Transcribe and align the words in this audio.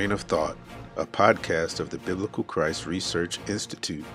Train 0.00 0.12
of 0.12 0.22
Thought, 0.22 0.56
a 0.96 1.04
podcast 1.04 1.78
of 1.78 1.90
the 1.90 1.98
Biblical 1.98 2.42
Christ 2.42 2.86
Research 2.86 3.38
Institute. 3.50 4.06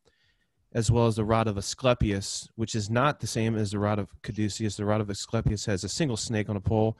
as 0.73 0.89
well 0.89 1.05
as 1.05 1.15
the 1.15 1.23
rod 1.23 1.47
of 1.47 1.59
Asclepius, 1.59 2.49
which 2.55 2.73
is 2.73 2.89
not 2.89 3.19
the 3.19 3.27
same 3.27 3.55
as 3.55 3.69
the 3.69 3.77
rod 3.77 3.99
of 3.99 4.09
caduceus. 4.23 4.75
The 4.75 4.83
rod 4.83 5.01
of 5.01 5.11
Asclepius 5.11 5.67
has 5.67 5.83
a 5.83 5.89
single 5.89 6.17
snake 6.17 6.49
on 6.49 6.55
a 6.55 6.59
pole, 6.59 6.97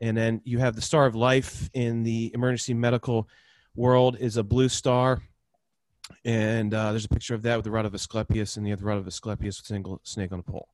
and 0.00 0.16
then 0.16 0.40
you 0.42 0.58
have 0.58 0.74
the 0.74 0.82
star 0.82 1.06
of 1.06 1.14
life 1.14 1.70
in 1.74 2.02
the 2.02 2.32
emergency 2.34 2.74
medical 2.74 3.28
world 3.76 4.16
is 4.18 4.36
a 4.36 4.42
blue 4.42 4.68
star 4.68 5.22
and 6.24 6.74
uh, 6.74 6.90
there's 6.90 7.04
a 7.04 7.08
picture 7.08 7.34
of 7.34 7.42
that 7.42 7.56
with 7.56 7.64
the 7.64 7.70
rod 7.70 7.86
of 7.86 7.94
Asclepius 7.94 8.56
and 8.56 8.66
the 8.66 8.72
other 8.72 8.84
rod 8.84 8.98
of 8.98 9.06
Asclepius 9.06 9.58
with 9.58 9.64
a 9.64 9.68
single 9.74 10.00
snake 10.04 10.32
on 10.32 10.40
a 10.40 10.42
pole. 10.42 10.68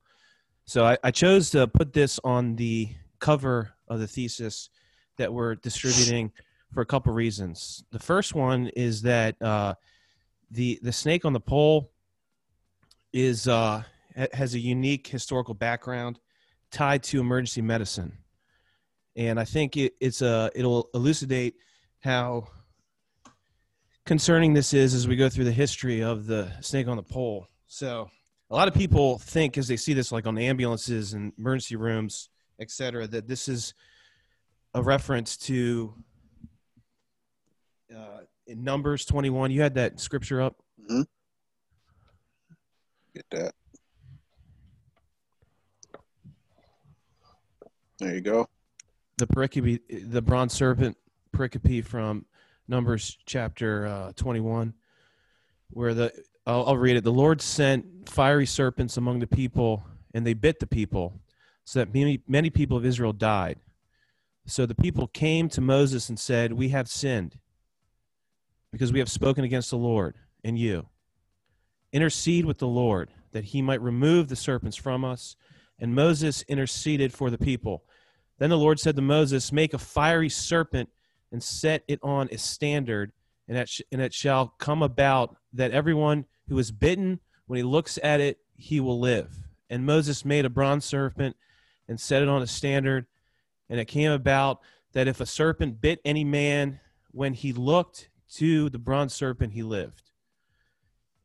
So 0.64 0.84
I, 0.84 0.98
I, 1.02 1.10
chose 1.10 1.50
to 1.50 1.66
put 1.66 1.94
this 1.94 2.20
on 2.24 2.56
the 2.56 2.90
cover 3.20 3.72
of 3.88 4.00
the 4.00 4.06
thesis 4.06 4.68
that 5.16 5.32
we're 5.32 5.54
distributing 5.54 6.30
for 6.72 6.82
a 6.82 6.86
couple 6.86 7.12
reasons. 7.12 7.84
The 7.90 7.98
first 7.98 8.34
one 8.34 8.68
is 8.76 9.02
that 9.02 9.40
uh, 9.40 9.74
the 10.50 10.78
the 10.82 10.92
snake 10.92 11.24
on 11.24 11.32
the 11.32 11.40
pole 11.40 11.90
is 13.12 13.48
uh, 13.48 13.82
has 14.32 14.54
a 14.54 14.58
unique 14.58 15.06
historical 15.06 15.54
background 15.54 16.20
tied 16.70 17.02
to 17.04 17.20
emergency 17.20 17.62
medicine, 17.62 18.18
and 19.16 19.40
I 19.40 19.44
think 19.44 19.76
it, 19.76 19.94
it's 20.00 20.20
a 20.20 20.50
it'll 20.54 20.90
elucidate 20.92 21.54
how 22.00 22.48
concerning 24.08 24.54
this 24.54 24.72
is 24.72 24.94
as 24.94 25.06
we 25.06 25.16
go 25.16 25.28
through 25.28 25.44
the 25.44 25.52
history 25.52 26.02
of 26.02 26.26
the 26.26 26.50
snake 26.62 26.88
on 26.88 26.96
the 26.96 27.02
pole. 27.02 27.46
So 27.66 28.08
a 28.50 28.54
lot 28.54 28.66
of 28.66 28.72
people 28.72 29.18
think 29.18 29.58
as 29.58 29.68
they 29.68 29.76
see 29.76 29.92
this 29.92 30.10
like 30.10 30.26
on 30.26 30.38
ambulances 30.38 31.12
and 31.12 31.30
emergency 31.38 31.76
rooms, 31.76 32.30
et 32.58 32.70
cetera, 32.70 33.06
that 33.06 33.28
this 33.28 33.48
is 33.48 33.74
a 34.72 34.82
reference 34.82 35.36
to 35.36 35.92
uh, 37.94 38.20
in 38.46 38.64
Numbers 38.64 39.04
21. 39.04 39.50
You 39.50 39.60
had 39.60 39.74
that 39.74 40.00
scripture 40.00 40.40
up. 40.40 40.56
Mm-hmm. 40.90 41.02
Get 43.14 43.26
that. 43.32 43.54
There 47.98 48.14
you 48.14 48.22
go. 48.22 48.48
The 49.18 49.26
pericope, 49.26 49.80
the 50.10 50.22
bronze 50.22 50.54
serpent 50.54 50.96
pericope 51.36 51.84
from 51.84 52.24
Numbers 52.68 53.16
chapter 53.24 53.86
uh, 53.86 54.12
21, 54.14 54.74
where 55.70 55.94
the 55.94 56.12
I'll, 56.46 56.66
I'll 56.66 56.76
read 56.76 56.96
it. 56.96 57.04
The 57.04 57.12
Lord 57.12 57.40
sent 57.40 58.08
fiery 58.08 58.46
serpents 58.46 58.96
among 58.96 59.20
the 59.20 59.26
people, 59.26 59.84
and 60.14 60.26
they 60.26 60.34
bit 60.34 60.60
the 60.60 60.66
people, 60.66 61.20
so 61.64 61.78
that 61.78 61.94
many, 61.94 62.22
many 62.28 62.50
people 62.50 62.76
of 62.76 62.84
Israel 62.84 63.12
died. 63.12 63.58
So 64.46 64.64
the 64.64 64.74
people 64.74 65.06
came 65.06 65.48
to 65.50 65.60
Moses 65.60 66.08
and 66.08 66.18
said, 66.18 66.52
We 66.52 66.70
have 66.70 66.88
sinned 66.88 67.38
because 68.72 68.92
we 68.92 68.98
have 68.98 69.10
spoken 69.10 69.44
against 69.44 69.70
the 69.70 69.76
Lord 69.76 70.16
and 70.42 70.58
you. 70.58 70.86
Intercede 71.92 72.46
with 72.46 72.58
the 72.58 72.66
Lord 72.66 73.10
that 73.32 73.44
he 73.44 73.62
might 73.62 73.82
remove 73.82 74.28
the 74.28 74.36
serpents 74.36 74.76
from 74.76 75.04
us. 75.04 75.36
And 75.78 75.94
Moses 75.94 76.42
interceded 76.48 77.12
for 77.12 77.30
the 77.30 77.38
people. 77.38 77.84
Then 78.38 78.50
the 78.50 78.58
Lord 78.58 78.80
said 78.80 78.96
to 78.96 79.02
Moses, 79.02 79.52
Make 79.52 79.74
a 79.74 79.78
fiery 79.78 80.28
serpent 80.28 80.88
and 81.30 81.42
set 81.42 81.84
it 81.88 81.98
on 82.02 82.28
a 82.32 82.38
standard, 82.38 83.12
and 83.46 83.56
it, 83.56 83.68
sh- 83.68 83.82
and 83.92 84.00
it 84.00 84.14
shall 84.14 84.54
come 84.58 84.82
about 84.82 85.36
that 85.52 85.72
everyone 85.72 86.24
who 86.48 86.58
is 86.58 86.70
bitten, 86.70 87.20
when 87.46 87.58
he 87.58 87.62
looks 87.62 87.98
at 88.02 88.20
it, 88.20 88.38
he 88.56 88.80
will 88.80 88.98
live. 88.98 89.48
And 89.70 89.84
Moses 89.84 90.24
made 90.24 90.44
a 90.44 90.50
bronze 90.50 90.84
serpent 90.84 91.36
and 91.86 92.00
set 92.00 92.22
it 92.22 92.28
on 92.28 92.42
a 92.42 92.46
standard, 92.46 93.06
and 93.68 93.78
it 93.78 93.86
came 93.86 94.10
about 94.10 94.60
that 94.92 95.08
if 95.08 95.20
a 95.20 95.26
serpent 95.26 95.80
bit 95.80 96.00
any 96.04 96.24
man, 96.24 96.80
when 97.10 97.34
he 97.34 97.52
looked 97.52 98.08
to 98.34 98.68
the 98.70 98.78
bronze 98.78 99.14
serpent, 99.14 99.52
he 99.52 99.62
lived. 99.62 100.10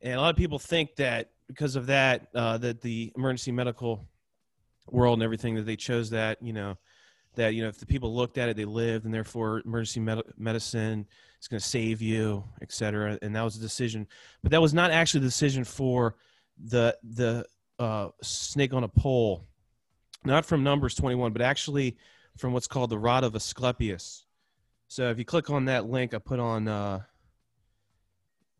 And 0.02 0.14
a 0.14 0.22
lot 0.22 0.30
of 0.30 0.36
people 0.36 0.60
think 0.60 0.96
that 0.98 1.32
because 1.48 1.76
of 1.76 1.88
that, 1.88 2.28
uh, 2.36 2.58
that 2.60 2.82
the 2.82 3.12
emergency 3.16 3.52
medical 3.52 4.08
world 4.90 5.18
and 5.18 5.24
everything 5.24 5.56
that 5.56 5.66
they 5.66 5.76
chose 5.76 6.10
that, 6.10 6.42
you 6.42 6.54
know, 6.54 6.78
that 7.36 7.54
you 7.54 7.62
know 7.62 7.70
if 7.70 7.80
the 7.80 7.86
people 7.86 8.16
looked 8.16 8.38
at 8.38 8.50
it 8.50 8.58
they 8.58 8.66
lived 8.66 9.06
and 9.06 9.14
therefore 9.14 9.62
emergency 9.66 10.00
med- 10.00 10.24
medicine 10.38 11.06
is 11.42 11.48
going 11.48 11.60
to 11.60 11.66
save 11.66 12.02
you 12.02 12.44
et 12.62 12.72
cetera. 12.72 13.18
And 13.22 13.36
that 13.36 13.44
was 13.44 13.58
a 13.58 13.60
decision 13.60 14.08
but 14.42 14.52
that 14.52 14.62
was 14.62 14.74
not 14.74 14.92
actually 14.92 15.22
the 15.22 15.28
decision 15.28 15.64
for 15.64 16.16
the 16.64 16.98
the 17.04 17.46
uh, 17.80 18.10
snake 18.22 18.74
on 18.74 18.84
a 18.84 18.88
pole. 18.88 19.46
Not 20.24 20.46
from 20.46 20.64
numbers 20.64 20.96
21 20.96 21.34
but 21.34 21.42
actually 21.42 21.98
from 22.38 22.54
what's 22.54 22.68
called 22.68 22.90
the 22.90 23.00
rod 23.00 23.24
of 23.24 23.36
asclepius. 23.36 24.26
So 24.88 25.10
if 25.10 25.18
you 25.18 25.26
click 25.26 25.50
on 25.50 25.66
that 25.66 25.90
link 25.90 26.14
i 26.14 26.20
put 26.20 26.40
on 26.40 26.68
uh, 26.68 27.02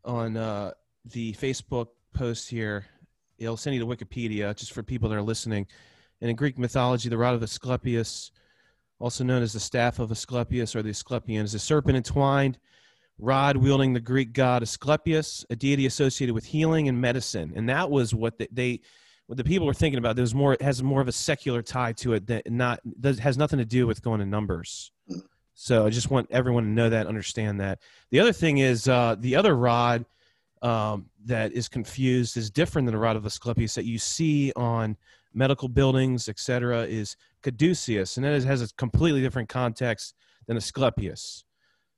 on 0.04 0.38
uh, 0.38 0.72
the 1.06 1.34
facebook 1.34 1.88
post 2.14 2.50
here 2.50 2.86
it'll 3.38 3.58
send 3.58 3.76
you 3.76 3.82
to 3.82 3.88
wikipedia 3.88 4.56
just 4.56 4.74
for 4.74 4.84
people 4.84 5.10
that 5.10 5.16
are 5.16 5.22
listening. 5.22 5.68
And 6.22 6.30
in 6.30 6.36
greek 6.36 6.58
mythology 6.58 7.10
the 7.10 7.18
rod 7.18 7.36
of 7.36 7.44
asclepius 7.44 8.32
also 9.04 9.26
known 9.26 9.44
as 9.44 9.52
the 9.52 9.60
staff 9.60 10.00
of 10.00 10.12
Asclepius 10.12 10.78
or 10.78 10.82
the 10.82 10.92
Asclepians, 10.92 11.54
a 11.54 11.60
serpent 11.60 11.98
entwined 11.98 12.58
rod 13.20 13.58
wielding 13.58 13.92
the 13.92 14.00
Greek 14.00 14.32
god 14.32 14.64
Asclepius, 14.64 15.46
a 15.50 15.58
deity 15.58 15.86
associated 15.86 16.34
with 16.34 16.46
healing 16.46 16.88
and 16.88 17.02
medicine. 17.02 17.52
And 17.54 17.68
that 17.68 17.92
was 17.92 18.16
what 18.16 18.38
they, 18.38 18.48
they 18.50 18.80
what 19.28 19.38
the 19.38 19.44
people 19.44 19.68
were 19.68 19.74
thinking 19.74 20.00
about. 20.00 20.16
There 20.16 20.24
was 20.24 20.34
more, 20.34 20.54
it 20.54 20.62
has 20.62 20.82
more 20.82 21.02
of 21.02 21.10
a 21.10 21.12
secular 21.12 21.62
tie 21.62 21.92
to 21.94 22.14
it 22.14 22.28
that 22.28 22.50
not 22.50 22.80
has 23.20 23.38
nothing 23.38 23.60
to 23.60 23.66
do 23.66 23.86
with 23.86 24.02
going 24.02 24.22
to 24.22 24.26
numbers. 24.26 24.92
So 25.54 25.86
I 25.86 25.90
just 25.90 26.10
want 26.10 26.30
everyone 26.32 26.64
to 26.64 26.70
know 26.70 26.90
that, 26.90 27.06
understand 27.06 27.60
that. 27.60 27.80
The 28.10 28.22
other 28.22 28.34
thing 28.34 28.60
is 28.60 28.88
uh, 28.88 29.18
the 29.20 29.36
other 29.36 29.54
rod 29.54 30.06
um, 30.62 31.10
that 31.26 31.52
is 31.52 31.68
confused 31.68 32.38
is 32.38 32.50
different 32.50 32.86
than 32.86 32.94
the 32.94 33.00
rod 33.00 33.18
of 33.18 33.26
Asclepius 33.26 33.76
that 33.76 33.84
you 33.84 34.00
see 34.00 34.54
on 34.56 34.96
medical 35.34 35.68
buildings, 35.68 36.30
etc., 36.30 36.84
is 36.84 37.16
caduceus, 37.42 38.18
and 38.18 38.26
that 38.26 38.42
has 38.44 38.62
a 38.62 38.74
completely 38.76 39.22
different 39.22 39.50
context 39.50 40.16
than 40.48 40.58
Asclepius. 40.58 41.44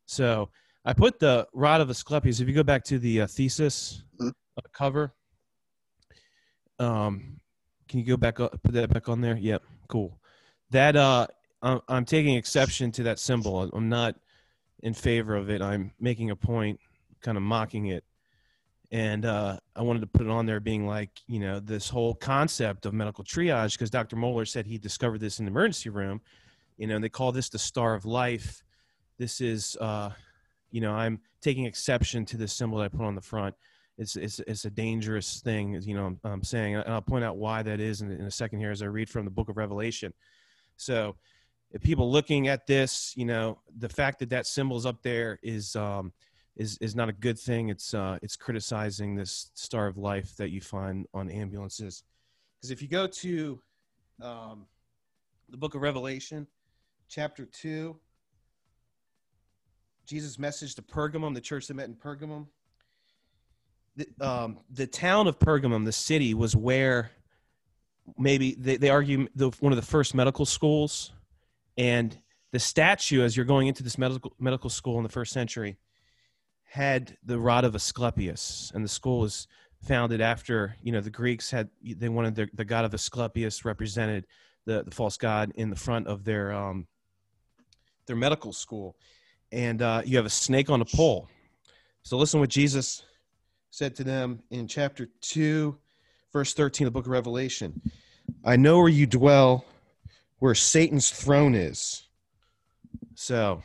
So 0.06 0.50
I 0.84 0.94
put 0.94 1.20
the 1.20 1.48
rod 1.54 1.82
of 1.82 1.90
Asclepius. 1.90 2.40
If 2.40 2.48
you 2.48 2.54
go 2.54 2.64
back 2.64 2.84
to 2.86 3.00
the 3.00 3.22
uh, 3.22 3.28
thesis 3.28 4.04
mm-hmm. 4.20 4.30
uh, 4.58 4.62
cover, 4.72 5.14
um, 6.80 7.40
can 7.88 8.00
you 8.00 8.06
go 8.06 8.18
back 8.18 8.40
up, 8.40 8.52
put 8.64 8.74
that 8.74 8.94
back 8.94 9.10
on 9.10 9.22
there? 9.22 9.38
Yep, 9.38 9.64
cool. 9.88 10.20
That 10.72 10.96
uh, 10.96 11.28
I'm, 11.62 11.82
I'm 11.88 12.06
taking 12.06 12.36
exception 12.36 12.92
to 12.94 13.04
that 13.04 13.20
symbol. 13.20 13.70
I'm 13.74 13.90
not 13.90 14.16
in 14.82 14.94
favor 14.94 15.36
of 15.36 15.50
it. 15.50 15.62
I'm 15.62 15.92
making 16.00 16.32
a 16.32 16.36
point, 16.36 16.80
kind 17.22 17.38
of 17.38 17.44
mocking 17.44 17.88
it 17.88 18.04
and 18.92 19.26
uh, 19.26 19.58
I 19.76 19.82
wanted 19.82 20.02
to 20.02 20.08
put 20.08 20.22
it 20.22 20.30
on 20.30 20.46
there, 20.46 20.60
being 20.60 20.86
like, 20.86 21.10
you 21.28 21.40
know, 21.40 21.60
this 21.60 21.90
whole 21.90 22.14
concept 22.14 22.86
of 22.86 22.94
medical 22.94 23.24
triage, 23.24 23.74
because 23.74 23.90
Dr. 23.90 24.16
Mohler 24.16 24.48
said 24.48 24.66
he 24.66 24.78
discovered 24.78 25.20
this 25.20 25.40
in 25.40 25.46
the 25.46 25.52
emergency 25.52 25.90
room, 25.90 26.22
you 26.78 26.88
know, 26.88 26.96
and 26.96 27.04
they 27.04 27.10
call 27.10 27.32
this 27.32 27.50
the 27.50 27.60
star 27.60 27.96
of 27.96 28.06
life. 28.06 28.64
This 29.18 29.42
is, 29.42 29.78
uh, 29.80 30.12
you 30.72 30.82
know, 30.82 30.94
I'm 30.94 31.20
taking 31.42 31.66
exception 31.66 32.26
to 32.26 32.38
this 32.38 32.54
symbol 32.54 32.78
that 32.78 32.86
I 32.86 32.88
put 32.90 33.06
on 33.06 33.16
the 33.16 33.22
front. 33.22 33.56
It's 33.98 34.18
it's, 34.18 34.40
it's 34.40 34.66
a 34.66 34.70
dangerous 34.70 35.40
thing, 35.40 35.82
you 35.82 35.96
know. 35.96 36.18
I'm, 36.24 36.44
saying, 36.44 36.76
and 36.76 36.84
I'll 36.88 37.02
point 37.02 37.24
out 37.24 37.38
why 37.38 37.64
that 37.64 37.80
is 37.80 38.02
in, 38.02 38.12
in 38.12 38.26
a 38.26 38.32
second 38.32 38.60
here 38.60 38.72
as 38.72 38.82
I 38.82 38.88
read 38.88 39.10
from 39.10 39.24
the 39.24 39.32
Book 39.32 39.48
of 39.48 39.56
Revelation. 39.56 40.14
So, 40.76 41.16
if 41.72 41.82
people 41.82 42.12
looking 42.12 42.50
at 42.50 42.68
this, 42.68 43.14
you 43.16 43.24
know, 43.24 43.60
the 43.78 43.88
fact 43.88 44.20
that 44.20 44.30
that 44.30 44.48
symbol's 44.48 44.86
up 44.86 45.02
there 45.02 45.40
is. 45.42 45.76
Um, 45.76 46.14
is 46.56 46.78
is 46.80 46.96
not 46.96 47.10
a 47.10 47.14
good 47.14 47.38
thing. 47.38 47.70
It's 47.70 47.94
uh, 47.94 48.18
it's 48.22 48.36
criticizing 48.36 49.16
this 49.16 49.52
star 49.54 49.88
of 49.88 49.98
life 49.98 50.36
that 50.38 50.50
you 50.50 50.62
find 50.62 51.06
on 51.14 51.30
ambulances. 51.30 52.04
Because 52.58 52.72
if 52.72 52.82
you 52.82 52.88
go 52.88 53.08
to 53.08 53.62
um, 54.22 54.66
the 55.50 55.58
book 55.58 55.76
of 55.76 55.82
Revelation, 55.82 56.48
chapter 57.10 57.46
two, 57.46 57.98
Jesus' 60.06 60.40
message 60.40 60.76
to 60.76 60.82
Pergamum, 60.82 61.34
the 61.34 61.42
church 61.42 61.68
that 61.68 61.74
met 61.74 61.88
in 61.88 61.96
Pergamum. 61.96 62.48
The, 63.98 64.08
um, 64.20 64.60
the 64.70 64.88
town 64.88 65.28
of 65.28 65.40
Pergamum, 65.40 65.86
the 65.86 65.92
city, 65.92 66.34
was 66.34 66.54
where 66.54 67.12
maybe 68.18 68.54
they, 68.56 68.76
they 68.78 68.90
argue 68.90 69.28
the, 69.36 69.50
one 69.62 69.72
of 69.72 69.78
the 69.78 69.86
first 69.86 70.14
medical 70.14 70.46
schools 70.46 71.12
and 71.78 72.18
the 72.52 72.60
statue 72.60 73.24
as 73.24 73.36
you're 73.36 73.46
going 73.46 73.68
into 73.68 73.84
this 73.84 73.98
medical 73.98 74.34
medical 74.40 74.70
school 74.70 74.98
in 74.98 75.04
the 75.04 75.10
first 75.10 75.32
century 75.34 75.78
had 76.76 77.18
the 77.24 77.40
rod 77.40 77.64
of 77.64 77.74
asclepius 77.74 78.72
and 78.76 78.84
the 78.84 78.90
school 78.90 79.20
was 79.22 79.48
founded 79.82 80.20
after 80.20 80.76
you 80.84 80.92
know 80.92 81.00
the 81.00 81.10
greeks 81.10 81.50
had 81.50 81.70
they 81.82 82.10
wanted 82.10 82.36
their, 82.36 82.50
the 82.54 82.66
god 82.66 82.84
of 82.84 82.94
asclepius 82.94 83.64
represented 83.64 84.26
the, 84.66 84.84
the 84.84 84.92
false 84.92 85.16
god 85.16 85.52
in 85.56 85.70
the 85.70 85.76
front 85.76 86.06
of 86.08 86.26
their 86.26 86.52
um 86.52 86.86
their 88.06 88.16
medical 88.16 88.54
school. 88.54 88.96
And 89.52 89.82
uh, 89.82 90.02
you 90.06 90.18
have 90.18 90.26
a 90.26 90.32
snake 90.32 90.70
on 90.70 90.82
a 90.82 90.86
pole. 90.86 91.28
So 92.04 92.18
listen 92.18 92.40
what 92.40 92.50
jesus 92.50 93.04
said 93.72 93.96
to 93.96 94.04
them 94.04 94.42
in 94.52 94.68
chapter 94.68 95.10
2 95.22 95.78
verse 96.32 96.54
13 96.54 96.86
of 96.88 96.94
the 96.94 96.98
book 96.98 97.06
of 97.06 97.12
revelation. 97.12 97.82
I 98.44 98.56
know 98.56 98.78
where 98.78 98.90
you 98.90 99.06
dwell 99.06 99.66
where 100.40 100.54
satan's 100.54 101.10
throne 101.10 101.56
is. 101.56 102.04
So 103.16 103.64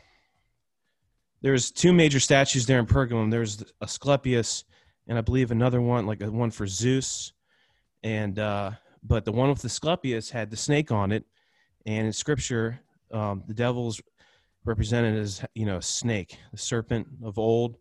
there's 1.41 1.71
two 1.71 1.93
major 1.93 2.19
statues 2.19 2.65
there 2.65 2.79
in 2.79 2.85
pergamum. 2.85 3.31
There's 3.31 3.63
asclepius 3.81 4.63
and 5.07 5.17
I 5.17 5.21
believe 5.21 5.51
another 5.51 5.81
one, 5.81 6.05
like 6.05 6.21
a 6.21 6.31
one 6.31 6.51
for 6.51 6.67
Zeus, 6.67 7.33
and 8.03 8.37
uh, 8.39 8.71
but 9.03 9.25
the 9.25 9.31
one 9.31 9.49
with 9.49 9.63
Asclepius 9.65 10.29
had 10.29 10.49
the 10.49 10.57
snake 10.57 10.91
on 10.91 11.11
it, 11.11 11.25
and 11.85 12.07
in 12.07 12.13
Scripture, 12.13 12.79
um, 13.11 13.43
the 13.47 13.53
devil's 13.53 14.01
represented 14.63 15.17
as 15.17 15.43
you 15.55 15.65
know 15.65 15.77
a 15.77 15.81
snake, 15.81 16.37
the 16.51 16.57
serpent 16.57 17.07
of 17.23 17.37
old, 17.37 17.77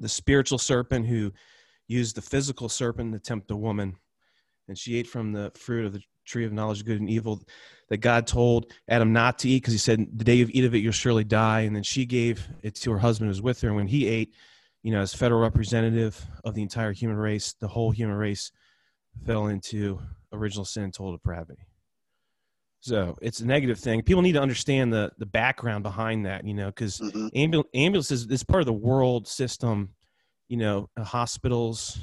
the 0.00 0.08
spiritual 0.08 0.58
serpent 0.58 1.06
who 1.06 1.32
used 1.86 2.16
the 2.16 2.22
physical 2.22 2.68
serpent 2.68 3.12
to 3.12 3.20
tempt 3.20 3.48
the 3.48 3.56
woman, 3.56 3.96
and 4.68 4.78
she 4.78 4.96
ate 4.96 5.06
from 5.06 5.32
the 5.32 5.50
fruit 5.54 5.86
of 5.86 5.92
the 5.92 6.02
tree 6.24 6.44
of 6.44 6.52
knowledge 6.52 6.80
of 6.80 6.86
good 6.86 7.00
and 7.00 7.10
evil 7.10 7.42
that 7.88 7.98
God 7.98 8.26
told 8.26 8.72
Adam 8.88 9.12
not 9.12 9.38
to 9.40 9.48
eat 9.48 9.62
because 9.62 9.72
he 9.72 9.78
said, 9.78 10.06
The 10.16 10.24
day 10.24 10.34
you 10.34 10.48
eat 10.50 10.64
of 10.64 10.74
it, 10.74 10.78
you'll 10.78 10.92
surely 10.92 11.24
die. 11.24 11.60
And 11.60 11.74
then 11.74 11.82
she 11.82 12.06
gave 12.06 12.46
it 12.62 12.74
to 12.76 12.92
her 12.92 12.98
husband 12.98 13.26
who 13.26 13.30
was 13.30 13.42
with 13.42 13.60
her. 13.60 13.68
And 13.68 13.76
when 13.76 13.88
he 13.88 14.06
ate, 14.06 14.34
you 14.82 14.92
know, 14.92 15.00
as 15.00 15.14
federal 15.14 15.40
representative 15.40 16.24
of 16.44 16.54
the 16.54 16.62
entire 16.62 16.92
human 16.92 17.16
race, 17.16 17.54
the 17.60 17.68
whole 17.68 17.90
human 17.90 18.16
race 18.16 18.50
fell 19.26 19.48
into 19.48 20.00
original 20.32 20.64
sin 20.64 20.84
and 20.84 20.94
total 20.94 21.12
depravity. 21.12 21.66
So 22.80 23.16
it's 23.22 23.40
a 23.40 23.46
negative 23.46 23.78
thing. 23.78 24.02
People 24.02 24.22
need 24.22 24.32
to 24.32 24.42
understand 24.42 24.92
the 24.92 25.12
the 25.18 25.26
background 25.26 25.84
behind 25.84 26.26
that, 26.26 26.44
you 26.44 26.54
know, 26.54 26.66
because 26.66 26.98
mm-hmm. 26.98 27.28
ambul- 27.28 27.68
ambulance 27.74 28.10
is, 28.10 28.26
is 28.26 28.42
part 28.42 28.60
of 28.60 28.66
the 28.66 28.72
world 28.72 29.28
system. 29.28 29.90
You 30.48 30.56
know, 30.56 30.90
uh, 30.96 31.04
hospitals, 31.04 32.00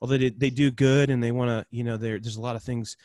although 0.00 0.18
they, 0.18 0.30
they 0.30 0.50
do 0.50 0.70
good 0.70 1.10
and 1.10 1.22
they 1.22 1.32
want 1.32 1.50
to, 1.50 1.66
you 1.70 1.84
know, 1.84 1.96
there's 1.96 2.36
a 2.36 2.40
lot 2.40 2.56
of 2.56 2.62
things 2.62 2.96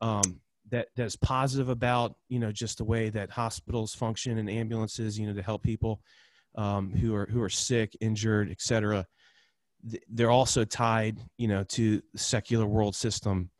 um, 0.00 0.40
that 0.70 0.88
that's 0.96 1.16
positive 1.16 1.68
about, 1.68 2.14
you 2.28 2.38
know, 2.38 2.52
just 2.52 2.78
the 2.78 2.84
way 2.84 3.10
that 3.10 3.30
hospitals 3.30 3.94
function 3.94 4.38
and 4.38 4.48
ambulances, 4.48 5.18
you 5.18 5.26
know, 5.26 5.34
to 5.34 5.42
help 5.42 5.62
people 5.62 6.00
um, 6.56 6.92
who 6.92 7.14
are 7.14 7.26
who 7.26 7.42
are 7.42 7.48
sick, 7.50 7.96
injured, 8.00 8.50
etc. 8.50 9.06
They're 10.08 10.30
also 10.30 10.64
tied, 10.64 11.18
you 11.36 11.48
know, 11.48 11.64
to 11.64 12.00
the 12.12 12.18
secular 12.18 12.66
world 12.66 12.96
system, 12.96 13.50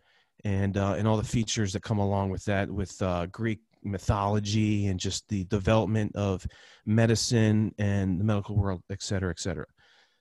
and 0.45 0.77
uh, 0.77 0.95
and 0.97 1.07
all 1.07 1.17
the 1.17 1.25
features 1.25 1.73
that 1.73 1.83
come 1.83 1.99
along 1.99 2.31
with 2.31 2.45
that, 2.47 2.71
with 2.71 3.01
uh, 3.03 3.27
Greek 3.27 3.61
mythology 3.83 4.87
and 4.87 4.99
just 4.99 5.29
the 5.29 5.45
development 5.45 6.17
of 6.17 6.47
medicine 6.87 7.75
and 7.79 8.19
the 8.19 8.25
medical 8.25 8.57
world, 8.57 8.83
et 8.91 9.03
cetera, 9.03 9.31
et 9.31 9.39
cetera. 9.39 9.67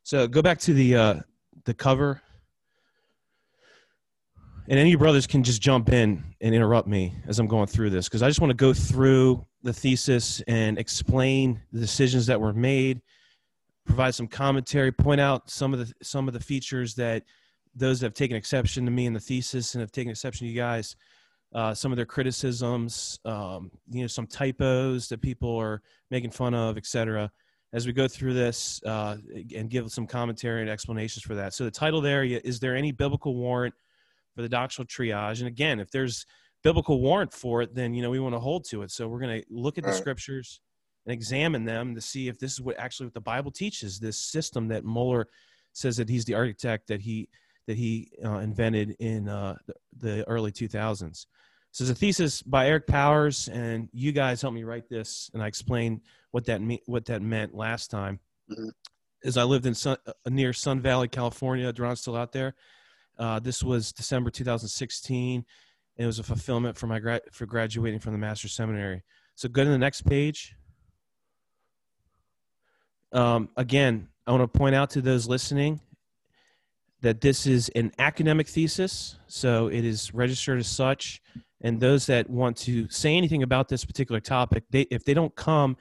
So 0.03 0.27
go 0.27 0.41
back 0.41 0.59
to 0.59 0.73
the 0.73 0.95
uh, 0.95 1.15
the 1.63 1.73
cover 1.73 2.21
and 4.67 4.79
any 4.79 4.91
your 4.91 4.99
brothers 4.99 5.27
can 5.27 5.43
just 5.43 5.61
jump 5.61 5.89
in 5.89 6.23
and 6.41 6.55
interrupt 6.55 6.87
me 6.87 7.13
as 7.27 7.39
I'm 7.39 7.47
going 7.47 7.67
through 7.67 7.89
this 7.89 8.07
because 8.07 8.23
I 8.23 8.27
just 8.27 8.39
want 8.39 8.51
to 8.51 8.55
go 8.55 8.73
through 8.73 9.45
the 9.61 9.73
thesis 9.73 10.41
and 10.47 10.77
explain 10.77 11.61
the 11.71 11.79
decisions 11.79 12.25
that 12.27 12.39
were 12.39 12.53
made, 12.53 13.01
provide 13.85 14.15
some 14.15 14.27
commentary, 14.27 14.91
point 14.91 15.19
out 15.19 15.49
some 15.49 15.73
of 15.73 15.79
the 15.79 15.93
some 16.01 16.27
of 16.27 16.33
the 16.33 16.39
features 16.39 16.95
that 16.95 17.23
those 17.75 17.99
that 17.99 18.07
have 18.07 18.13
taken 18.13 18.37
exception 18.37 18.85
to 18.85 18.91
me 18.91 19.05
in 19.05 19.13
the 19.13 19.19
thesis 19.19 19.73
and 19.73 19.81
have 19.81 19.91
taken 19.91 20.11
exception 20.11 20.45
to 20.45 20.51
you 20.51 20.59
guys, 20.59 20.95
uh, 21.53 21.73
some 21.73 21.91
of 21.91 21.95
their 21.95 22.05
criticisms, 22.05 23.19
um, 23.25 23.71
you 23.89 24.01
know, 24.01 24.07
some 24.07 24.27
typos 24.27 25.09
that 25.09 25.21
people 25.21 25.57
are 25.57 25.81
making 26.11 26.31
fun 26.31 26.53
of, 26.53 26.77
etc. 26.77 27.31
As 27.73 27.87
we 27.87 27.93
go 27.93 28.07
through 28.07 28.35
this 28.35 28.81
uh, 28.85 29.17
and 29.55 29.69
give 29.69 29.91
some 29.91 30.05
commentary 30.05 30.61
and 30.61 30.69
explanations 30.69 31.23
for 31.23 31.33
that. 31.35 31.55
So 31.55 31.63
the 31.63 31.71
title 31.71 32.01
there 32.01 32.23
is 32.23 32.59
there 32.59 32.75
any 32.75 32.91
biblical 32.91 33.35
warrant 33.35 33.73
for 34.35 34.41
the 34.41 34.49
doctrinal 34.49 34.87
triage. 34.87 35.39
And 35.39 35.47
again, 35.47 35.79
if 35.79 35.91
there's 35.91 36.25
biblical 36.63 37.01
warrant 37.01 37.33
for 37.33 37.61
it, 37.61 37.75
then 37.75 37.93
you 37.93 38.01
know 38.01 38.09
we 38.09 38.19
want 38.19 38.35
to 38.35 38.39
hold 38.39 38.65
to 38.69 38.81
it. 38.81 38.91
So 38.91 39.07
we're 39.07 39.19
going 39.19 39.41
to 39.41 39.45
look 39.49 39.77
at 39.77 39.83
the 39.83 39.93
scriptures 39.93 40.61
and 41.05 41.13
examine 41.13 41.65
them 41.65 41.95
to 41.95 42.01
see 42.01 42.27
if 42.27 42.39
this 42.39 42.53
is 42.53 42.61
what 42.61 42.79
actually 42.79 43.07
what 43.07 43.13
the 43.13 43.21
Bible 43.21 43.51
teaches. 43.51 43.99
This 43.99 44.17
system 44.17 44.67
that 44.69 44.83
Mohler 44.83 45.25
says 45.73 45.97
that 45.97 46.09
he's 46.09 46.25
the 46.25 46.35
architect 46.35 46.87
that 46.87 47.01
he 47.01 47.27
that 47.67 47.77
he 47.77 48.11
uh, 48.23 48.39
invented 48.39 48.95
in 48.99 49.29
uh, 49.29 49.55
the, 49.65 49.73
the, 49.97 50.27
early 50.27 50.51
2000s. 50.51 51.25
So 51.71 51.83
it's 51.83 51.91
a 51.91 51.95
thesis 51.95 52.41
by 52.41 52.67
Eric 52.67 52.87
Powers, 52.87 53.47
and 53.47 53.87
you 53.93 54.11
guys 54.11 54.41
helped 54.41 54.53
me 54.53 54.65
write 54.65 54.89
this, 54.89 55.31
and 55.33 55.41
I 55.41 55.47
explained 55.47 56.01
what 56.31 56.45
that 56.45 56.61
me- 56.61 56.83
what 56.85 57.05
that 57.05 57.21
meant 57.21 57.55
last 57.55 57.89
time. 57.89 58.19
Mm-hmm. 58.51 58.69
As 59.25 59.37
I 59.37 59.43
lived 59.43 59.65
in 59.65 59.73
Sun, 59.73 59.97
uh, 60.05 60.11
near 60.29 60.53
Sun 60.53 60.81
Valley, 60.81 61.07
California, 61.07 61.71
Duran's 61.71 62.01
still 62.01 62.15
out 62.15 62.31
there. 62.31 62.53
Uh, 63.17 63.39
this 63.39 63.63
was 63.63 63.91
December 63.91 64.29
2016. 64.29 65.35
and 65.35 65.45
It 66.03 66.05
was 66.05 66.19
a 66.19 66.23
fulfillment 66.23 66.77
for 66.77 66.87
my 66.87 66.99
gra- 66.99 67.21
for 67.31 67.45
graduating 67.45 67.99
from 67.99 68.13
the 68.13 68.17
master's 68.17 68.53
seminary. 68.53 69.03
So 69.35 69.49
go 69.49 69.63
to 69.63 69.69
the 69.69 69.77
next 69.77 70.03
page. 70.03 70.55
Um, 73.11 73.49
again, 73.57 74.07
I 74.25 74.31
want 74.31 74.41
to 74.41 74.57
point 74.57 74.75
out 74.75 74.89
to 74.91 75.01
those 75.01 75.27
listening 75.27 75.79
that 77.01 77.21
this 77.21 77.45
is 77.45 77.69
an 77.75 77.91
academic 77.99 78.47
thesis, 78.47 79.17
so 79.27 79.67
it 79.67 79.83
is 79.83 80.13
registered 80.13 80.59
as 80.59 80.67
such. 80.67 81.21
And 81.61 81.79
those 81.79 82.05
that 82.07 82.29
want 82.29 82.57
to 82.57 82.89
say 82.89 83.15
anything 83.15 83.43
about 83.43 83.69
this 83.69 83.85
particular 83.85 84.19
topic, 84.19 84.63
they, 84.69 84.81
if 84.83 85.03
they 85.03 85.13
don't 85.13 85.33
come, 85.35 85.77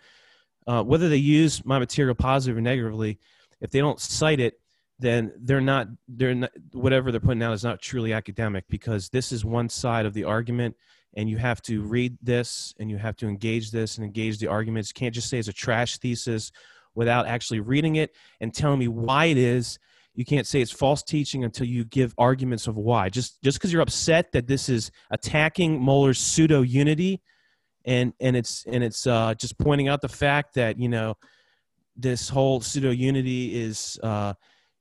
uh, 0.66 0.82
whether 0.82 1.08
they 1.08 1.16
use 1.16 1.64
my 1.64 1.78
material 1.78 2.14
positive 2.14 2.56
or 2.56 2.60
negatively, 2.60 3.18
if 3.60 3.70
they 3.70 3.78
don't 3.78 4.00
cite 4.00 4.40
it, 4.40 4.60
then 4.98 5.32
they're 5.40 5.60
not 5.60 5.88
they're 6.08 6.34
not 6.34 6.50
whatever 6.72 7.10
they're 7.10 7.20
putting 7.20 7.42
out 7.42 7.52
is 7.52 7.64
not 7.64 7.80
truly 7.80 8.12
academic 8.12 8.64
because 8.68 9.08
this 9.08 9.32
is 9.32 9.44
one 9.44 9.68
side 9.68 10.06
of 10.06 10.14
the 10.14 10.24
argument 10.24 10.76
and 11.14 11.28
you 11.28 11.36
have 11.36 11.60
to 11.62 11.82
read 11.82 12.16
this 12.22 12.74
and 12.78 12.90
you 12.90 12.96
have 12.96 13.16
to 13.16 13.28
engage 13.28 13.70
this 13.70 13.96
and 13.96 14.04
engage 14.04 14.38
the 14.38 14.46
arguments. 14.46 14.90
You 14.90 14.98
can't 14.98 15.14
just 15.14 15.28
say 15.28 15.38
it's 15.38 15.48
a 15.48 15.52
trash 15.52 15.98
thesis 15.98 16.52
without 16.94 17.26
actually 17.26 17.60
reading 17.60 17.96
it 17.96 18.14
and 18.40 18.54
telling 18.54 18.78
me 18.78 18.88
why 18.88 19.26
it 19.26 19.36
is. 19.36 19.78
You 20.14 20.24
can't 20.24 20.46
say 20.46 20.60
it's 20.60 20.70
false 20.70 21.02
teaching 21.02 21.44
until 21.44 21.66
you 21.66 21.84
give 21.84 22.14
arguments 22.18 22.66
of 22.66 22.76
why. 22.76 23.08
Just 23.08 23.40
just 23.42 23.58
because 23.58 23.72
you're 23.72 23.82
upset 23.82 24.32
that 24.32 24.46
this 24.46 24.68
is 24.68 24.90
attacking 25.10 25.80
Mohler's 25.80 26.18
pseudo 26.18 26.62
unity 26.62 27.22
and 27.84 28.12
and 28.20 28.36
it's 28.36 28.64
and 28.66 28.84
it's 28.84 29.06
uh, 29.06 29.34
just 29.34 29.58
pointing 29.58 29.88
out 29.88 30.00
the 30.00 30.08
fact 30.08 30.54
that 30.54 30.78
you 30.78 30.88
know 30.88 31.16
this 31.96 32.28
whole 32.28 32.60
pseudo 32.60 32.90
unity 32.90 33.60
is 33.60 33.98
uh, 34.02 34.34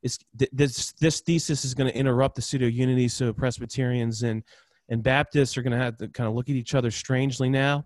is 0.03 0.19
this 0.33 0.93
this 0.93 1.21
thesis 1.21 1.63
is 1.63 1.73
going 1.73 1.91
to 1.91 1.97
interrupt 1.97 2.35
the 2.35 2.41
pseudo 2.41 2.65
unity 2.65 3.07
so 3.07 3.31
presbyterians 3.31 4.23
and 4.23 4.43
and 4.89 5.03
baptists 5.03 5.57
are 5.57 5.61
going 5.61 5.71
to 5.71 5.77
have 5.77 5.97
to 5.97 6.07
kind 6.09 6.27
of 6.27 6.35
look 6.35 6.49
at 6.49 6.55
each 6.55 6.75
other 6.75 6.91
strangely 6.91 7.49
now 7.49 7.85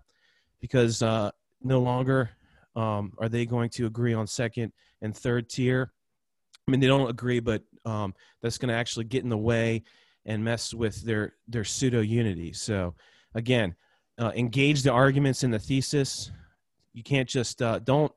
because 0.60 1.02
uh, 1.02 1.30
no 1.62 1.80
longer 1.80 2.30
um, 2.74 3.12
are 3.18 3.28
they 3.28 3.46
going 3.46 3.70
to 3.70 3.86
agree 3.86 4.14
on 4.14 4.26
second 4.26 4.72
and 5.02 5.16
third 5.16 5.48
tier. 5.48 5.92
I 6.66 6.70
mean 6.70 6.80
they 6.80 6.86
don't 6.86 7.10
agree 7.10 7.40
but 7.40 7.62
um, 7.84 8.14
that's 8.42 8.58
going 8.58 8.70
to 8.70 8.74
actually 8.74 9.04
get 9.04 9.22
in 9.22 9.28
the 9.28 9.36
way 9.36 9.82
and 10.24 10.42
mess 10.42 10.74
with 10.74 11.02
their 11.02 11.34
their 11.46 11.64
pseudo 11.64 12.00
unity 12.00 12.52
so 12.52 12.94
again 13.34 13.76
uh, 14.18 14.32
engage 14.34 14.82
the 14.82 14.92
arguments 14.92 15.42
in 15.42 15.50
the 15.50 15.58
thesis. 15.58 16.30
You 16.94 17.02
can't 17.02 17.28
just 17.28 17.60
uh, 17.60 17.80
don't 17.80 18.12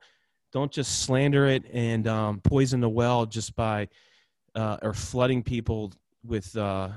don't 0.51 0.71
just 0.71 1.03
slander 1.03 1.47
it 1.47 1.63
and 1.73 2.07
um, 2.07 2.41
poison 2.41 2.79
the 2.81 2.89
well 2.89 3.25
just 3.25 3.55
by 3.55 3.87
uh, 4.55 4.77
or 4.81 4.93
flooding 4.93 5.43
people 5.43 5.91
with 6.25 6.55
uh, 6.57 6.89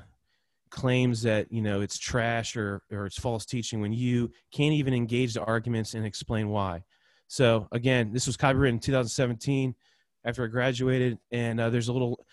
claims 0.70 1.22
that 1.22 1.52
you 1.52 1.60
know 1.62 1.80
it's 1.80 1.98
trash 1.98 2.56
or 2.56 2.82
or 2.90 3.06
it's 3.06 3.18
false 3.18 3.44
teaching 3.44 3.80
when 3.80 3.92
you 3.92 4.30
can't 4.52 4.72
even 4.72 4.94
engage 4.94 5.34
the 5.34 5.42
arguments 5.44 5.94
and 5.94 6.04
explain 6.04 6.48
why. 6.48 6.82
So 7.28 7.68
again, 7.72 8.12
this 8.12 8.26
was 8.26 8.36
copyrighted 8.36 8.74
in 8.74 8.80
2017 8.80 9.74
after 10.24 10.44
I 10.44 10.46
graduated, 10.48 11.18
and 11.30 11.60
uh, 11.60 11.70
there's 11.70 11.88
a 11.88 11.92
little 11.92 12.24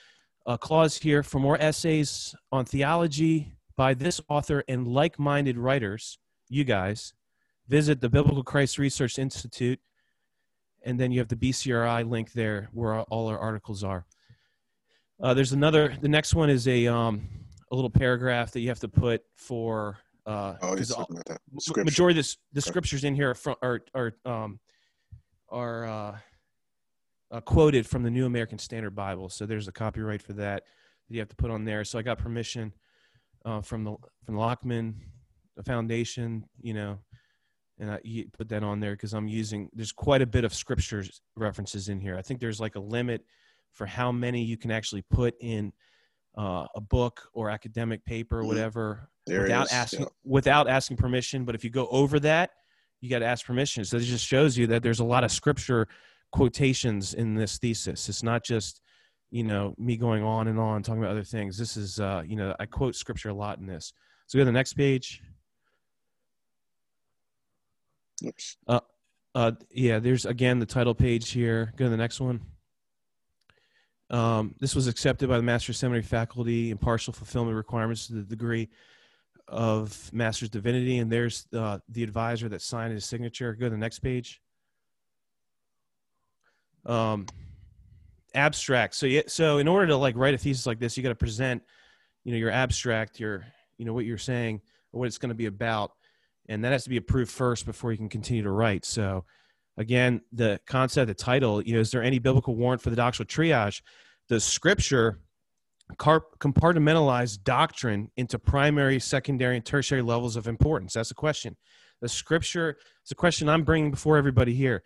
uh, 0.45 0.57
clause 0.57 0.97
here 0.97 1.23
for 1.23 1.39
more 1.39 1.61
essays 1.61 2.35
on 2.51 2.65
theology 2.65 3.53
by 3.75 3.93
this 3.93 4.19
author 4.29 4.63
and 4.67 4.88
like-minded 4.88 5.57
writers. 5.57 6.17
You 6.49 6.63
guys 6.63 7.13
visit 7.67 8.01
the 8.01 8.09
Biblical 8.09 8.43
Christ 8.43 8.77
Research 8.77 9.19
Institute 9.19 9.79
and 10.83 11.00
then 11.00 11.12
you 11.12 11.19
have 11.19 11.27
the 11.27 11.36
BCRI 11.36 12.09
link 12.09 12.31
there 12.33 12.69
where 12.74 13.01
all 13.01 13.27
our 13.27 13.38
articles 13.38 13.83
are. 13.83 14.05
Uh, 15.21 15.33
there's 15.33 15.51
another. 15.51 15.95
The 16.00 16.07
next 16.07 16.33
one 16.36 16.50
is 16.50 16.67
a 16.67 16.88
um, 16.88 17.27
a 17.71 17.75
little 17.75 17.89
paragraph 17.89 18.51
that 18.51 18.62
you 18.62 18.69
have 18.69 18.79
to 18.79 18.88
put 18.88 19.21
for 19.36 19.98
uh 20.25 20.55
Oh, 20.62 20.75
he's 20.75 20.91
all- 20.91 21.07
that. 21.27 21.39
Scripture. 21.59 21.83
majority 21.86 22.13
of 22.19 22.25
this, 22.25 22.38
the 22.53 22.62
scriptures 22.62 23.03
in 23.03 23.15
here 23.15 23.31
are 23.31 23.36
from, 23.36 23.55
are 23.62 23.81
are 23.93 24.13
um 24.25 24.59
are 25.50 25.86
uh, 25.86 26.17
uh, 27.31 27.41
quoted 27.41 27.86
from 27.88 28.03
the 28.03 28.09
New 28.09 28.25
American 28.25 28.57
Standard 28.59 28.95
Bible. 28.95 29.29
So 29.29 29.45
there's 29.45 29.67
a 29.67 29.71
copyright 29.71 30.21
for 30.21 30.33
that 30.33 30.63
that 31.09 31.13
you 31.13 31.19
have 31.19 31.29
to 31.29 31.36
put 31.36 31.51
on 31.51 31.65
there. 31.65 31.83
So 31.83 31.98
I 32.00 32.01
got 32.01 32.17
permission 32.19 32.71
uh, 33.45 33.62
from 33.62 33.83
the 33.83 33.95
from 34.25 34.36
the 34.36 34.41
Lockman 34.41 34.95
Foundation, 35.65 36.45
you 36.62 36.74
know, 36.74 37.00
and 37.79 37.91
I 37.91 38.00
you 38.03 38.25
put 38.38 38.50
that 38.50 38.63
on 38.63 38.79
there 38.79 38.91
because 38.93 39.13
I'm 39.13 39.27
using. 39.27 39.69
There's 39.74 39.91
quite 39.91 40.21
a 40.21 40.27
bit 40.27 40.43
of 40.43 40.53
scripture 40.53 41.03
references 41.36 41.89
in 41.89 42.00
here. 42.00 42.17
I 42.17 42.21
think 42.21 42.39
there's 42.39 42.59
like 42.59 42.75
a 42.75 42.79
limit 42.79 43.24
for 43.74 43.86
how 43.86 44.12
many 44.12 44.43
you 44.43 44.57
can 44.57 44.71
actually 44.71 45.03
put 45.03 45.36
in 45.39 45.71
uh, 46.38 46.65
a 46.75 46.81
book 46.81 47.27
or 47.33 47.50
academic 47.50 48.03
paper 48.05 48.39
or 48.39 48.43
Mhm. 48.43 48.48
whatever 48.48 49.09
There 49.25 49.41
without 49.43 49.71
asking 49.71 50.01
yeah. 50.01 50.05
without 50.24 50.67
asking 50.67 50.98
permission. 50.98 51.45
But 51.45 51.55
if 51.55 51.63
you 51.63 51.69
go 51.69 51.88
over 51.88 52.19
that, 52.21 52.51
you 53.01 53.09
got 53.09 53.19
to 53.19 53.25
ask 53.25 53.45
permission. 53.45 53.86
So 53.86 53.98
it 53.98 54.01
just 54.01 54.25
shows 54.25 54.57
you 54.57 54.67
that 54.67 54.83
there's 54.83 55.00
a 55.00 55.05
lot 55.05 55.24
of 55.24 55.31
scripture 55.31 55.88
quotations 56.31 57.13
in 57.13 57.33
this 57.36 57.57
thesis. 57.57 58.09
It's 58.09 58.24
not 58.24 58.43
just 58.43 58.81
you 59.31 59.43
know 59.43 59.75
me 59.77 59.95
going 59.95 60.24
on 60.24 60.48
and 60.48 60.59
on 60.59 60.81
talking 60.83 61.01
about 61.01 61.12
other 61.12 61.24
things. 61.24 61.57
This 61.57 61.77
is 61.77 62.00
uh, 62.00 62.24
you 62.25 62.36
know 62.36 62.55
I 62.59 62.65
quote 62.65 62.95
scripture 62.95 63.29
a 63.29 63.33
lot 63.33 63.59
in 63.59 63.65
this. 63.65 63.93
So 64.27 64.38
go 64.38 64.41
to 64.41 64.45
the 64.45 64.51
next 64.51 64.74
page. 64.74 65.21
Oops. 68.25 68.57
Uh, 69.35 69.51
yeah, 69.71 69.99
there's 69.99 70.25
again 70.25 70.59
the 70.59 70.65
title 70.65 70.95
page 70.95 71.29
here. 71.31 71.73
Go 71.77 71.85
to 71.85 71.89
the 71.89 71.97
next 71.97 72.19
one. 72.19 72.41
Um, 74.09 74.55
this 74.59 74.73
was 74.73 74.88
accepted 74.88 75.29
by 75.29 75.38
the 75.38 75.43
Master's 75.43 75.77
Seminary 75.77 76.01
faculty 76.01 76.71
in 76.71 76.77
partial 76.77 77.13
fulfillment 77.13 77.55
requirements 77.55 78.07
to 78.07 78.13
the 78.13 78.23
degree 78.23 78.69
of 79.47 80.11
Master's 80.11 80.49
Divinity. 80.49 80.97
And 80.97 81.11
there's 81.11 81.45
uh, 81.55 81.79
the 81.89 82.03
advisor 82.03 82.49
that 82.49 82.61
signed 82.63 82.93
his 82.93 83.05
signature. 83.05 83.53
Go 83.53 83.67
to 83.67 83.69
the 83.69 83.77
next 83.77 83.99
page. 83.99 84.41
Um, 86.88 87.27
abstract. 88.33 88.95
So 88.95 89.05
yeah, 89.05 89.21
so 89.27 89.59
in 89.59 89.67
order 89.67 89.88
to 89.88 89.95
like 89.95 90.15
write 90.15 90.33
a 90.33 90.39
thesis 90.39 90.65
like 90.65 90.79
this, 90.79 90.97
you 90.97 91.03
got 91.03 91.09
to 91.09 91.15
present, 91.15 91.61
you 92.23 92.31
know, 92.31 92.38
your 92.39 92.51
abstract, 92.51 93.19
your, 93.19 93.45
you 93.77 93.85
know, 93.85 93.93
what 93.93 94.05
you're 94.05 94.17
saying 94.17 94.61
what 94.91 95.05
it's 95.05 95.17
going 95.17 95.29
to 95.29 95.35
be 95.35 95.45
about 95.45 95.93
and 96.50 96.63
that 96.63 96.72
has 96.72 96.84
to 96.84 96.89
be 96.89 96.98
approved 96.98 97.32
first 97.32 97.65
before 97.65 97.91
you 97.91 97.98
can 97.98 98.10
continue 98.10 98.44
to 98.44 98.51
write. 98.51 98.84
So, 98.84 99.24
again, 99.77 100.22
the 100.34 100.60
concept, 100.65 101.08
the 101.08 101.13
title, 101.13 101.62
you 101.62 101.75
know, 101.75 101.79
is 101.79 101.91
there 101.91 102.03
any 102.03 102.20
biblical 102.20 102.56
warrant 102.56 102.82
for 102.82 102.89
the 102.89 102.96
doctrinal 102.96 103.27
triage? 103.27 103.82
The 104.27 104.39
scripture 104.39 105.20
compartmentalized 105.98 107.44
doctrine 107.44 108.12
into 108.18 108.38
primary, 108.38 109.00
secondary, 109.00 109.56
and 109.56 109.65
tertiary 109.65 110.01
levels 110.01 110.36
of 110.36 110.48
importance. 110.48 110.94
That's 110.94 111.10
the 111.10 111.15
question. 111.15 111.56
The 112.01 112.10
scripture 112.10 112.77
is 113.06 113.12
a 113.12 113.15
question 113.15 113.48
I'm 113.48 113.63
bringing 113.63 113.91
before 113.91 114.18
everybody 114.18 114.53
here. 114.53 114.84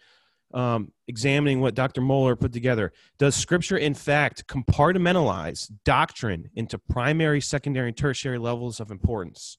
Um, 0.53 0.91
examining 1.08 1.62
what 1.62 1.74
Dr. 1.74 2.00
Mohler 2.00 2.39
put 2.39 2.53
together. 2.53 2.93
Does 3.17 3.36
Scripture, 3.36 3.75
in 3.75 3.96
fact, 3.96 4.46
compartmentalize 4.46 5.72
doctrine 5.84 6.51
into 6.53 6.77
primary, 6.77 7.41
secondary, 7.41 7.88
and 7.88 7.98
tertiary 7.98 8.38
levels 8.38 8.79
of 8.79 8.91
importance? 8.91 9.58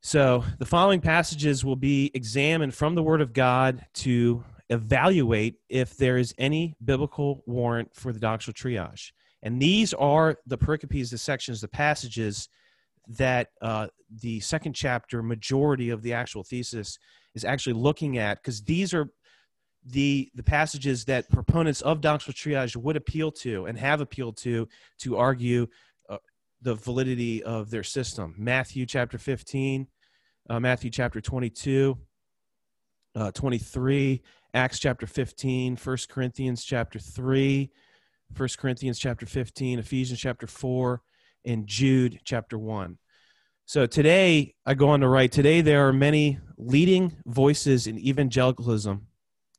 So 0.00 0.44
the 0.58 0.66
following 0.66 1.00
passages 1.00 1.64
will 1.64 1.76
be 1.76 2.10
examined 2.14 2.74
from 2.74 2.94
the 2.94 3.02
Word 3.02 3.20
of 3.20 3.32
God 3.32 3.84
to 3.94 4.44
evaluate 4.70 5.56
if 5.68 5.96
there 5.96 6.18
is 6.18 6.34
any 6.38 6.76
biblical 6.84 7.42
warrant 7.46 7.94
for 7.94 8.12
the 8.12 8.20
doctrinal 8.20 8.54
triage. 8.54 9.12
And 9.42 9.60
these 9.60 9.94
are 9.94 10.36
the 10.46 10.58
pericopes, 10.58 11.10
the 11.10 11.18
sections, 11.18 11.60
the 11.60 11.68
passages 11.68 12.48
that 13.08 13.48
uh, 13.62 13.88
the 14.20 14.40
second 14.40 14.74
chapter, 14.74 15.22
majority 15.22 15.90
of 15.90 16.02
the 16.02 16.12
actual 16.12 16.44
thesis, 16.44 16.98
is 17.34 17.44
actually 17.44 17.74
looking 17.74 18.18
at, 18.18 18.42
because 18.42 18.62
these 18.62 18.92
are 18.92 19.08
the 19.84 20.30
the 20.34 20.42
passages 20.42 21.04
that 21.04 21.30
proponents 21.30 21.80
of 21.82 22.00
doctrinal 22.00 22.34
triage 22.34 22.76
would 22.76 22.96
appeal 22.96 23.30
to 23.30 23.66
and 23.66 23.78
have 23.78 24.00
appealed 24.00 24.36
to 24.36 24.68
to 24.98 25.16
argue 25.16 25.66
the 26.62 26.74
validity 26.74 27.42
of 27.42 27.70
their 27.70 27.82
system. 27.82 28.34
Matthew 28.36 28.86
chapter 28.86 29.18
15, 29.18 29.86
uh, 30.50 30.60
Matthew 30.60 30.90
chapter 30.90 31.20
22, 31.20 31.96
uh, 33.14 33.30
23, 33.32 34.22
Acts 34.54 34.78
chapter 34.78 35.06
15, 35.06 35.76
1 35.76 35.96
Corinthians 36.08 36.64
chapter 36.64 36.98
3, 36.98 37.70
1 38.36 38.48
Corinthians 38.58 38.98
chapter 38.98 39.26
15, 39.26 39.78
Ephesians 39.78 40.18
chapter 40.18 40.46
4, 40.46 41.02
and 41.44 41.66
Jude 41.66 42.20
chapter 42.24 42.58
1. 42.58 42.98
So 43.66 43.86
today, 43.86 44.54
I 44.64 44.74
go 44.74 44.88
on 44.88 45.00
to 45.00 45.08
write, 45.08 45.30
today 45.30 45.60
there 45.60 45.86
are 45.86 45.92
many 45.92 46.38
leading 46.56 47.16
voices 47.26 47.86
in 47.86 47.98
evangelicalism 47.98 49.06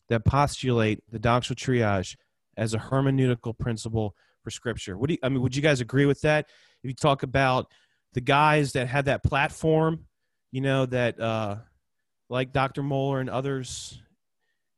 that 0.10 0.26
postulate 0.26 1.04
the 1.12 1.20
doctrinal 1.20 1.56
triage 1.56 2.16
as 2.58 2.74
a 2.74 2.80
hermeneutical 2.80 3.58
principle 3.58 4.16
for 4.44 4.52
scripture. 4.52 4.98
What 4.98 5.08
do 5.08 5.14
you, 5.14 5.20
I 5.24 5.30
mean, 5.30 5.42
would 5.42 5.56
you 5.56 5.62
guys 5.62 5.82
agree 5.82 6.06
with 6.06 6.22
that? 6.22 6.48
If 6.84 6.90
you 6.90 6.94
talk 6.94 7.24
about 7.24 7.68
the 8.14 8.22
guys 8.22 8.74
that 8.74 8.88
had 8.88 9.06
that 9.06 9.24
platform, 9.24 10.06
you 10.52 10.62
know, 10.62 10.86
that 10.88 11.20
uh, 11.20 11.58
like 12.30 12.52
Dr. 12.52 12.82
Mohler 12.82 13.20
and 13.20 13.30
others, 13.30 14.02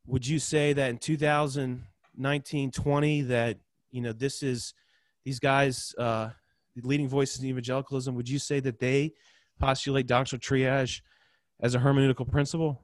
would 0.08 0.26
you 0.26 0.40
say 0.40 0.74
that 0.74 0.90
in 0.90 0.98
2019 0.98 2.72
20 2.72 3.22
that, 3.24 3.58
you 3.92 4.02
know, 4.02 4.14
this 4.14 4.44
is 4.44 4.74
these 5.24 5.40
guys, 5.40 5.94
uh, 5.98 6.30
the 6.76 6.88
leading 6.88 7.08
voices 7.08 7.42
in 7.42 7.50
evangelicalism, 7.50 8.16
would 8.16 8.30
you 8.30 8.40
say 8.40 8.60
that 8.60 8.80
they 8.80 9.14
postulate 9.60 10.08
doctrinal 10.08 10.42
triage 10.42 11.02
as 11.62 11.76
a 11.76 11.80
hermeneutical 11.80 12.30
principle? 12.30 12.82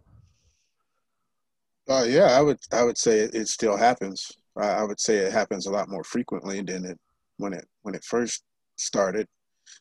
Uh, 1.89 2.05
yeah, 2.07 2.37
I 2.37 2.41
would 2.41 2.59
I 2.71 2.83
would 2.83 2.97
say 2.97 3.19
it, 3.19 3.33
it 3.33 3.47
still 3.47 3.77
happens. 3.77 4.31
I, 4.59 4.83
would 4.83 4.99
say 4.99 5.17
it 5.17 5.31
happens 5.31 5.65
a 5.65 5.71
lot 5.71 5.89
more 5.89 6.03
frequently 6.03 6.61
than 6.61 6.85
it 6.85 6.99
when 7.37 7.53
it 7.53 7.65
when 7.83 7.95
it 7.95 8.03
first 8.03 8.43
started, 8.77 9.27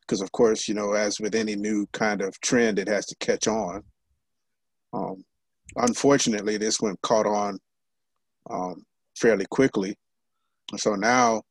because 0.03 0.21
of 0.21 0.31
course 0.33 0.69
you 0.69 0.75
know 0.75 0.93
as 0.93 1.21
with 1.21 1.35
any 1.35 1.57
new 1.57 1.87
kind 1.93 2.21
of 2.21 2.39
trend, 2.41 2.79
it 2.79 2.89
has 2.89 3.07
to 3.07 3.17
catch 3.17 3.49
on. 3.49 3.83
Um, 4.93 5.25
unfortunately, 5.77 6.57
this 6.57 6.81
one 6.81 6.97
caught 7.03 7.27
on 7.27 7.59
um, 8.51 8.85
fairly 9.17 9.47
quickly, 9.51 9.97
so 10.77 10.95
now 10.95 11.43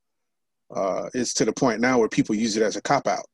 uh, 0.75 1.10
it's 1.13 1.34
to 1.36 1.46
the 1.46 1.53
point 1.53 1.79
now 1.79 2.00
where 2.00 2.10
people 2.10 2.36
use 2.36 2.58
it 2.58 2.63
as 2.63 2.75
a 2.75 2.82
cop 2.82 3.08
out, 3.08 3.25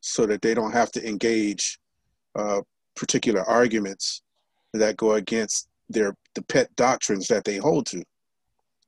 so 0.00 0.26
that 0.26 0.42
they 0.42 0.54
don't 0.54 0.72
have 0.72 0.90
to 0.92 1.08
engage 1.08 1.78
uh, 2.34 2.60
particular 2.94 3.42
arguments 3.42 4.22
that 4.72 4.96
go 4.96 5.12
against 5.12 5.68
their 5.88 6.14
the 6.34 6.42
pet 6.42 6.74
doctrines 6.76 7.28
that 7.28 7.44
they 7.44 7.56
hold 7.56 7.86
to. 7.86 8.02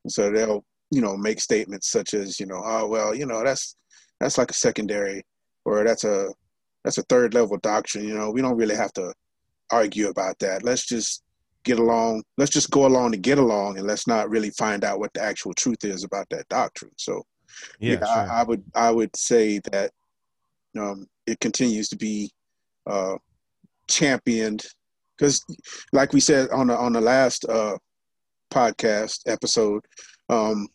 So 0.08 0.30
they'll, 0.30 0.64
you 0.90 1.00
know, 1.00 1.16
make 1.16 1.40
statements 1.40 1.90
such 1.90 2.14
as, 2.14 2.38
you 2.38 2.46
know, 2.46 2.60
oh 2.64 2.86
well, 2.86 3.14
you 3.14 3.26
know, 3.26 3.42
that's 3.44 3.76
that's 4.20 4.38
like 4.38 4.50
a 4.50 4.54
secondary 4.54 5.22
or 5.64 5.84
that's 5.84 6.04
a 6.04 6.28
that's 6.84 6.98
a 6.98 7.02
third 7.04 7.34
level 7.34 7.56
doctrine, 7.58 8.06
you 8.06 8.14
know, 8.14 8.30
we 8.30 8.42
don't 8.42 8.56
really 8.56 8.76
have 8.76 8.92
to 8.92 9.12
argue 9.70 10.08
about 10.08 10.38
that. 10.40 10.62
Let's 10.62 10.86
just 10.86 11.22
get 11.64 11.78
along, 11.78 12.22
let's 12.36 12.50
just 12.50 12.70
go 12.70 12.86
along 12.86 13.12
to 13.12 13.16
get 13.16 13.38
along 13.38 13.78
and 13.78 13.86
let's 13.86 14.06
not 14.06 14.28
really 14.28 14.50
find 14.50 14.84
out 14.84 15.00
what 15.00 15.12
the 15.14 15.22
actual 15.22 15.54
truth 15.54 15.82
is 15.84 16.04
about 16.04 16.28
that 16.28 16.46
doctrine. 16.48 16.92
So 16.96 17.22
Yeah, 17.80 17.98
yeah, 18.00 18.06
I, 18.06 18.40
I 18.40 18.42
would 18.44 18.64
I 18.74 18.90
would 18.90 19.14
say 19.16 19.60
that 19.70 19.90
um, 20.78 21.06
it 21.26 21.40
continues 21.40 21.88
to 21.88 21.96
be 21.96 22.30
uh, 22.86 23.16
championed 23.88 24.64
because, 25.16 25.44
like 25.92 26.12
we 26.12 26.20
said 26.20 26.50
on 26.50 26.66
the 26.68 26.76
on 26.76 26.92
the 26.92 27.00
last 27.00 27.44
uh, 27.46 27.76
podcast 28.50 29.20
episode, 29.26 29.84
um, 30.28 30.68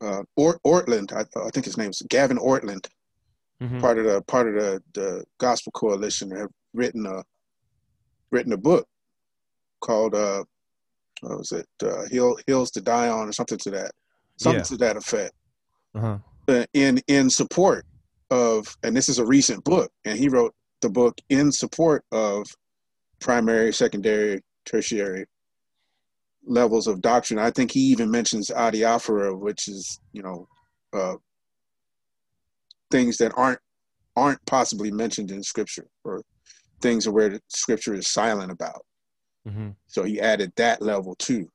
uh, 0.00 0.22
Ort, 0.36 0.58
Ortlund, 0.66 1.12
I, 1.12 1.20
I 1.40 1.50
think 1.50 1.66
his 1.66 1.76
name's 1.76 2.02
Gavin 2.08 2.38
Ortlund, 2.38 2.86
Mhm. 3.62 3.80
part 3.80 3.98
of 3.98 4.04
the 4.06 4.22
part 4.22 4.48
of 4.48 4.54
the, 4.54 4.82
the 4.94 5.24
Gospel 5.38 5.70
Coalition, 5.72 6.30
have 6.30 6.48
written 6.72 7.04
a 7.06 7.22
written 8.30 8.52
a 8.54 8.56
book 8.56 8.86
called 9.82 10.14
uh, 10.14 10.42
what 11.20 11.38
was 11.38 11.52
it 11.52 11.68
uh, 11.82 12.06
Hill, 12.10 12.38
Hills 12.46 12.70
to 12.72 12.80
Die 12.80 13.08
On 13.08 13.28
or 13.28 13.32
something 13.32 13.58
to 13.58 13.70
that 13.72 13.92
something 14.38 14.60
Yeah. 14.60 14.64
to 14.64 14.76
that 14.78 14.96
effect 14.96 15.34
Uh-huh. 15.94 16.18
uh, 16.48 16.64
in 16.72 17.02
in 17.08 17.28
support 17.28 17.84
of 18.30 18.74
and 18.82 18.96
this 18.96 19.08
is 19.10 19.18
a 19.18 19.26
recent 19.26 19.62
book 19.64 19.90
and 20.06 20.18
he 20.18 20.28
wrote 20.30 20.54
the 20.80 20.88
book 20.88 21.18
in 21.28 21.52
support 21.52 22.02
of 22.12 22.46
primary 23.20 23.72
secondary 23.74 24.40
tertiary 24.64 25.26
levels 26.46 26.86
of 26.86 27.00
doctrine 27.00 27.38
i 27.38 27.50
think 27.50 27.70
he 27.70 27.80
even 27.80 28.10
mentions 28.10 28.48
adiaphora 28.50 29.38
which 29.38 29.68
is 29.68 30.00
you 30.12 30.22
know 30.22 30.46
uh, 30.92 31.14
things 32.90 33.16
that 33.18 33.32
aren't 33.36 33.58
aren't 34.16 34.44
possibly 34.46 34.90
mentioned 34.90 35.30
in 35.30 35.42
scripture 35.42 35.86
or 36.04 36.22
things 36.80 37.08
where 37.08 37.38
scripture 37.48 37.94
is 37.94 38.08
silent 38.08 38.50
about 38.50 38.84
Mhm. 39.48 39.74
so 39.86 40.02
he 40.02 40.20
added 40.20 40.52
that 40.56 40.82
level 40.82 41.14
too 41.14 41.50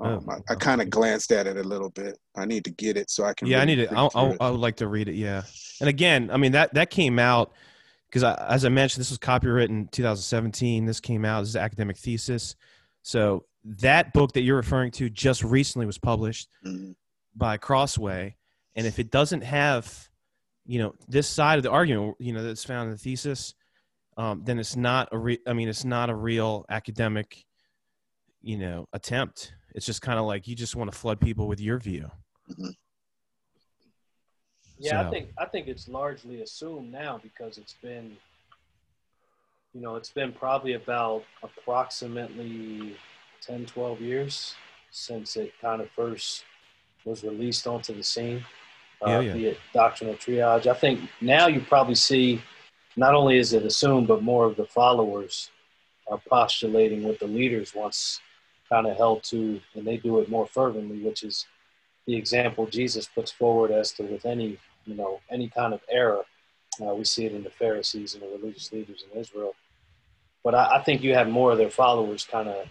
Um, 0.00 0.26
oh, 0.28 0.32
I, 0.32 0.52
I 0.52 0.54
kind 0.56 0.82
of 0.82 0.90
glanced 0.90 1.30
at 1.32 1.46
it 1.46 1.56
a 1.56 1.62
little 1.62 1.90
bit. 1.90 2.18
I 2.36 2.44
need 2.44 2.64
to 2.64 2.70
get 2.72 2.96
it 2.96 3.08
so 3.08 3.24
I 3.24 3.34
can. 3.34 3.46
Yeah, 3.46 3.58
really 3.58 3.62
I 3.62 3.74
need 3.76 3.78
it. 3.78 3.92
I'll, 3.92 4.10
I'll, 4.14 4.36
I 4.40 4.50
would 4.50 4.58
like 4.60 4.76
to 4.76 4.88
read 4.88 5.08
it. 5.08 5.14
Yeah, 5.14 5.42
and 5.80 5.88
again, 5.88 6.30
I 6.32 6.36
mean 6.38 6.52
that 6.52 6.74
that 6.74 6.90
came 6.90 7.18
out 7.20 7.52
because 8.10 8.24
as 8.24 8.64
I 8.64 8.68
mentioned, 8.68 9.00
this 9.00 9.10
was 9.10 9.18
copywritten 9.18 9.90
2017. 9.92 10.84
This 10.86 10.98
came 11.00 11.24
out 11.24 11.42
as 11.42 11.54
an 11.54 11.62
academic 11.62 11.96
thesis. 11.96 12.56
So 13.02 13.44
that 13.64 14.12
book 14.12 14.32
that 14.32 14.42
you're 14.42 14.56
referring 14.56 14.90
to 14.92 15.08
just 15.08 15.44
recently 15.44 15.86
was 15.86 15.98
published 15.98 16.48
mm-hmm. 16.64 16.92
by 17.36 17.56
Crossway, 17.56 18.36
and 18.74 18.86
if 18.86 18.98
it 18.98 19.10
doesn't 19.10 19.42
have, 19.42 20.08
you 20.66 20.78
know, 20.78 20.94
this 21.08 21.28
side 21.28 21.58
of 21.58 21.62
the 21.62 21.70
argument, 21.70 22.16
you 22.18 22.32
know, 22.32 22.42
that's 22.42 22.64
found 22.64 22.86
in 22.86 22.92
the 22.92 22.98
thesis, 22.98 23.54
um, 24.16 24.42
then 24.44 24.58
it's 24.58 24.76
not 24.76 25.08
a 25.12 25.18
re- 25.18 25.40
I 25.46 25.52
mean, 25.52 25.68
it's 25.68 25.84
not 25.84 26.10
a 26.10 26.14
real 26.14 26.66
academic, 26.68 27.44
you 28.42 28.58
know, 28.58 28.88
attempt. 28.92 29.54
It's 29.74 29.86
just 29.86 30.02
kind 30.02 30.18
of 30.18 30.26
like 30.26 30.46
you 30.46 30.54
just 30.54 30.76
want 30.76 30.90
to 30.90 30.98
flood 30.98 31.20
people 31.20 31.46
with 31.46 31.60
your 31.60 31.78
view. 31.78 32.10
Mm-hmm. 32.50 32.70
Yeah, 34.78 35.02
so. 35.02 35.06
I 35.06 35.10
think 35.10 35.28
I 35.38 35.44
think 35.44 35.68
it's 35.68 35.88
largely 35.88 36.42
assumed 36.42 36.90
now 36.90 37.20
because 37.22 37.56
it's 37.56 37.74
been, 37.80 38.16
you 39.72 39.80
know, 39.80 39.94
it's 39.94 40.10
been 40.10 40.32
probably 40.32 40.72
about 40.72 41.22
approximately 41.42 42.96
10, 43.46 43.66
12 43.66 44.00
years 44.00 44.54
since 44.90 45.36
it 45.36 45.52
kind 45.60 45.80
of 45.80 45.90
first 45.90 46.44
was 47.04 47.24
released 47.24 47.66
onto 47.66 47.94
the 47.94 48.02
scene. 48.02 48.44
Uh, 49.04 49.10
yeah, 49.10 49.20
yeah. 49.20 49.32
Be 49.32 49.46
it 49.46 49.58
doctrinal 49.74 50.14
triage. 50.14 50.66
I 50.66 50.74
think 50.74 51.00
now 51.20 51.48
you 51.48 51.60
probably 51.60 51.96
see 51.96 52.40
not 52.96 53.14
only 53.14 53.38
is 53.38 53.52
it 53.52 53.64
assumed, 53.64 54.06
but 54.06 54.22
more 54.22 54.44
of 54.44 54.56
the 54.56 54.66
followers 54.66 55.50
are 56.08 56.20
postulating 56.28 57.02
what 57.02 57.18
the 57.18 57.26
leaders 57.26 57.74
once 57.74 58.20
kind 58.68 58.86
of 58.86 58.96
held 58.96 59.22
to, 59.24 59.60
and 59.74 59.86
they 59.86 59.96
do 59.96 60.20
it 60.20 60.28
more 60.28 60.46
fervently, 60.46 61.00
which 61.00 61.22
is 61.22 61.46
the 62.06 62.14
example 62.16 62.66
Jesus 62.66 63.06
puts 63.06 63.32
forward 63.32 63.70
as 63.70 63.92
to 63.92 64.02
with 64.04 64.24
any, 64.24 64.58
you 64.86 64.94
know, 64.94 65.20
any 65.30 65.48
kind 65.48 65.74
of 65.74 65.80
error. 65.90 66.22
Uh, 66.80 66.94
we 66.94 67.04
see 67.04 67.26
it 67.26 67.32
in 67.32 67.42
the 67.42 67.50
Pharisees 67.50 68.14
and 68.14 68.22
the 68.22 68.28
religious 68.28 68.72
leaders 68.72 69.04
in 69.10 69.18
Israel. 69.18 69.54
But 70.42 70.54
I, 70.54 70.76
I 70.76 70.82
think 70.82 71.02
you 71.02 71.14
have 71.14 71.28
more 71.28 71.52
of 71.52 71.58
their 71.58 71.70
followers 71.70 72.26
kind 72.30 72.48
of 72.48 72.66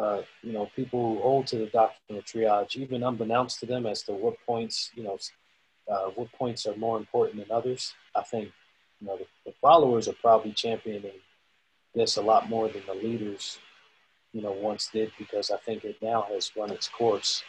uh, 0.00 0.22
you 0.42 0.52
know, 0.52 0.70
people 0.74 1.14
who 1.14 1.20
hold 1.20 1.46
to 1.46 1.56
the 1.58 1.66
doctrine 1.66 2.16
of 2.18 2.24
triage, 2.24 2.76
even 2.76 3.02
unbeknownst 3.02 3.60
to 3.60 3.66
them 3.66 3.84
as 3.84 4.02
to 4.02 4.12
what 4.12 4.34
points, 4.46 4.90
you 4.94 5.02
know, 5.02 5.18
uh, 5.90 6.06
what 6.14 6.32
points 6.32 6.66
are 6.66 6.74
more 6.76 6.96
important 6.96 7.36
than 7.36 7.54
others. 7.54 7.92
I 8.16 8.22
think, 8.22 8.50
you 9.00 9.06
know, 9.06 9.18
the, 9.18 9.26
the, 9.44 9.52
followers 9.60 10.08
are 10.08 10.14
probably 10.14 10.52
championing 10.52 11.20
this 11.94 12.16
a 12.16 12.22
lot 12.22 12.48
more 12.48 12.68
than 12.68 12.82
the 12.86 12.94
leaders, 12.94 13.58
you 14.32 14.40
know, 14.40 14.52
once 14.52 14.88
did 14.90 15.12
because 15.18 15.50
I 15.50 15.58
think 15.58 15.84
it 15.84 15.96
now 16.00 16.26
has 16.32 16.50
run 16.56 16.70
its 16.70 16.88
course. 16.88 17.42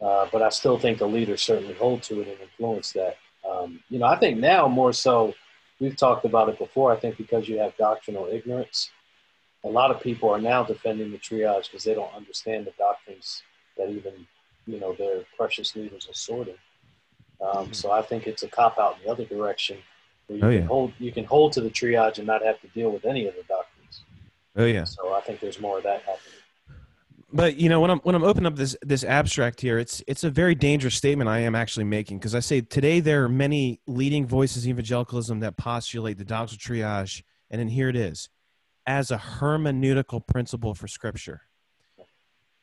Uh, 0.00 0.26
but 0.32 0.42
I 0.42 0.48
still 0.48 0.78
think 0.80 0.98
the 0.98 1.06
leaders 1.06 1.42
certainly 1.42 1.74
hold 1.74 2.02
to 2.04 2.22
it 2.22 2.28
and 2.28 2.40
influence 2.40 2.92
that. 2.92 3.18
Um, 3.48 3.80
you 3.88 4.00
know, 4.00 4.06
I 4.06 4.18
think 4.18 4.40
now 4.40 4.66
more 4.66 4.92
so, 4.92 5.32
we've 5.78 5.96
talked 5.96 6.24
about 6.24 6.48
it 6.48 6.58
before. 6.58 6.92
I 6.92 6.96
think 6.98 7.18
because 7.18 7.48
you 7.48 7.58
have 7.58 7.76
doctrinal 7.76 8.26
ignorance, 8.26 8.90
a 9.64 9.68
lot 9.68 9.90
of 9.90 10.00
people 10.00 10.30
are 10.30 10.40
now 10.40 10.64
defending 10.64 11.12
the 11.12 11.18
triage 11.18 11.64
because 11.70 11.84
they 11.84 11.94
don't 11.94 12.12
understand 12.14 12.66
the 12.66 12.72
doctrines 12.78 13.42
that 13.76 13.88
even 13.90 14.26
you 14.66 14.78
know 14.80 14.92
their 14.94 15.22
precious 15.36 15.74
leaders 15.76 16.08
are 16.08 16.14
sorting. 16.14 16.54
Um, 17.40 17.64
mm-hmm. 17.64 17.72
so 17.72 17.90
I 17.90 18.02
think 18.02 18.26
it's 18.26 18.42
a 18.42 18.48
cop 18.48 18.78
out 18.78 18.96
in 18.98 19.04
the 19.04 19.10
other 19.10 19.24
direction. 19.24 19.78
Where 20.26 20.38
you 20.38 20.44
oh, 20.44 20.48
can 20.48 20.60
yeah. 20.60 20.66
hold 20.66 20.92
you 20.98 21.12
can 21.12 21.24
hold 21.24 21.52
to 21.52 21.60
the 21.60 21.70
triage 21.70 22.18
and 22.18 22.26
not 22.26 22.44
have 22.44 22.60
to 22.60 22.68
deal 22.68 22.90
with 22.90 23.04
any 23.04 23.26
of 23.26 23.34
the 23.34 23.42
doctrines. 23.42 24.02
Oh 24.56 24.64
yeah. 24.64 24.84
So 24.84 25.12
I 25.14 25.20
think 25.20 25.40
there's 25.40 25.60
more 25.60 25.78
of 25.78 25.84
that 25.84 26.00
happening. 26.00 26.38
But 27.34 27.56
you 27.56 27.68
know 27.68 27.80
when 27.80 27.90
I'm 27.90 27.98
when 28.00 28.14
I'm 28.14 28.24
opening 28.24 28.46
up 28.46 28.56
this 28.56 28.76
this 28.82 29.04
abstract 29.04 29.60
here, 29.60 29.78
it's 29.78 30.02
it's 30.06 30.24
a 30.24 30.30
very 30.30 30.54
dangerous 30.54 30.94
statement 30.94 31.30
I 31.30 31.40
am 31.40 31.54
actually 31.54 31.84
making 31.84 32.18
because 32.18 32.34
I 32.34 32.40
say 32.40 32.60
today 32.60 33.00
there 33.00 33.24
are 33.24 33.28
many 33.28 33.80
leading 33.86 34.26
voices 34.26 34.64
in 34.64 34.70
evangelicalism 34.70 35.40
that 35.40 35.56
postulate 35.56 36.18
the 36.18 36.24
doctrinal 36.24 36.58
triage, 36.58 37.22
and 37.50 37.58
then 37.58 37.68
here 37.68 37.88
it 37.88 37.96
is 37.96 38.28
as 38.86 39.10
a 39.10 39.18
hermeneutical 39.18 40.26
principle 40.26 40.74
for 40.74 40.88
scripture. 40.88 41.42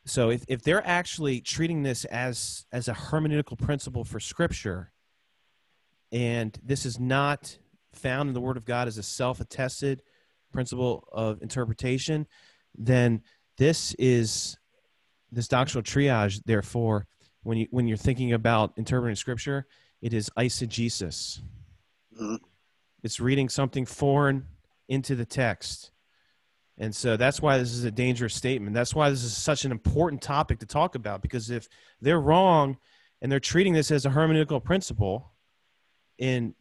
So 0.06 0.32
if, 0.32 0.44
if 0.48 0.64
they're 0.64 0.86
actually 0.86 1.42
treating 1.42 1.84
this 1.84 2.06
as 2.06 2.66
as 2.72 2.88
a 2.88 2.94
hermeneutical 2.94 3.58
principle 3.58 4.04
for 4.04 4.20
scripture, 4.20 4.92
and 6.12 6.58
this 6.64 6.86
is 6.86 7.00
not 7.00 7.58
found 7.94 8.30
in 8.30 8.34
the 8.34 8.42
Word 8.42 8.58
of 8.58 8.66
God 8.66 8.88
as 8.88 8.98
a 8.98 9.04
self-attested 9.04 10.02
principle 10.52 11.08
of 11.12 11.42
interpretation, 11.42 12.28
then 12.76 13.22
this 13.58 13.94
is 14.00 14.58
this 15.32 15.48
doctrinal 15.48 15.84
triage. 15.84 16.42
Therefore, 16.44 17.06
when 17.44 17.58
you 17.58 17.68
when 17.70 17.88
you're 17.88 17.98
thinking 17.98 18.34
about 18.34 18.74
interpreting 18.78 19.16
Scripture, 19.16 19.68
it 20.02 20.14
is 20.14 20.30
eisegesis. 20.38 21.42
Mm-hmm. 22.20 22.36
It's 23.04 23.20
reading 23.20 23.48
something 23.48 23.86
foreign 23.86 24.48
into 24.88 25.16
the 25.16 25.26
text 25.26 25.92
and 26.80 26.96
so 26.96 27.18
that's 27.18 27.42
why 27.42 27.58
this 27.58 27.74
is 27.74 27.84
a 27.84 27.92
dangerous 27.92 28.34
statement. 28.34 28.74
That's 28.74 28.96
why 28.96 29.10
this 29.10 29.24
is 29.24 29.36
such 29.36 29.66
an 29.66 29.72
important 29.72 30.22
topic 30.22 30.60
to 30.60 30.66
talk 30.66 30.96
about 30.96 31.22
because 31.22 31.50
if 31.50 31.68
they're 32.00 32.22
wrong 32.22 32.78
and 33.22 33.30
they're 33.30 33.42
treating 33.42 33.74
this 33.74 33.92
as 33.92 34.06
a 34.06 34.10
hermeneutical 34.10 34.64
principle 34.64 35.34
in 36.18 36.56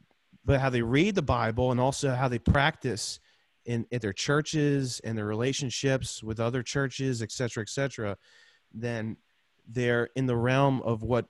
but 0.45 0.61
how 0.61 0.71
they 0.71 0.83
read 0.83 1.15
the 1.15 1.23
Bible 1.23 1.71
and 1.71 1.81
also 1.81 2.15
how 2.15 2.27
they 2.27 2.39
practice 2.39 3.21
in 3.65 3.87
at 3.93 4.01
their 4.01 4.13
churches 4.13 5.01
and 5.05 5.17
their 5.17 5.27
relationships 5.27 6.23
with 6.23 6.41
other 6.41 6.63
churches, 6.63 7.23
et 7.23 7.31
cetera, 7.31 7.63
et 7.63 7.69
cetera, 7.69 8.17
then 8.73 9.17
they're 9.69 10.09
in 10.17 10.27
the 10.27 10.37
realm 10.37 10.81
of 10.83 11.03
what 11.03 11.27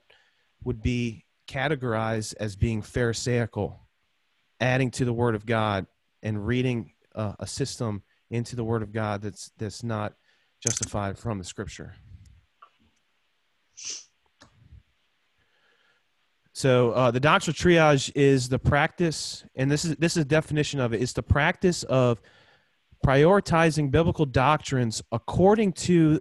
would 0.63 0.81
be 0.81 1.25
categorized 1.49 2.35
as 2.39 2.55
being 2.55 2.81
pharisaical, 2.81 3.81
adding 4.61 4.91
to 4.93 5.05
the 5.05 5.13
Word 5.13 5.35
of 5.35 5.45
God 5.45 5.87
and 6.23 6.47
reading 6.47 6.93
uh, 7.15 7.33
a 7.41 7.47
system 7.47 8.03
into 8.31 8.57
the 8.57 8.65
Word 8.65 8.83
of 8.83 8.93
God 8.93 9.23
that's 9.23 9.51
that's 9.59 9.83
not 9.83 10.15
justified 10.63 11.19
from 11.19 11.39
the 11.39 11.45
Scripture. 11.45 11.95
So 16.53 16.91
uh, 16.91 17.13
the 17.13 17.21
doctrinal 17.21 17.55
triage 17.55 18.11
is 18.17 18.49
the 18.49 18.59
practice, 18.59 19.45
and 19.55 19.71
this 19.71 19.85
is 19.85 19.95
this 19.97 20.17
is 20.17 20.25
definition 20.25 20.81
of 20.81 20.93
it. 20.93 21.01
It's 21.01 21.13
the 21.13 21.23
practice 21.23 21.85
of 21.85 22.21
prioritizing 23.07 23.93
biblical 23.93 24.27
doctrines 24.27 25.01
according 25.13 25.73
to 25.73 26.21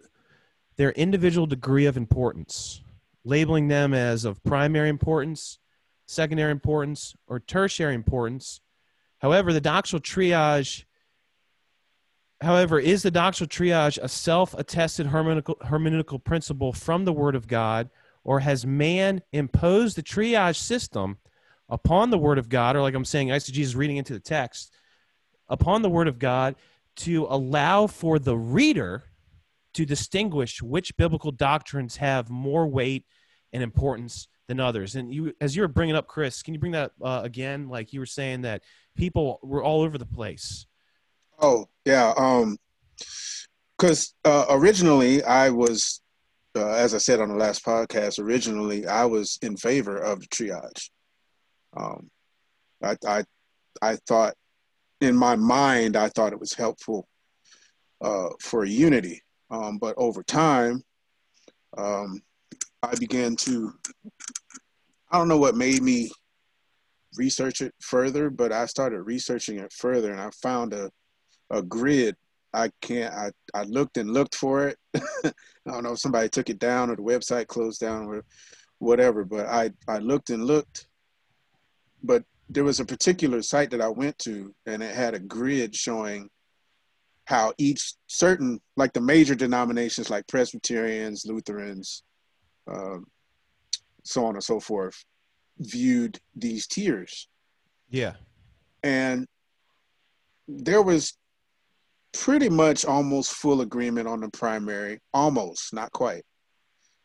their 0.75 0.91
individual 0.91 1.47
degree 1.47 1.87
of 1.87 1.97
importance, 1.97 2.83
labeling 3.25 3.67
them 3.67 3.95
as 3.95 4.25
of 4.25 4.43
primary 4.43 4.89
importance, 4.89 5.57
secondary 6.05 6.51
importance, 6.51 7.15
or 7.27 7.39
tertiary 7.39 7.95
importance. 7.95 8.61
However, 9.17 9.51
the 9.53 9.61
doctrinal 9.61 10.01
triage 10.03 10.83
However, 12.41 12.79
is 12.79 13.01
the 13.01 13.11
doctrinal 13.11 13.49
triage 13.49 13.97
a 14.01 14.07
self 14.07 14.53
attested 14.53 15.07
hermeneutical, 15.07 15.57
hermeneutical 15.59 16.23
principle 16.23 16.71
from 16.71 17.05
the 17.05 17.13
Word 17.13 17.35
of 17.35 17.47
God, 17.47 17.89
or 18.23 18.41
has 18.41 18.65
man 18.65 19.21
imposed 19.31 19.97
the 19.97 20.03
triage 20.03 20.57
system 20.57 21.17
upon 21.69 22.11
the 22.11 22.17
Word 22.17 22.37
of 22.37 22.49
God, 22.49 22.75
or 22.75 22.81
like 22.81 22.93
I'm 22.93 23.05
saying, 23.05 23.29
Jesus 23.29 23.75
reading 23.75 23.97
into 23.97 24.13
the 24.13 24.19
text, 24.19 24.73
upon 25.49 25.81
the 25.81 25.89
Word 25.89 26.07
of 26.07 26.19
God 26.19 26.55
to 26.97 27.25
allow 27.29 27.87
for 27.87 28.19
the 28.19 28.37
reader 28.37 29.03
to 29.73 29.85
distinguish 29.85 30.61
which 30.61 30.95
biblical 30.97 31.31
doctrines 31.31 31.97
have 31.97 32.29
more 32.29 32.67
weight 32.67 33.05
and 33.51 33.63
importance 33.63 34.27
than 34.47 34.59
others? 34.59 34.95
And 34.95 35.11
you, 35.11 35.33
as 35.41 35.55
you 35.55 35.63
were 35.63 35.67
bringing 35.67 35.95
up, 35.95 36.07
Chris, 36.07 36.43
can 36.43 36.53
you 36.53 36.59
bring 36.59 36.73
that 36.73 36.91
uh, 37.01 37.21
again? 37.23 37.67
Like 37.67 37.93
you 37.93 37.99
were 37.99 38.05
saying 38.05 38.41
that 38.41 38.63
people 38.95 39.39
were 39.41 39.63
all 39.63 39.81
over 39.81 39.97
the 39.97 40.05
place 40.05 40.67
Oh 41.39 41.67
yeah, 41.85 42.13
um, 42.17 42.57
because 43.77 44.15
uh, 44.25 44.45
originally 44.49 45.23
I 45.23 45.49
was, 45.49 46.01
uh, 46.55 46.69
as 46.69 46.95
I 46.95 46.97
said 46.97 47.19
on 47.19 47.29
the 47.29 47.35
last 47.35 47.63
podcast, 47.63 48.19
originally 48.19 48.87
I 48.87 49.05
was 49.05 49.37
in 49.41 49.55
favor 49.55 49.97
of 49.97 50.19
the 50.19 50.27
triage. 50.27 50.89
Um, 51.75 52.09
I, 52.83 52.95
I, 53.07 53.23
I 53.81 53.95
thought, 54.07 54.33
in 54.99 55.15
my 55.15 55.35
mind, 55.35 55.95
I 55.95 56.09
thought 56.09 56.33
it 56.33 56.39
was 56.39 56.53
helpful 56.53 57.07
uh, 58.01 58.29
for 58.41 58.65
unity. 58.65 59.21
Um, 59.51 59.77
but 59.77 59.93
over 59.97 60.23
time, 60.23 60.81
um, 61.77 62.19
I 62.81 62.95
began 62.95 63.35
to, 63.37 63.73
I 65.11 65.19
don't 65.19 65.27
know 65.27 65.37
what 65.37 65.55
made 65.55 65.83
me 65.83 66.09
research 67.15 67.61
it 67.61 67.73
further, 67.79 68.29
but 68.31 68.51
I 68.51 68.65
started 68.65 69.03
researching 69.03 69.59
it 69.59 69.71
further, 69.71 70.11
and 70.11 70.19
I 70.19 70.31
found 70.41 70.73
a 70.73 70.89
a 71.49 71.61
grid. 71.61 72.15
I 72.53 72.71
can't. 72.81 73.13
I, 73.13 73.31
I 73.53 73.63
looked 73.63 73.97
and 73.97 74.11
looked 74.11 74.35
for 74.35 74.67
it. 74.67 74.77
I 74.95 75.31
don't 75.65 75.83
know 75.83 75.93
if 75.93 75.99
somebody 75.99 76.29
took 76.29 76.49
it 76.49 76.59
down 76.59 76.89
or 76.89 76.95
the 76.95 77.01
website 77.01 77.47
closed 77.47 77.81
down 77.81 78.07
or 78.07 78.23
whatever. 78.79 79.23
But 79.23 79.47
I 79.47 79.71
I 79.87 79.99
looked 79.99 80.29
and 80.29 80.45
looked. 80.45 80.87
But 82.03 82.23
there 82.49 82.63
was 82.63 82.79
a 82.79 82.85
particular 82.85 83.41
site 83.41 83.71
that 83.71 83.81
I 83.81 83.89
went 83.89 84.17
to, 84.19 84.53
and 84.65 84.81
it 84.81 84.95
had 84.95 85.13
a 85.13 85.19
grid 85.19 85.75
showing 85.75 86.29
how 87.25 87.53
each 87.57 87.93
certain 88.07 88.61
like 88.77 88.93
the 88.93 89.01
major 89.01 89.35
denominations 89.35 90.09
like 90.09 90.27
Presbyterians, 90.27 91.25
Lutherans, 91.25 92.03
um, 92.71 93.05
so 94.03 94.25
on 94.25 94.35
and 94.35 94.43
so 94.43 94.61
forth, 94.61 95.03
viewed 95.59 96.19
these 96.35 96.67
tiers. 96.67 97.27
Yeah. 97.89 98.13
And 98.83 99.27
there 100.47 100.81
was 100.81 101.17
pretty 102.13 102.49
much 102.49 102.85
almost 102.85 103.33
full 103.33 103.61
agreement 103.61 104.07
on 104.07 104.21
the 104.21 104.29
primary, 104.29 104.99
almost, 105.13 105.73
not 105.73 105.91
quite. 105.91 106.23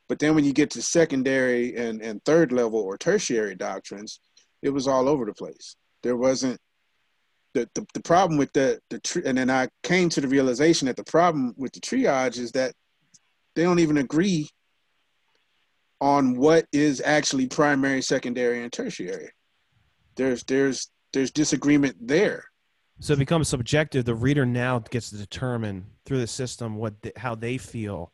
But 0.09 0.19
then 0.19 0.35
when 0.35 0.45
you 0.45 0.53
get 0.53 0.71
to 0.73 0.83
secondary 0.83 1.77
and, 1.77 2.03
and 2.03 2.23
third 2.25 2.53
level 2.53 2.81
or 2.81 2.99
tertiary 2.99 3.55
doctrines, 3.55 4.21
it 4.61 4.71
was 4.71 4.87
all 4.87 5.09
over 5.09 5.25
the 5.25 5.35
place. 5.35 5.77
There 6.03 6.17
wasn't 6.17 6.59
the, 7.55 7.69
the, 7.75 7.87
the 7.95 8.03
problem 8.03 8.39
with 8.39 8.53
the, 8.53 8.81
the 8.91 8.99
tri- 9.01 9.23
and 9.25 9.39
then 9.39 9.51
I 9.51 9.69
came 9.83 10.09
to 10.11 10.21
the 10.21 10.29
realization 10.29 10.87
that 10.87 10.97
the 10.97 11.05
problem 11.05 11.55
with 11.57 11.73
the 11.73 11.81
triage 11.81 12.39
is 12.39 12.53
that 12.53 12.75
they 13.55 13.63
don't 13.63 13.81
even 13.81 13.99
agree 13.99 14.49
on 16.01 16.37
what 16.37 16.67
is 16.73 17.01
actually 17.05 17.47
primary, 17.47 18.03
secondary, 18.03 18.63
and 18.63 18.73
tertiary. 18.73 19.31
There's 20.17 20.43
there's 20.45 20.91
there's 21.13 21.31
disagreement 21.31 21.97
there. 22.01 22.45
So 23.01 23.15
it 23.15 23.19
becomes 23.19 23.49
subjective. 23.49 24.05
The 24.05 24.15
reader 24.15 24.47
now 24.47 24.79
gets 24.79 25.11
to 25.11 25.17
determine 25.17 25.87
through 26.05 26.21
the 26.21 26.27
system 26.27 26.77
what 26.77 27.01
the, 27.03 27.13
how 27.17 27.35
they 27.35 27.59
feel, 27.59 28.13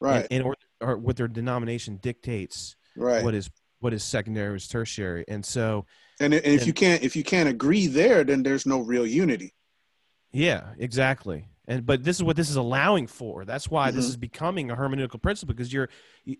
Right. 0.00 0.26
and, 0.30 0.32
and 0.32 0.42
or, 0.44 0.56
or 0.80 0.96
what 0.96 1.16
their 1.16 1.28
denomination 1.28 1.98
dictates 2.00 2.76
right. 2.96 3.22
what 3.24 3.34
is 3.34 3.50
what 3.80 3.92
is 3.94 4.02
secondary, 4.04 4.50
what 4.50 4.56
is 4.56 4.68
tertiary, 4.68 5.24
and 5.28 5.44
so 5.44 5.84
and, 6.20 6.32
and 6.34 6.44
if 6.44 6.60
and- 6.60 6.66
you 6.66 6.72
can't 6.72 7.02
if 7.02 7.16
you 7.16 7.24
can't 7.24 7.48
agree 7.48 7.86
there, 7.86 8.24
then 8.24 8.42
there's 8.42 8.66
no 8.66 8.80
real 8.80 9.06
unity. 9.06 9.54
Yeah, 10.32 10.62
exactly. 10.78 11.48
And 11.66 11.84
but 11.84 12.02
this 12.04 12.16
is 12.16 12.22
what 12.22 12.36
this 12.36 12.50
is 12.50 12.56
allowing 12.56 13.06
for. 13.06 13.44
That's 13.44 13.68
why 13.70 13.90
this 13.90 14.06
Mhm. 14.06 14.08
is 14.10 14.16
becoming 14.16 14.70
a 14.70 14.76
hermeneutical 14.76 15.20
principle 15.20 15.54
because 15.54 15.72
you're 15.72 15.88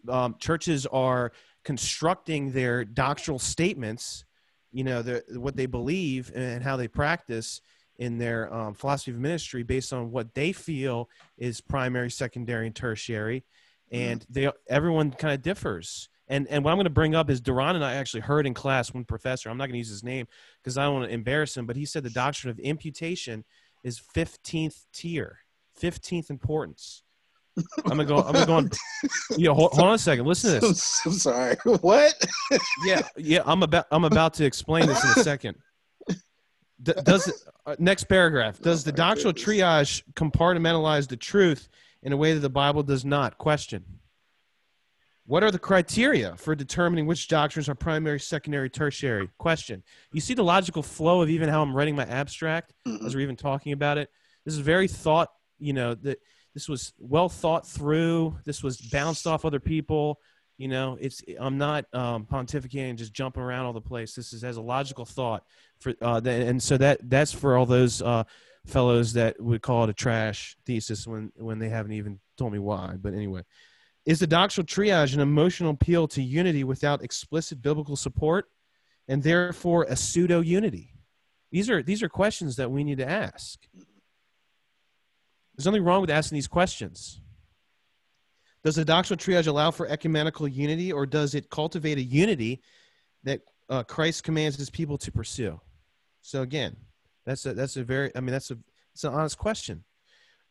um, 0.09 0.37
churches 0.39 0.87
are 0.87 1.33
constructing 1.65 2.53
their 2.53 2.85
doctrinal 2.85 3.39
statements, 3.39 4.25
you 4.73 4.85
know, 4.85 5.03
the, 5.03 5.25
what 5.35 5.57
they 5.57 5.67
believe 5.67 6.31
and 6.35 6.63
how 6.63 6.77
they 6.77 6.89
practice 6.89 7.61
in 7.99 8.17
their 8.19 8.53
um, 8.53 8.75
philosophy 8.75 9.11
of 9.11 9.19
ministry 9.19 9.63
based 9.63 9.93
on 9.93 10.11
what 10.11 10.35
they 10.35 10.53
feel 10.53 11.09
is 11.37 11.61
primary, 11.61 12.11
secondary, 12.11 12.67
and 12.67 12.75
tertiary, 12.75 13.45
and 13.93 14.25
they 14.31 14.51
everyone 14.69 15.11
kind 15.11 15.35
of 15.35 15.43
differs. 15.43 16.09
And 16.27 16.47
and 16.49 16.65
what 16.65 16.71
I'm 16.71 16.77
going 16.77 16.85
to 16.85 16.91
bring 16.91 17.15
up 17.15 17.29
is 17.29 17.41
Duran 17.41 17.77
and 17.77 17.85
I 17.85 17.95
actually 17.95 18.21
heard 18.21 18.47
in 18.47 18.55
class 18.55 18.95
one 18.95 19.05
professor. 19.05 19.51
I'm 19.51 19.59
not 19.59 19.65
going 19.65 19.75
to 19.75 19.79
use 19.79 19.91
his 19.91 20.05
name 20.05 20.27
because 20.63 20.79
I 20.79 20.85
don't 20.85 20.95
want 20.95 21.09
to 21.09 21.15
embarrass 21.15 21.57
him, 21.57 21.67
but 21.67 21.77
he 21.77 21.85
said 21.85 22.03
the 22.03 22.11
doctrine 22.11 22.51
of 22.51 22.59
imputation 22.59 23.45
is 23.83 24.01
15th 24.15 24.87
tier, 24.93 25.41
15th 25.81 26.31
importance. 26.31 27.03
I'm 27.57 27.65
gonna 27.89 28.05
go. 28.05 28.19
I'm 28.19 28.33
gonna 28.33 28.47
go 28.47 28.55
on. 28.55 28.71
Yeah, 29.37 29.51
hold, 29.53 29.73
hold 29.73 29.89
on 29.89 29.95
a 29.95 29.99
second. 29.99 30.25
Listen 30.27 30.61
to 30.61 30.69
this. 30.69 31.01
I'm 31.07 31.13
sorry. 31.13 31.57
What? 31.65 32.15
Yeah, 32.85 33.03
yeah. 33.17 33.43
I'm 33.45 33.63
about. 33.63 33.87
I'm 33.91 34.05
about 34.05 34.35
to 34.35 34.45
explain 34.45 34.87
this 34.87 35.03
in 35.05 35.11
a 35.21 35.25
second. 35.25 35.57
D- 36.83 36.93
does 37.05 37.45
uh, 37.67 37.77
next 37.79 38.05
paragraph? 38.05 38.59
Does 38.61 38.85
the 38.85 38.93
doctrinal 38.93 39.33
triage 39.35 40.03
compartmentalize 40.15 41.09
the 41.09 41.17
truth 41.17 41.69
in 42.03 42.13
a 42.13 42.17
way 42.17 42.33
that 42.33 42.41
the 42.41 42.49
Bible 42.51 42.83
does 42.83 43.05
not? 43.05 43.37
Question. 43.39 43.85
What 45.27 45.45
are 45.45 45.51
the 45.51 45.59
criteria 45.59 46.35
for 46.37 46.55
determining 46.57 47.07
which 47.07 47.29
doctrines 47.29 47.69
are 47.69 47.75
primary, 47.75 48.19
secondary, 48.19 48.69
tertiary? 48.71 49.29
Question. 49.39 49.83
You 50.13 50.21
see 50.21 50.35
the 50.35 50.43
logical 50.43 50.83
flow 50.83 51.21
of 51.23 51.31
even 51.31 51.49
how 51.49 51.63
I'm 51.63 51.77
writing 51.77 51.95
my 51.95 52.05
abstract 52.07 52.73
Mhm. 52.89 53.05
as 53.07 53.15
we're 53.15 53.21
even 53.21 53.37
talking 53.37 53.73
about 53.73 53.97
it. 53.99 54.09
This 54.45 54.55
is 54.55 54.61
very 54.61 54.89
thought. 54.89 55.29
You 55.59 55.75
know 55.75 55.95
that 55.95 56.19
this 56.55 56.69
was 56.69 56.93
well 56.99 57.29
thought 57.29 57.67
through. 57.67 58.39
This 58.45 58.63
was 58.63 58.77
bounced 58.79 59.27
off 59.27 59.45
other 59.45 59.61
people. 59.61 60.21
You 60.59 60.69
know, 60.69 60.99
it's 61.01 61.23
I'm 61.39 61.57
not 61.57 61.87
um, 61.95 62.27
pontificating, 62.27 62.97
just 62.97 63.15
jumping 63.15 63.43
around 63.43 63.67
all 63.67 63.73
the 63.73 63.81
place. 63.81 64.15
This 64.15 64.33
is 64.33 64.45
as 64.45 64.57
a 64.57 64.63
logical 64.63 65.05
thought 65.05 65.45
for, 65.79 65.95
uh, 66.03 66.21
and 66.25 66.63
so 66.63 66.77
that 66.77 66.99
that's 67.09 67.33
for 67.33 67.57
all 67.57 67.67
those 67.67 68.03
uh, 68.03 68.25
fellows 68.67 69.15
that 69.15 69.41
would 69.41 69.63
call 69.63 69.85
it 69.85 69.91
a 69.91 69.95
trash 69.95 70.57
thesis 70.67 71.07
when 71.07 71.33
when 71.37 71.59
they 71.59 71.69
haven't 71.69 71.93
even 71.93 72.21
told 72.37 72.53
me 72.53 72.59
why. 72.59 72.97
But 73.01 73.15
anyway, 73.15 73.43
is 74.05 74.19
the 74.19 74.27
doctrinal 74.27 74.67
triage 74.67 75.15
an 75.15 75.21
emotional 75.21 75.71
appeal 75.71 76.09
to 76.09 76.23
unity 76.23 76.65
without 76.65 77.03
explicit 77.03 77.63
biblical 77.63 77.97
support, 77.97 78.47
and 79.09 79.23
therefore 79.23 79.85
a 79.89 79.97
pseudo 79.97 80.41
unity? 80.41 80.95
These 81.51 81.71
are 81.71 81.83
these 81.83 82.03
are 82.03 82.09
questions 82.09 82.57
that 82.57 82.71
we 82.71 82.85
need 82.85 82.99
to 82.99 83.09
ask. 83.09 83.59
There's 85.61 85.67
nothing 85.67 85.85
wrong 85.85 86.01
with 86.01 86.09
asking 86.09 86.37
these 86.37 86.49
questions. 86.49 87.21
Does 88.65 88.77
the 88.77 88.85
doctrinal 88.87 89.19
triage 89.19 89.47
allow 89.47 89.71
for 89.71 89.87
ecumenical 89.87 90.49
unity, 90.49 90.91
or 90.91 91.05
does 91.05 91.35
it 91.35 91.51
cultivate 91.51 91.99
a 91.99 92.03
unity 92.03 92.63
that 93.25 93.43
uh, 93.69 93.83
Christ 93.83 94.25
commands 94.25 94.57
his 94.57 94.71
people 94.71 94.97
to 94.97 95.13
pursue? 95.13 95.61
So 96.23 96.41
again, 96.41 96.77
that's 97.27 97.45
a 97.45 97.53
that's 97.53 97.77
a 97.77 97.85
very 97.85 98.11
I 98.17 98.21
mean 98.21 98.33
that's 98.33 98.51
a 98.51 98.57
it's 98.95 99.05
an 99.05 99.13
honest 99.13 99.37
question. 99.37 99.85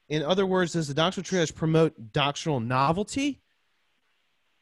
In 0.10 0.22
other 0.22 0.46
words, 0.46 0.74
does 0.74 0.88
the 0.88 0.94
doctrinal 0.94 1.26
triage 1.26 1.56
promote 1.56 2.14
doctrinal 2.14 2.60
novelty 2.60 3.42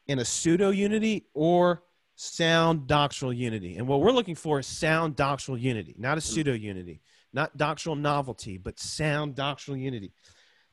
and 0.07 0.21
a 0.21 0.25
pseudo 0.25 0.69
unity, 0.69 1.25
or 1.33 1.83
sound 2.15 2.87
doctrinal 2.87 3.33
unity? 3.33 3.75
And 3.75 3.85
what 3.85 3.99
we're 3.99 4.11
looking 4.11 4.35
for 4.35 4.59
is 4.59 4.65
sound 4.65 5.17
doctrinal 5.17 5.59
unity, 5.59 5.93
not 5.97 6.17
a 6.17 6.21
pseudo 6.21 6.53
unity, 6.53 7.01
not 7.33 7.57
doctrinal 7.57 7.97
novelty, 7.97 8.57
but 8.57 8.79
sound 8.79 9.35
doctrinal 9.35 9.77
unity. 9.77 10.13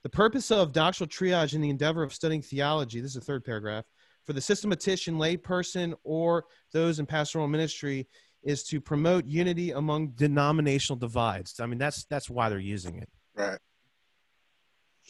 The 0.05 0.11
purpose 0.11 0.51
of 0.51 0.73
doctrinal 0.73 1.09
triage 1.09 1.55
in 1.55 1.63
the 1.63 1.71
endeavor 1.71 2.03
of 2.03 2.13
studying 2.13 2.43
theology, 2.43 3.01
this 3.01 3.13
is 3.13 3.15
the 3.15 3.21
third 3.23 3.43
paragraph, 3.43 3.85
for 4.27 4.35
the 4.35 4.41
systematician, 4.41 5.17
layperson, 5.17 5.95
or 6.05 6.45
those 6.73 6.99
in 6.99 7.07
pastoral 7.07 7.49
ministry 7.49 8.07
is 8.43 8.63
to 8.65 8.83
promote 8.83 9.25
unity 9.25 9.71
among 9.71 10.09
denominational 10.09 10.99
divides. 10.99 11.59
I 11.59 11.65
mean, 11.67 11.79
that's 11.79 12.05
that's 12.05 12.29
why 12.29 12.51
they're 12.51 12.59
using 12.59 12.99
it. 12.99 13.09
Right. 13.35 13.59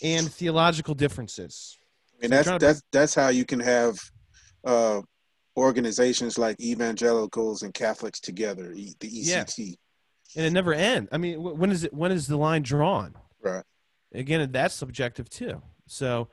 And 0.02 0.30
theological 0.32 0.94
differences. 0.94 1.76
And 2.22 2.30
So 2.30 2.36
that's 2.36 2.46
trying 2.46 2.58
to- 2.60 2.66
that's 2.66 2.82
that's 2.92 3.14
how 3.16 3.28
you 3.28 3.44
can 3.44 3.58
have 3.60 3.98
uh, 4.64 5.02
organizations 5.56 6.38
like 6.38 6.60
evangelicals 6.60 7.62
and 7.62 7.74
Catholics 7.74 8.20
together, 8.20 8.72
the 8.72 8.94
ECT. 9.00 9.74
And 10.36 10.46
it 10.46 10.52
never 10.52 10.72
end. 10.72 11.08
I 11.10 11.18
mean, 11.18 11.42
when 11.42 11.72
is 11.72 11.82
it 11.82 11.92
when 11.92 12.12
is 12.12 12.28
the 12.28 12.36
line 12.36 12.62
drawn? 12.62 13.14
Right. 13.42 13.64
Again, 14.14 14.50
that's 14.52 14.74
subjective 14.74 15.28
too. 15.28 15.60
So, 15.86 16.28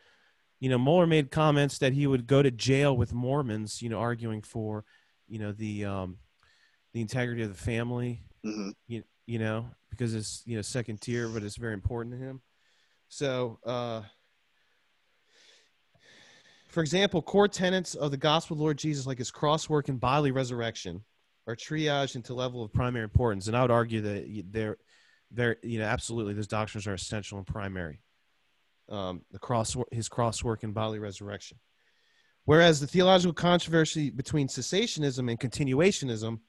you 0.60 0.70
know, 0.70 0.78
Mohler 0.78 1.08
made 1.08 1.32
comments 1.32 1.80
that 1.80 1.94
he 1.94 2.06
would 2.08 2.28
go 2.28 2.42
to 2.42 2.52
jail 2.52 2.96
with 2.96 3.14
Mormons, 3.14 3.82
you 3.82 3.90
know, 3.90 4.00
arguing 4.00 4.42
for, 4.42 4.86
you 5.28 5.40
know, 5.40 5.52
the 5.52 5.86
um 5.86 6.18
the 6.94 7.02
integrity 7.02 7.42
of 7.42 7.50
the 7.50 7.56
family, 7.56 8.22
hmm 8.44 8.70
you, 8.88 9.04
you 9.26 9.40
know, 9.40 9.66
because 9.90 10.14
it's 10.14 10.44
you 10.46 10.56
know 10.56 10.62
second 10.62 11.02
tier, 11.02 11.28
but 11.28 11.44
it's 11.44 11.58
very 11.58 11.74
important 11.74 12.14
to 12.16 12.20
him. 12.20 12.42
So, 13.08 13.60
uh, 13.66 14.04
for 16.68 16.82
example, 16.82 17.22
core 17.22 17.48
tenets 17.48 17.96
of 17.96 18.12
the 18.12 18.18
gospel 18.18 18.56
of 18.56 18.62
Lord 18.62 18.78
Jesus, 18.78 19.06
like 19.06 19.18
his 19.18 19.32
cross 19.32 19.68
work 19.70 19.90
and 19.90 20.00
bodily 20.00 20.32
resurrection, 20.32 21.04
are 21.48 21.56
triaged 21.56 22.16
into 22.16 22.34
level 22.34 22.64
of 22.64 22.72
primary 22.72 23.04
importance. 23.04 23.48
And 23.48 23.58
I 23.58 23.62
would 23.62 23.72
argue 23.72 24.02
that 24.02 24.26
y- 24.28 24.44
they're 25.32 25.58
you 25.64 25.80
know, 25.80 25.86
absolutely 25.86 26.34
those 26.34 26.48
doctrines 26.48 26.88
are 26.88 26.94
essential 26.94 27.38
and 27.38 27.48
primary. 27.48 28.02
Um, 28.90 29.22
the 29.32 29.40
cross, 29.40 29.76
his 29.92 30.10
cross 30.10 30.44
work 30.44 30.64
and 30.64 30.74
bodily 30.74 31.00
resurrection. 31.00 31.58
Whereas 32.46 32.80
the 32.80 32.88
theological 32.88 33.34
controversy 33.34 34.10
between 34.10 34.48
cessationism 34.48 35.30
and 35.30 35.40
continuationism 35.40 36.40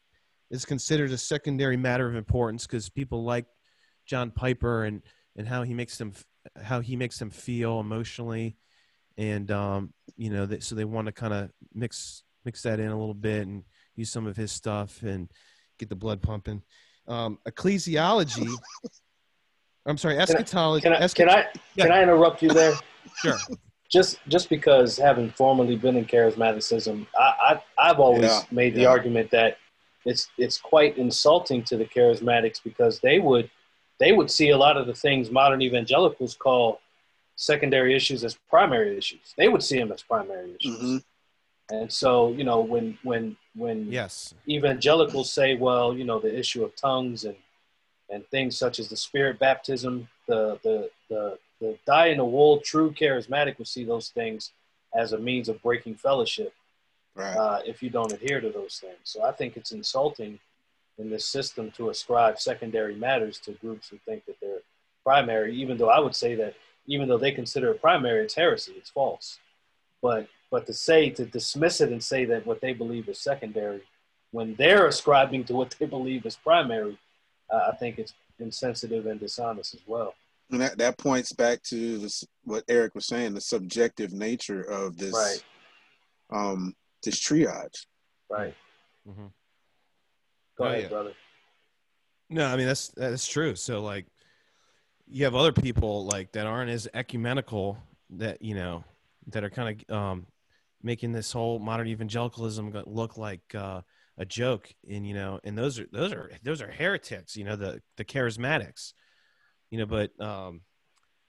is 0.50 0.64
considered 0.64 1.12
a 1.12 1.18
secondary 1.18 1.76
matter 1.76 2.08
of 2.08 2.16
importance 2.16 2.66
because 2.66 2.88
people 2.88 3.24
like 3.24 3.46
John 4.06 4.30
Piper 4.30 4.84
and 4.84 5.02
and 5.36 5.46
how 5.46 5.62
he 5.62 5.74
makes 5.74 5.96
them 5.98 6.12
how 6.60 6.80
he 6.80 6.96
makes 6.96 7.18
them 7.18 7.30
feel 7.30 7.80
emotionally, 7.80 8.56
and 9.16 9.50
um, 9.50 9.92
you 10.16 10.30
know, 10.30 10.48
so 10.60 10.74
they 10.74 10.84
want 10.84 11.06
to 11.06 11.12
kind 11.12 11.32
of 11.32 11.50
mix 11.74 12.22
mix 12.44 12.62
that 12.62 12.80
in 12.80 12.88
a 12.88 12.98
little 12.98 13.14
bit 13.14 13.46
and 13.46 13.62
use 13.94 14.10
some 14.10 14.26
of 14.26 14.36
his 14.36 14.50
stuff 14.50 15.02
and 15.02 15.30
get 15.78 15.88
the 15.88 15.96
blood 15.96 16.20
pumping. 16.20 16.62
Um, 17.08 17.38
ecclesiology. 17.48 18.54
I'm 19.86 19.98
sorry, 19.98 20.18
eschatology. 20.18 20.82
Can 20.84 20.92
I, 20.92 20.96
esch- 21.00 21.14
can 21.14 21.28
I 21.28 21.46
Yeah. 21.74 21.84
can 21.84 21.92
I 21.92 22.02
interrupt 22.02 22.42
you 22.42 22.50
there? 22.50 22.74
Sure. 23.16 23.38
Just 23.90 24.18
just 24.28 24.48
because 24.48 24.96
having 24.96 25.30
formerly 25.30 25.76
been 25.76 25.96
in 25.96 26.04
charismaticism, 26.04 27.06
I, 27.18 27.60
I 27.78 27.90
I've 27.90 27.98
always 28.00 28.22
Yeah, 28.30 28.40
made 28.50 28.74
the 28.74 28.82
yeah. 28.82 28.88
argument 28.88 29.30
that 29.32 29.58
it's 30.04 30.28
it's 30.38 30.56
quite 30.58 30.96
insulting 30.98 31.62
to 31.64 31.76
the 31.76 31.84
charismatics 31.84 32.62
because 32.62 33.00
they 33.00 33.18
would 33.18 33.50
they 34.00 34.12
would 34.12 34.30
see 34.30 34.50
a 34.50 34.56
lot 34.56 34.76
of 34.76 34.86
the 34.86 34.94
things 34.94 35.30
modern 35.30 35.60
evangelicals 35.62 36.34
call 36.34 36.80
secondary 37.36 37.94
issues 37.94 38.24
as 38.24 38.36
primary 38.48 38.96
issues. 38.96 39.34
They 39.36 39.48
would 39.48 39.62
see 39.62 39.78
them 39.78 39.90
as 39.92 40.02
primary 40.02 40.54
issues. 40.58 40.78
hmm 40.80 40.96
And 41.72 41.90
so, 41.90 42.32
you 42.32 42.44
know, 42.44 42.60
when 42.60 42.98
when 43.02 43.36
when 43.54 43.90
Yes. 43.90 44.34
evangelicals 44.46 45.32
say, 45.32 45.54
well, 45.54 45.96
you 45.96 46.04
know, 46.04 46.18
the 46.20 46.38
issue 46.38 46.64
of 46.64 46.76
tongues 46.76 47.24
and 47.24 47.36
and 48.10 48.26
things 48.28 48.58
such 48.58 48.78
as 48.78 48.88
the 48.88 48.96
spirit 48.96 49.38
baptism, 49.38 50.08
the 50.28 50.58
the 50.62 50.90
the 51.08 51.38
the 51.60 51.78
die 51.86 52.08
in 52.08 52.18
the 52.18 52.24
wool 52.24 52.60
true 52.60 52.90
charismatic 52.92 53.56
would 53.58 53.68
see 53.68 53.84
those 53.84 54.10
things 54.10 54.52
as 54.94 55.12
a 55.14 55.18
means 55.18 55.48
of 55.48 55.62
breaking 55.62 55.94
fellowship 55.94 56.52
Right. 57.14 57.36
uh, 57.36 57.60
if 57.66 57.82
you 57.82 57.90
don't 57.90 58.12
adhere 58.12 58.40
to 58.40 58.50
those 58.50 58.78
things. 58.78 59.00
So 59.04 59.22
I 59.22 59.32
think 59.32 59.56
it's 59.56 59.72
insulting 59.72 60.38
in 60.98 61.08
this 61.10 61.26
system 61.26 61.70
to 61.72 61.88
ascribe 61.90 62.38
secondary 62.38 62.94
matters 62.94 63.38
to 63.40 63.52
groups 63.52 63.88
who 63.88 63.98
think 64.06 64.24
that 64.26 64.36
they're 64.40 64.60
primary, 65.04 65.54
even 65.56 65.76
though 65.78 65.88
I 65.90 65.98
would 66.00 66.14
say 66.14 66.34
that 66.36 66.54
even 66.86 67.08
though 67.08 67.18
they 67.18 67.32
consider 67.32 67.70
it 67.70 67.80
primary, 67.80 68.24
it's 68.24 68.34
heresy, 68.34 68.72
it's 68.76 68.90
false. 68.90 69.38
But 70.02 70.28
but 70.52 70.66
to 70.66 70.74
say 70.74 71.08
to 71.10 71.24
dismiss 71.24 71.80
it 71.80 71.90
and 71.90 72.02
say 72.04 72.24
that 72.26 72.46
what 72.46 72.60
they 72.60 72.74
believe 72.74 73.08
is 73.08 73.18
secondary 73.18 73.82
when 74.30 74.54
they're 74.56 74.86
ascribing 74.86 75.42
to 75.44 75.54
what 75.54 75.74
they 75.78 75.86
believe 75.86 76.24
is 76.26 76.36
primary, 76.36 76.96
uh, 77.52 77.70
I 77.72 77.76
think 77.76 77.98
it's 77.98 78.14
insensitive 78.38 79.06
and 79.06 79.18
dishonest 79.18 79.74
as 79.74 79.80
well. 79.86 80.14
and 80.50 80.60
that, 80.60 80.76
that 80.78 80.98
points 80.98 81.32
back 81.32 81.62
to 81.64 81.98
this, 81.98 82.24
what 82.44 82.62
Eric 82.68 82.94
was 82.94 83.06
saying, 83.06 83.32
the 83.34 83.40
subjective 83.40 84.12
nature 84.12 84.62
of 84.62 84.96
this 84.98 85.14
Right. 85.14 85.42
um 86.38 86.74
this 87.02 87.18
triage. 87.18 87.86
Right. 88.30 88.54
Mm-hmm. 89.08 89.26
Go 90.58 90.64
Oh, 90.64 90.68
ahead, 90.68 90.82
yeah. 90.82 90.88
brother. 90.88 91.12
No, 92.30 92.46
I 92.46 92.56
mean 92.56 92.66
that's 92.66 92.88
that's 92.88 93.26
true. 93.26 93.54
So 93.54 93.82
like, 93.82 94.06
you 95.08 95.24
have 95.24 95.34
other 95.34 95.52
people 95.52 96.06
like 96.06 96.32
that 96.32 96.46
aren't 96.46 96.70
as 96.70 96.88
ecumenical 96.94 97.76
that 98.10 98.40
you 98.42 98.54
know 98.54 98.84
that 99.28 99.44
are 99.44 99.50
kind 99.50 99.82
of 99.88 99.94
um, 99.96 100.26
making 100.82 101.12
this 101.12 101.32
whole 101.32 101.58
modern 101.58 101.88
evangelicalism 101.88 102.72
look 102.86 103.16
like 103.16 103.42
uh, 103.54 103.82
a 104.18 104.24
joke, 104.24 104.72
and 104.88 105.06
you 105.06 105.14
know, 105.14 105.40
and 105.44 105.56
those 105.56 105.78
are 105.78 105.86
those 105.92 106.12
are 106.12 106.30
those 106.42 106.62
are 106.62 106.70
heretics. 106.70 107.36
You 107.36 107.44
know, 107.44 107.56
the 107.56 107.80
the 107.96 108.04
charismatics. 108.04 108.92
You 109.70 109.78
know, 109.78 109.86
but 109.86 110.18
um, 110.20 110.60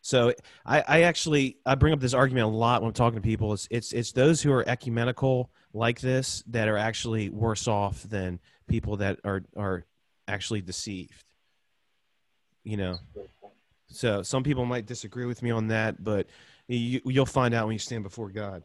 so 0.02 0.34
I, 0.66 0.84
I 0.86 1.02
actually 1.04 1.58
I 1.66 1.76
bring 1.76 1.94
up 1.94 2.02
this 2.02 2.14
argument 2.14 2.46
a 2.46 2.50
lot 2.50 2.82
when 2.82 2.90
I'm 2.90 2.94
talking 2.94 3.22
to 3.22 3.26
people. 3.26 3.54
It's 3.54 3.68
it's 3.72 3.94
it's 3.94 4.12
those 4.12 4.42
who 4.42 4.52
are 4.52 4.68
ecumenical 4.68 5.50
like 5.74 6.02
this 6.02 6.44
that 6.48 6.68
are 6.68 6.78
actually 6.78 7.30
worse 7.30 7.68
off 7.68 8.04
than 8.04 8.40
people 8.68 8.98
that 8.98 9.20
are 9.24 9.44
are 9.56 9.86
actually 10.28 10.62
deceived. 10.62 11.24
You 12.66 12.78
know, 12.78 12.98
so 13.88 14.24
some 14.24 14.44
people 14.44 14.66
might 14.66 14.86
disagree 14.86 15.26
with 15.26 15.42
me 15.42 15.52
on 15.52 15.68
that, 15.68 16.04
but 16.04 16.28
you, 16.68 17.02
you'll 17.06 17.26
find 17.26 17.54
out 17.54 17.68
when 17.68 17.74
you 17.74 17.80
stand 17.80 18.04
before 18.04 18.30
God. 18.30 18.64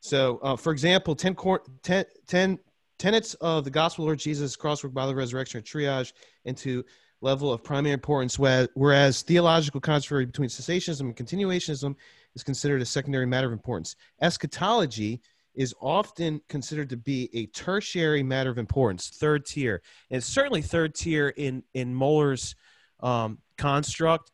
So, 0.00 0.38
uh, 0.42 0.56
for 0.56 0.72
example, 0.72 1.14
10, 1.14 1.34
cor- 1.34 1.62
10, 1.82 2.04
10 2.26 2.58
tenets 2.98 3.34
of 3.34 3.64
the 3.64 3.70
gospel 3.70 4.04
Lord 4.04 4.18
Jesus, 4.18 4.56
crosswork 4.56 4.92
by 4.92 5.06
the 5.06 5.14
resurrection, 5.14 5.58
are 5.58 5.62
triage 5.62 6.12
into 6.44 6.84
level 7.20 7.52
of 7.52 7.64
primary 7.64 7.94
importance, 7.94 8.36
whe- 8.36 8.68
whereas 8.74 9.22
theological 9.22 9.80
controversy 9.80 10.26
between 10.26 10.48
cessationism 10.48 11.00
and 11.00 11.16
continuationism 11.16 11.94
is 12.34 12.42
considered 12.42 12.80
a 12.80 12.86
secondary 12.86 13.26
matter 13.26 13.46
of 13.46 13.52
importance. 13.52 13.96
Eschatology 14.20 15.20
is 15.54 15.74
often 15.80 16.40
considered 16.48 16.88
to 16.88 16.96
be 16.96 17.28
a 17.34 17.46
tertiary 17.46 18.22
matter 18.22 18.50
of 18.50 18.58
importance, 18.58 19.08
third 19.08 19.44
tier. 19.44 19.82
And 20.10 20.22
certainly 20.22 20.62
third 20.62 20.94
tier 20.94 21.30
in, 21.30 21.64
in 21.74 21.92
Mohler's 21.92 22.54
um, 23.00 23.38
construct. 23.56 24.30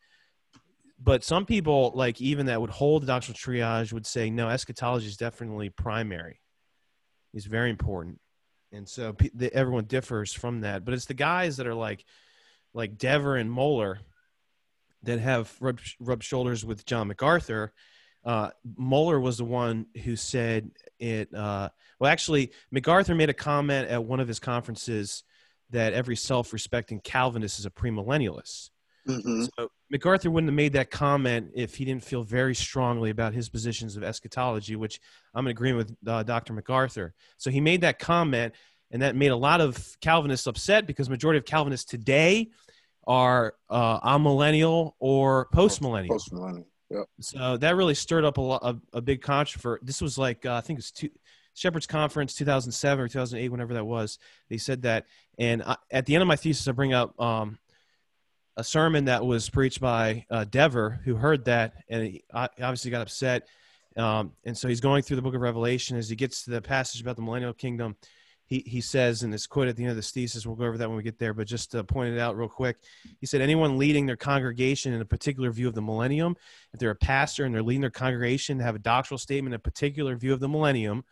But 0.98 1.24
some 1.24 1.44
people, 1.44 1.92
like 1.94 2.20
even 2.20 2.46
that 2.46 2.60
would 2.60 2.70
hold 2.70 3.02
the 3.02 3.06
doctrinal 3.06 3.36
triage, 3.36 3.92
would 3.92 4.06
say, 4.06 4.30
no, 4.30 4.48
eschatology 4.48 5.06
is 5.06 5.16
definitely 5.16 5.68
primary. 5.68 6.40
It's 7.32 7.46
very 7.46 7.70
important. 7.70 8.20
And 8.72 8.88
so 8.88 9.14
the, 9.34 9.52
everyone 9.52 9.84
differs 9.84 10.32
from 10.32 10.60
that. 10.60 10.84
But 10.84 10.94
it's 10.94 11.06
the 11.06 11.14
guys 11.14 11.56
that 11.56 11.66
are 11.66 11.74
like, 11.74 12.04
like 12.72 12.96
Dever 12.96 13.36
and 13.36 13.50
Mohler 13.50 13.98
that 15.02 15.18
have 15.20 15.54
rubbed, 15.60 15.96
rubbed 16.00 16.24
shoulders 16.24 16.64
with 16.64 16.86
John 16.86 17.08
MacArthur. 17.08 17.72
Uh, 18.24 18.50
Mohler 18.80 19.20
was 19.20 19.36
the 19.38 19.44
one 19.44 19.86
who 20.04 20.16
said 20.16 20.70
it. 20.98 21.34
Uh, 21.34 21.68
well, 21.98 22.10
actually, 22.10 22.52
MacArthur 22.70 23.14
made 23.14 23.30
a 23.30 23.34
comment 23.34 23.88
at 23.88 24.04
one 24.04 24.20
of 24.20 24.28
his 24.28 24.38
conferences 24.38 25.24
that 25.70 25.92
every 25.92 26.16
self-respecting 26.16 27.00
Calvinist 27.00 27.58
is 27.58 27.66
a 27.66 27.70
premillennialist. 27.70 28.70
Mhm. 29.08 29.48
So 29.58 29.70
MacArthur 29.90 30.30
wouldn't 30.30 30.48
have 30.48 30.56
made 30.56 30.72
that 30.72 30.90
comment 30.90 31.50
if 31.54 31.74
he 31.74 31.84
didn't 31.84 32.04
feel 32.04 32.22
very 32.22 32.54
strongly 32.54 33.10
about 33.10 33.34
his 33.34 33.48
positions 33.48 33.96
of 33.96 34.02
eschatology, 34.02 34.76
which 34.76 35.00
I'm 35.34 35.46
in 35.46 35.50
agreement 35.50 35.88
with 35.88 36.08
uh, 36.08 36.22
Dr. 36.22 36.52
MacArthur. 36.52 37.14
So 37.36 37.50
he 37.50 37.60
made 37.60 37.82
that 37.82 37.98
comment, 37.98 38.54
and 38.90 39.02
that 39.02 39.14
made 39.14 39.28
a 39.28 39.36
lot 39.36 39.60
of 39.60 39.96
Calvinists 40.00 40.46
upset 40.46 40.86
because 40.86 41.10
majority 41.10 41.38
of 41.38 41.44
Calvinists 41.44 41.90
today 41.90 42.50
are 43.06 43.54
uh, 43.68 44.00
amillennial 44.00 44.92
or 44.98 45.48
postmillennial. 45.52 46.08
Post-millennial. 46.08 46.66
Yep. 46.90 47.06
So 47.20 47.56
that 47.56 47.76
really 47.76 47.94
stirred 47.94 48.24
up 48.24 48.38
a, 48.38 48.40
lot, 48.40 48.62
a, 48.62 48.98
a 48.98 49.00
big 49.02 49.20
controversy. 49.20 49.82
This 49.84 50.00
was 50.00 50.16
like 50.16 50.46
uh, 50.46 50.54
I 50.54 50.60
think 50.60 50.78
it's 50.78 50.90
two, 50.90 51.10
Shepherd's 51.54 51.86
Conference 51.86 52.34
2007 52.34 53.04
or 53.04 53.08
2008, 53.08 53.48
whenever 53.48 53.74
that 53.74 53.84
was. 53.84 54.18
They 54.48 54.58
said 54.58 54.82
that, 54.82 55.06
and 55.38 55.62
I, 55.62 55.76
at 55.90 56.06
the 56.06 56.14
end 56.14 56.22
of 56.22 56.28
my 56.28 56.36
thesis, 56.36 56.68
I 56.68 56.72
bring 56.72 56.92
up 56.92 57.18
um, 57.20 57.58
a 58.56 58.64
sermon 58.64 59.06
that 59.06 59.24
was 59.24 59.48
preached 59.50 59.80
by 59.80 60.24
uh, 60.30 60.44
Dever, 60.44 61.00
who 61.04 61.16
heard 61.16 61.44
that, 61.46 61.74
and 61.88 62.04
he 62.04 62.24
obviously 62.32 62.90
got 62.90 63.02
upset. 63.02 63.48
Um, 63.96 64.32
and 64.44 64.56
so 64.56 64.68
he's 64.68 64.80
going 64.80 65.02
through 65.02 65.16
the 65.16 65.22
Book 65.22 65.34
of 65.34 65.40
Revelation 65.40 65.96
as 65.96 66.08
he 66.08 66.16
gets 66.16 66.44
to 66.44 66.50
the 66.50 66.60
passage 66.60 67.00
about 67.00 67.16
the 67.16 67.22
Millennial 67.22 67.52
Kingdom. 67.52 67.96
He 68.46 68.62
he 68.66 68.80
says, 68.80 69.22
and 69.22 69.32
it's 69.32 69.46
quote 69.46 69.68
at 69.68 69.76
the 69.76 69.84
end 69.84 69.90
of 69.90 69.96
this 69.96 70.10
thesis. 70.10 70.46
We'll 70.46 70.56
go 70.56 70.66
over 70.66 70.76
that 70.76 70.88
when 70.88 70.96
we 70.96 71.02
get 71.02 71.18
there, 71.18 71.32
but 71.32 71.46
just 71.46 71.70
to 71.70 71.82
point 71.82 72.14
it 72.14 72.20
out 72.20 72.36
real 72.36 72.48
quick, 72.48 72.76
he 73.18 73.26
said, 73.26 73.40
anyone 73.40 73.78
leading 73.78 74.04
their 74.04 74.16
congregation 74.16 74.92
in 74.92 75.00
a 75.00 75.06
particular 75.06 75.50
view 75.50 75.66
of 75.66 75.74
the 75.74 75.80
millennium 75.80 76.36
if 76.72 76.80
they're 76.80 76.90
a 76.90 76.96
pastor 76.96 77.44
and 77.44 77.54
they're 77.54 77.62
leading 77.62 77.80
their 77.80 77.90
congregation 77.90 78.58
to 78.58 78.64
have 78.64 78.74
a 78.74 78.80
doctrinal 78.80 79.18
statement, 79.18 79.54
a 79.54 79.58
particular 79.58 80.14
view 80.16 80.32
of 80.32 80.40
the 80.40 80.48
millennium, 80.48 81.04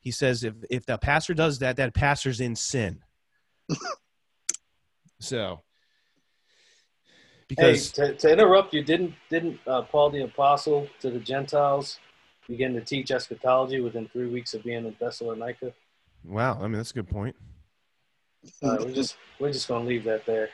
he 0.00 0.10
says 0.10 0.44
if 0.44 0.54
if 0.70 0.86
the 0.86 0.96
pastor 0.96 1.34
does 1.34 1.58
that, 1.58 1.76
that 1.76 1.92
pastor's 1.92 2.40
in 2.40 2.56
sin. 2.56 3.02
so, 5.20 5.62
because 7.48 7.96
hey, 7.96 8.08
to, 8.08 8.14
to 8.14 8.32
interrupt 8.32 8.74
you, 8.74 8.82
didn't 8.82 9.14
didn't 9.30 9.58
uh, 9.66 9.82
Paul 9.82 10.10
the 10.10 10.22
apostle 10.22 10.88
to 11.00 11.10
the 11.10 11.18
Gentiles 11.18 11.98
begin 12.48 12.74
to 12.74 12.80
teach 12.80 13.10
eschatology 13.10 13.80
within 13.80 14.08
three 14.08 14.28
weeks 14.28 14.54
of 14.54 14.62
being 14.62 14.86
in 14.86 14.96
Thessalonica? 15.00 15.72
wow, 16.24 16.58
I 16.60 16.62
mean 16.62 16.74
that's 16.74 16.90
a 16.90 16.94
good 16.94 17.08
point. 17.08 17.34
Uh, 18.62 18.76
we're 18.80 18.92
just 18.92 19.16
we're 19.40 19.52
just 19.52 19.68
gonna 19.68 19.84
leave 19.84 20.04
that 20.04 20.24
there. 20.26 20.50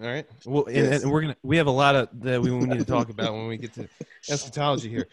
All 0.00 0.06
right. 0.06 0.26
Well, 0.46 0.64
and, 0.66 0.76
Yes. 0.76 1.02
and 1.02 1.10
we're 1.10 1.22
gonna 1.22 1.36
we 1.42 1.56
have 1.56 1.66
a 1.66 1.72
lot 1.72 1.96
of 1.96 2.08
that 2.20 2.40
we 2.40 2.50
need 2.50 2.78
to 2.78 2.84
talk 2.84 3.08
about 3.08 3.32
when 3.32 3.48
we 3.48 3.56
get 3.56 3.72
to 3.74 3.88
eschatology 4.30 4.88
here. 4.88 5.06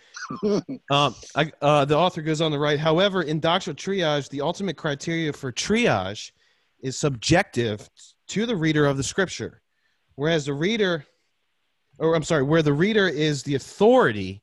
Um, 0.91 1.15
I, 1.36 1.51
uh, 1.62 1.86
the 1.86 1.97
author 1.97 2.21
goes 2.21 2.41
on 2.41 2.51
to 2.51 2.60
write, 2.60 2.79
however, 2.79 3.21
in 3.23 3.39
doctrinal 3.39 3.75
triage, 3.75 4.29
the 4.29 4.41
ultimate 4.41 4.77
criteria 4.77 5.34
for 5.34 5.51
triage 5.51 6.31
is 6.81 6.97
subjective 6.97 7.89
to 8.27 8.45
the 8.45 8.55
reader 8.55 8.86
of 8.86 8.97
the 8.97 9.03
scripture, 9.03 9.62
whereas 10.15 10.45
the 10.45 10.54
reader, 10.54 11.06
or 11.99 12.15
I'm 12.15 12.23
sorry, 12.23 12.43
where 12.43 12.62
the 12.62 12.73
reader 12.73 13.08
is 13.08 13.43
the 13.43 13.56
authority 13.56 14.41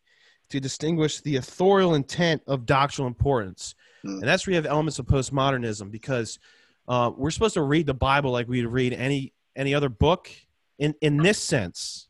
to 0.50 0.60
distinguish 0.60 1.20
the 1.20 1.36
authorial 1.36 1.94
intent 1.94 2.42
of 2.46 2.66
doctrinal 2.66 3.08
importance. 3.08 3.74
Hmm. 4.02 4.16
And 4.16 4.22
that's 4.22 4.46
where 4.46 4.52
you 4.52 4.56
have 4.56 4.66
elements 4.66 4.98
of 4.98 5.06
postmodernism 5.06 5.90
because 5.90 6.38
uh, 6.88 7.10
we're 7.16 7.30
supposed 7.30 7.54
to 7.54 7.62
read 7.62 7.86
the 7.86 7.94
Bible 7.94 8.32
like 8.32 8.48
we'd 8.48 8.66
read 8.66 8.92
any 8.92 9.32
any 9.54 9.74
other 9.74 9.88
book 9.88 10.30
in 10.78 10.94
in 11.00 11.16
this 11.16 11.38
sense 11.38 12.08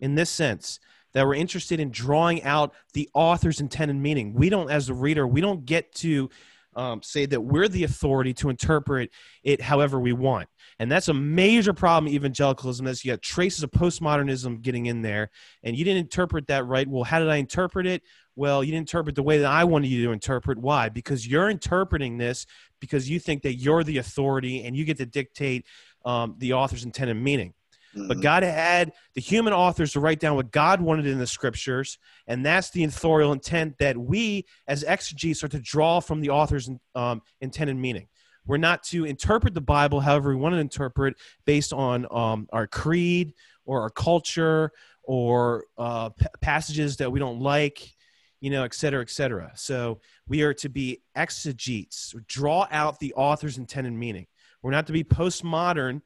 in 0.00 0.14
this 0.14 0.30
sense 0.30 0.80
that 1.12 1.26
we're 1.26 1.34
interested 1.34 1.80
in 1.80 1.90
drawing 1.90 2.42
out 2.44 2.72
the 2.92 3.08
author's 3.14 3.60
intended 3.60 3.96
meaning 3.96 4.32
we 4.34 4.48
don't 4.48 4.70
as 4.70 4.86
the 4.86 4.94
reader 4.94 5.26
we 5.26 5.40
don't 5.40 5.64
get 5.66 5.92
to 5.94 6.30
um, 6.76 7.02
say 7.02 7.26
that 7.26 7.40
we're 7.40 7.68
the 7.68 7.84
authority 7.84 8.32
to 8.34 8.50
interpret 8.50 9.10
it 9.42 9.60
however 9.60 9.98
we 9.98 10.12
want 10.12 10.48
and 10.78 10.90
that's 10.90 11.08
a 11.08 11.14
major 11.14 11.72
problem 11.72 12.08
in 12.08 12.14
evangelicalism 12.14 12.86
as 12.86 13.04
you 13.04 13.12
got 13.12 13.22
traces 13.22 13.62
of 13.62 13.70
postmodernism 13.70 14.60
getting 14.60 14.86
in 14.86 15.02
there 15.02 15.30
and 15.62 15.76
you 15.76 15.84
didn't 15.84 16.00
interpret 16.00 16.46
that 16.48 16.66
right. 16.66 16.86
Well 16.88 17.04
how 17.04 17.18
did 17.18 17.28
i 17.28 17.36
interpret 17.36 17.86
it? 17.86 18.02
Well 18.34 18.62
you 18.62 18.72
didn't 18.72 18.88
interpret 18.88 19.14
the 19.14 19.22
way 19.22 19.38
that 19.38 19.50
i 19.50 19.64
wanted 19.64 19.88
you 19.88 20.04
to 20.06 20.12
interpret. 20.12 20.58
Why? 20.58 20.88
Because 20.88 21.26
you're 21.26 21.48
interpreting 21.48 22.18
this 22.18 22.46
because 22.80 23.08
you 23.08 23.18
think 23.18 23.42
that 23.42 23.54
you're 23.54 23.84
the 23.84 23.98
authority 23.98 24.64
and 24.64 24.76
you 24.76 24.84
get 24.84 24.98
to 24.98 25.06
dictate 25.06 25.66
um, 26.04 26.34
the 26.38 26.52
author's 26.52 26.84
intended 26.84 27.16
meaning. 27.16 27.54
But 27.94 28.18
Mhm. 28.18 28.22
God 28.22 28.42
had 28.42 28.92
the 29.14 29.22
human 29.22 29.54
authors 29.54 29.92
to 29.92 30.00
write 30.00 30.20
down 30.20 30.36
what 30.36 30.50
God 30.50 30.82
wanted 30.82 31.06
in 31.06 31.18
the 31.18 31.26
scriptures, 31.26 31.98
and 32.26 32.44
that's 32.44 32.68
the 32.70 32.84
authorial 32.84 33.32
intent 33.32 33.78
that 33.78 33.96
we, 33.96 34.44
as 34.68 34.84
exegetes, 34.84 35.42
are 35.42 35.48
to 35.48 35.58
draw 35.58 36.00
from 36.00 36.20
the 36.20 36.28
author's 36.28 36.68
um, 36.94 37.22
intended 37.40 37.76
meaning. 37.76 38.08
We're 38.46 38.56
not 38.58 38.82
to 38.84 39.04
interpret 39.04 39.54
the 39.54 39.60
Bible 39.60 40.00
however 40.00 40.30
we 40.30 40.36
want 40.36 40.54
to 40.54 40.60
interpret 40.60 41.16
based 41.44 41.72
on 41.72 42.06
um, 42.10 42.48
our 42.52 42.66
creed 42.66 43.34
or 43.64 43.82
our 43.82 43.90
culture 43.90 44.72
or 45.02 45.64
uh, 45.76 46.10
p- 46.10 46.26
passages 46.40 46.96
that 46.98 47.10
we 47.10 47.18
don't 47.18 47.40
like, 47.40 47.94
you 48.40 48.50
know, 48.50 48.64
et 48.64 48.74
cetera, 48.74 49.02
et 49.02 49.10
cetera. 49.10 49.52
So 49.54 50.00
we 50.28 50.42
are 50.42 50.54
to 50.54 50.68
be 50.68 51.02
exegetes, 51.16 52.14
draw 52.26 52.66
out 52.70 52.98
the 52.98 53.14
author's 53.14 53.58
intended 53.58 53.92
meaning. 53.92 54.26
We're 54.62 54.70
not 54.72 54.86
to 54.86 54.92
be 54.92 55.04
postmodern 55.04 56.02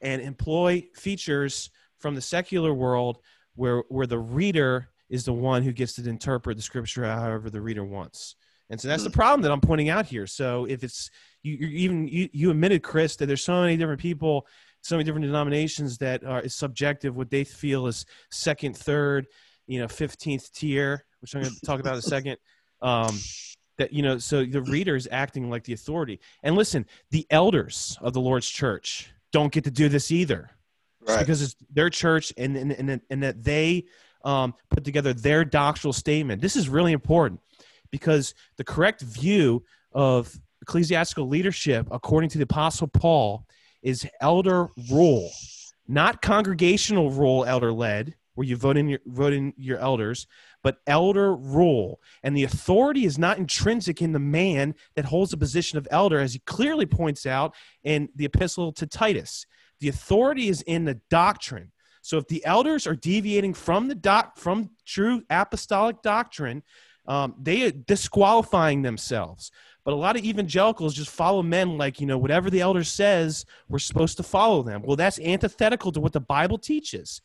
and 0.00 0.22
employ 0.22 0.84
features 0.94 1.70
from 1.98 2.14
the 2.14 2.20
secular 2.20 2.74
world 2.74 3.18
where 3.54 3.82
where 3.88 4.06
the 4.06 4.18
reader 4.18 4.90
is 5.08 5.24
the 5.24 5.32
one 5.32 5.62
who 5.62 5.72
gets 5.72 5.94
to 5.94 6.08
interpret 6.08 6.56
the 6.56 6.62
scripture 6.62 7.04
however 7.04 7.48
the 7.48 7.60
reader 7.60 7.84
wants. 7.84 8.36
And 8.70 8.80
so 8.80 8.88
that's 8.88 9.04
the 9.04 9.10
problem 9.10 9.42
that 9.42 9.52
I'm 9.52 9.60
pointing 9.60 9.88
out 9.88 10.06
here. 10.06 10.26
So 10.26 10.64
if 10.64 10.82
it's 10.82 11.10
you, 11.42 11.54
you 11.54 11.68
even 11.68 12.08
you, 12.08 12.28
you 12.32 12.50
admitted, 12.50 12.82
Chris, 12.82 13.16
that 13.16 13.26
there's 13.26 13.44
so 13.44 13.60
many 13.60 13.76
different 13.76 14.00
people, 14.00 14.46
so 14.82 14.96
many 14.96 15.04
different 15.04 15.26
denominations 15.26 15.98
that 15.98 16.24
are 16.24 16.40
is 16.40 16.54
subjective 16.54 17.16
what 17.16 17.30
they 17.30 17.44
feel 17.44 17.86
is 17.86 18.06
second, 18.30 18.76
third, 18.76 19.28
you 19.66 19.78
know, 19.78 19.86
fifteenth 19.88 20.52
tier, 20.52 21.04
which 21.20 21.34
I'm 21.34 21.42
going 21.42 21.54
to 21.54 21.60
talk 21.66 21.80
about 21.80 21.94
in 21.94 21.98
a 21.98 22.02
second. 22.02 22.38
Um, 22.82 23.16
that 23.78 23.92
you 23.92 24.02
know, 24.02 24.18
so 24.18 24.44
the 24.44 24.62
reader 24.62 24.96
is 24.96 25.06
acting 25.12 25.50
like 25.50 25.64
the 25.64 25.74
authority. 25.74 26.18
And 26.42 26.56
listen, 26.56 26.86
the 27.10 27.26
elders 27.30 27.98
of 28.00 28.14
the 28.14 28.20
Lord's 28.20 28.48
church 28.48 29.10
don't 29.32 29.52
get 29.52 29.64
to 29.64 29.70
do 29.70 29.88
this 29.88 30.10
either, 30.10 30.50
Right. 31.06 31.18
because 31.18 31.42
it's 31.42 31.56
their 31.70 31.90
church, 31.90 32.32
and 32.36 32.56
and 32.56 32.72
and, 32.72 33.00
and 33.10 33.22
that 33.22 33.44
they 33.44 33.84
um, 34.24 34.54
put 34.70 34.82
together 34.82 35.12
their 35.12 35.44
doctrinal 35.44 35.92
statement. 35.92 36.40
This 36.40 36.56
is 36.56 36.68
really 36.68 36.92
important 36.92 37.40
because 37.90 38.34
the 38.56 38.64
correct 38.64 39.02
view 39.02 39.64
of 39.92 40.34
ecclesiastical 40.62 41.28
leadership, 41.28 41.86
according 41.90 42.30
to 42.30 42.38
the 42.38 42.44
Apostle 42.44 42.88
Paul, 42.88 43.46
is 43.82 44.06
elder 44.20 44.68
rule, 44.90 45.30
not 45.86 46.22
congregational 46.22 47.10
rule, 47.10 47.44
elder 47.44 47.72
led, 47.72 48.14
where 48.34 48.46
you 48.46 48.56
vote 48.56 48.76
in 48.76 48.88
your 48.88 49.00
vote 49.06 49.32
in 49.32 49.52
your 49.56 49.78
elders, 49.78 50.26
but 50.62 50.78
elder 50.86 51.34
rule. 51.34 52.00
And 52.22 52.36
the 52.36 52.44
authority 52.44 53.04
is 53.04 53.18
not 53.18 53.38
intrinsic 53.38 54.02
in 54.02 54.12
the 54.12 54.18
man 54.18 54.74
that 54.94 55.04
holds 55.04 55.30
the 55.30 55.36
position 55.36 55.78
of 55.78 55.88
elder, 55.90 56.18
as 56.20 56.34
he 56.34 56.40
clearly 56.40 56.86
points 56.86 57.26
out 57.26 57.54
in 57.82 58.08
the 58.14 58.26
epistle 58.26 58.72
to 58.72 58.86
Titus. 58.86 59.46
The 59.80 59.88
authority 59.88 60.48
is 60.48 60.62
in 60.62 60.84
the 60.84 61.00
doctrine. 61.10 61.72
So 62.02 62.18
if 62.18 62.28
the 62.28 62.44
elders 62.44 62.86
are 62.86 62.94
deviating 62.94 63.54
from 63.54 63.88
the 63.88 63.94
doc 63.94 64.38
from 64.38 64.70
true 64.86 65.22
apostolic 65.28 66.02
doctrine, 66.02 66.62
um, 67.08 67.34
they 67.40 67.62
are 67.66 67.70
disqualifying 67.70 68.82
themselves. 68.82 69.50
But 69.84 69.94
a 69.94 69.96
lot 69.96 70.16
of 70.16 70.24
evangelicals 70.24 70.94
just 70.94 71.10
follow 71.10 71.42
men 71.44 71.78
like, 71.78 72.00
you 72.00 72.06
know, 72.06 72.18
whatever 72.18 72.50
the 72.50 72.60
elder 72.60 72.82
says, 72.82 73.46
we're 73.68 73.78
supposed 73.78 74.16
to 74.16 74.24
follow 74.24 74.62
them. 74.62 74.82
Well, 74.84 74.96
that's 74.96 75.20
antithetical 75.20 75.92
to 75.92 76.00
what 76.00 76.12
the 76.12 76.20
Bible 76.20 76.58
teaches. 76.58 77.20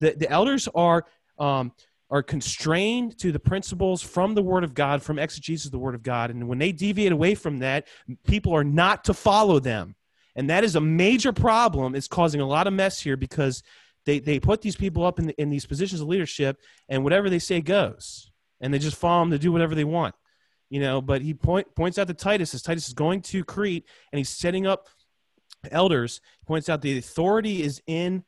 The, 0.00 0.10
the 0.12 0.30
elders 0.30 0.68
are, 0.74 1.06
um, 1.38 1.72
are 2.10 2.22
constrained 2.22 3.18
to 3.20 3.32
the 3.32 3.38
principles 3.38 4.02
from 4.02 4.34
the 4.34 4.42
Word 4.42 4.62
of 4.62 4.74
God, 4.74 5.02
from 5.02 5.18
exegesis 5.18 5.66
of 5.66 5.72
the 5.72 5.78
Word 5.78 5.94
of 5.94 6.02
God. 6.02 6.30
And 6.30 6.48
when 6.48 6.58
they 6.58 6.72
deviate 6.72 7.12
away 7.12 7.34
from 7.34 7.60
that, 7.60 7.86
people 8.26 8.54
are 8.54 8.64
not 8.64 9.04
to 9.04 9.14
follow 9.14 9.58
them. 9.58 9.94
And 10.36 10.50
that 10.50 10.64
is 10.64 10.76
a 10.76 10.80
major 10.80 11.32
problem. 11.32 11.94
It's 11.94 12.08
causing 12.08 12.40
a 12.42 12.46
lot 12.46 12.66
of 12.66 12.74
mess 12.74 13.00
here 13.00 13.16
because 13.16 13.62
they, 14.04 14.18
they 14.18 14.40
put 14.40 14.60
these 14.60 14.76
people 14.76 15.06
up 15.06 15.18
in, 15.18 15.28
the, 15.28 15.40
in 15.40 15.50
these 15.50 15.64
positions 15.64 16.00
of 16.00 16.08
leadership, 16.08 16.58
and 16.88 17.04
whatever 17.04 17.30
they 17.30 17.38
say 17.38 17.60
goes. 17.60 18.31
And 18.62 18.72
they 18.72 18.78
just 18.78 18.96
follow 18.96 19.22
them 19.22 19.32
to 19.32 19.38
do 19.38 19.52
whatever 19.52 19.74
they 19.74 19.84
want 19.84 20.14
you 20.70 20.80
know 20.80 21.02
but 21.02 21.20
he 21.20 21.34
point, 21.34 21.66
points 21.74 21.98
out 21.98 22.08
to 22.08 22.14
titus 22.14 22.54
as 22.54 22.62
titus 22.62 22.88
is 22.88 22.94
going 22.94 23.20
to 23.20 23.44
crete 23.44 23.84
and 24.10 24.18
he's 24.18 24.30
setting 24.30 24.66
up 24.66 24.88
elders. 25.70 26.20
He 26.40 26.46
points 26.46 26.68
out 26.68 26.82
the 26.82 26.98
authority 26.98 27.62
is 27.62 27.80
in 27.86 28.24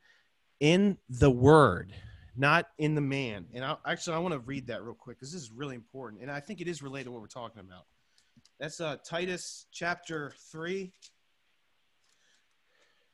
in 0.59 0.97
the 1.09 1.29
word 1.31 1.93
not 2.37 2.67
in 2.77 2.95
the 2.95 3.01
man. 3.01 3.45
And 3.53 3.63
I, 3.63 3.77
actually 3.85 4.17
i 4.17 4.19
want 4.19 4.33
to 4.33 4.39
read 4.39 4.67
that 4.67 4.83
real 4.83 4.93
quick 4.93 5.17
because 5.17 5.31
this 5.31 5.41
is 5.41 5.51
really 5.51 5.75
important. 5.75 6.21
And 6.21 6.31
i 6.31 6.39
think 6.39 6.61
it 6.61 6.67
is 6.67 6.81
related 6.81 7.05
to 7.05 7.11
what 7.11 7.21
we're 7.21 7.27
talking 7.27 7.61
about. 7.61 7.85
That's 8.59 8.79
uh, 8.79 8.97
titus 9.03 9.65
chapter 9.71 10.33
3 10.51 10.91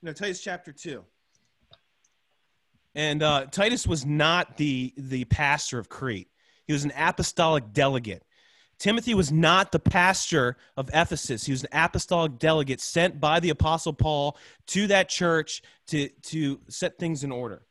no 0.03 0.13
titus 0.13 0.41
chapter 0.41 0.71
2 0.71 1.03
and 2.95 3.23
uh, 3.23 3.45
titus 3.45 3.87
was 3.87 4.05
not 4.05 4.57
the 4.57 4.93
the 4.97 5.25
pastor 5.25 5.79
of 5.79 5.89
crete 5.89 6.27
he 6.67 6.73
was 6.73 6.83
an 6.83 6.93
apostolic 6.95 7.73
delegate 7.73 8.23
Timothy 8.81 9.13
was 9.13 9.31
not 9.31 9.71
the 9.71 9.77
pastor 9.77 10.57
of 10.75 10.89
Ephesus. 10.91 11.45
He 11.45 11.51
was 11.51 11.61
an 11.61 11.69
apostolic 11.71 12.39
delegate 12.39 12.81
sent 12.81 13.19
by 13.19 13.39
the 13.39 13.51
apostle 13.51 13.93
Paul 13.93 14.35
to 14.69 14.87
that 14.87 15.07
church 15.07 15.61
to, 15.89 16.09
to 16.09 16.59
set 16.67 16.97
things 16.97 17.23
in 17.23 17.31
order. 17.31 17.61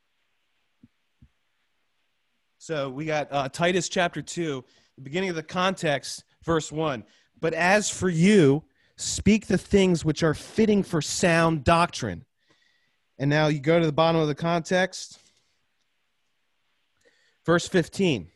So 2.58 2.90
we 2.90 3.06
got 3.06 3.26
uh, 3.32 3.48
Titus 3.48 3.88
chapter 3.88 4.22
2, 4.22 4.64
the 4.94 5.02
beginning 5.02 5.30
of 5.30 5.34
the 5.34 5.42
context, 5.42 6.22
verse 6.44 6.70
1. 6.70 7.02
But 7.40 7.54
as 7.54 7.90
for 7.90 8.08
you, 8.08 8.62
speak 8.94 9.48
the 9.48 9.58
things 9.58 10.04
which 10.04 10.22
are 10.22 10.34
fitting 10.34 10.84
for 10.84 11.02
sound 11.02 11.64
doctrine. 11.64 12.24
And 13.18 13.28
now 13.28 13.48
you 13.48 13.58
go 13.58 13.80
to 13.80 13.86
the 13.86 13.90
bottom 13.90 14.20
of 14.20 14.28
the 14.28 14.36
context. 14.36 15.18
Verse 17.44 17.66
15. 17.66 18.28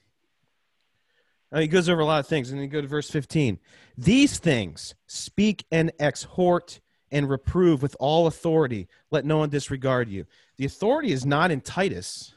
He 1.54 1.68
goes 1.68 1.88
over 1.88 2.00
a 2.00 2.04
lot 2.04 2.20
of 2.20 2.26
things, 2.26 2.50
and 2.50 2.58
then 2.58 2.64
you 2.64 2.70
go 2.70 2.80
to 2.80 2.88
verse 2.88 3.08
15. 3.10 3.58
These 3.96 4.38
things 4.38 4.94
speak 5.06 5.64
and 5.70 5.92
exhort 6.00 6.80
and 7.12 7.30
reprove 7.30 7.80
with 7.80 7.94
all 8.00 8.26
authority. 8.26 8.88
Let 9.12 9.24
no 9.24 9.38
one 9.38 9.50
disregard 9.50 10.08
you. 10.08 10.26
The 10.56 10.64
authority 10.64 11.12
is 11.12 11.24
not 11.24 11.52
in 11.52 11.60
Titus. 11.60 12.34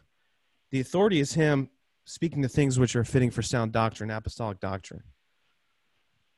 The 0.70 0.80
authority 0.80 1.20
is 1.20 1.34
him 1.34 1.70
speaking 2.06 2.42
the 2.42 2.50
things 2.50 2.78
which 2.78 2.96
are 2.96 3.04
fitting 3.04 3.32
for 3.32 3.42
sound 3.42 3.72
doctrine, 3.72 4.12
apostolic 4.12 4.60
doctrine. 4.60 5.02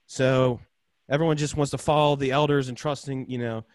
So 0.05 0.61
everyone 1.09 1.37
just 1.37 1.57
wants 1.57 1.71
to 1.71 1.77
follow 1.77 2.15
the 2.15 2.31
elders 2.31 2.69
and 2.69 2.77
trusting, 2.77 3.29
you 3.29 3.39
know, 3.39 3.65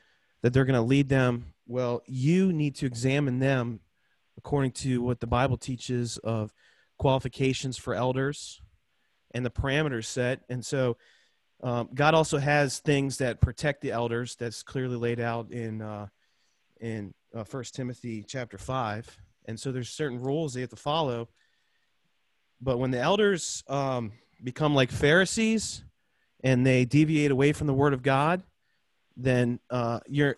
that 0.41 0.53
they're 0.53 0.65
going 0.65 0.75
to 0.75 0.83
lead 0.83 1.11
them. 1.11 1.53
Well, 1.67 2.03
you 2.07 2.53
need 2.53 2.77
to 2.77 2.87
examine 2.87 3.39
them 3.39 3.81
according 4.39 4.73
to 4.73 5.03
what 5.03 5.21
the 5.21 5.27
Bible 5.27 5.57
teaches 5.59 6.17
of 6.19 6.55
qualifications 6.99 7.77
for 7.77 7.95
elders 7.95 8.63
and 9.35 9.45
the 9.45 9.51
parameters 9.51 10.07
set. 10.07 10.41
And 10.49 10.65
so 10.65 10.97
um, 11.63 11.89
God 11.93 12.15
also 12.15 12.39
has 12.39 12.79
things 12.79 13.19
that 13.19 13.41
protect 13.41 13.83
the 13.83 13.91
elders. 13.91 14.37
That's 14.37 14.63
clearly 14.63 14.97
laid 14.97 15.21
out 15.21 15.51
in 15.51 15.83
uh, 15.83 16.07
in 16.81 17.13
uh, 17.35 17.45
First 17.45 17.75
Timothy 17.75 18.25
chapter 18.27 18.59
five. 18.59 19.05
And 19.47 19.59
so 19.59 19.73
there's 19.73 19.91
certain 19.91 20.21
rules 20.21 20.55
they 20.55 20.61
have 20.61 20.71
to 20.71 20.77
follow. 20.77 21.29
But 22.61 22.79
when 22.79 22.91
the 22.91 23.01
elders 23.01 23.63
um, 23.69 24.13
become 24.43 24.75
like 24.75 24.91
Pharisees 24.91 25.85
and 26.43 26.65
they 26.65 26.85
deviate 26.85 27.31
away 27.31 27.53
from 27.53 27.67
the 27.67 27.75
Word 27.75 27.93
of 27.93 28.03
God, 28.03 28.43
then 29.17 29.61
uh, 29.71 30.01
you're 30.07 30.37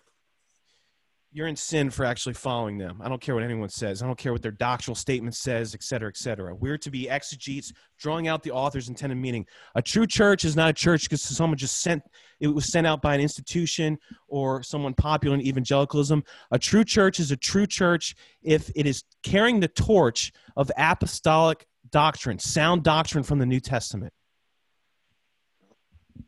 you're 1.37 1.45
in 1.45 1.55
sin 1.55 1.91
for 1.91 2.03
actually 2.03 2.33
following 2.33 2.79
them. 2.79 2.99
I 2.99 3.07
don't 3.07 3.21
care 3.21 3.35
what 3.35 3.43
anyone 3.43 3.69
says. 3.69 4.01
I 4.01 4.07
don't 4.07 4.17
care 4.17 4.33
what 4.33 4.41
their 4.41 4.49
doctrinal 4.49 4.95
statement 4.95 5.35
says, 5.35 5.75
et 5.75 5.83
cetera, 5.83 6.09
et 6.09 6.17
cetera. 6.17 6.55
We're 6.55 6.79
to 6.79 6.89
be 6.89 7.07
exegetes, 7.07 7.71
drawing 7.99 8.27
out 8.27 8.41
the 8.41 8.49
author's 8.49 8.89
intended 8.89 9.19
meaning. 9.19 9.45
A 9.75 9.81
true 9.83 10.07
church 10.07 10.45
is 10.45 10.55
not 10.55 10.71
a 10.71 10.73
church 10.73 11.03
because 11.03 11.21
someone 11.21 11.55
just 11.55 11.83
sent 11.83 12.01
it 12.39 12.47
was 12.47 12.71
sent 12.71 12.87
out 12.87 13.03
by 13.03 13.13
an 13.13 13.21
institution 13.21 13.99
or 14.27 14.63
someone 14.63 14.95
popular 14.95 15.35
in 15.35 15.41
evangelicalism. 15.41 16.23
A 16.49 16.57
true 16.57 16.83
church 16.83 17.19
is 17.19 17.29
a 17.29 17.37
true 17.37 17.67
church 17.67 18.15
if 18.41 18.71
it 18.75 18.87
is 18.87 19.03
carrying 19.21 19.59
the 19.59 19.67
torch 19.67 20.31
of 20.55 20.71
apostolic 20.75 21.67
doctrine, 21.91 22.39
sound 22.39 22.81
doctrine 22.81 23.23
from 23.23 23.37
the 23.37 23.45
New 23.45 23.59
Testament. 23.59 24.11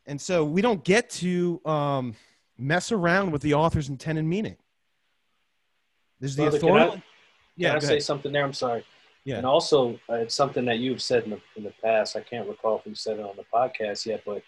And 0.05 0.21
so 0.21 0.45
we 0.45 0.61
don't 0.61 0.83
get 0.83 1.09
to 1.11 1.61
um, 1.65 2.13
mess 2.59 2.91
around 2.91 3.31
with 3.31 3.41
the 3.41 3.55
author's 3.55 3.89
intended 3.89 4.25
meaning. 4.25 4.57
There's 6.19 6.35
the 6.35 6.43
Brother, 6.43 6.57
authority. 6.57 6.89
Can 6.91 6.99
I, 6.99 7.03
yeah, 7.55 7.67
can 7.69 7.75
I 7.75 7.79
say 7.79 7.87
ahead. 7.87 8.03
something 8.03 8.31
there? 8.31 8.43
I'm 8.43 8.53
sorry. 8.53 8.83
Yeah. 9.25 9.37
And 9.37 9.45
also, 9.45 9.99
uh, 10.09 10.15
it's 10.15 10.35
something 10.35 10.65
that 10.65 10.79
you've 10.79 11.01
said 11.01 11.23
in 11.23 11.31
the, 11.31 11.41
in 11.55 11.63
the 11.63 11.73
past. 11.83 12.15
I 12.15 12.21
can't 12.21 12.47
recall 12.47 12.79
if 12.79 12.85
you 12.85 12.95
said 12.95 13.19
it 13.19 13.25
on 13.25 13.35
the 13.35 13.45
podcast 13.53 14.05
yet, 14.05 14.23
but 14.25 14.41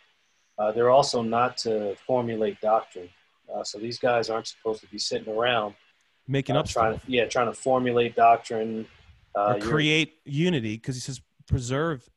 uh, 0.57 0.71
they're 0.71 0.89
also 0.89 1.21
not 1.21 1.57
to 1.57 1.95
formulate 2.07 2.59
doctrine. 2.61 3.09
Uh, 3.53 3.63
so 3.63 3.77
these 3.77 3.99
guys 3.99 4.29
aren't 4.29 4.47
supposed 4.47 4.81
to 4.81 4.87
be 4.87 4.97
sitting 4.97 5.31
around 5.33 5.75
making 6.27 6.55
uh, 6.55 6.59
up 6.59 6.67
trying 6.67 6.93
stuff. 6.93 7.05
to 7.05 7.11
yeah 7.11 7.25
trying 7.25 7.47
to 7.47 7.53
formulate 7.53 8.15
doctrine. 8.15 8.85
Uh, 9.35 9.55
or 9.55 9.59
create 9.59 10.19
unity 10.25 10.75
because 10.75 10.95
he 10.95 11.01
says 11.01 11.21
preserve 11.47 12.07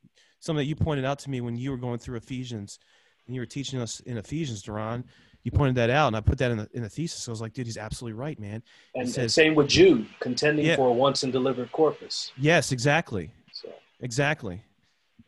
something 0.41 0.59
that 0.59 0.67
you 0.67 0.77
pointed 0.77 1.05
out 1.05 1.19
to 1.19 1.31
me 1.31 1.41
when 1.41 1.57
you 1.57 1.71
were 1.71 1.77
going 1.77 1.99
through 1.99 2.17
Ephesians 2.17 2.79
and 3.27 3.35
you 3.35 3.41
were 3.41 3.47
teaching 3.47 3.81
us 3.81 4.01
in 4.01 4.19
Ephesians, 4.19 4.63
Duran. 4.63 5.05
You 5.45 5.51
pointed 5.51 5.75
that 5.77 5.91
out, 5.91 6.07
and 6.09 6.17
I 6.17 6.21
put 6.21 6.39
that 6.39 6.51
in 6.51 6.57
the 6.57 6.69
in 6.73 6.83
the 6.83 6.89
thesis. 6.89 7.29
I 7.29 7.31
was 7.31 7.41
like, 7.43 7.53
dude, 7.53 7.67
he's 7.67 7.77
absolutely 7.77 8.19
right, 8.19 8.39
man. 8.41 8.63
and, 8.95 9.07
says- 9.09 9.19
and 9.19 9.31
same 9.33 9.55
with 9.55 9.69
Jude, 9.69 10.07
contending 10.19 10.65
Yeah. 10.65 10.77
for 10.77 10.89
a 10.89 10.93
once 10.93 11.23
and 11.23 11.33
delivered 11.33 11.71
corpus. 11.71 12.33
Yes, 12.39 12.73
exactly, 12.73 13.31
So 13.53 13.69
exactly. 14.01 14.63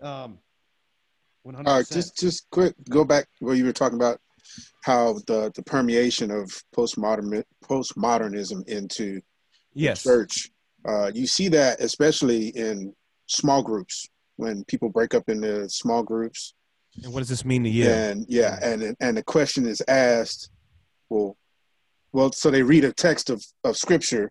Um, 0.01 0.39
one 1.43 1.55
hundred 1.55 1.71
All 1.71 1.77
right, 1.77 1.87
just 1.89 2.19
just 2.19 2.49
quick, 2.51 2.75
go 2.89 3.05
back 3.05 3.29
where 3.41 3.55
you 3.55 3.65
were 3.67 3.73
talking 3.75 3.97
about 3.97 4.19
how 4.85 5.15
the 5.27 5.53
the 5.55 5.63
permeation 5.63 6.31
of 6.31 6.51
postmodern 6.75 7.45
postmodernism 7.65 8.67
into 8.69 9.21
Yes, 9.75 10.03
church. 10.03 10.51
Uh, 10.89 11.11
you 11.15 11.27
see 11.27 11.49
that 11.49 11.81
especially 11.81 12.49
in 12.57 12.95
small 13.27 13.63
groups 13.63 14.09
when 14.37 14.65
people 14.65 14.89
break 14.89 15.13
up 15.15 15.29
into 15.29 15.69
small 15.69 16.03
groups, 16.03 16.55
and 17.05 17.13
what 17.13 17.21
does 17.21 17.29
this 17.29 17.45
mean 17.45 17.65
to 17.65 17.71
you? 17.71 17.89
and 17.89 18.27
yeah, 18.29 18.59
and 18.63 18.97
and 19.01 19.17
the 19.17 19.23
question 19.23 19.67
is 19.67 19.83
asked, 19.89 20.51
well, 21.09 21.37
well, 22.13 22.33
so 22.33 22.51
they 22.51 22.63
read 22.63 22.85
a 22.85 22.93
text 22.93 23.31
of 23.31 23.45
of 23.65 23.77
scripture, 23.77 24.31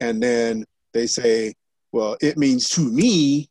and 0.00 0.22
then 0.22 0.64
they 0.92 1.06
say, 1.06 1.54
well, 1.92 2.16
it 2.20 2.36
means 2.38 2.68
to 2.70 2.80
me, 2.80 3.48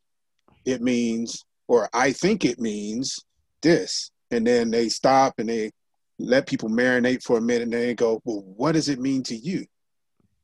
it 0.65 0.81
means, 0.81 1.43
or 1.67 1.89
I 1.93 2.11
think 2.11 2.43
it 2.43 2.59
means 2.59 3.19
this. 3.61 4.11
And 4.31 4.45
then 4.45 4.71
they 4.71 4.89
stop 4.89 5.35
and 5.37 5.49
they 5.49 5.71
let 6.19 6.47
people 6.47 6.69
marinate 6.69 7.23
for 7.23 7.37
a 7.37 7.41
minute 7.41 7.63
and 7.63 7.73
then 7.73 7.81
they 7.81 7.95
go, 7.95 8.21
well, 8.23 8.43
what 8.55 8.73
does 8.73 8.89
it 8.89 8.99
mean 8.99 9.23
to 9.23 9.35
you? 9.35 9.65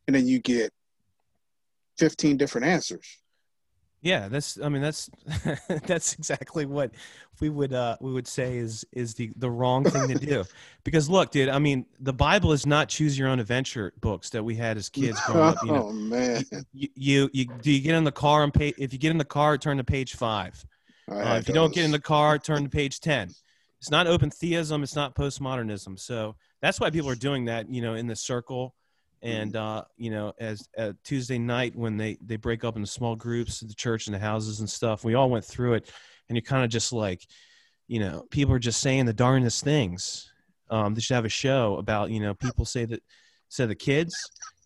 And 0.07 0.15
then 0.15 0.27
you 0.27 0.39
get 0.39 0.71
15 1.97 2.37
different 2.37 2.67
answers. 2.67 3.19
Yeah, 4.07 4.29
that's. 4.29 4.57
I 4.61 4.69
mean, 4.69 4.81
that's 4.81 5.09
that's 5.83 6.13
exactly 6.13 6.65
what 6.65 6.91
we 7.41 7.49
would 7.49 7.73
uh, 7.73 7.97
we 7.99 8.13
would 8.13 8.25
say 8.25 8.57
is 8.57 8.85
is 8.93 9.15
the 9.15 9.31
the 9.35 9.51
wrong 9.51 9.83
thing 9.83 10.07
to 10.07 10.15
do. 10.15 10.45
because 10.85 11.09
look, 11.09 11.31
dude. 11.31 11.49
I 11.49 11.59
mean, 11.59 11.85
the 11.99 12.13
Bible 12.13 12.53
is 12.53 12.65
not 12.65 12.87
choose 12.87 13.19
your 13.19 13.27
own 13.27 13.41
adventure 13.41 13.91
books 13.99 14.29
that 14.29 14.45
we 14.45 14.55
had 14.55 14.77
as 14.77 14.87
kids 14.87 15.19
growing 15.25 15.49
up. 15.49 15.57
You 15.61 15.71
know, 15.73 15.87
oh 15.89 15.91
man, 15.91 16.45
you, 16.71 16.87
you, 16.95 17.29
you 17.33 17.45
do 17.61 17.69
you 17.69 17.81
get 17.81 17.95
in 17.95 18.05
the 18.05 18.13
car 18.13 18.45
and 18.45 18.53
pay 18.53 18.73
if 18.77 18.93
you 18.93 18.99
get 18.99 19.11
in 19.11 19.17
the 19.17 19.25
car, 19.25 19.57
turn 19.57 19.75
to 19.75 19.83
page 19.83 20.15
five. 20.15 20.65
Uh, 21.11 21.37
if 21.41 21.49
you 21.49 21.53
don't 21.53 21.73
get 21.73 21.83
in 21.83 21.91
the 21.91 21.99
car, 21.99 22.39
turn 22.39 22.63
to 22.63 22.69
page 22.69 23.01
ten. 23.01 23.29
It's 23.81 23.91
not 23.91 24.07
open 24.07 24.29
theism. 24.29 24.83
It's 24.83 24.95
not 24.95 25.15
postmodernism. 25.15 25.99
So 25.99 26.37
that's 26.61 26.79
why 26.79 26.91
people 26.91 27.09
are 27.09 27.15
doing 27.15 27.45
that. 27.45 27.69
You 27.69 27.81
know, 27.81 27.95
in 27.95 28.07
the 28.07 28.15
circle 28.15 28.73
and 29.22 29.55
uh, 29.55 29.84
you 29.97 30.11
know 30.11 30.34
as 30.39 30.68
uh, 30.78 30.93
tuesday 31.03 31.39
night 31.39 31.76
when 31.76 31.97
they 31.97 32.18
they 32.22 32.36
break 32.36 32.63
up 32.63 32.76
into 32.76 32.88
small 32.88 33.15
groups 33.15 33.61
the 33.61 33.74
church 33.74 34.07
and 34.07 34.13
the 34.13 34.20
houses 34.20 34.59
and 34.59 34.70
stuff 34.70 35.03
we 35.03 35.15
all 35.15 35.30
went 35.30 35.45
through 35.45 35.74
it. 35.74 35.91
And 36.30 36.36
you're 36.36 36.43
kind 36.43 36.63
of 36.63 36.70
just 36.70 36.91
like 36.93 37.26
you 37.88 37.99
know 37.99 38.26
people 38.30 38.53
are 38.53 38.59
just 38.59 38.82
saying 38.82 39.05
the 39.05 39.13
darndest 39.13 39.63
things. 39.63 40.32
Um, 40.70 40.93
they 40.93 41.01
should 41.01 41.15
have 41.15 41.26
a 41.26 41.30
show 41.30 41.78
about 41.78 42.11
you 42.11 42.20
know 42.20 42.34
people 42.34 42.65
say 42.65 42.86
that 42.86 43.01
say 43.49 43.65
the 43.65 43.76
kids 43.76 44.15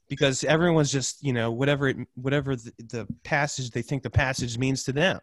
because 0.10 0.44
everyone's 0.44 0.92
just 0.92 1.24
you 1.24 1.32
know 1.32 1.52
whatever 1.52 1.88
it 1.90 1.98
whatever 2.16 2.56
the, 2.56 2.74
the 2.90 3.08
passage 3.24 3.70
they 3.70 3.84
think 3.84 4.04
the 4.04 4.10
passage 4.10 4.58
means 4.58 4.84
to 4.84 4.92
them. 4.92 5.20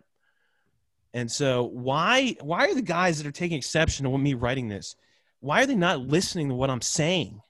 And 1.12 1.30
so 1.30 1.64
why 1.64 2.36
why 2.40 2.66
are 2.66 2.74
the 2.74 2.82
guys 2.82 3.18
that 3.18 3.26
are 3.26 3.32
taking 3.32 3.58
exception 3.58 4.04
to 4.04 4.18
me 4.18 4.34
writing 4.34 4.68
this 4.68 4.94
why 5.40 5.62
are 5.62 5.66
they 5.66 5.74
not 5.74 6.00
listening 6.00 6.48
to 6.48 6.54
what 6.54 6.70
i'm 6.70 6.80
saying 6.80 7.40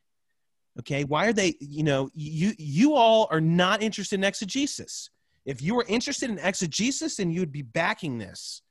Okay, 0.80 1.04
why 1.04 1.26
are 1.26 1.32
they? 1.32 1.56
You 1.60 1.82
know, 1.82 2.08
you 2.14 2.52
you 2.56 2.94
all 2.94 3.26
are 3.30 3.40
not 3.40 3.82
interested 3.82 4.16
in 4.16 4.24
exegesis. 4.24 5.10
If 5.44 5.60
you 5.60 5.74
were 5.74 5.84
interested 5.88 6.30
in 6.30 6.38
exegesis, 6.38 7.16
then 7.16 7.30
you 7.30 7.40
would 7.40 7.52
be 7.52 7.62
backing 7.62 8.18
this. 8.18 8.62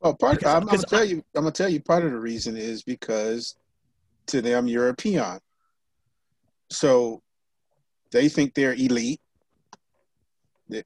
Well, 0.00 0.14
part 0.14 0.38
because, 0.38 0.54
I'm, 0.54 0.62
I'm 0.62 0.68
gonna 0.68 0.82
tell 0.82 1.04
you, 1.04 1.22
I'm 1.34 1.42
gonna 1.42 1.52
tell 1.52 1.68
you 1.68 1.80
part 1.80 2.04
of 2.04 2.10
the 2.10 2.18
reason 2.18 2.56
is 2.56 2.82
because 2.82 3.56
to 4.26 4.42
them 4.42 4.66
you're 4.66 4.88
a 4.88 4.94
peon. 4.94 5.38
So 6.70 7.22
they 8.10 8.28
think 8.28 8.54
they're 8.54 8.74
elite. 8.74 9.20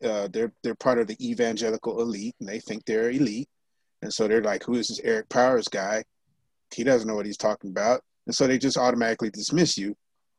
Uh, 0.02 0.28
they're 0.32 0.52
they're 0.62 0.74
part 0.74 0.98
of 0.98 1.06
the 1.06 1.16
evangelical 1.20 2.00
elite, 2.00 2.34
and 2.40 2.48
they 2.48 2.60
think 2.60 2.84
they're 2.84 3.10
elite. 3.10 3.48
And 4.02 4.12
so 4.12 4.28
they're 4.28 4.42
like, 4.42 4.62
"Who 4.64 4.74
is 4.74 4.88
this 4.88 5.00
Eric 5.02 5.28
Powers 5.28 5.66
guy? 5.68 6.04
He 6.74 6.84
doesn't 6.84 7.08
know 7.08 7.14
what 7.14 7.26
he's 7.26 7.36
talking 7.36 7.70
about." 7.70 8.02
And 8.26 8.34
so 8.34 8.46
they 8.46 8.58
just 8.58 8.76
automatically 8.76 9.30
dismiss 9.30 9.78
you 9.78 9.96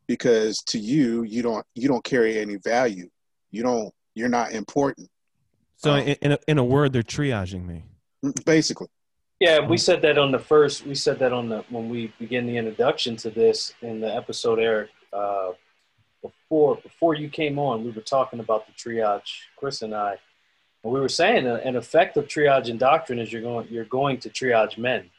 because 0.08 0.62
to 0.64 0.80
you 0.80 1.24
you 1.24 1.42
don't 1.42 1.66
you 1.76 1.88
don't 1.88 2.04
carry 2.04 2.40
any 2.40 2.56
value. 2.56 3.10
You 3.52 3.64
don't 3.64 3.94
you're 4.16 4.30
not 4.30 4.52
important. 4.52 5.10
So 5.76 5.94
um, 5.94 6.00
in, 6.00 6.32
a, 6.32 6.40
in 6.48 6.58
a 6.58 6.64
word 6.64 6.94
they're 6.94 7.04
triaging 7.04 7.66
me. 7.66 7.84
Basically. 8.46 8.88
Yeah 9.40 9.60
we 9.60 9.78
said 9.78 10.02
that 10.02 10.18
on 10.18 10.32
the 10.32 10.40
first 10.40 10.86
we 10.86 10.96
said 10.96 11.20
that 11.20 11.34
on 11.34 11.50
the 11.50 11.64
when 11.70 11.90
we 11.90 12.14
begin 12.20 12.48
the 12.48 12.58
introduction 12.58 13.16
to 13.18 13.30
this 13.30 13.74
in 13.82 14.00
the 14.00 14.14
episode 14.14 14.60
eric 14.60 14.90
uh, 15.14 15.52
before 16.24 16.78
before 16.78 17.14
you 17.14 17.30
came 17.30 17.60
on 17.60 17.84
we 17.84 17.92
were 17.92 18.02
talking 18.02 18.40
about 18.40 18.66
the 18.66 18.74
triage 18.74 19.42
chris 19.58 19.82
and 19.82 19.94
i. 19.94 20.18
And 20.84 20.94
we 20.94 21.00
were 21.00 21.10
saying 21.10 21.48
an 21.48 21.76
effective 21.76 22.28
triage 22.28 22.70
and 22.70 22.80
doctrine 22.80 23.20
is 23.20 23.32
you're 23.34 23.42
going 23.42 23.68
you're 23.70 23.86
going 23.86 24.20
to 24.20 24.30
triage 24.30 24.78
men. 24.78 25.10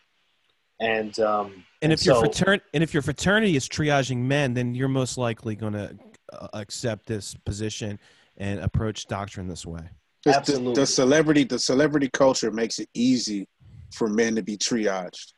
And 0.80 1.18
um, 1.20 1.64
and 1.82 1.92
if 1.92 2.00
so, 2.00 2.12
your 2.12 2.20
fraternity 2.20 2.64
and 2.74 2.82
if 2.82 2.92
your 2.92 3.02
fraternity 3.02 3.56
is 3.56 3.68
triaging 3.68 4.18
men, 4.18 4.54
then 4.54 4.74
you're 4.74 4.88
most 4.88 5.18
likely 5.18 5.54
going 5.54 5.74
to 5.74 5.96
uh, 6.32 6.48
accept 6.54 7.06
this 7.06 7.34
position 7.34 7.98
and 8.36 8.60
approach 8.60 9.06
doctrine 9.06 9.48
this 9.48 9.66
way. 9.66 9.88
Absolutely. 10.26 10.74
The, 10.74 10.80
the, 10.80 10.86
celebrity, 10.86 11.44
the 11.44 11.58
celebrity 11.58 12.10
culture 12.12 12.50
makes 12.50 12.78
it 12.78 12.88
easy 12.94 13.48
for 13.92 14.08
men 14.08 14.34
to 14.36 14.42
be 14.42 14.56
triaged. 14.56 15.32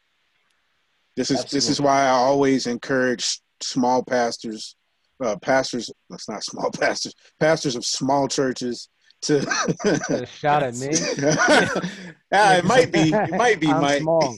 This 1.17 1.31
is 1.31 1.41
Absolutely. 1.41 1.57
this 1.57 1.69
is 1.69 1.81
why 1.81 2.05
I 2.05 2.11
always 2.11 2.67
encourage 2.67 3.41
small 3.63 4.03
pastors, 4.03 4.77
uh, 5.23 5.37
pastors. 5.37 5.91
That's 6.09 6.29
not 6.29 6.43
small 6.43 6.71
pastors. 6.81 7.15
Pastors 7.39 7.77
of 7.77 7.85
small 7.85 8.29
churches 8.29 8.89
to 9.23 10.27
shot 10.27 10.63
at 10.63 10.75
me. 10.77 10.89
yeah, 12.33 12.59
it 12.59 12.65
might 12.65 12.91
be. 12.91 13.13
It 13.13 13.37
might 13.37 13.61
be, 13.61 13.69
I'm 13.69 13.83
Mike. 13.83 14.03
Small. 14.03 14.37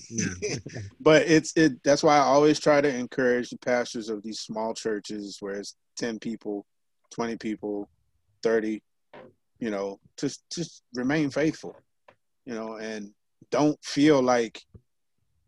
but 1.01 1.23
it's 1.23 1.57
it. 1.57 1.83
That's 1.85 2.03
why 2.03 2.17
I 2.17 2.21
always 2.21 2.59
try 2.59 2.81
to 2.81 2.89
encourage 2.89 3.51
the 3.51 3.59
pastors 3.59 4.09
of 4.09 4.23
these 4.23 4.41
small 4.41 4.75
churches, 4.75 5.39
where 5.41 5.55
it's 5.55 5.77
ten 5.97 6.19
people, 6.19 6.67
twenty 7.11 7.37
people, 7.37 7.89
thirty. 8.43 8.83
You 9.61 9.71
know, 9.71 10.01
just 10.19 10.43
just 10.53 10.83
remain 10.95 11.31
faithful. 11.31 11.77
You 12.45 12.55
know, 12.55 12.77
and 12.77 13.13
don't 13.51 13.79
feel 13.85 14.21
like 14.21 14.61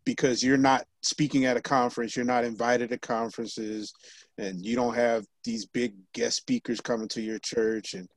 because 0.04 0.42
you're 0.42 0.56
not 0.56 0.84
speaking 1.02 1.44
at 1.46 1.56
a 1.56 1.62
conference, 1.62 2.14
you're 2.14 2.24
not 2.24 2.44
invited 2.44 2.90
to 2.90 2.98
conferences, 2.98 3.92
and 4.38 4.64
you 4.64 4.76
don't 4.76 4.94
have 4.94 5.24
these 5.44 5.66
big 5.66 5.94
guest 6.12 6.36
speakers 6.36 6.80
coming 6.80 7.08
to 7.08 7.20
your 7.20 7.38
church, 7.38 7.94
and 7.94 8.08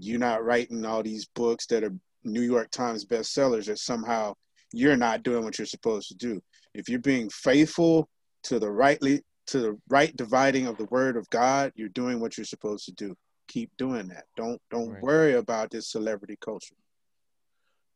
you're 0.00 0.18
not 0.18 0.44
writing 0.44 0.84
all 0.84 1.02
these 1.02 1.26
books 1.34 1.66
that 1.66 1.84
are 1.84 1.94
New 2.24 2.42
York 2.42 2.70
Times 2.70 3.04
bestsellers 3.04 3.66
that 3.66 3.78
somehow 3.78 4.34
you're 4.72 4.96
not 4.96 5.22
doing 5.22 5.44
what 5.44 5.58
you're 5.58 5.66
supposed 5.66 6.08
to 6.08 6.14
do. 6.14 6.40
If 6.74 6.88
you're 6.88 6.98
being 6.98 7.30
faithful 7.30 8.08
to 8.44 8.58
the 8.58 8.70
rightly 8.70 9.22
to 9.48 9.60
the 9.60 9.78
right 9.88 10.14
dividing 10.14 10.66
of 10.66 10.76
the 10.76 10.84
word 10.86 11.16
of 11.16 11.28
God, 11.30 11.72
you're 11.74 11.88
doing 11.88 12.20
what 12.20 12.36
you're 12.36 12.44
supposed 12.44 12.84
to 12.84 12.92
do. 12.92 13.16
Keep 13.48 13.70
doing 13.78 14.08
that. 14.08 14.24
Don't 14.36 14.60
don't 14.70 14.90
right. 14.90 15.02
worry 15.02 15.34
about 15.34 15.70
this 15.70 15.90
celebrity 15.90 16.36
culture. 16.40 16.74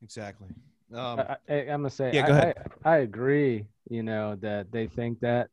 Exactly. 0.03 0.49
Um, 0.95 1.21
I, 1.21 1.37
am 1.49 1.81
gonna 1.81 1.91
say 1.91 2.11
yeah, 2.13 2.27
go 2.27 2.35
I, 2.35 2.39
ahead. 2.39 2.55
I, 2.85 2.91
I, 2.91 2.97
agree. 2.99 3.67
You 3.89 4.03
know 4.03 4.37
that 4.37 4.73
they 4.73 4.87
think 4.87 5.21
that, 5.21 5.49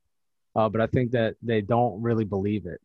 uh, 0.55 0.69
but 0.69 0.81
I 0.81 0.87
think 0.87 1.11
that 1.11 1.35
they 1.41 1.61
don't 1.61 2.01
really 2.01 2.25
believe 2.25 2.65
it. 2.65 2.81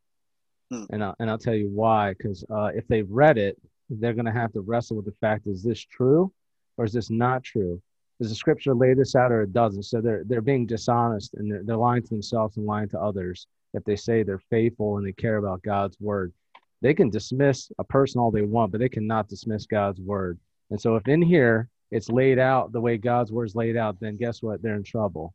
Hmm. 0.75 0.85
And, 0.91 1.05
I'll, 1.05 1.15
and 1.21 1.31
I'll 1.31 1.39
tell 1.39 1.55
you 1.55 1.71
why. 1.73 2.15
Because 2.15 2.45
uh, 2.51 2.71
if 2.75 2.87
they've 2.89 3.11
read 3.11 3.39
it, 3.39 3.61
they're 3.91 4.15
going 4.15 4.25
to 4.27 4.33
have 4.33 4.53
to 4.53 4.61
wrestle 4.61 4.97
with 4.97 5.07
the 5.07 5.15
fact 5.21 5.47
is 5.47 5.63
this 5.63 5.81
true 5.81 6.33
or 6.77 6.85
is 6.85 6.93
this 6.93 7.11
not 7.11 7.45
true? 7.45 7.81
Does 8.21 8.31
the 8.31 8.37
scripture 8.37 8.75
lay 8.75 8.95
this 8.95 9.15
out 9.15 9.33
or 9.33 9.43
it 9.43 9.53
doesn't? 9.53 9.83
So 9.85 10.01
they're, 10.01 10.23
they're 10.25 10.41
being 10.41 10.67
dishonest 10.67 11.35
and 11.35 11.51
they're, 11.51 11.63
they're 11.65 11.77
lying 11.77 12.03
to 12.03 12.09
themselves 12.09 12.57
and 12.57 12.67
lying 12.67 12.89
to 12.91 13.01
others 13.01 13.47
if 13.75 13.85
they 13.85 13.97
say 13.97 14.23
they're 14.23 14.39
faithful 14.39 14.97
and 14.97 15.07
they 15.07 15.13
care 15.13 15.37
about 15.37 15.63
God's 15.63 15.99
word. 16.01 16.33
They 16.81 16.95
can 16.95 17.11
dismiss 17.11 17.71
a 17.79 17.85
person 17.85 18.21
all 18.21 18.31
they 18.31 18.43
want, 18.43 18.73
but 18.73 18.81
they 18.81 18.89
cannot 18.89 19.29
dismiss 19.29 19.67
God's 19.67 20.01
word. 20.01 20.39
And 20.71 20.81
so 20.81 20.97
if 20.97 21.07
in 21.09 21.23
here 21.23 21.69
it's 21.91 22.09
laid 22.09 22.39
out 22.39 22.73
the 22.73 22.81
way 22.81 22.97
God's 22.99 23.33
word 23.33 23.47
is 23.47 23.55
laid 23.55 23.77
out, 23.77 23.99
then 24.01 24.17
guess 24.17 24.43
what? 24.43 24.63
They're 24.63 24.77
in 24.77 24.85
trouble. 24.85 25.35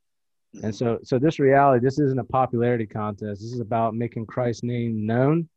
And 0.63 0.75
so, 0.75 0.99
so 1.03 1.19
this 1.19 1.39
reality, 1.39 1.85
this 1.85 1.99
isn't 1.99 2.19
a 2.19 2.23
popularity 2.23 2.85
contest. 2.85 3.41
This 3.41 3.53
is 3.53 3.59
about 3.59 3.93
making 3.93 4.25
Christ's 4.25 4.63
name 4.63 5.05
known 5.05 5.47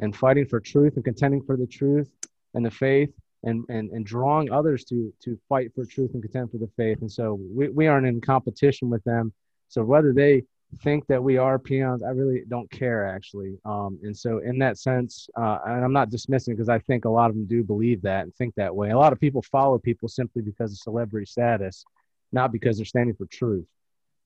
and 0.00 0.16
fighting 0.16 0.46
for 0.46 0.58
truth 0.58 0.96
and 0.96 1.04
contending 1.04 1.42
for 1.42 1.56
the 1.56 1.66
truth 1.66 2.10
and 2.54 2.64
the 2.64 2.70
faith 2.70 3.10
and, 3.44 3.64
and, 3.68 3.90
and 3.90 4.06
drawing 4.06 4.50
others 4.50 4.84
to, 4.84 5.12
to 5.22 5.38
fight 5.48 5.72
for 5.74 5.84
truth 5.84 6.12
and 6.14 6.22
contend 6.22 6.50
for 6.50 6.58
the 6.58 6.70
faith. 6.76 6.98
And 7.02 7.12
so 7.12 7.38
we, 7.54 7.68
we 7.68 7.86
aren't 7.86 8.06
in 8.06 8.20
competition 8.20 8.88
with 8.88 9.04
them. 9.04 9.32
So 9.68 9.84
whether 9.84 10.12
they 10.12 10.44
think 10.82 11.06
that 11.08 11.22
we 11.22 11.36
are 11.36 11.58
peons, 11.58 12.02
I 12.02 12.10
really 12.10 12.42
don't 12.48 12.70
care 12.70 13.06
actually. 13.06 13.58
Um, 13.66 13.98
and 14.02 14.16
so 14.16 14.38
in 14.38 14.58
that 14.60 14.78
sense, 14.78 15.28
uh, 15.36 15.58
and 15.66 15.84
I'm 15.84 15.92
not 15.92 16.10
dismissing 16.10 16.54
because 16.54 16.70
I 16.70 16.78
think 16.78 17.04
a 17.04 17.10
lot 17.10 17.28
of 17.28 17.36
them 17.36 17.46
do 17.46 17.62
believe 17.62 18.00
that 18.02 18.22
and 18.22 18.34
think 18.36 18.54
that 18.54 18.74
way. 18.74 18.90
A 18.90 18.98
lot 18.98 19.12
of 19.12 19.20
people 19.20 19.42
follow 19.42 19.78
people 19.78 20.08
simply 20.08 20.40
because 20.40 20.72
of 20.72 20.78
celebrity 20.78 21.26
status, 21.26 21.84
not 22.32 22.50
because 22.50 22.76
they're 22.76 22.86
standing 22.86 23.14
for 23.14 23.26
truth. 23.26 23.66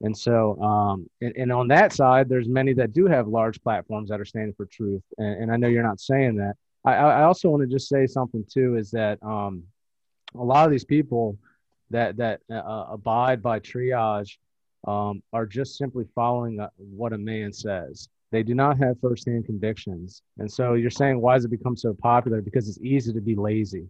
And 0.02 0.16
so, 0.16 0.60
um, 0.60 1.08
and, 1.22 1.32
and, 1.36 1.52
on 1.52 1.68
that 1.68 1.92
side, 1.92 2.28
there's 2.28 2.48
many 2.48 2.74
that 2.74 2.92
do 2.92 3.06
have 3.06 3.28
large 3.28 3.62
platforms 3.62 4.10
that 4.10 4.20
are 4.20 4.26
standing 4.26 4.52
for 4.54 4.66
truth. 4.66 5.02
And, 5.16 5.44
and 5.44 5.52
I 5.52 5.56
know 5.56 5.68
you're 5.68 5.82
not 5.82 6.00
saying 6.00 6.36
that. 6.36 6.54
I, 6.84 6.94
I 6.94 7.22
also 7.22 7.48
want 7.48 7.62
to 7.62 7.66
just 7.66 7.88
say 7.88 8.06
something 8.06 8.44
too 8.52 8.76
is 8.76 8.90
that 8.90 9.18
um, 9.22 9.62
a 10.34 10.44
lot 10.44 10.66
of 10.66 10.70
these 10.70 10.84
people 10.84 11.38
that 11.90 12.16
that 12.16 12.40
uh, 12.50 12.86
abide 12.90 13.42
by 13.42 13.58
triage 13.60 14.36
um, 14.86 15.22
are 15.32 15.46
just 15.46 15.76
simply 15.76 16.04
following 16.14 16.60
uh, 16.60 16.68
what 16.76 17.12
a 17.12 17.18
man 17.18 17.52
says. 17.52 18.08
They 18.32 18.42
do 18.42 18.54
not 18.54 18.78
have 18.78 19.00
firsthand 19.00 19.46
convictions. 19.46 20.22
And 20.38 20.50
so 20.50 20.74
you're 20.74 20.90
saying, 20.90 21.20
why 21.20 21.34
has 21.34 21.44
it 21.44 21.50
become 21.50 21.76
so 21.76 21.94
popular? 21.94 22.42
Because 22.42 22.68
it's 22.68 22.80
easy 22.80 23.12
to 23.12 23.20
be 23.20 23.34
lazy. 23.34 23.88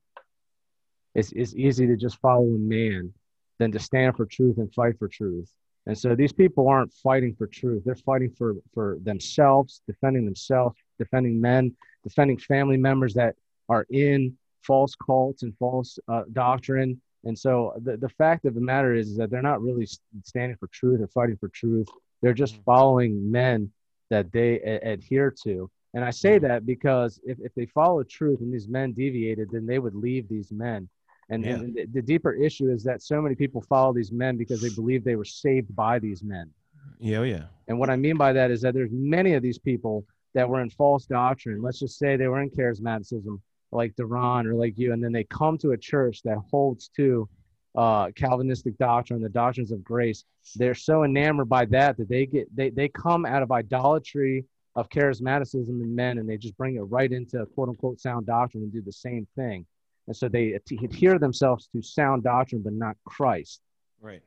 It's, 1.14 1.32
it's 1.32 1.54
easy 1.54 1.86
to 1.86 1.96
just 1.96 2.18
follow 2.18 2.44
a 2.44 2.58
man 2.58 3.12
than 3.58 3.72
to 3.72 3.78
stand 3.78 4.16
for 4.16 4.26
truth 4.26 4.58
and 4.58 4.72
fight 4.74 4.98
for 4.98 5.08
truth. 5.08 5.50
And 5.86 5.96
so 5.96 6.14
these 6.14 6.32
people 6.32 6.68
aren't 6.68 6.92
fighting 6.92 7.34
for 7.34 7.46
truth. 7.46 7.82
They're 7.84 7.94
fighting 7.94 8.30
for, 8.30 8.54
for 8.74 8.98
themselves, 9.02 9.82
defending 9.86 10.24
themselves, 10.24 10.76
defending 10.98 11.40
men, 11.40 11.74
defending 12.02 12.38
family 12.38 12.76
members 12.76 13.14
that 13.14 13.36
are 13.68 13.86
in 13.90 14.36
false 14.62 14.94
cults 14.96 15.42
and 15.44 15.56
false 15.58 15.98
uh, 16.08 16.22
doctrine. 16.32 17.00
And 17.24 17.38
so 17.38 17.72
the, 17.82 17.96
the 17.96 18.08
fact 18.08 18.44
of 18.44 18.54
the 18.54 18.60
matter 18.60 18.94
is, 18.94 19.10
is 19.10 19.16
that 19.16 19.30
they're 19.30 19.42
not 19.42 19.62
really 19.62 19.86
standing 20.24 20.56
for 20.58 20.66
truth 20.68 21.00
or 21.00 21.08
fighting 21.08 21.36
for 21.38 21.48
truth. 21.48 21.88
They're 22.20 22.34
just 22.34 22.54
mm-hmm. 22.54 22.64
following 22.64 23.30
men 23.30 23.70
that 24.10 24.32
they 24.32 24.60
a- 24.60 24.92
adhere 24.92 25.34
to. 25.44 25.70
And 25.94 26.04
I 26.04 26.10
say 26.10 26.36
mm-hmm. 26.36 26.46
that 26.48 26.66
because 26.66 27.20
if, 27.24 27.38
if 27.40 27.54
they 27.54 27.66
follow 27.66 28.02
truth 28.02 28.40
and 28.40 28.52
these 28.52 28.68
men 28.68 28.92
deviated, 28.92 29.50
then 29.50 29.66
they 29.66 29.78
would 29.78 29.94
leave 29.94 30.28
these 30.28 30.50
men. 30.50 30.88
And, 31.28 31.44
yeah. 31.44 31.54
and 31.54 31.74
the, 31.74 31.86
the 31.86 32.02
deeper 32.02 32.32
issue 32.32 32.70
is 32.70 32.84
that 32.84 33.02
so 33.02 33.20
many 33.20 33.34
people 33.34 33.60
follow 33.62 33.92
these 33.92 34.12
men 34.12 34.36
because 34.36 34.60
they 34.60 34.70
believe 34.70 35.04
they 35.04 35.16
were 35.16 35.24
saved 35.24 35.74
by 35.74 35.98
these 35.98 36.22
men. 36.22 36.50
Yeah, 36.98 37.18
oh, 37.18 37.22
yeah. 37.24 37.44
And 37.68 37.78
what 37.78 37.90
I 37.90 37.96
mean 37.96 38.16
by 38.16 38.32
that 38.32 38.50
is 38.50 38.60
that 38.62 38.74
there's 38.74 38.92
many 38.92 39.34
of 39.34 39.42
these 39.42 39.58
people 39.58 40.04
that 40.34 40.48
were 40.48 40.60
in 40.60 40.70
false 40.70 41.06
doctrine. 41.06 41.62
Let's 41.62 41.80
just 41.80 41.98
say 41.98 42.16
they 42.16 42.28
were 42.28 42.42
in 42.42 42.50
charismaticism, 42.50 43.40
like 43.72 43.96
Duran 43.96 44.46
or 44.46 44.54
like 44.54 44.78
you, 44.78 44.92
and 44.92 45.02
then 45.02 45.12
they 45.12 45.24
come 45.24 45.58
to 45.58 45.72
a 45.72 45.76
church 45.76 46.22
that 46.24 46.38
holds 46.50 46.90
to 46.96 47.28
uh, 47.76 48.10
Calvinistic 48.12 48.78
doctrine, 48.78 49.20
the 49.20 49.28
doctrines 49.28 49.72
of 49.72 49.84
grace. 49.84 50.24
They're 50.54 50.74
so 50.74 51.04
enamored 51.04 51.48
by 51.48 51.66
that 51.66 51.96
that 51.98 52.08
they 52.08 52.26
get 52.26 52.54
they 52.54 52.70
they 52.70 52.88
come 52.88 53.26
out 53.26 53.42
of 53.42 53.52
idolatry 53.52 54.44
of 54.76 54.88
charismaticism 54.88 55.68
in 55.68 55.94
men, 55.94 56.18
and 56.18 56.28
they 56.28 56.36
just 56.36 56.56
bring 56.56 56.76
it 56.76 56.82
right 56.82 57.10
into 57.10 57.44
quote 57.46 57.68
unquote 57.68 58.00
sound 58.00 58.26
doctrine 58.26 58.62
and 58.62 58.72
do 58.72 58.82
the 58.82 58.92
same 58.92 59.26
thing. 59.36 59.66
And 60.06 60.16
so 60.16 60.28
they 60.28 60.52
adhere 60.52 61.18
themselves 61.18 61.68
to 61.74 61.82
sound 61.82 62.24
doctrine, 62.24 62.62
but 62.62 62.72
not 62.72 62.96
Christ. 63.04 63.60
Right. 64.00 64.22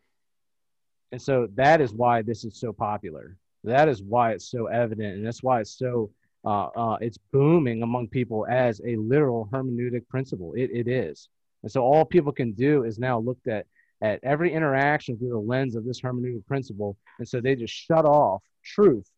And 1.11 1.21
so 1.21 1.47
that 1.55 1.81
is 1.81 1.93
why 1.93 2.21
this 2.21 2.43
is 2.43 2.59
so 2.59 2.73
popular. 2.73 3.37
That 3.63 3.89
is 3.89 4.01
why 4.01 4.31
it's 4.31 4.49
so 4.49 4.67
evident, 4.67 5.17
and 5.17 5.25
that's 5.25 5.43
why 5.43 5.61
it's 5.61 5.77
so 5.77 6.11
uh, 6.45 6.67
uh, 6.67 6.97
it's 7.01 7.17
booming 7.33 7.83
among 7.83 8.07
people 8.07 8.47
as 8.49 8.79
a 8.85 8.95
literal 8.95 9.49
hermeneutic 9.51 10.07
principle. 10.07 10.53
It, 10.53 10.69
it 10.71 10.87
is. 10.87 11.27
And 11.63 11.71
so 11.71 11.81
all 11.81 12.05
people 12.05 12.31
can 12.31 12.53
do 12.53 12.83
is 12.83 12.99
now 12.99 13.19
look 13.19 13.39
at 13.47 13.65
at 14.01 14.21
every 14.23 14.53
interaction 14.53 15.17
through 15.17 15.31
the 15.31 15.37
lens 15.37 15.75
of 15.75 15.83
this 15.83 15.99
hermeneutic 15.99 16.45
principle, 16.45 16.95
and 17.17 17.27
so 17.27 17.41
they 17.41 17.55
just 17.55 17.73
shut 17.73 18.05
off 18.05 18.41
truth 18.63 19.09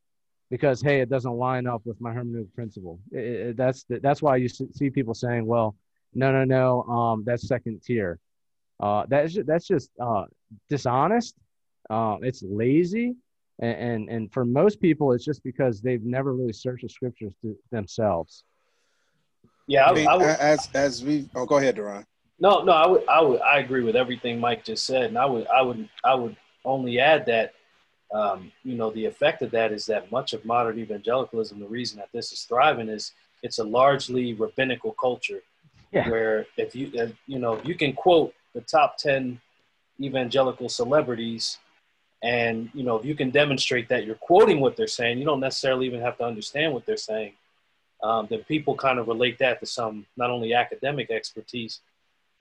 because 0.50 0.82
hey, 0.82 1.02
it 1.02 1.10
doesn't 1.10 1.34
line 1.34 1.68
up 1.68 1.82
with 1.86 2.00
my 2.02 2.12
hermeneutic 2.12 2.54
principle. 2.56 3.00
It, 3.12 3.20
it, 3.20 3.58
that's 3.58 3.84
the, 3.84 4.00
that's 4.00 4.22
why 4.22 4.38
you 4.38 4.50
see 4.50 4.90
people 4.90 5.14
saying, 5.14 5.46
well, 5.46 5.76
no, 6.14 6.32
no, 6.32 6.44
no, 6.44 6.84
um, 6.84 7.24
that's 7.26 7.48
second 7.48 7.82
tier. 7.84 8.20
Uh, 8.80 9.06
that's 9.08 9.34
just, 9.34 9.48
that's 9.48 9.68
just 9.68 9.92
uh, 10.02 10.26
dishonest. 10.70 11.36
Uh, 11.90 12.18
it's 12.22 12.42
lazy, 12.44 13.16
and, 13.60 13.78
and, 13.78 14.10
and 14.10 14.34
for 14.34 14.46
most 14.46 14.82
people, 14.82 15.12
it's 15.12 15.26
just 15.26 15.44
because 15.44 15.82
they've 15.82 16.04
never 16.04 16.34
really 16.34 16.54
searched 16.54 16.84
the 16.84 16.90
scriptures 16.90 17.34
themselves. 17.72 18.44
Yeah, 19.68 19.86
I, 19.86 20.04
I 20.04 20.16
would, 20.18 20.26
as 20.26 20.70
as 20.74 21.04
we 21.04 21.30
oh, 21.36 21.46
go 21.46 21.58
ahead, 21.58 21.76
Duran. 21.76 22.06
No, 22.40 22.64
no, 22.64 22.72
I 22.72 22.88
would, 22.88 23.08
I 23.08 23.22
would, 23.22 23.42
I 23.42 23.60
agree 23.60 23.84
with 23.84 23.96
everything 23.96 24.40
Mike 24.40 24.64
just 24.64 24.86
said, 24.86 25.04
and 25.06 25.18
I 25.18 25.26
would, 25.26 25.48
I 25.48 25.62
would, 25.62 25.88
I 26.04 26.16
would 26.16 26.36
only 26.66 27.00
add 27.00 27.28
that, 27.28 27.54
um, 28.12 28.52
you 28.64 28.76
know, 28.76 28.90
the 28.90 29.06
effect 29.06 29.44
of 29.44 29.52
that 29.52 29.72
is 29.72 29.86
that 29.86 30.12
much 30.12 30.34
of 30.34 30.44
modern 30.44 30.80
evangelicalism, 30.80 31.60
the 31.60 31.68
reason 31.68 32.00
that 32.00 32.10
this 32.12 32.32
is 32.32 32.44
thriving 32.44 32.90
is 32.90 33.14
it's 33.44 33.60
a 33.60 33.64
largely 33.64 34.34
rabbinical 34.34 34.94
culture, 34.94 35.42
yeah. 35.92 36.10
where 36.10 36.46
if 36.58 36.76
you, 36.76 36.92
uh, 37.00 37.08
you 37.28 37.40
know, 37.40 37.62
you 37.64 37.76
can 37.76 37.94
quote 37.94 38.34
the 38.54 38.62
top 38.62 38.98
ten 38.98 39.40
evangelical 40.00 40.70
celebrities 40.70 41.60
and 42.24 42.70
you 42.74 42.84
know, 42.84 42.98
if 42.98 43.06
you 43.06 43.16
can 43.16 43.32
demonstrate 43.32 43.90
that 43.90 44.06
you're 44.06 44.16
quoting 44.16 44.60
what 44.60 44.76
they're 44.76 44.88
saying, 44.88 45.18
you 45.18 45.26
don't 45.26 45.40
necessarily 45.40 45.88
even 45.88 46.02
have 46.02 46.18
to 46.20 46.24
understand 46.24 46.74
what 46.74 46.86
they're 46.86 46.98
saying. 46.98 47.34
Um, 48.04 48.28
then 48.30 48.44
people 48.44 48.76
kind 48.76 49.00
of 49.00 49.08
relate 49.08 49.40
that 49.40 49.60
to 49.60 49.66
some 49.66 50.06
not 50.18 50.30
only 50.30 50.54
academic 50.54 51.10
expertise, 51.10 51.82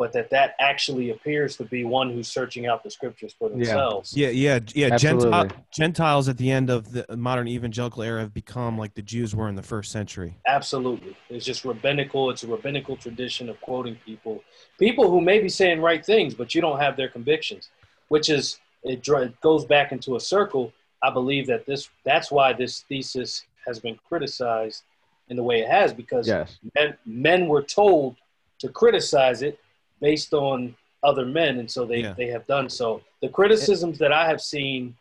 but 0.01 0.15
that 0.15 0.31
that 0.31 0.55
actually 0.59 1.11
appears 1.11 1.57
to 1.57 1.65
be 1.65 1.85
one 1.85 2.11
who's 2.11 2.27
searching 2.27 2.67
out 2.67 2.83
the 2.83 2.91
scriptures 2.91 3.35
for 3.39 3.51
themselves. 3.51 4.17
Yeah, 4.17 4.31
yeah, 4.31 4.59
yeah. 4.75 4.87
yeah. 4.87 4.97
Gentile, 4.97 5.49
Gentiles 5.71 6.27
at 6.27 6.39
the 6.39 6.51
end 6.51 6.71
of 6.71 6.91
the 6.91 7.05
modern 7.19 7.47
evangelical 7.47 8.03
era 8.03 8.21
have 8.21 8.33
become 8.33 8.79
like 8.79 8.95
the 8.95 9.03
Jews 9.03 9.37
were 9.37 9.47
in 9.47 9.57
the 9.57 9.63
first 9.63 9.93
century. 9.93 10.39
Absolutely, 10.47 11.15
it's 11.29 11.45
just 11.45 11.67
rabbinical. 11.67 12.31
It's 12.31 12.45
a 12.45 12.47
rabbinical 12.47 12.97
tradition 12.97 13.51
of 13.51 13.61
quoting 13.61 13.95
people, 14.07 14.43
people 14.79 15.11
who 15.11 15.21
may 15.21 15.39
be 15.39 15.51
saying 15.51 15.83
right 15.83 16.03
things, 16.03 16.33
but 16.33 16.55
you 16.55 16.63
don't 16.63 16.81
have 16.81 16.97
their 16.97 17.11
convictions, 17.11 17.69
which 18.09 18.31
is 18.31 18.59
it, 18.83 19.07
it 19.07 19.41
goes 19.43 19.67
back 19.67 19.93
into 19.93 20.17
a 20.17 20.21
circle. 20.21 20.73
I 21.03 21.11
believe 21.11 21.47
that 21.49 21.67
this 21.67 21.91
that's 22.07 22.31
why 22.31 22.55
this 22.55 22.87
thesis 22.89 23.45
has 23.67 23.79
been 23.79 23.99
criticized 24.09 24.83
in 25.29 25.37
the 25.37 25.43
way 25.43 25.61
it 25.61 25.69
has 25.69 25.93
because 25.93 26.27
yes. 26.27 26.59
men, 26.75 26.97
men 27.05 27.49
were 27.49 27.63
told 27.63 28.17
to 28.61 28.69
criticize 28.71 29.43
it 29.43 29.59
based 30.01 30.33
on 30.35 30.75
other 31.03 31.25
men, 31.25 31.59
and 31.59 31.71
so 31.71 31.85
they, 31.85 32.03
yeah. 32.03 32.15
they 32.17 32.27
have 32.27 32.47
done 32.47 32.69
so. 32.69 33.03
The 33.23 33.29
criticisms 33.29 33.99
that 33.99 34.13
I 34.13 34.27
have 34.27 34.41
seen 34.41 34.95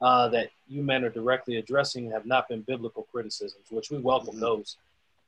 uh, 0.00 0.28
that 0.28 0.50
you 0.68 0.82
men 0.82 1.04
are 1.04 1.10
directly 1.10 1.56
addressing 1.56 2.10
have 2.10 2.26
not 2.26 2.48
been 2.48 2.60
biblical 2.62 3.06
criticisms, 3.10 3.66
which 3.70 3.90
we 3.90 3.98
welcome 3.98 4.34
mm-hmm. 4.34 4.40
those. 4.40 4.76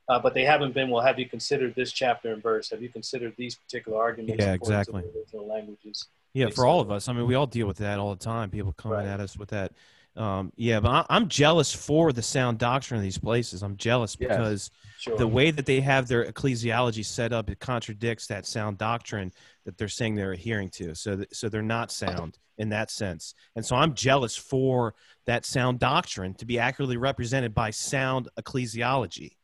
Uh, 0.09 0.19
but 0.19 0.33
they 0.33 0.45
haven't 0.45 0.73
been, 0.73 0.89
well, 0.89 1.05
have 1.05 1.19
you 1.19 1.29
considered 1.29 1.75
this 1.75 1.93
chapter 1.93 2.33
and 2.33 2.43
verse? 2.43 2.71
Have 2.71 2.81
you 2.81 2.89
considered 2.89 3.35
these 3.37 3.57
particular 3.57 3.99
arguments? 3.99 4.43
Yeah, 4.43 4.55
exactly. 4.55 5.03
languages? 5.35 6.07
Yeah, 6.33 6.49
for 6.49 6.65
all 6.65 6.81
of 6.81 6.91
us. 6.91 7.09
I 7.09 7.13
mean, 7.13 7.27
we 7.27 7.35
all 7.35 7.47
deal 7.47 7.67
with 7.67 7.77
that 7.79 7.99
all 7.99 8.15
the 8.15 8.25
time. 8.25 8.51
People 8.51 8.73
coming 8.73 8.99
right. 8.99 9.07
at 9.07 9.21
us 9.21 9.37
with 9.37 9.51
that. 9.51 9.73
Um, 10.19 10.53
yeah, 10.57 10.81
but 10.81 11.07
I, 11.09 11.17
am 11.17 11.29
jealous 11.29 11.73
for 11.73 12.13
the 12.13 12.23
sound 12.23 12.59
doctrine 12.59 12.99
of 12.99 13.05
these 13.05 13.19
places. 13.19 13.63
I'm 13.63 13.77
jealous 13.77 14.17
because 14.17 14.69
sure. 14.99 15.17
the 15.17 15.29
way 15.29 15.53
that 15.53 15.65
they 15.65 15.81
have 15.81 16.09
their 16.09 16.25
ecclesiology 16.25 17.05
set 17.05 17.33
up, 17.33 17.49
it 17.49 17.61
contradicts 17.61 18.27
that 18.27 18.45
sound 18.45 18.79
doctrine 18.79 19.31
that 19.65 19.79
they're 19.79 19.87
saying 19.87 20.17
they're 20.17 20.33
adhering 20.33 20.71
to. 20.71 20.97
So, 20.97 21.17
th- 21.17 21.29
so 21.33 21.49
they're 21.49 21.63
not 21.63 21.93
sound 21.93 22.37
in 22.59 22.71
that 22.71 22.91
sense. 22.91 23.33
And 23.55 23.65
so 23.65 23.77
I'm 23.77 23.95
jealous 23.95 24.37
for 24.37 24.97
that 25.27 25.47
sound 25.47 25.79
doctrine 25.79 26.35
to 26.35 26.45
be 26.45 26.59
accurately 26.59 26.97
represented 26.97 27.55
by 27.55 27.71
sound 27.71 28.29
ecclesiology. 28.41 29.37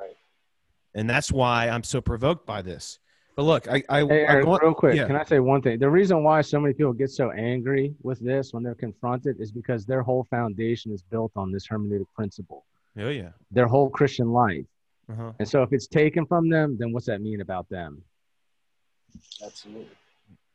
Right. 0.00 0.16
And 0.94 1.08
that's 1.08 1.30
why 1.30 1.68
I'm 1.68 1.84
so 1.84 2.00
provoked 2.00 2.44
by 2.44 2.62
this. 2.62 2.98
But 3.38 3.44
look, 3.44 3.68
I, 3.68 3.84
I, 3.88 4.00
hey, 4.00 4.26
Eric, 4.26 4.46
real 4.46 4.74
quick, 4.74 4.96
yeah. 4.96 5.06
can 5.06 5.14
I 5.14 5.22
say 5.22 5.38
one 5.38 5.62
thing? 5.62 5.78
The 5.78 5.88
reason 5.88 6.24
why 6.24 6.40
so 6.40 6.58
many 6.58 6.74
people 6.74 6.92
get 6.92 7.08
so 7.08 7.30
angry 7.30 7.94
with 8.02 8.18
this 8.18 8.52
when 8.52 8.64
they're 8.64 8.74
confronted 8.74 9.40
is 9.40 9.52
because 9.52 9.86
their 9.86 10.02
whole 10.02 10.26
foundation 10.28 10.90
is 10.90 11.04
built 11.04 11.30
on 11.36 11.52
this 11.52 11.64
hermeneutic 11.68 12.08
principle. 12.16 12.64
Oh 12.98 13.10
yeah. 13.10 13.28
Their 13.52 13.68
whole 13.68 13.90
Christian 13.90 14.32
life. 14.32 14.64
Uh-huh. 15.08 15.30
And 15.38 15.48
so 15.48 15.62
if 15.62 15.72
it's 15.72 15.86
taken 15.86 16.26
from 16.26 16.48
them, 16.48 16.76
then 16.80 16.92
what's 16.92 17.06
that 17.06 17.20
mean 17.20 17.40
about 17.40 17.68
them? 17.68 18.02
Absolutely. 19.44 19.86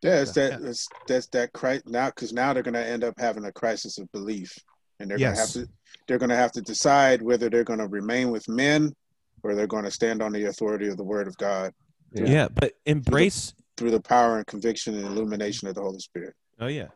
Yeah, 0.02 0.20
it's 0.20 0.34
that 0.34 0.62
it's 0.62 0.90
that's 1.08 1.28
that 1.28 1.54
Christ 1.54 1.88
now 1.88 2.08
because 2.08 2.34
now 2.34 2.52
they're 2.52 2.64
going 2.64 2.74
to 2.74 2.86
end 2.86 3.06
up 3.06 3.18
having 3.18 3.46
a 3.46 3.52
crisis 3.54 3.98
of 3.98 4.12
belief, 4.12 4.60
and 5.00 5.10
they're 5.10 5.18
yes. 5.18 5.30
going 5.30 5.36
to 5.36 5.60
have 5.60 5.68
to 5.68 5.74
they're 6.10 6.20
going 6.20 6.32
to 6.32 6.36
have 6.36 6.52
to 6.52 6.62
decide 6.62 7.22
whether 7.22 7.50
they're 7.50 7.64
going 7.64 7.80
to 7.80 7.88
remain 7.88 8.30
with 8.30 8.50
men 8.50 8.94
or 9.42 9.56
they're 9.56 9.68
going 9.68 9.86
to 9.86 9.92
stand 9.92 10.22
on 10.22 10.34
the 10.34 10.48
authority 10.48 10.90
of 10.90 10.98
the 10.98 11.04
Word 11.04 11.30
of 11.30 11.38
God. 11.38 11.72
Yeah, 12.14 12.26
yeah 12.26 12.48
but 12.54 12.74
embrace 12.86 13.52
through 13.52 13.56
the, 13.58 13.64
through 13.78 13.92
the 13.92 14.02
power 14.02 14.38
and 14.38 14.48
conviction 14.48 14.96
and 14.96 15.06
illumination 15.06 15.68
of 15.68 15.76
the 15.76 15.82
Holy 15.82 16.00
Spirit. 16.00 16.36
Oh 16.60 16.68
yeah. 16.68 16.88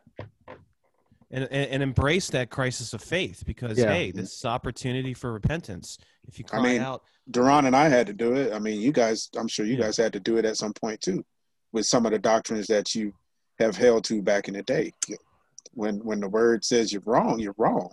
And, 1.30 1.44
and, 1.50 1.70
and 1.70 1.82
embrace 1.82 2.30
that 2.30 2.48
crisis 2.48 2.94
of 2.94 3.02
faith 3.02 3.42
because 3.44 3.76
yeah. 3.76 3.92
hey, 3.92 4.10
this 4.12 4.34
is 4.34 4.44
opportunity 4.46 5.12
for 5.12 5.30
repentance. 5.30 5.98
If 6.26 6.38
you 6.38 6.44
cry 6.46 6.60
I 6.60 6.62
mean, 6.62 6.80
out, 6.80 7.02
Duran 7.30 7.66
and 7.66 7.76
I 7.76 7.88
had 7.88 8.06
to 8.06 8.14
do 8.14 8.34
it. 8.34 8.54
I 8.54 8.58
mean, 8.58 8.80
you 8.80 8.92
guys, 8.92 9.28
I'm 9.36 9.48
sure 9.48 9.66
you 9.66 9.76
yeah. 9.76 9.84
guys 9.84 9.98
had 9.98 10.14
to 10.14 10.20
do 10.20 10.38
it 10.38 10.46
at 10.46 10.56
some 10.56 10.72
point 10.72 11.02
too, 11.02 11.24
with 11.72 11.84
some 11.84 12.06
of 12.06 12.12
the 12.12 12.18
doctrines 12.18 12.66
that 12.68 12.94
you 12.94 13.12
have 13.58 13.76
held 13.76 14.04
to 14.04 14.22
back 14.22 14.48
in 14.48 14.54
the 14.54 14.62
day. 14.62 14.92
When 15.72 15.98
when 15.98 16.20
the 16.20 16.28
word 16.28 16.64
says 16.64 16.92
you're 16.92 17.02
wrong, 17.04 17.38
you're 17.38 17.54
wrong. 17.58 17.92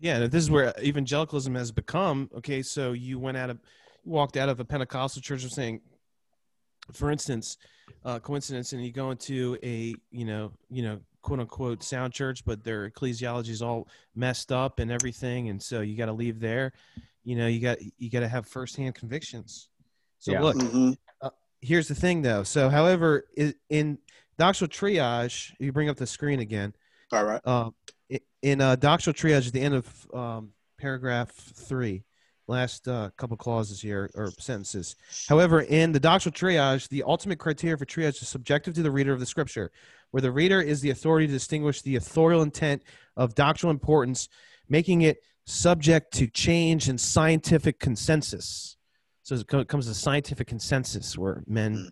Yeah, 0.00 0.26
this 0.26 0.42
is 0.42 0.50
where 0.50 0.74
evangelicalism 0.82 1.54
has 1.54 1.70
become. 1.70 2.28
Okay, 2.38 2.62
so 2.62 2.92
you 2.92 3.20
went 3.20 3.36
out 3.36 3.50
of, 3.50 3.60
walked 4.04 4.36
out 4.36 4.48
of 4.48 4.58
a 4.58 4.64
Pentecostal 4.64 5.22
church 5.22 5.44
of 5.44 5.52
saying, 5.52 5.80
for 6.92 7.10
instance, 7.10 7.58
uh, 8.04 8.18
coincidence, 8.18 8.72
and 8.72 8.84
you 8.84 8.92
go 8.92 9.10
into 9.10 9.58
a 9.62 9.94
you 10.10 10.24
know 10.24 10.52
you 10.70 10.82
know 10.82 10.98
quote 11.22 11.40
unquote 11.40 11.82
sound 11.82 12.12
church, 12.12 12.44
but 12.44 12.64
their 12.64 12.90
ecclesiology 12.90 13.50
is 13.50 13.62
all 13.62 13.88
messed 14.14 14.52
up 14.52 14.78
and 14.78 14.90
everything, 14.90 15.48
and 15.48 15.62
so 15.62 15.80
you 15.80 15.96
got 15.96 16.06
to 16.06 16.12
leave 16.12 16.40
there. 16.40 16.72
You 17.24 17.36
know, 17.36 17.46
you 17.46 17.60
got 17.60 17.78
you 17.98 18.10
got 18.10 18.20
to 18.20 18.28
have 18.28 18.46
firsthand 18.46 18.94
convictions. 18.94 19.68
So 20.18 20.32
yeah. 20.32 20.40
look, 20.40 20.56
mm-hmm. 20.56 20.92
uh, 21.20 21.30
here's 21.60 21.88
the 21.88 21.94
thing 21.94 22.22
though. 22.22 22.42
So, 22.42 22.68
however, 22.68 23.26
in 23.70 23.98
doctrinal 24.38 24.70
triage, 24.70 25.52
you 25.58 25.72
bring 25.72 25.88
up 25.88 25.96
the 25.96 26.06
screen 26.06 26.40
again. 26.40 26.74
All 27.12 27.24
right. 27.24 27.40
Uh, 27.44 27.70
in 28.42 28.60
uh, 28.60 28.76
doctrinal 28.76 29.14
triage, 29.14 29.46
at 29.46 29.52
the 29.52 29.60
end 29.60 29.74
of 29.74 30.06
um, 30.12 30.50
paragraph 30.78 31.30
three, 31.30 32.02
last 32.48 32.88
uh, 32.88 33.10
couple 33.16 33.36
clauses 33.36 33.80
here 33.80 34.10
or 34.14 34.30
sentences. 34.38 34.96
However, 35.28 35.62
in 35.62 35.92
the 35.92 36.00
doctrinal 36.00 36.34
triage, 36.34 36.88
the 36.88 37.02
ultimate 37.04 37.38
criteria 37.38 37.76
for 37.76 37.86
triage 37.86 38.20
is 38.20 38.28
subjective 38.28 38.74
to 38.74 38.82
the 38.82 38.90
reader 38.90 39.12
of 39.12 39.20
the 39.20 39.26
scripture, 39.26 39.70
where 40.10 40.20
the 40.20 40.32
reader 40.32 40.60
is 40.60 40.80
the 40.80 40.90
authority 40.90 41.26
to 41.26 41.32
distinguish 41.32 41.82
the 41.82 41.96
authorial 41.96 42.42
intent 42.42 42.82
of 43.16 43.34
doctrinal 43.34 43.70
importance, 43.70 44.28
making 44.68 45.02
it 45.02 45.22
subject 45.46 46.12
to 46.14 46.26
change 46.26 46.88
and 46.88 47.00
scientific 47.00 47.78
consensus. 47.78 48.76
So 49.22 49.36
it 49.36 49.68
comes 49.68 49.86
to 49.86 49.94
scientific 49.94 50.48
consensus 50.48 51.16
where 51.16 51.42
men, 51.46 51.90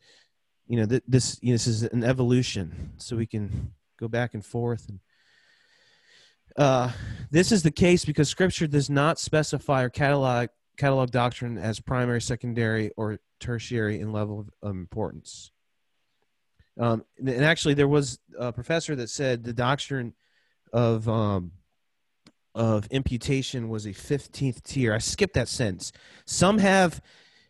you 0.67 0.77
know, 0.79 0.87
th- 0.87 1.03
this 1.07 1.39
you 1.41 1.51
know, 1.51 1.55
this 1.55 1.67
is 1.67 1.85
an 1.85 2.03
evolution, 2.05 2.93
so 2.97 3.17
we 3.17 3.27
can 3.27 3.73
go 3.99 4.09
back 4.09 4.35
and 4.35 4.45
forth. 4.45 4.89
And 4.89 4.99
uh, 6.57 6.91
this 7.31 7.53
is 7.53 7.63
the 7.63 7.71
case 7.71 8.05
because 8.05 8.29
Scripture 8.29 8.67
does 8.67 8.91
not 8.91 9.19
specify 9.19 9.83
or 9.83 9.91
catalog 9.91 10.49
catalog 10.77 11.11
doctrine 11.11 11.59
as 11.59 11.79
primary, 11.79 12.21
secondary, 12.21 12.91
or 12.97 13.19
tertiary 13.39 14.01
in 14.01 14.13
level 14.13 14.47
of 14.63 14.71
importance. 14.71 15.53
Um, 16.79 17.05
and 17.19 17.45
actually, 17.45 17.75
there 17.75 17.89
was 17.89 18.19
a 18.39 18.53
professor 18.53 18.97
that 18.97 19.11
said 19.11 19.45
the 19.45 19.53
doctrine 19.53 20.15
of 20.73 21.09
um, 21.09 21.53
of 22.55 22.87
imputation 22.91 23.69
was 23.69 23.87
a 23.87 23.93
fifteenth 23.93 24.63
tier. 24.65 24.95
I 24.95 24.99
skipped 24.99 25.35
that 25.35 25.49
sentence. 25.49 25.93
Some 26.27 26.59
have 26.59 27.01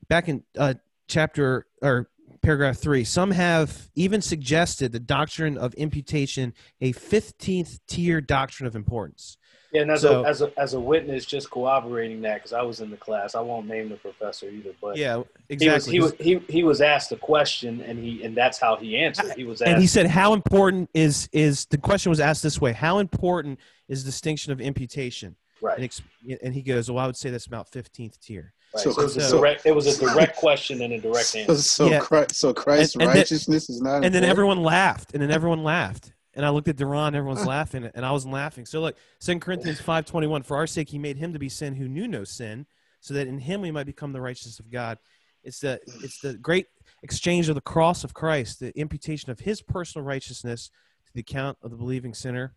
back 0.09 0.28
in 0.28 0.42
uh, 0.59 0.74
chapter 1.07 1.66
or 1.80 2.11
paragraph 2.43 2.76
three. 2.76 3.05
Some 3.05 3.30
have 3.32 3.88
even 3.95 4.22
suggested 4.22 4.93
the 4.93 5.01
doctrine 5.01 5.59
of 5.59 5.74
imputation 5.74 6.55
a 6.80 6.93
fifteenth 6.93 7.80
tier 7.86 8.20
doctrine 8.20 8.66
of 8.66 8.74
importance. 8.74 9.36
Yeah, 9.72 9.82
and 9.82 9.91
as, 9.93 10.01
so, 10.01 10.24
a, 10.24 10.28
as 10.28 10.43
a 10.43 10.53
as 10.59 10.74
a 10.74 10.80
witness, 10.80 11.24
just 11.24 11.49
corroborating 11.49 12.22
that 12.22 12.36
because 12.36 12.53
I 12.53 12.62
was 12.62 12.80
in 12.80 12.91
the 12.91 12.97
class. 12.97 13.36
I 13.36 13.41
won't 13.41 13.68
name 13.68 13.88
the 13.88 13.97
professor 13.97 14.49
either, 14.49 14.72
but 14.80 14.97
yeah, 14.97 15.22
exactly. 15.49 15.93
He 15.93 16.01
was 16.01 16.14
he 16.18 16.34
was 16.34 16.45
he, 16.49 16.53
he 16.53 16.64
was 16.64 16.80
asked 16.80 17.12
a 17.12 17.16
question, 17.16 17.80
and 17.82 17.97
he 17.97 18.24
and 18.24 18.36
that's 18.36 18.59
how 18.59 18.74
he 18.74 18.99
answered. 18.99 19.32
He 19.36 19.45
was 19.45 19.62
asked, 19.62 19.70
and 19.70 19.80
he 19.80 19.86
said, 19.86 20.07
"How 20.07 20.32
important 20.32 20.91
is 20.93 21.28
is 21.32 21.66
the 21.66 21.78
question 21.78 22.11
was 22.11 22.18
asked 22.18 22.43
this 22.43 22.61
way? 22.61 22.72
How 22.72 22.99
important 22.99 23.61
is 23.88 24.03
distinction 24.03 24.53
of 24.53 24.61
imputation?" 24.61 25.36
Right. 25.62 25.78
And, 25.78 26.38
and 26.43 26.53
he 26.53 26.62
goes, 26.62 26.91
"Well, 26.91 27.05
I 27.05 27.07
would 27.07 27.16
say 27.16 27.30
that's 27.30 27.47
about 27.47 27.68
fifteenth 27.68 28.20
tier." 28.20 28.53
Right. 28.74 28.84
So, 28.84 28.92
so, 28.92 29.00
it 29.00 29.04
was 29.04 29.28
so, 29.28 29.38
direct, 29.38 29.66
it 29.66 29.74
was 29.74 29.86
a 29.86 29.98
direct 29.98 30.36
question 30.36 30.80
and 30.82 30.92
a 30.92 31.00
direct 31.00 31.34
answer. 31.34 31.56
So, 31.56 31.88
yeah. 31.88 31.98
Christ, 31.98 32.36
so 32.36 32.54
Christ's 32.54 32.94
and, 32.94 33.02
and 33.02 33.14
righteousness 33.14 33.66
then, 33.66 33.74
is 33.74 33.82
not. 33.82 33.96
And 33.96 34.04
important? 34.04 34.12
then 34.22 34.30
everyone 34.30 34.62
laughed, 34.62 35.12
and 35.12 35.22
then 35.22 35.30
everyone 35.30 35.64
laughed 35.64 36.12
and 36.34 36.46
I 36.46 36.50
looked 36.50 36.68
at 36.68 36.76
Duran, 36.76 37.14
everyone's 37.14 37.46
laughing, 37.46 37.90
and 37.94 38.06
I 38.06 38.12
wasn't 38.12 38.34
laughing. 38.34 38.66
So 38.66 38.80
look, 38.80 38.96
Second 39.18 39.40
Corinthians 39.40 39.80
5.21, 39.80 40.44
for 40.44 40.56
our 40.56 40.66
sake 40.66 40.88
he 40.88 40.98
made 40.98 41.16
him 41.16 41.32
to 41.32 41.38
be 41.38 41.48
sin 41.48 41.74
who 41.74 41.88
knew 41.88 42.06
no 42.06 42.24
sin, 42.24 42.66
so 43.00 43.14
that 43.14 43.26
in 43.26 43.38
him 43.38 43.60
we 43.60 43.70
might 43.70 43.86
become 43.86 44.12
the 44.12 44.20
righteousness 44.20 44.60
of 44.60 44.70
God. 44.70 44.98
It's 45.42 45.60
the, 45.60 45.80
it's 46.02 46.20
the 46.20 46.34
great 46.34 46.66
exchange 47.02 47.48
of 47.48 47.54
the 47.54 47.60
cross 47.60 48.04
of 48.04 48.14
Christ, 48.14 48.60
the 48.60 48.78
imputation 48.78 49.30
of 49.30 49.40
his 49.40 49.62
personal 49.62 50.06
righteousness 50.06 50.70
to 51.06 51.12
the 51.14 51.20
account 51.20 51.58
of 51.62 51.70
the 51.70 51.76
believing 51.76 52.14
sinner, 52.14 52.54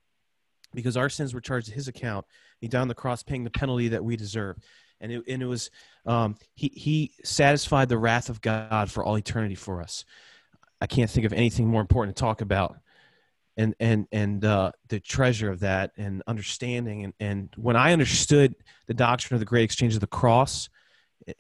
because 0.73 0.97
our 0.97 1.09
sins 1.09 1.33
were 1.33 1.41
charged 1.41 1.67
to 1.67 1.73
his 1.73 1.87
account. 1.87 2.25
He 2.59 2.67
died 2.67 2.81
on 2.81 2.87
the 2.89 2.95
cross 2.95 3.23
paying 3.23 3.43
the 3.43 3.49
penalty 3.49 3.87
that 3.89 4.03
we 4.03 4.15
deserve. 4.15 4.57
And 5.03 5.11
it, 5.11 5.23
and 5.27 5.43
it 5.43 5.45
was, 5.45 5.69
um, 6.05 6.37
he, 6.55 6.69
he 6.69 7.11
satisfied 7.23 7.89
the 7.89 7.97
wrath 7.97 8.29
of 8.29 8.41
God 8.41 8.89
for 8.89 9.03
all 9.03 9.17
eternity 9.17 9.53
for 9.53 9.81
us. 9.81 10.05
I 10.81 10.87
can't 10.87 11.09
think 11.09 11.25
of 11.25 11.33
anything 11.33 11.67
more 11.67 11.81
important 11.81 12.15
to 12.15 12.19
talk 12.19 12.41
about. 12.41 12.77
And 13.55 13.75
and 13.79 14.07
and 14.11 14.43
uh, 14.43 14.71
the 14.87 14.99
treasure 14.99 15.51
of 15.51 15.59
that 15.59 15.91
and 15.95 16.23
understanding. 16.25 17.03
And 17.03 17.13
and 17.19 17.49
when 17.55 17.75
I 17.75 17.93
understood 17.93 18.55
the 18.87 18.95
doctrine 18.95 19.35
of 19.35 19.39
the 19.39 19.45
great 19.45 19.63
exchange 19.63 19.93
of 19.93 19.99
the 19.99 20.07
cross 20.07 20.69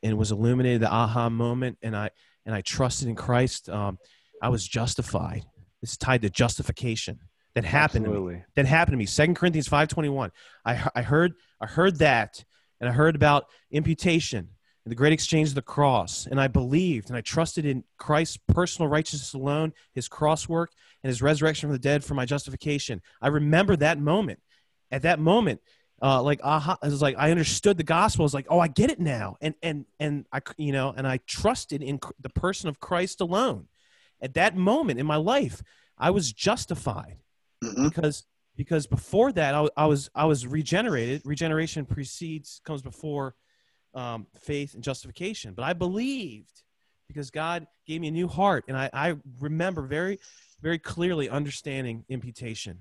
and 0.03 0.17
was 0.17 0.31
illuminated 0.31 0.81
the 0.81 0.91
aha 0.91 1.29
moment 1.29 1.79
and 1.81 1.95
I 1.95 2.11
and 2.45 2.53
I 2.53 2.61
trusted 2.61 3.07
in 3.07 3.15
Christ 3.15 3.67
um, 3.67 3.97
I 4.43 4.49
was 4.49 4.67
justified. 4.67 5.43
It's 5.81 5.97
tied 5.97 6.21
to 6.21 6.29
justification. 6.29 7.19
That 7.55 7.65
happened 7.65 8.05
Absolutely. 8.05 8.33
to 8.33 8.39
me. 8.39 8.45
That 8.55 8.65
happened 8.67 8.93
to 8.93 8.97
me. 8.97 9.05
Second 9.07 9.35
Corinthians 9.35 9.67
5:21 9.67 10.29
I 10.65 10.89
I 10.95 11.01
heard 11.01 11.33
I 11.59 11.65
heard 11.65 11.97
that 11.97 12.43
and 12.83 12.89
I 12.89 12.93
heard 12.93 13.15
about 13.15 13.47
imputation 13.71 14.49
and 14.83 14.91
the 14.91 14.95
great 14.95 15.13
exchange 15.13 15.47
of 15.47 15.55
the 15.55 15.61
cross. 15.61 16.27
And 16.29 16.37
I 16.37 16.49
believed 16.49 17.07
and 17.07 17.17
I 17.17 17.21
trusted 17.21 17.65
in 17.65 17.85
Christ's 17.97 18.37
personal 18.49 18.89
righteousness 18.89 19.33
alone, 19.33 19.71
his 19.93 20.09
cross 20.09 20.49
work, 20.49 20.73
and 21.01 21.07
his 21.07 21.21
resurrection 21.21 21.69
from 21.69 21.73
the 21.73 21.79
dead 21.79 22.03
for 22.03 22.13
my 22.13 22.25
justification. 22.25 23.01
I 23.21 23.29
remember 23.29 23.77
that 23.77 23.99
moment. 23.99 24.41
At 24.91 25.03
that 25.03 25.17
moment, 25.17 25.61
uh, 26.01 26.21
like 26.21 26.41
aha, 26.43 26.77
it 26.83 26.87
was 26.87 27.01
like 27.01 27.15
I 27.17 27.31
understood 27.31 27.77
the 27.77 27.83
gospel. 27.83 28.23
I 28.23 28.25
was 28.25 28.33
like, 28.33 28.47
oh, 28.49 28.59
I 28.59 28.67
get 28.67 28.91
it 28.91 28.99
now, 28.99 29.37
and 29.41 29.55
and 29.63 29.85
and 29.99 30.25
I, 30.33 30.41
you 30.57 30.73
know, 30.73 30.93
and 30.95 31.07
I 31.07 31.17
trusted 31.25 31.81
in 31.81 32.01
the 32.19 32.29
person 32.29 32.67
of 32.67 32.81
Christ 32.81 33.21
alone. 33.21 33.67
At 34.21 34.33
that 34.33 34.57
moment 34.57 34.99
in 34.99 35.05
my 35.05 35.15
life, 35.15 35.63
I 35.97 36.11
was 36.11 36.33
justified 36.33 37.19
mm-hmm. 37.63 37.87
because 37.87 38.25
because 38.55 38.87
before 38.87 39.31
that, 39.31 39.55
I, 39.55 39.67
I 39.75 39.85
was 39.85 40.09
I 40.13 40.25
was 40.25 40.45
regenerated. 40.45 41.21
Regeneration 41.25 41.85
precedes 41.85 42.61
comes 42.63 42.81
before 42.81 43.35
um, 43.93 44.27
faith 44.39 44.73
and 44.73 44.83
justification. 44.83 45.53
But 45.53 45.63
I 45.63 45.73
believed 45.73 46.63
because 47.07 47.31
God 47.31 47.67
gave 47.85 48.01
me 48.01 48.07
a 48.07 48.11
new 48.11 48.27
heart. 48.27 48.65
And 48.67 48.77
I, 48.77 48.89
I 48.93 49.15
remember 49.39 49.83
very, 49.83 50.19
very 50.61 50.79
clearly 50.79 51.29
understanding 51.29 52.05
imputation. 52.09 52.79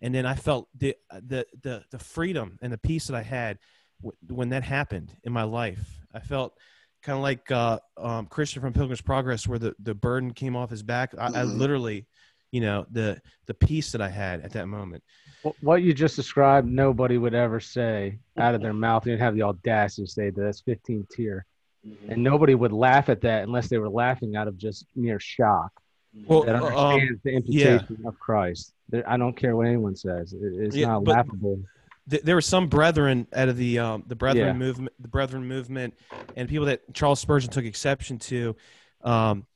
And 0.00 0.14
then 0.14 0.26
I 0.26 0.34
felt 0.34 0.68
the, 0.76 0.96
the, 1.10 1.46
the, 1.62 1.84
the 1.90 1.98
freedom 1.98 2.58
and 2.60 2.72
the 2.72 2.78
peace 2.78 3.06
that 3.06 3.16
I 3.16 3.22
had 3.22 3.58
w- 4.00 4.16
when 4.28 4.50
that 4.50 4.62
happened 4.62 5.12
in 5.24 5.32
my 5.32 5.44
life. 5.44 6.00
I 6.12 6.20
felt 6.20 6.54
kind 7.02 7.16
of 7.16 7.22
like 7.22 7.50
uh, 7.50 7.78
um, 7.96 8.26
Christian 8.26 8.62
from 8.62 8.72
Pilgrim's 8.72 9.00
Progress, 9.00 9.46
where 9.48 9.58
the, 9.58 9.74
the 9.80 9.94
burden 9.94 10.32
came 10.32 10.56
off 10.56 10.70
his 10.70 10.82
back. 10.82 11.14
I, 11.18 11.26
mm-hmm. 11.26 11.36
I 11.36 11.42
literally, 11.44 12.06
you 12.52 12.60
know, 12.60 12.86
the, 12.92 13.20
the 13.46 13.54
peace 13.54 13.92
that 13.92 14.00
I 14.00 14.08
had 14.08 14.42
at 14.42 14.52
that 14.52 14.68
moment 14.68 15.02
what 15.60 15.82
you 15.82 15.92
just 15.92 16.16
described, 16.16 16.68
nobody 16.68 17.18
would 17.18 17.34
ever 17.34 17.60
say 17.60 18.18
out 18.36 18.54
of 18.54 18.62
their 18.62 18.72
mouth. 18.72 19.06
You'd 19.06 19.20
have 19.20 19.34
the 19.34 19.42
audacity 19.42 20.06
to 20.06 20.10
say 20.10 20.30
that 20.30 20.40
that's 20.40 20.60
15 20.60 21.06
tier, 21.10 21.44
mm-hmm. 21.86 22.12
and 22.12 22.22
nobody 22.22 22.54
would 22.54 22.72
laugh 22.72 23.08
at 23.08 23.20
that 23.22 23.42
unless 23.42 23.68
they 23.68 23.78
were 23.78 23.88
laughing 23.88 24.36
out 24.36 24.48
of 24.48 24.56
just 24.56 24.86
mere 24.94 25.20
shock. 25.20 25.70
Well, 26.26 26.42
that 26.42 26.56
uh, 26.56 26.66
understands 26.66 27.10
um, 27.12 27.20
the 27.24 27.30
imputation 27.32 27.98
yeah. 28.02 28.08
of 28.08 28.18
Christ. 28.18 28.74
I 29.06 29.16
don't 29.16 29.34
care 29.34 29.56
what 29.56 29.66
anyone 29.66 29.96
says; 29.96 30.34
it's 30.38 30.76
yeah, 30.76 30.88
not 30.88 31.04
laughable. 31.04 31.62
Th- 32.10 32.22
there 32.22 32.34
were 32.34 32.42
some 32.42 32.68
brethren 32.68 33.26
out 33.32 33.48
of 33.48 33.56
the 33.56 33.78
um, 33.78 34.04
the 34.06 34.16
brethren 34.16 34.46
yeah. 34.46 34.52
movement, 34.52 34.92
the 35.00 35.08
brethren 35.08 35.48
movement, 35.48 35.94
and 36.36 36.48
people 36.50 36.66
that 36.66 36.82
Charles 36.92 37.20
Spurgeon 37.20 37.50
took 37.50 37.64
exception 37.64 38.18
to. 38.18 38.56
Um, 39.02 39.46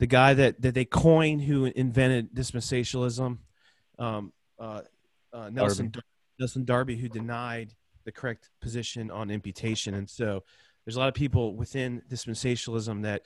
the 0.00 0.06
guy 0.06 0.32
that, 0.32 0.60
that 0.62 0.74
they 0.74 0.86
coined 0.86 1.42
who 1.42 1.66
invented 1.66 2.34
dispensationalism, 2.34 3.36
um, 3.98 4.32
uh, 4.58 4.80
uh, 5.32 5.50
Nelson 5.50 5.90
Darby. 5.90 6.06
Nelson 6.38 6.64
Darby 6.64 6.96
who 6.96 7.08
denied 7.08 7.74
the 8.04 8.10
correct 8.10 8.48
position 8.62 9.10
on 9.10 9.30
imputation, 9.30 9.94
and 9.94 10.08
so 10.08 10.42
there's 10.84 10.96
a 10.96 10.98
lot 10.98 11.08
of 11.08 11.14
people 11.14 11.54
within 11.54 12.02
dispensationalism 12.08 13.02
that 13.02 13.22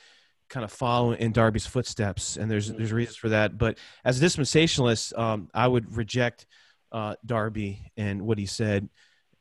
kind 0.48 0.64
of 0.64 0.72
follow 0.72 1.12
in 1.12 1.30
Darby's 1.30 1.64
footsteps, 1.64 2.36
and 2.36 2.50
there's 2.50 2.72
there's 2.72 2.92
reasons 2.92 3.16
for 3.16 3.28
that. 3.28 3.56
But 3.56 3.78
as 4.04 4.20
a 4.20 4.26
dispensationalist, 4.26 5.16
um, 5.16 5.48
I 5.54 5.68
would 5.68 5.96
reject 5.96 6.44
uh, 6.90 7.14
Darby 7.24 7.92
and 7.96 8.22
what 8.22 8.36
he 8.36 8.46
said 8.46 8.88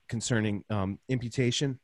concerning 0.08 0.64
um, 0.70 1.00
imputation, 1.10 1.80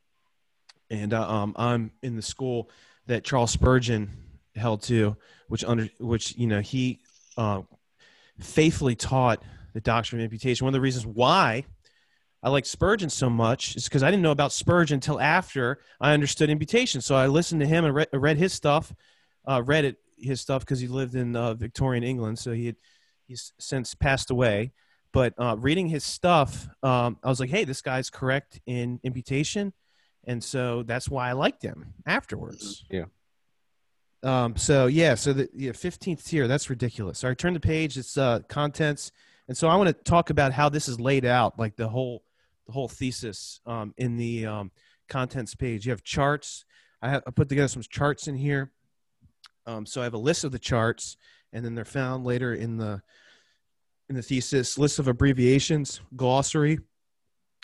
and 0.91 1.11
uh, 1.11 1.27
um, 1.27 1.55
I'm 1.57 1.91
in 2.03 2.15
the 2.15 2.21
school 2.21 2.69
that 3.07 3.23
Charles 3.23 3.49
Spurgeon 3.49 4.11
held 4.55 4.83
to, 4.83 5.15
which 5.49 5.65
under 5.65 5.89
which 5.99 6.37
you 6.37 6.47
know 6.47 6.61
he 6.61 7.01
uh, 7.37 7.61
faithfully 8.39 8.95
taught 8.95 9.43
the 9.73 9.81
doctrine 9.81 10.21
of 10.21 10.23
imputation. 10.23 10.65
One 10.65 10.71
of 10.71 10.77
the 10.77 10.81
reasons 10.81 11.05
why 11.05 11.65
I 12.41 12.49
like 12.49 12.65
Spurgeon 12.65 13.09
so 13.09 13.29
much 13.29 13.75
is 13.75 13.85
because 13.85 14.01
I 14.01 14.09
didn't 14.09 14.23
know 14.23 14.31
about 14.31 14.53
Spurgeon 14.53 14.95
until 14.95 15.19
after 15.19 15.79
I 15.99 16.13
understood 16.13 16.49
imputation. 16.49 17.01
So 17.01 17.15
I 17.15 17.27
listened 17.27 17.61
to 17.61 17.67
him 17.67 17.83
and 17.83 17.93
read, 17.93 18.07
read 18.13 18.37
his 18.37 18.53
stuff, 18.53 18.93
uh, 19.45 19.61
read 19.63 19.85
it, 19.85 19.97
his 20.17 20.39
stuff 20.39 20.61
because 20.61 20.79
he 20.79 20.87
lived 20.87 21.15
in 21.15 21.35
uh, 21.35 21.53
Victorian 21.55 22.03
England. 22.03 22.39
So 22.39 22.53
he 22.53 22.67
had, 22.67 22.75
he's 23.27 23.51
since 23.59 23.93
passed 23.93 24.31
away. 24.31 24.71
But 25.11 25.33
uh, 25.37 25.55
reading 25.57 25.87
his 25.87 26.03
stuff, 26.03 26.67
um, 26.83 27.17
I 27.23 27.29
was 27.29 27.39
like, 27.39 27.49
hey, 27.49 27.65
this 27.65 27.81
guy's 27.81 28.09
correct 28.09 28.61
in 28.65 28.99
imputation. 29.03 29.73
And 30.25 30.43
so 30.43 30.83
that's 30.83 31.09
why 31.09 31.29
I 31.29 31.33
liked 31.33 31.63
him 31.63 31.93
afterwards. 32.05 32.85
Yeah. 32.89 33.05
Um, 34.21 34.57
so 34.57 34.87
yeah, 34.87 35.15
so 35.15 35.33
the 35.33 35.49
yeah, 35.53 35.71
15th 35.71 36.25
tier, 36.25 36.47
that's 36.47 36.69
ridiculous. 36.69 37.23
All 37.23 37.29
right, 37.29 37.37
turn 37.37 37.53
the 37.53 37.59
page. 37.59 37.97
It's 37.97 38.17
uh, 38.17 38.39
contents 38.49 39.11
and 39.49 39.57
so 39.57 39.67
I 39.67 39.75
want 39.75 39.87
to 39.87 40.03
talk 40.03 40.29
about 40.29 40.53
how 40.53 40.69
this 40.69 40.87
is 40.87 40.99
laid 40.99 41.25
out, 41.25 41.57
like 41.57 41.75
the 41.75 41.89
whole 41.89 42.23
the 42.67 42.71
whole 42.71 42.87
thesis 42.87 43.59
um, 43.65 43.95
in 43.97 44.15
the 44.15 44.45
um, 44.45 44.71
contents 45.09 45.55
page. 45.55 45.87
You 45.87 45.89
have 45.91 46.03
charts. 46.03 46.65
I, 47.01 47.09
have, 47.09 47.23
I 47.25 47.31
put 47.31 47.49
together 47.49 47.67
some 47.67 47.81
charts 47.81 48.27
in 48.27 48.35
here. 48.35 48.71
Um, 49.65 49.87
so 49.87 50.01
I 50.01 50.03
have 50.03 50.13
a 50.13 50.19
list 50.19 50.43
of 50.43 50.51
the 50.51 50.59
charts, 50.59 51.17
and 51.51 51.65
then 51.65 51.73
they're 51.73 51.83
found 51.83 52.25
later 52.25 52.53
in 52.53 52.77
the 52.77 53.01
in 54.07 54.15
the 54.15 54.21
thesis. 54.21 54.77
List 54.77 54.99
of 54.99 55.07
abbreviations, 55.07 55.99
glossary, 56.15 56.77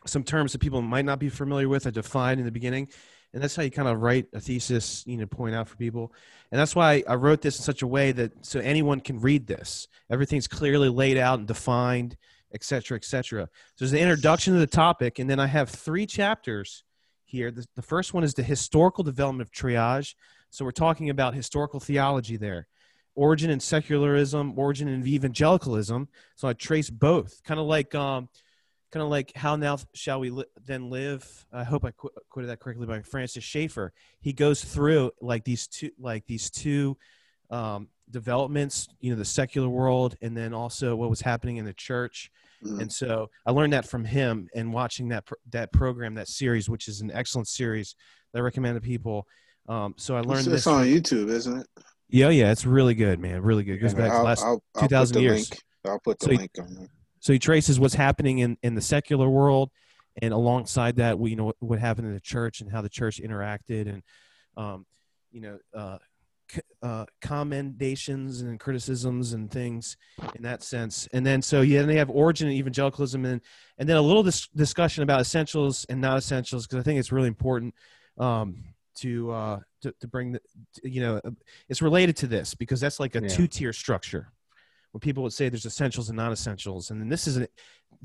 some 0.08 0.24
terms 0.24 0.54
that 0.54 0.62
people 0.62 0.82
might 0.82 1.06
not 1.06 1.20
be 1.20 1.30
familiar 1.30 1.70
with. 1.70 1.86
I 1.86 1.92
defined 1.92 2.40
in 2.40 2.48
the 2.48 2.52
beginning, 2.52 2.88
and 3.36 3.44
that's 3.44 3.56
how 3.56 3.62
you 3.62 3.70
kind 3.70 3.88
of 3.88 4.02
write 4.02 4.26
a 4.34 4.40
thesis 4.40 5.04
you 5.06 5.18
know 5.18 5.28
point 5.28 5.54
out 5.54 5.68
for 5.68 5.76
people 5.76 6.12
and 6.52 6.60
that's 6.60 6.76
why 6.76 7.04
i 7.08 7.14
wrote 7.14 7.42
this 7.42 7.58
in 7.60 7.64
such 7.64 7.84
a 7.84 7.88
way 7.88 8.12
that 8.12 8.32
so 8.44 8.60
anyone 8.62 9.00
can 9.00 9.20
read 9.20 9.46
this 9.46 9.88
everything's 10.10 10.48
clearly 10.48 10.90
laid 10.90 11.18
out 11.18 11.38
and 11.38 11.48
defined 11.48 12.18
etc 12.54 12.82
cetera, 12.82 12.96
etc 12.98 13.24
cetera. 13.24 13.46
so 13.46 13.52
there's 13.78 13.94
an 13.94 14.00
introduction 14.00 14.54
to 14.54 14.60
the 14.60 14.66
topic 14.66 15.20
and 15.20 15.30
then 15.30 15.40
i 15.40 15.46
have 15.46 15.70
three 15.70 16.08
chapters 16.08 16.84
here. 17.26 17.52
The, 17.52 17.66
the 17.76 17.82
first 17.82 18.14
one 18.14 18.24
is 18.24 18.34
the 18.34 18.44
historical 18.44 19.04
development 19.04 19.48
of 19.48 19.52
triage. 19.54 20.16
So 20.50 20.64
we're 20.64 20.72
talking 20.72 21.10
about 21.10 21.34
historical 21.34 21.80
theology 21.80 22.38
there. 22.38 22.68
Origin 23.16 23.50
in 23.50 23.60
secularism, 23.60 24.58
origin 24.58 24.88
in 24.88 25.06
evangelicalism. 25.06 26.08
So 26.36 26.48
I 26.48 26.54
trace 26.54 26.90
both, 26.90 27.42
kind 27.44 27.60
of 27.60 27.66
like 27.66 27.94
um, 27.96 28.30
kind 28.96 29.04
of 29.04 29.10
like 29.10 29.34
how 29.36 29.58
now 29.58 29.78
shall 29.94 30.22
we 30.22 30.30
li- 30.30 30.46
then 30.66 30.90
live? 30.90 31.46
I 31.52 31.66
hope 31.66 31.84
i 31.84 31.92
qu- 31.92 32.12
quoted 32.30 32.48
that 32.48 32.62
correctly 32.62 32.88
by 32.88 33.02
francis 33.02 33.44
schaeffer. 33.44 33.92
He 34.22 34.32
goes 34.32 34.64
through 34.64 35.12
like 35.20 35.44
these 35.44 35.68
two 35.68 35.90
like 36.00 36.26
these 36.28 36.50
two 36.50 36.98
um, 37.52 37.90
developments 38.10 38.88
you 39.02 39.12
know 39.12 39.18
the 39.18 39.26
secular 39.26 39.68
world 39.68 40.16
and 40.22 40.36
then 40.36 40.54
also 40.54 40.96
what 40.96 41.10
was 41.10 41.20
happening 41.20 41.58
in 41.58 41.66
the 41.66 41.74
church. 41.74 42.32
Mm-hmm. 42.64 42.80
and 42.80 42.92
so 42.92 43.30
i 43.46 43.52
learned 43.52 43.74
that 43.74 43.86
from 43.86 44.06
him 44.06 44.48
and 44.56 44.72
watching 44.72 45.10
that 45.10 45.26
pr- 45.26 45.34
that 45.52 45.74
program 45.74 46.16
that 46.16 46.30
series 46.30 46.70
which 46.70 46.88
is 46.88 47.02
an 47.02 47.12
excellent 47.12 47.50
series 47.50 47.96
that 48.32 48.40
i 48.40 48.42
recommend 48.42 48.78
to 48.78 48.82
people. 48.82 49.28
Um, 49.68 49.94
so 49.98 50.16
i 50.16 50.22
learned 50.22 50.48
it's, 50.48 50.64
this 50.64 50.68
on 50.68 50.84
from, 50.84 50.94
youtube 50.94 51.30
isn't 51.30 51.60
it? 51.60 51.68
Yeah 52.08 52.30
yeah 52.30 52.52
it's 52.54 52.66
really 52.66 52.96
good 52.96 53.20
man 53.20 53.42
really 53.42 53.66
good. 53.66 53.76
It 53.76 53.80
goes 53.80 53.94
back 53.94 54.12
I'll, 54.12 54.20
to 54.20 54.24
last 54.24 54.44
I'll, 54.46 54.64
2000 54.80 55.22
years. 55.22 55.52
link. 55.52 55.62
i'll 55.86 56.00
put 56.00 56.18
the 56.20 56.28
so 56.28 56.32
link 56.32 56.52
on 56.58 56.74
there 56.76 56.88
so 57.26 57.34
he 57.34 57.40
traces 57.40 57.80
what's 57.80 57.96
happening 57.96 58.38
in, 58.38 58.56
in 58.62 58.76
the 58.76 58.82
secular 58.82 59.28
world, 59.28 59.72
and 60.22 60.32
alongside 60.32 60.98
that, 60.98 61.18
we 61.18 61.32
you 61.32 61.36
know 61.36 61.54
what, 61.58 61.80
happened 61.80 62.06
in 62.06 62.14
the 62.14 62.20
church 62.20 62.62
and 62.62 62.72
how 62.72 62.84
the 62.84 62.90
church 62.90 63.20
interacted, 63.20 63.90
and 63.90 64.04
um, 64.56 64.86
you 65.32 65.42
know 65.42 65.58
uh, 65.74 65.98
c- 66.52 66.62
uh, 66.84 67.06
commendations 67.22 68.42
and 68.42 68.60
criticisms 68.60 69.34
and 69.34 69.50
things 69.50 69.98
in 70.36 70.44
that 70.44 70.62
sense. 70.62 71.10
And 71.14 71.26
then 71.26 71.42
so 71.42 71.62
yeah, 71.62 71.80
and 71.80 71.90
they 71.90 71.96
have 71.96 72.12
origin 72.12 72.48
and 72.48 72.56
evangelicalism, 72.56 73.26
and 73.26 73.42
and 73.80 73.90
then 73.90 73.98
a 73.98 74.04
little 74.04 74.22
dis- 74.22 74.48
discussion 74.50 75.02
about 75.02 75.20
essentials 75.20 75.84
and 75.90 76.00
not 76.00 76.20
essentials 76.20 76.68
because 76.68 76.80
I 76.80 76.84
think 76.84 77.00
it's 77.00 77.12
really 77.12 77.28
important. 77.28 77.74
Um, 78.20 78.66
to, 79.00 79.30
uh, 79.32 79.60
to 79.82 79.94
to 80.00 80.08
bring 80.08 80.32
the 80.32 80.40
you 80.84 81.02
know 81.02 81.20
it's 81.68 81.82
related 81.82 82.16
to 82.16 82.28
this 82.28 82.54
because 82.54 82.80
that's 82.80 82.98
like 82.98 83.16
a 83.16 83.22
yeah. 83.22 83.28
two 83.28 83.46
tier 83.46 83.74
structure 83.74 84.32
when 84.96 85.02
people 85.02 85.24
would 85.24 85.34
say 85.34 85.50
there's 85.50 85.66
essentials 85.66 86.08
and 86.08 86.16
non-essentials, 86.16 86.90
and 86.90 87.02
then 87.02 87.10
this 87.10 87.28
is 87.28 87.36
a 87.36 87.50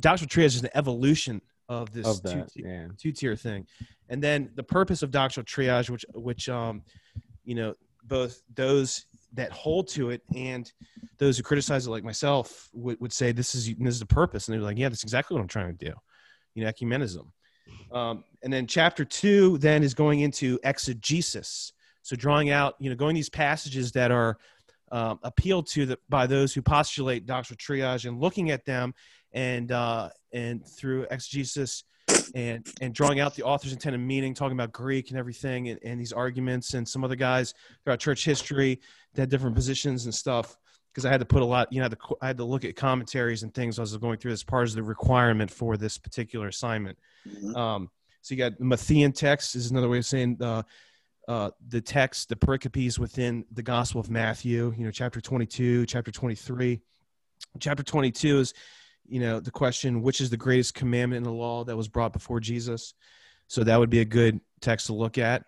doctrinal 0.00 0.28
triage 0.28 0.56
is 0.56 0.62
an 0.64 0.70
evolution 0.74 1.40
of 1.68 1.92
this 1.92 2.04
of 2.04 2.20
that, 2.24 2.52
two, 2.52 2.64
yeah. 2.64 2.88
two 2.98 3.12
tier 3.12 3.36
thing, 3.36 3.64
and 4.08 4.20
then 4.20 4.50
the 4.56 4.62
purpose 4.64 5.04
of 5.04 5.12
doctrinal 5.12 5.44
triage, 5.44 5.88
which 5.88 6.04
which 6.16 6.48
um, 6.48 6.82
you 7.44 7.54
know 7.54 7.74
both 8.02 8.42
those 8.56 9.06
that 9.34 9.52
hold 9.52 9.86
to 9.86 10.10
it 10.10 10.20
and 10.34 10.72
those 11.18 11.36
who 11.36 11.44
criticize 11.44 11.86
it, 11.86 11.90
like 11.90 12.02
myself, 12.02 12.68
would, 12.72 13.00
would 13.00 13.12
say 13.12 13.30
this 13.30 13.54
is 13.54 13.66
this 13.66 13.94
is 13.94 14.00
the 14.00 14.06
purpose, 14.06 14.48
and 14.48 14.56
they're 14.56 14.60
like, 14.60 14.76
yeah, 14.76 14.88
that's 14.88 15.04
exactly 15.04 15.36
what 15.36 15.42
I'm 15.42 15.46
trying 15.46 15.68
to 15.68 15.84
do, 15.84 15.94
you 16.56 16.64
know, 16.64 16.72
ecumenism. 16.72 17.28
Um, 17.92 18.24
and 18.42 18.52
then 18.52 18.66
chapter 18.66 19.04
two 19.04 19.58
then 19.58 19.84
is 19.84 19.94
going 19.94 20.22
into 20.22 20.58
exegesis, 20.64 21.72
so 22.02 22.16
drawing 22.16 22.50
out, 22.50 22.74
you 22.80 22.90
know, 22.90 22.96
going 22.96 23.14
these 23.14 23.30
passages 23.30 23.92
that 23.92 24.10
are 24.10 24.38
um, 24.90 25.18
appealed 25.22 25.66
to 25.68 25.86
the, 25.86 25.98
by 26.08 26.26
those 26.26 26.52
who 26.52 26.62
postulate 26.62 27.26
doctrinal 27.26 27.58
triage 27.58 28.06
and 28.06 28.20
looking 28.20 28.50
at 28.50 28.64
them 28.64 28.94
and 29.32 29.72
uh, 29.72 30.08
and 30.32 30.66
through 30.66 31.06
exegesis 31.10 31.84
and 32.34 32.66
and 32.80 32.94
drawing 32.94 33.20
out 33.20 33.34
the 33.34 33.42
author's 33.42 33.72
intended 33.72 33.98
meaning, 33.98 34.34
talking 34.34 34.56
about 34.56 34.72
Greek 34.72 35.10
and 35.10 35.18
everything, 35.18 35.68
and, 35.68 35.78
and 35.84 36.00
these 36.00 36.12
arguments, 36.12 36.74
and 36.74 36.88
some 36.88 37.04
other 37.04 37.16
guys 37.16 37.54
throughout 37.84 38.00
church 38.00 38.24
history 38.24 38.80
that 39.14 39.22
had 39.22 39.30
different 39.30 39.54
positions 39.54 40.04
and 40.04 40.14
stuff. 40.14 40.56
Because 40.92 41.06
I 41.06 41.10
had 41.10 41.20
to 41.20 41.26
put 41.26 41.42
a 41.42 41.44
lot, 41.44 41.72
you 41.72 41.80
know, 41.80 41.88
I 42.20 42.26
had 42.26 42.36
to 42.38 42.44
look 42.44 42.64
at 42.64 42.74
commentaries 42.74 43.44
and 43.44 43.54
things 43.54 43.78
as 43.78 43.78
I 43.78 43.82
was 43.82 43.96
going 43.98 44.18
through 44.18 44.32
this 44.32 44.42
part 44.42 44.68
of 44.68 44.74
the 44.74 44.82
requirement 44.82 45.48
for 45.48 45.76
this 45.76 45.98
particular 45.98 46.48
assignment. 46.48 46.98
Mm-hmm. 47.28 47.54
Um, 47.54 47.90
so 48.22 48.34
you 48.34 48.38
got 48.38 48.58
the 48.58 48.64
Matthean 48.64 49.14
text 49.14 49.54
is 49.54 49.70
another 49.70 49.88
way 49.88 49.98
of 49.98 50.06
saying 50.06 50.38
uh, 50.40 50.64
uh, 51.30 51.48
the 51.68 51.80
text, 51.80 52.28
the 52.28 52.34
pericopes 52.34 52.98
within 52.98 53.44
the 53.52 53.62
Gospel 53.62 54.00
of 54.00 54.10
Matthew, 54.10 54.74
you 54.76 54.84
know, 54.84 54.90
chapter 54.90 55.20
22, 55.20 55.86
chapter 55.86 56.10
23. 56.10 56.80
Chapter 57.60 57.84
22 57.84 58.40
is, 58.40 58.54
you 59.06 59.20
know, 59.20 59.38
the 59.38 59.52
question, 59.52 60.02
which 60.02 60.20
is 60.20 60.28
the 60.28 60.36
greatest 60.36 60.74
commandment 60.74 61.18
in 61.18 61.22
the 61.22 61.30
law 61.30 61.62
that 61.62 61.76
was 61.76 61.86
brought 61.86 62.12
before 62.12 62.40
Jesus? 62.40 62.94
So 63.46 63.62
that 63.62 63.78
would 63.78 63.90
be 63.90 64.00
a 64.00 64.04
good 64.04 64.40
text 64.60 64.86
to 64.86 64.92
look 64.92 65.18
at. 65.18 65.44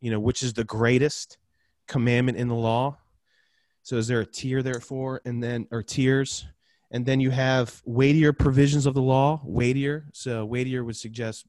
You 0.00 0.10
know, 0.10 0.18
which 0.18 0.42
is 0.42 0.54
the 0.54 0.64
greatest 0.64 1.38
commandment 1.86 2.36
in 2.36 2.48
the 2.48 2.56
law? 2.56 2.98
So 3.84 3.98
is 3.98 4.08
there 4.08 4.22
a 4.22 4.26
tier 4.26 4.60
therefore, 4.60 5.20
and 5.24 5.40
then, 5.40 5.68
or 5.70 5.84
tiers? 5.84 6.46
And 6.90 7.06
then 7.06 7.20
you 7.20 7.30
have 7.30 7.80
weightier 7.84 8.32
provisions 8.32 8.86
of 8.86 8.94
the 8.94 9.02
law, 9.02 9.40
weightier. 9.44 10.06
So 10.12 10.44
weightier 10.44 10.82
would 10.82 10.96
suggest 10.96 11.46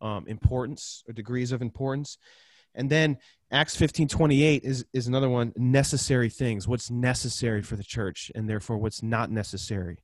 um, 0.00 0.26
importance 0.26 1.04
or 1.06 1.12
degrees 1.12 1.52
of 1.52 1.62
importance. 1.62 2.18
And 2.74 2.90
then 2.90 3.18
Acts 3.50 3.76
15 3.76 4.08
28 4.08 4.64
is, 4.64 4.84
is 4.92 5.06
another 5.06 5.28
one 5.28 5.52
necessary 5.56 6.28
things, 6.28 6.66
what's 6.66 6.90
necessary 6.90 7.62
for 7.62 7.76
the 7.76 7.84
church, 7.84 8.32
and 8.34 8.48
therefore 8.48 8.78
what's 8.78 9.02
not 9.02 9.30
necessary. 9.30 9.98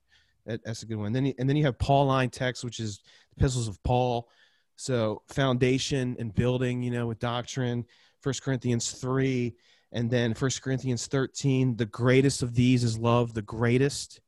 That, 0.45 0.63
that's 0.63 0.83
a 0.83 0.85
good 0.85 0.95
one. 0.95 1.07
And 1.07 1.15
then, 1.15 1.33
and 1.37 1.49
then 1.49 1.57
you 1.57 1.65
have 1.65 1.77
Pauline 1.77 2.29
text, 2.29 2.63
which 2.63 2.79
is 2.79 3.01
epistles 3.37 3.67
of 3.67 3.81
Paul. 3.83 4.29
So 4.75 5.21
foundation 5.27 6.15
and 6.19 6.33
building, 6.33 6.81
you 6.81 6.91
know, 6.91 7.07
with 7.07 7.19
doctrine, 7.19 7.85
First 8.21 8.41
Corinthians 8.41 8.91
3, 8.91 9.53
and 9.91 10.09
then 10.09 10.33
First 10.33 10.61
Corinthians 10.61 11.07
13, 11.07 11.75
the 11.75 11.85
greatest 11.85 12.43
of 12.43 12.55
these 12.55 12.83
is 12.83 12.97
love, 12.97 13.33
the 13.33 13.41
greatest. 13.41 14.21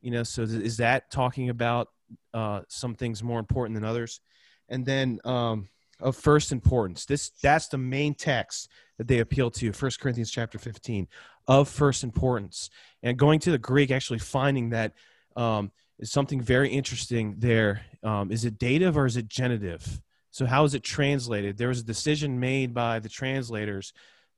You 0.00 0.10
know, 0.10 0.22
so 0.22 0.42
is 0.42 0.78
that 0.78 1.10
talking 1.10 1.48
about 1.48 1.88
uh, 2.34 2.62
some 2.68 2.94
things 2.94 3.22
more 3.22 3.38
important 3.38 3.76
than 3.76 3.84
others? 3.84 4.20
And 4.68 4.84
then 4.84 5.20
um, 5.24 5.68
of 6.00 6.16
first 6.16 6.52
importance. 6.52 7.04
This 7.04 7.30
that's 7.42 7.68
the 7.68 7.78
main 7.78 8.14
text 8.14 8.68
that 8.98 9.08
they 9.08 9.18
appeal 9.18 9.50
to, 9.52 9.70
1 9.70 9.90
Corinthians 10.00 10.30
chapter 10.30 10.58
15, 10.58 11.06
of 11.46 11.68
first 11.68 12.04
importance. 12.04 12.68
And 13.02 13.16
going 13.16 13.40
to 13.40 13.50
the 13.50 13.58
Greek, 13.58 13.90
actually 13.90 14.18
finding 14.18 14.70
that 14.70 14.94
um, 15.36 15.70
is 15.98 16.10
something 16.10 16.40
very 16.40 16.68
interesting 16.68 17.36
there. 17.38 17.82
Um, 18.02 18.30
is 18.32 18.44
it 18.44 18.58
dative 18.58 18.96
or 18.96 19.06
is 19.06 19.16
it 19.16 19.28
genitive? 19.28 20.00
So 20.30 20.46
how 20.46 20.64
is 20.64 20.74
it 20.74 20.82
translated? 20.82 21.56
There 21.56 21.68
was 21.68 21.80
a 21.80 21.84
decision 21.84 22.38
made 22.38 22.74
by 22.74 22.98
the 22.98 23.08
translators 23.08 23.92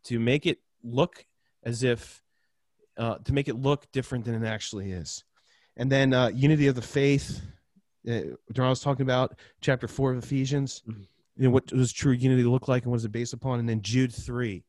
to 0.04 0.18
make 0.18 0.46
it 0.46 0.58
look 0.82 1.24
as 1.62 1.82
if 1.82 2.22
uh, 2.96 3.16
to 3.24 3.32
make 3.32 3.48
it 3.48 3.54
look 3.54 3.90
different 3.92 4.24
than 4.26 4.42
it 4.42 4.46
actually 4.46 4.92
is. 4.92 5.24
And 5.76 5.90
then 5.90 6.12
uh, 6.12 6.28
unity 6.28 6.66
of 6.66 6.74
the 6.74 6.82
faith. 6.82 7.40
Uh, 8.06 8.20
John 8.52 8.68
was 8.68 8.80
talking 8.80 9.02
about 9.02 9.38
chapter 9.61 9.88
four 9.88 10.12
of 10.12 10.18
Ephesians. 10.22 10.82
Mm-hmm 10.86 11.02
you 11.41 11.47
know 11.47 11.53
what 11.53 11.66
does 11.66 11.91
true 11.91 12.12
unity 12.12 12.45
look 12.45 12.68
like 12.68 12.82
and 12.82 12.91
what 12.91 12.99
is 12.99 13.05
it 13.07 13.12
based 13.12 13.32
upon? 13.32 13.59
And 13.59 13.68
then 13.68 13.80
jude 13.80 14.14
3 14.14 14.62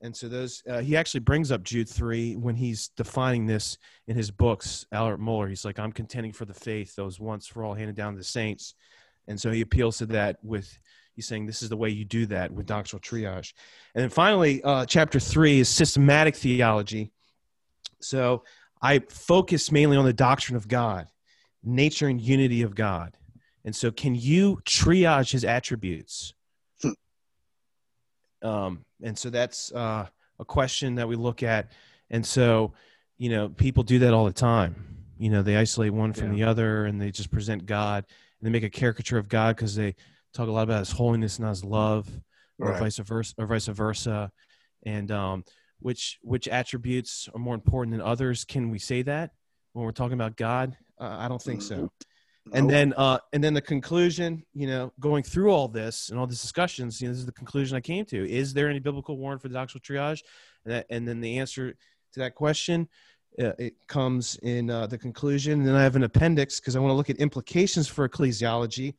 and 0.00 0.16
so 0.16 0.28
those 0.28 0.62
uh, 0.68 0.80
he 0.80 0.96
actually 0.96 1.20
brings 1.20 1.52
up 1.52 1.62
jude 1.62 1.88
3 1.88 2.36
when 2.36 2.54
he's 2.54 2.88
defining 2.96 3.44
this 3.46 3.76
in 4.06 4.16
his 4.16 4.30
books 4.30 4.86
albert 4.90 5.20
mohler 5.20 5.48
he's 5.48 5.64
like 5.64 5.78
i'm 5.78 5.92
contending 5.92 6.32
for 6.32 6.46
the 6.46 6.54
faith 6.54 6.94
that 6.96 7.04
was 7.04 7.20
once 7.20 7.46
for 7.46 7.62
all 7.62 7.74
handed 7.74 7.94
down 7.96 8.12
to 8.14 8.18
the 8.18 8.24
saints. 8.24 8.74
And 9.26 9.38
so 9.38 9.50
he 9.50 9.60
appeals 9.60 9.98
to 9.98 10.06
that 10.06 10.38
with 10.42 10.78
he's 11.14 11.28
saying 11.28 11.44
this 11.44 11.62
is 11.62 11.68
the 11.68 11.76
way 11.76 11.90
you 11.90 12.06
do 12.06 12.24
that 12.26 12.50
with 12.50 12.64
doctrinal 12.64 13.02
triage. 13.02 13.52
And 13.94 14.02
then 14.02 14.08
finally 14.08 14.62
uh, 14.62 14.86
chapter 14.86 15.20
3 15.20 15.60
is 15.60 15.68
systematic 15.68 16.34
theology. 16.34 17.12
So 18.00 18.44
i 18.80 19.00
focus 19.10 19.70
mainly 19.70 19.96
on 19.96 20.04
the 20.04 20.12
doctrine 20.12 20.56
of 20.56 20.68
god 20.68 21.08
nature 21.64 22.06
and 22.06 22.20
unity 22.20 22.62
of 22.62 22.74
god 22.74 23.16
and 23.68 23.76
so, 23.76 23.90
can 23.90 24.14
you 24.14 24.62
triage 24.64 25.30
his 25.30 25.44
attributes? 25.44 26.32
Hmm. 26.80 28.48
Um, 28.48 28.84
and 29.02 29.18
so 29.18 29.28
that's 29.28 29.70
uh, 29.72 30.06
a 30.38 30.44
question 30.46 30.94
that 30.94 31.06
we 31.06 31.16
look 31.16 31.42
at. 31.42 31.72
And 32.08 32.24
so, 32.24 32.72
you 33.18 33.28
know, 33.28 33.50
people 33.50 33.82
do 33.82 33.98
that 33.98 34.14
all 34.14 34.24
the 34.24 34.32
time. 34.32 35.04
You 35.18 35.28
know, 35.28 35.42
they 35.42 35.58
isolate 35.58 35.92
one 35.92 36.14
from 36.14 36.32
yeah. 36.32 36.46
the 36.46 36.50
other 36.50 36.86
and 36.86 36.98
they 36.98 37.10
just 37.10 37.30
present 37.30 37.66
God 37.66 38.06
and 38.08 38.46
they 38.46 38.50
make 38.50 38.62
a 38.62 38.70
caricature 38.70 39.18
of 39.18 39.28
God 39.28 39.54
because 39.56 39.76
they 39.76 39.96
talk 40.32 40.48
a 40.48 40.50
lot 40.50 40.62
about 40.62 40.78
his 40.78 40.92
holiness 40.92 41.38
and 41.38 41.46
his 41.46 41.62
love, 41.62 42.08
or 42.58 42.70
right. 42.70 42.80
vice 42.80 42.96
versa, 42.96 43.34
or 43.36 43.44
vice 43.44 43.66
versa. 43.66 44.32
And 44.86 45.12
um, 45.12 45.44
which 45.80 46.18
which 46.22 46.48
attributes 46.48 47.28
are 47.34 47.38
more 47.38 47.54
important 47.54 47.92
than 47.92 48.00
others? 48.00 48.46
Can 48.46 48.70
we 48.70 48.78
say 48.78 49.02
that 49.02 49.32
when 49.74 49.84
we're 49.84 49.92
talking 49.92 50.14
about 50.14 50.38
God? 50.38 50.74
Uh, 50.98 51.18
I 51.18 51.28
don't 51.28 51.42
think 51.42 51.60
mm-hmm. 51.60 51.82
so 51.82 51.92
and 52.52 52.70
then 52.70 52.94
uh, 52.96 53.18
and 53.32 53.42
then 53.42 53.54
the 53.54 53.60
conclusion 53.62 54.44
you 54.54 54.66
know 54.66 54.92
going 55.00 55.22
through 55.22 55.50
all 55.50 55.68
this 55.68 56.10
and 56.10 56.18
all 56.18 56.26
these 56.26 56.40
discussions 56.40 57.00
you 57.00 57.08
know 57.08 57.12
this 57.12 57.20
is 57.20 57.26
the 57.26 57.32
conclusion 57.32 57.76
i 57.76 57.80
came 57.80 58.04
to. 58.06 58.30
Is 58.30 58.54
there 58.54 58.68
any 58.68 58.78
biblical 58.78 59.16
warrant 59.16 59.42
for 59.42 59.48
the 59.48 59.54
doctrinal 59.54 59.82
triage? 59.82 60.22
And, 60.64 60.74
that, 60.74 60.86
and 60.90 61.06
then 61.06 61.20
the 61.20 61.38
answer 61.38 61.72
to 62.12 62.20
that 62.20 62.34
question 62.34 62.88
uh, 63.38 63.52
it 63.58 63.74
comes 63.86 64.36
in 64.42 64.68
uh, 64.70 64.86
the 64.86 64.98
conclusion. 64.98 65.60
And 65.60 65.68
then 65.68 65.74
i 65.74 65.82
have 65.82 65.96
an 65.96 66.04
appendix 66.04 66.60
because 66.60 66.76
i 66.76 66.78
want 66.80 66.90
to 66.90 66.96
look 66.96 67.10
at 67.10 67.16
implications 67.16 67.88
for 67.88 68.08
ecclesiology 68.08 68.94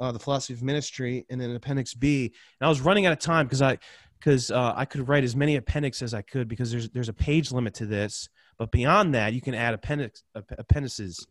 uh, 0.00 0.12
the 0.12 0.18
philosophy 0.18 0.54
of 0.54 0.62
ministry 0.62 1.24
and 1.30 1.40
then 1.40 1.50
appendix 1.50 1.94
b. 1.94 2.32
And 2.60 2.66
i 2.66 2.68
was 2.68 2.80
running 2.80 3.06
out 3.06 3.12
of 3.12 3.18
time 3.18 3.46
because 3.46 3.62
i 3.62 3.78
because 4.18 4.50
uh, 4.50 4.74
i 4.76 4.84
could 4.84 5.08
write 5.08 5.24
as 5.24 5.36
many 5.36 5.56
appendix 5.56 6.02
as 6.02 6.14
i 6.14 6.22
could 6.22 6.48
because 6.48 6.70
there's 6.70 6.88
there's 6.90 7.08
a 7.08 7.14
page 7.14 7.52
limit 7.52 7.74
to 7.74 7.86
this. 7.86 8.28
But 8.56 8.70
beyond 8.70 9.14
that 9.14 9.32
you 9.32 9.40
can 9.40 9.54
add 9.54 9.74
appendix 9.74 10.22
appendices 10.34 11.26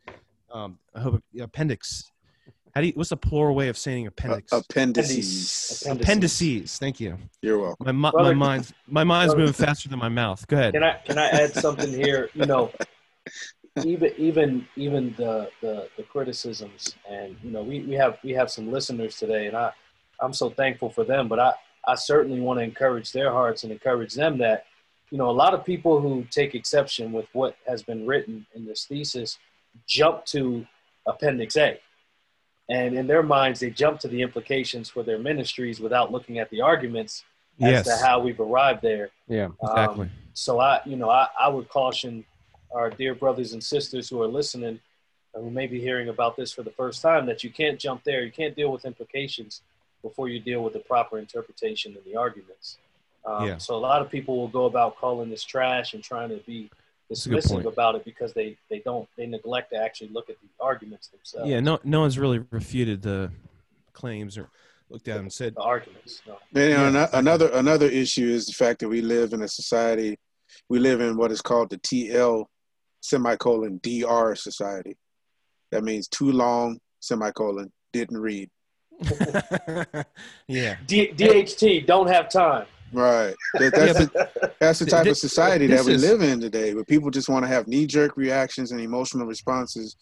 um, 0.53 0.77
I 0.95 1.01
hope 1.01 1.21
appendix 1.41 2.11
How 2.73 2.81
do 2.81 2.87
you, 2.87 2.93
what's 2.93 3.09
the 3.09 3.17
plural 3.17 3.55
way 3.55 3.67
of 3.69 3.77
saying 3.77 4.07
appendix? 4.07 4.53
Uh, 4.53 4.57
appendices. 4.57 5.81
appendices. 5.81 6.03
Appendices. 6.03 6.77
Thank 6.77 6.99
you. 6.99 7.17
You're 7.41 7.59
welcome. 7.59 7.97
My, 7.97 8.11
my 8.11 8.33
mind's 8.33 8.73
my 8.87 9.03
mind's 9.03 9.35
moving 9.35 9.53
faster 9.53 9.89
than 9.89 9.99
my 9.99 10.09
mouth. 10.09 10.45
Go 10.47 10.57
ahead. 10.57 10.73
Can 10.73 10.83
I 10.83 10.93
can 11.05 11.17
I 11.17 11.29
add 11.29 11.53
something 11.53 11.91
here? 11.91 12.29
You 12.33 12.45
know, 12.45 12.71
even 13.83 14.11
even 14.17 14.67
even 14.75 15.13
the, 15.17 15.49
the 15.61 15.89
the 15.97 16.03
criticisms 16.03 16.95
and 17.09 17.35
you 17.43 17.51
know 17.51 17.63
we, 17.63 17.81
we 17.81 17.95
have 17.95 18.17
we 18.23 18.31
have 18.31 18.49
some 18.49 18.71
listeners 18.71 19.17
today 19.17 19.47
and 19.47 19.57
I 19.57 19.71
I'm 20.21 20.33
so 20.33 20.49
thankful 20.51 20.89
for 20.89 21.03
them. 21.03 21.27
But 21.27 21.39
I 21.39 21.53
I 21.87 21.95
certainly 21.95 22.39
want 22.39 22.59
to 22.59 22.63
encourage 22.63 23.11
their 23.11 23.31
hearts 23.31 23.63
and 23.63 23.71
encourage 23.71 24.13
them 24.13 24.37
that 24.37 24.65
you 25.09 25.17
know 25.17 25.29
a 25.29 25.31
lot 25.31 25.53
of 25.53 25.65
people 25.65 25.99
who 25.99 26.25
take 26.29 26.53
exception 26.53 27.11
with 27.11 27.25
what 27.33 27.55
has 27.67 27.81
been 27.81 28.05
written 28.05 28.45
in 28.55 28.65
this 28.65 28.85
thesis 28.85 29.37
jump 29.87 30.25
to 30.25 30.65
Appendix 31.05 31.57
A. 31.57 31.79
And 32.69 32.95
in 32.95 33.07
their 33.07 33.23
minds 33.23 33.59
they 33.59 33.69
jump 33.69 33.99
to 34.01 34.07
the 34.07 34.21
implications 34.21 34.89
for 34.89 35.03
their 35.03 35.19
ministries 35.19 35.79
without 35.79 36.11
looking 36.11 36.39
at 36.39 36.49
the 36.49 36.61
arguments 36.61 37.23
as 37.61 37.85
to 37.85 37.95
how 37.97 38.19
we've 38.19 38.39
arrived 38.39 38.81
there. 38.81 39.09
Yeah 39.27 39.49
exactly. 39.61 40.05
um, 40.05 40.11
so 40.33 40.59
i 40.59 40.79
you 40.85 40.95
know 40.95 41.09
I, 41.11 41.27
I 41.39 41.47
would 41.47 41.69
caution 41.69 42.25
our 42.73 42.89
dear 42.89 43.13
brothers 43.13 43.53
and 43.53 43.63
sisters 43.63 44.09
who 44.09 44.19
are 44.23 44.27
listening 44.27 44.79
who 45.35 45.49
may 45.49 45.67
be 45.67 45.79
hearing 45.79 46.09
about 46.09 46.35
this 46.35 46.51
for 46.51 46.63
the 46.63 46.71
first 46.71 47.01
time 47.01 47.25
that 47.25 47.43
you 47.43 47.49
can't 47.49 47.79
jump 47.79 48.03
there. 48.03 48.23
You 48.23 48.31
can't 48.31 48.55
deal 48.55 48.71
with 48.71 48.85
implications 48.85 49.61
before 50.01 50.29
you 50.29 50.39
deal 50.39 50.63
with 50.63 50.73
the 50.73 50.79
proper 50.79 51.17
interpretation 51.17 51.95
and 51.95 52.03
the 52.05 52.15
arguments. 52.17 52.77
Um, 53.25 53.47
yeah. 53.47 53.57
so 53.57 53.75
a 53.75 53.77
lot 53.77 54.01
of 54.01 54.11
people 54.11 54.37
will 54.37 54.49
go 54.49 54.65
about 54.65 54.97
calling 54.97 55.29
this 55.29 55.43
trash 55.43 55.93
and 55.93 56.03
trying 56.03 56.29
to 56.29 56.37
be 56.45 56.69
dismissive 57.13 57.65
about 57.65 57.95
it 57.95 58.05
because 58.05 58.33
they 58.33 58.57
they 58.69 58.79
don't 58.79 59.07
they 59.17 59.25
neglect 59.25 59.71
to 59.71 59.77
actually 59.77 60.09
look 60.09 60.29
at 60.29 60.37
the 60.41 60.47
arguments 60.59 61.07
themselves. 61.07 61.49
Yeah, 61.49 61.59
no 61.59 61.79
no 61.83 62.01
one's 62.01 62.17
really 62.17 62.43
refuted 62.51 63.01
the 63.01 63.31
claims 63.93 64.37
or 64.37 64.49
looked 64.89 65.07
at 65.07 65.15
them 65.15 65.25
and 65.25 65.33
said 65.33 65.55
the 65.55 65.61
arguments. 65.61 66.21
No. 66.27 66.37
you 66.61 66.69
know, 66.69 67.07
another 67.13 67.49
another 67.53 67.87
issue 67.87 68.27
is 68.27 68.47
the 68.47 68.53
fact 68.53 68.79
that 68.79 68.89
we 68.89 69.01
live 69.01 69.33
in 69.33 69.41
a 69.41 69.47
society, 69.47 70.17
we 70.69 70.79
live 70.79 71.01
in 71.01 71.17
what 71.17 71.31
is 71.31 71.41
called 71.41 71.69
the 71.69 71.77
TL 71.77 72.45
semicolon 73.01 73.79
DR 73.83 74.35
society. 74.35 74.97
That 75.71 75.83
means 75.83 76.07
too 76.07 76.31
long 76.31 76.79
semicolon 76.99 77.71
didn't 77.91 78.19
read. 78.19 78.49
yeah. 80.47 80.77
D- 80.85 81.11
DHT 81.11 81.85
don't 81.85 82.07
have 82.07 82.29
time. 82.29 82.65
Right. 82.93 83.35
That, 83.55 83.73
that's, 83.73 83.99
yeah, 83.99 84.05
the, 84.05 84.51
that's 84.59 84.79
the 84.79 84.85
type 84.85 85.07
of 85.07 85.17
society 85.17 85.67
that 85.67 85.83
we 85.83 85.93
is, 85.93 86.01
live 86.01 86.21
in 86.21 86.39
today, 86.39 86.73
where 86.73 86.85
people 86.85 87.09
just 87.09 87.27
want 87.27 87.43
to 87.43 87.47
have 87.49 87.67
knee 87.67 87.87
jerk 87.87 88.15
reactions 88.15 88.71
and 88.71 88.79
emotional 88.79 89.25
responses, 89.25 89.95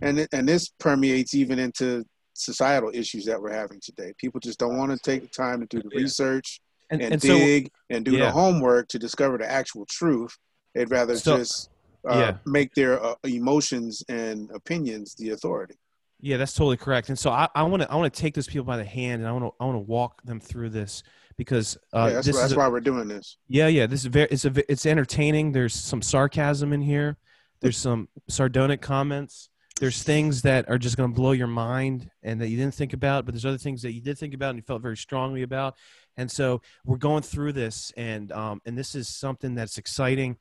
and 0.00 0.26
and 0.32 0.48
this 0.48 0.70
permeates 0.80 1.34
even 1.34 1.58
into 1.58 2.04
societal 2.34 2.90
issues 2.92 3.24
that 3.26 3.40
we're 3.40 3.52
having 3.52 3.80
today. 3.80 4.12
People 4.18 4.40
just 4.40 4.58
don't 4.58 4.76
want 4.76 4.90
to 4.90 4.98
take 4.98 5.22
the 5.22 5.28
time 5.28 5.60
to 5.60 5.66
do 5.66 5.82
the 5.82 5.94
yeah. 5.94 6.02
research 6.02 6.60
and, 6.90 7.00
and, 7.00 7.12
and 7.12 7.22
dig 7.22 7.66
so, 7.66 7.96
and 7.96 8.04
do 8.04 8.12
yeah. 8.12 8.26
the 8.26 8.30
homework 8.32 8.88
to 8.88 8.98
discover 8.98 9.38
the 9.38 9.50
actual 9.50 9.86
truth. 9.86 10.36
They'd 10.74 10.90
rather 10.90 11.16
so, 11.16 11.38
just 11.38 11.70
uh, 12.08 12.32
make 12.46 12.74
their 12.74 13.02
uh, 13.02 13.14
emotions 13.24 14.02
and 14.08 14.50
opinions 14.52 15.14
the 15.14 15.30
authority. 15.30 15.76
Yeah, 16.20 16.36
that's 16.36 16.54
totally 16.54 16.76
correct. 16.76 17.08
And 17.08 17.18
so 17.18 17.30
I 17.30 17.62
want 17.62 17.82
to 17.82 17.90
I 17.90 17.96
want 17.96 18.12
to 18.12 18.20
take 18.20 18.34
those 18.34 18.46
people 18.46 18.64
by 18.64 18.76
the 18.76 18.84
hand 18.84 19.20
and 19.22 19.28
I 19.28 19.32
want 19.32 19.44
to 19.44 19.52
I 19.60 19.64
want 19.64 19.76
to 19.76 19.80
walk 19.80 20.22
them 20.22 20.38
through 20.38 20.70
this 20.70 21.02
because 21.36 21.76
uh, 21.92 22.06
yeah, 22.06 22.14
that's, 22.14 22.26
this 22.26 22.36
why, 22.36 22.42
that's 22.42 22.52
a, 22.52 22.56
why 22.56 22.68
we're 22.68 22.80
doing 22.80 23.08
this. 23.08 23.38
Yeah, 23.48 23.68
yeah. 23.68 23.86
This 23.86 24.00
is 24.00 24.06
very 24.06 24.28
it's 24.30 24.44
a 24.44 24.70
it's 24.70 24.86
entertaining. 24.86 25.52
There's 25.52 25.74
some 25.74 26.02
sarcasm 26.02 26.72
in 26.72 26.80
here. 26.80 27.16
There's 27.60 27.76
some 27.76 28.08
sardonic 28.28 28.80
comments. 28.80 29.48
There's 29.80 30.02
things 30.02 30.42
that 30.42 30.68
are 30.68 30.78
just 30.78 30.96
going 30.96 31.10
to 31.10 31.14
blow 31.14 31.32
your 31.32 31.46
mind 31.46 32.10
and 32.22 32.40
that 32.40 32.48
you 32.48 32.56
didn't 32.56 32.74
think 32.74 32.92
about, 32.92 33.24
but 33.24 33.34
there's 33.34 33.46
other 33.46 33.58
things 33.58 33.82
that 33.82 33.92
you 33.92 34.00
did 34.00 34.18
think 34.18 34.34
about 34.34 34.50
and 34.50 34.58
you 34.58 34.62
felt 34.62 34.82
very 34.82 34.96
strongly 34.96 35.42
about. 35.42 35.74
And 36.16 36.30
so 36.30 36.60
we're 36.84 36.98
going 36.98 37.22
through 37.22 37.52
this, 37.52 37.92
and 37.96 38.30
um, 38.32 38.60
and 38.66 38.76
this 38.76 38.94
is 38.94 39.08
something 39.08 39.54
that's 39.54 39.78
exciting 39.78 40.36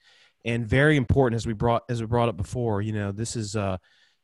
and 0.45 0.67
very 0.67 0.97
important 0.97 1.35
as 1.35 1.45
we 1.45 1.53
brought 1.53 1.83
as 1.89 2.01
we 2.01 2.07
brought 2.07 2.29
up 2.29 2.37
before. 2.37 2.81
You 2.81 2.93
know, 2.93 3.11
this 3.11 3.35
is 3.35 3.55
uh, 3.55 3.77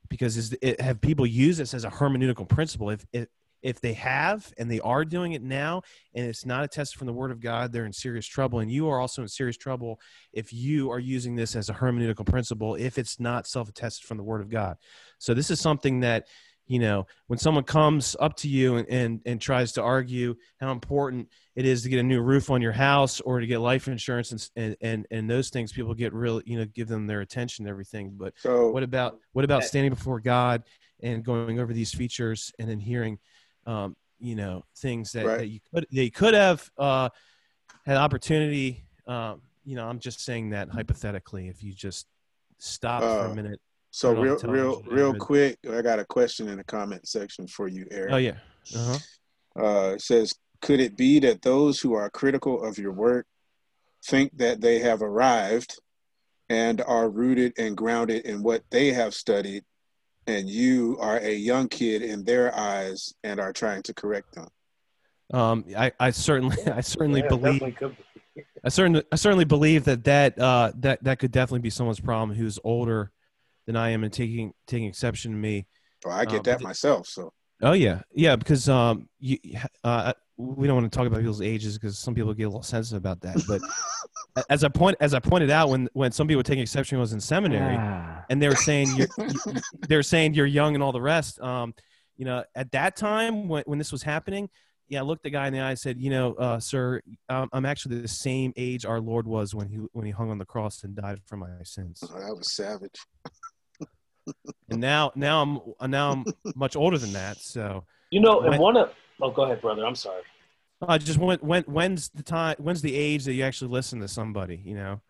because 0.09 0.38
is 0.38 0.55
it, 0.61 0.82
have 0.82 1.01
people 1.01 1.26
use 1.26 1.57
this 1.57 1.74
as 1.74 1.86
a 1.86 1.89
hermeneutical 1.89 2.47
principle. 2.47 2.89
If, 2.89 3.05
if 3.13 3.28
if 3.68 3.82
they 3.82 3.91
have 3.91 4.53
and 4.57 4.72
they 4.72 4.80
are 4.80 5.03
doing 5.03 5.34
it 5.34 5.43
now 5.43 5.82
and 6.15 6.26
it's 6.26 6.45
not 6.45 6.63
attested 6.63 6.97
from 6.97 7.05
the 7.05 7.11
word 7.11 7.32
of 7.32 7.41
god 7.41 7.74
they're 7.74 7.86
in 7.86 7.91
serious 7.91 8.26
trouble 8.26 8.59
and 8.59 8.72
you 8.72 8.88
are 8.88 9.01
also 9.01 9.22
in 9.22 9.28
serious 9.28 9.57
trouble 9.57 9.99
if 10.32 10.53
you 10.53 10.89
are 10.89 10.99
using 10.99 11.36
this 11.36 11.53
as 11.53 11.68
a 11.68 11.74
hermeneutical 11.74 12.26
principle 12.26 12.76
if 12.76 12.97
it's 12.97 13.20
not 13.20 13.45
self-attested 13.45 14.07
from 14.07 14.18
the 14.18 14.24
word 14.24 14.41
of 14.41 14.49
god. 14.49 14.78
So 15.18 15.34
this 15.34 15.49
is 15.49 15.59
something 15.59 16.01
that 16.01 16.28
you 16.65 16.80
know 16.80 17.07
when 17.28 17.39
someone 17.39 17.63
comes 17.63 18.15
up 18.20 18.36
to 18.38 18.47
you 18.47 18.78
and, 18.78 18.89
and, 18.89 19.22
and 19.26 19.41
tries 19.41 19.72
to 19.74 19.82
argue 19.82 20.36
how 20.59 20.72
important 20.72 21.30
it 21.55 21.65
is 21.65 21.84
to 21.84 21.89
get 21.89 21.99
a 21.99 22.03
new 22.03 22.22
roof 22.22 22.49
on 22.49 22.61
your 22.61 22.74
house 22.74 23.22
or 23.22 23.39
to 23.39 23.47
get 23.47 23.59
life 23.59 23.88
insurance 23.88 24.32
and 24.32 24.49
and 24.55 24.76
and, 24.82 25.07
and 25.11 25.30
those 25.30 25.49
things 25.49 25.72
people 25.72 25.93
get 25.93 26.13
real 26.13 26.41
you 26.45 26.57
know 26.57 26.65
give 26.65 26.88
them 26.88 27.07
their 27.07 27.22
attention 27.22 27.65
and 27.65 27.70
everything. 27.70 28.13
But 28.18 28.34
so, 28.38 28.70
what 28.70 28.84
about 28.84 29.20
what 29.34 29.45
about 29.45 29.63
standing 29.63 29.93
before 29.93 30.20
god 30.20 30.63
and 31.01 31.24
going 31.24 31.59
over 31.59 31.74
these 31.74 31.93
features 31.93 32.51
and 32.59 32.70
then 32.70 32.80
hearing 32.80 33.20
um, 33.68 33.95
you 34.20 34.36
know 34.36 34.63
things 34.78 35.11
that, 35.11 35.26
right. 35.26 35.38
that 35.39 35.47
you 35.47 35.59
could 35.72 35.86
they 35.91 36.09
could 36.09 36.34
have 36.34 36.68
uh, 36.78 37.09
had 37.86 37.97
opportunity. 37.97 38.84
Um, 39.05 39.41
you 39.63 39.76
know, 39.76 39.88
I'm 39.88 39.99
just 39.99 40.24
saying 40.24 40.51
that 40.51 40.70
hypothetically. 40.70 41.49
If 41.49 41.61
you 41.61 41.74
just 41.74 42.07
stop 42.57 43.03
uh, 43.03 43.20
for 43.20 43.28
a 43.28 43.32
uh, 43.32 43.36
minute. 43.36 43.59
So 43.91 44.13
real, 44.13 44.38
real, 44.43 44.84
real 44.84 45.13
quick, 45.13 45.57
I 45.72 45.82
got 45.82 45.99
a 45.99 46.05
question 46.05 46.49
in 46.49 46.57
the 46.57 46.63
comment 46.63 47.07
section 47.07 47.47
for 47.47 47.68
you, 47.68 47.88
Eric. 47.91 48.13
Oh 48.13 48.18
yeah. 48.18 48.36
Uh-huh. 48.76 48.97
Uh, 49.59 49.93
it 49.93 50.01
says, 50.01 50.34
could 50.61 50.80
it 50.80 50.95
be 50.95 51.20
that 51.20 51.41
those 51.41 51.80
who 51.80 51.93
are 51.93 52.09
critical 52.09 52.63
of 52.63 52.78
your 52.78 52.91
work 52.91 53.26
think 54.05 54.38
that 54.38 54.61
they 54.61 54.80
have 54.80 55.01
arrived 55.01 55.80
and 56.49 56.82
are 56.82 57.09
rooted 57.09 57.53
and 57.57 57.76
grounded 57.76 58.26
in 58.26 58.43
what 58.43 58.63
they 58.70 58.91
have 58.91 59.13
studied 59.13 59.63
and 60.28 60.49
you 60.49 60.97
are 60.99 61.17
a 61.17 61.34
young 61.34 61.67
kid 61.69 62.01
in 62.01 62.23
their 62.23 62.55
eyes 62.55 63.13
and 63.23 63.39
are 63.39 63.53
trying 63.53 63.82
to 63.84 63.93
correct 63.93 64.36
them? 64.36 64.47
Um, 65.34 65.65
I, 65.75 65.91
I 65.99 66.11
certainly, 66.11 66.57
I 66.67 66.82
certainly 66.82 67.21
yeah, 67.21 67.28
believe, 67.28 67.63
I 68.63 68.69
certainly, 68.69 69.03
I 69.11 69.15
certainly 69.15 69.45
believe 69.45 69.86
that 69.86 70.03
that 70.03 70.38
uh, 70.39 70.71
that 70.80 71.03
that 71.03 71.19
could 71.19 71.32
definitely 71.32 71.59
be 71.59 71.69
someone's 71.69 71.99
problem 71.99 72.38
who's 72.38 72.59
older 72.63 73.11
than 73.65 73.75
I 73.75 73.89
am 73.89 74.03
and 74.03 74.13
taking 74.13 74.53
taking 74.67 74.88
exception 74.88 75.32
to 75.32 75.38
me. 75.38 75.65
Well, 76.05 76.15
I 76.15 76.25
get 76.25 76.38
um, 76.38 76.43
that 76.43 76.61
myself. 76.61 77.07
So. 77.07 77.34
Oh 77.61 77.73
yeah, 77.73 78.01
yeah, 78.13 78.36
because 78.36 78.69
um, 78.69 79.09
you, 79.19 79.39
uh, 79.84 80.13
we 80.38 80.67
don't 80.67 80.75
want 80.75 80.91
to 80.91 80.95
talk 80.95 81.07
about 81.07 81.19
people's 81.19 81.41
ages 81.41 81.77
because 81.77 81.97
some 81.97 82.13
people 82.13 82.33
get 82.33 82.43
a 82.43 82.49
little 82.49 82.61
sensitive 82.61 82.97
about 82.97 83.21
that. 83.21 83.43
But 83.47 83.61
as 84.49 84.63
I 84.63 84.69
point 84.69 84.97
as 84.99 85.13
I 85.13 85.19
pointed 85.19 85.49
out, 85.49 85.69
when 85.69 85.89
when 85.93 86.11
some 86.11 86.27
people 86.27 86.39
were 86.39 86.43
taking 86.43 86.61
exception 86.61 86.99
was 86.99 87.13
in 87.13 87.19
seminary, 87.19 87.75
ah. 87.77 88.23
and 88.29 88.41
they 88.41 88.47
were 88.47 88.55
saying 88.55 88.95
you're, 88.95 89.07
they 89.88 89.95
were 89.95 90.03
saying 90.03 90.35
you're 90.35 90.45
young 90.45 90.75
and 90.75 90.83
all 90.83 90.91
the 90.91 91.01
rest. 91.01 91.41
Um, 91.41 91.73
you 92.17 92.25
know, 92.25 92.43
at 92.55 92.71
that 92.71 92.95
time 92.95 93.47
when 93.47 93.63
when 93.65 93.79
this 93.79 93.91
was 93.91 94.03
happening, 94.03 94.49
yeah, 94.89 94.99
I 94.99 95.03
looked 95.03 95.23
the 95.23 95.31
guy 95.31 95.47
in 95.47 95.53
the 95.53 95.59
eye 95.59 95.71
and 95.71 95.79
said, 95.79 95.99
you 95.99 96.11
know, 96.11 96.33
uh, 96.35 96.59
sir, 96.59 97.01
um, 97.29 97.49
I'm 97.51 97.65
actually 97.65 97.99
the 97.99 98.07
same 98.07 98.53
age 98.55 98.85
our 98.85 99.01
Lord 99.01 99.25
was 99.25 99.55
when 99.55 99.67
he 99.67 99.77
when 99.93 100.05
he 100.05 100.11
hung 100.11 100.29
on 100.29 100.38
the 100.38 100.45
cross 100.45 100.83
and 100.83 100.95
died 100.95 101.19
for 101.25 101.38
my 101.38 101.49
sins. 101.63 102.03
Oh, 102.03 102.19
that 102.19 102.35
was 102.35 102.51
savage. 102.53 102.99
and 104.69 104.79
now 104.79 105.11
now 105.15 105.41
I'm 105.41 105.91
now 105.91 106.11
I'm 106.11 106.25
much 106.55 106.75
older 106.75 106.97
than 106.99 107.13
that, 107.13 107.38
so. 107.38 107.85
You 108.09 108.21
know, 108.21 108.39
and 108.39 108.57
one 108.57 108.77
of 108.77 108.89
Oh, 109.22 109.32
go 109.32 109.43
ahead, 109.43 109.61
brother. 109.61 109.86
I'm 109.86 109.95
sorry. 109.95 110.22
I 110.82 110.97
just 110.97 111.18
when 111.18 111.39
when 111.39 111.63
when's 111.63 112.09
the 112.09 112.24
time? 112.24 112.55
When's 112.59 112.82
the 112.82 112.95
age 112.95 113.26
that 113.26 113.34
you 113.34 113.43
actually 113.43 113.72
listen 113.72 113.99
to 114.01 114.07
somebody? 114.07 114.61
You 114.63 114.76
know. 114.76 115.01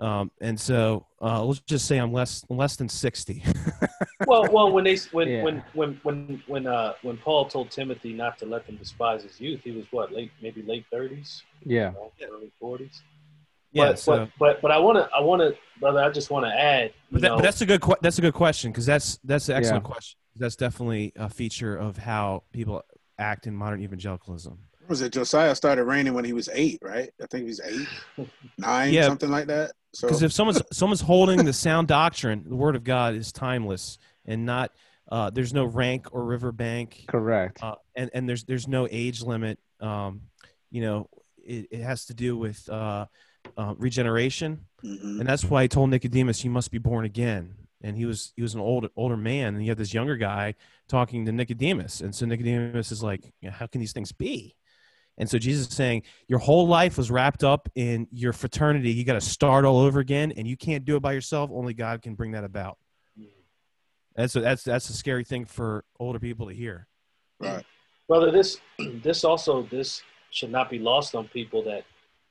Um, 0.00 0.32
and 0.40 0.58
so 0.58 1.06
uh, 1.22 1.44
let's 1.44 1.60
just 1.60 1.86
say 1.86 1.98
I'm 1.98 2.12
less 2.12 2.44
less 2.48 2.74
than 2.74 2.88
sixty. 2.88 3.44
well, 4.26 4.50
well, 4.50 4.72
when 4.72 4.82
they 4.82 4.96
when 5.12 5.28
yeah. 5.28 5.42
when 5.44 5.64
when 5.72 6.00
when 6.02 6.42
when 6.48 6.66
uh, 6.66 6.94
when 7.02 7.16
Paul 7.16 7.44
told 7.46 7.70
Timothy 7.70 8.12
not 8.12 8.36
to 8.38 8.46
let 8.46 8.66
them 8.66 8.76
despise 8.76 9.22
his 9.22 9.40
youth, 9.40 9.60
he 9.62 9.70
was 9.70 9.86
what 9.92 10.12
late 10.12 10.32
maybe 10.42 10.62
late 10.62 10.84
thirties. 10.90 11.44
Yeah, 11.64 11.92
you 12.18 12.26
know, 12.26 12.34
early 12.34 12.50
forties. 12.58 13.02
Yeah, 13.70 13.90
but, 13.90 13.98
so. 13.98 14.16
but, 14.16 14.30
but 14.38 14.62
but 14.62 14.70
I 14.72 14.78
want 14.78 14.98
to 14.98 15.08
I 15.16 15.20
want 15.20 15.42
to 15.42 15.56
brother 15.78 16.00
I 16.00 16.10
just 16.10 16.30
want 16.30 16.44
to 16.46 16.52
add. 16.52 16.92
But, 17.10 17.22
that, 17.22 17.30
but, 17.36 17.42
that's 17.42 17.60
a 17.60 17.66
good 17.66 17.82
that's 18.02 18.18
a 18.18 18.22
good 18.22 18.34
question 18.34 18.72
because 18.72 18.86
that's 18.86 19.18
that's 19.24 19.48
an 19.48 19.56
excellent 19.56 19.84
yeah. 19.84 19.92
question. 19.92 20.18
That's 20.36 20.56
definitely 20.56 21.12
a 21.14 21.28
feature 21.28 21.76
of 21.76 21.96
how 21.96 22.42
people 22.52 22.82
act 23.18 23.46
in 23.46 23.54
modern 23.54 23.82
evangelicalism. 23.82 24.58
Was 24.88 25.00
it 25.00 25.12
Josiah 25.12 25.54
started 25.54 25.84
reigning 25.84 26.14
when 26.14 26.24
he 26.24 26.32
was 26.32 26.48
eight, 26.52 26.78
right? 26.82 27.10
I 27.22 27.26
think 27.26 27.44
he 27.44 27.48
was 27.48 27.60
eight, 27.64 28.28
nine, 28.58 28.92
yeah, 28.92 29.06
something 29.06 29.30
like 29.30 29.46
that. 29.46 29.72
Because 29.98 30.18
so. 30.18 30.24
if 30.26 30.32
someone's 30.32 30.62
someone's 30.72 31.00
holding 31.00 31.44
the 31.44 31.52
sound 31.52 31.88
doctrine, 31.88 32.44
the 32.46 32.56
Word 32.56 32.76
of 32.76 32.84
God 32.84 33.14
is 33.14 33.32
timeless 33.32 33.98
and 34.26 34.44
not. 34.44 34.72
Uh, 35.10 35.30
there's 35.30 35.52
no 35.52 35.64
rank 35.64 36.08
or 36.12 36.24
riverbank. 36.24 37.04
Correct. 37.08 37.62
Uh, 37.62 37.74
and 37.94 38.10
and 38.14 38.28
there's 38.28 38.44
there's 38.44 38.66
no 38.66 38.88
age 38.90 39.22
limit. 39.22 39.58
Um, 39.80 40.22
you 40.70 40.80
know, 40.80 41.08
it, 41.36 41.68
it 41.70 41.80
has 41.80 42.06
to 42.06 42.14
do 42.14 42.36
with 42.36 42.68
uh, 42.68 43.06
uh 43.56 43.74
regeneration, 43.76 44.64
mm-hmm. 44.82 45.20
and 45.20 45.28
that's 45.28 45.44
why 45.44 45.62
I 45.62 45.66
told 45.66 45.90
Nicodemus, 45.90 46.42
"You 46.44 46.50
must 46.50 46.70
be 46.70 46.78
born 46.78 47.04
again." 47.04 47.54
And 47.84 47.96
he 47.96 48.06
was 48.06 48.32
he 48.34 48.42
was 48.42 48.54
an 48.54 48.60
old 48.60 48.88
older 48.96 49.16
man, 49.16 49.54
and 49.54 49.62
you 49.62 49.70
had 49.70 49.78
this 49.78 49.94
younger 49.94 50.16
guy 50.16 50.54
talking 50.88 51.26
to 51.26 51.32
Nicodemus, 51.32 52.00
and 52.00 52.14
so 52.14 52.26
Nicodemus 52.26 52.90
is 52.90 53.02
like, 53.02 53.32
"How 53.48 53.66
can 53.66 53.80
these 53.80 53.92
things 53.92 54.10
be?" 54.10 54.56
And 55.16 55.30
so 55.30 55.38
Jesus 55.38 55.68
is 55.68 55.74
saying, 55.74 56.02
Your 56.26 56.40
whole 56.40 56.66
life 56.66 56.98
was 56.98 57.08
wrapped 57.08 57.44
up 57.44 57.68
in 57.76 58.08
your 58.10 58.32
fraternity. 58.32 58.90
You 58.90 59.04
got 59.04 59.12
to 59.12 59.20
start 59.20 59.64
all 59.64 59.78
over 59.78 60.00
again, 60.00 60.32
and 60.32 60.48
you 60.48 60.56
can't 60.56 60.84
do 60.84 60.96
it 60.96 61.00
by 61.00 61.12
yourself. 61.12 61.50
Only 61.52 61.72
God 61.72 62.02
can 62.02 62.16
bring 62.16 62.32
that 62.32 62.42
about. 62.42 62.78
That's 64.16 64.36
a, 64.36 64.40
that's 64.40 64.62
that's 64.62 64.88
a 64.90 64.92
scary 64.92 65.24
thing 65.24 65.44
for 65.44 65.84
older 65.98 66.20
people 66.20 66.48
to 66.48 66.54
hear. 66.54 66.86
Right, 67.40 67.64
brother. 68.08 68.30
This 68.30 68.58
this 69.02 69.24
also 69.24 69.62
this 69.64 70.02
should 70.30 70.50
not 70.50 70.70
be 70.70 70.78
lost 70.78 71.14
on 71.14 71.28
people 71.28 71.62
that 71.64 71.84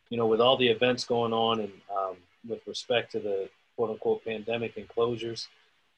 you 0.09 0.17
know 0.17 0.25
with 0.25 0.39
all 0.39 0.57
the 0.57 0.67
events 0.67 1.03
going 1.03 1.33
on 1.33 1.59
and 1.59 1.71
um, 1.93 2.15
with 2.47 2.65
respect 2.67 3.11
to 3.13 3.19
the 3.19 3.49
quote 3.75 3.91
unquote 3.91 4.23
pandemic 4.23 4.77
and 4.77 4.87
closures, 4.87 5.47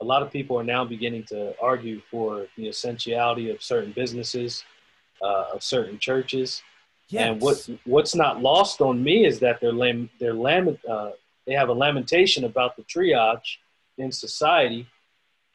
a 0.02 0.06
lot 0.06 0.22
of 0.22 0.32
people 0.32 0.60
are 0.60 0.64
now 0.64 0.84
beginning 0.84 1.24
to 1.26 1.54
argue 1.62 2.02
for 2.12 2.48
the 2.58 2.68
essentiality 2.68 3.50
of 3.50 3.62
certain 3.62 3.92
businesses, 3.92 4.64
uh, 5.22 5.46
of 5.54 5.64
certain 5.64 5.98
churches. 6.00 6.62
Yes. 7.10 7.30
And 7.30 7.42
what 7.42 7.70
what's 7.86 8.16
not 8.16 8.42
lost 8.42 8.82
on 8.82 9.04
me 9.04 9.26
is 9.26 9.40
that 9.40 9.62
they're 9.62 9.72
lam- 9.74 10.10
they're 10.20 10.34
lament 10.34 10.80
uh, 10.86 11.12
they 11.46 11.54
have 11.54 11.70
a 11.70 11.74
lamentation 11.74 12.44
about 12.46 12.76
the 12.76 12.84
triage 12.84 13.58
in 13.98 14.12
society 14.12 14.88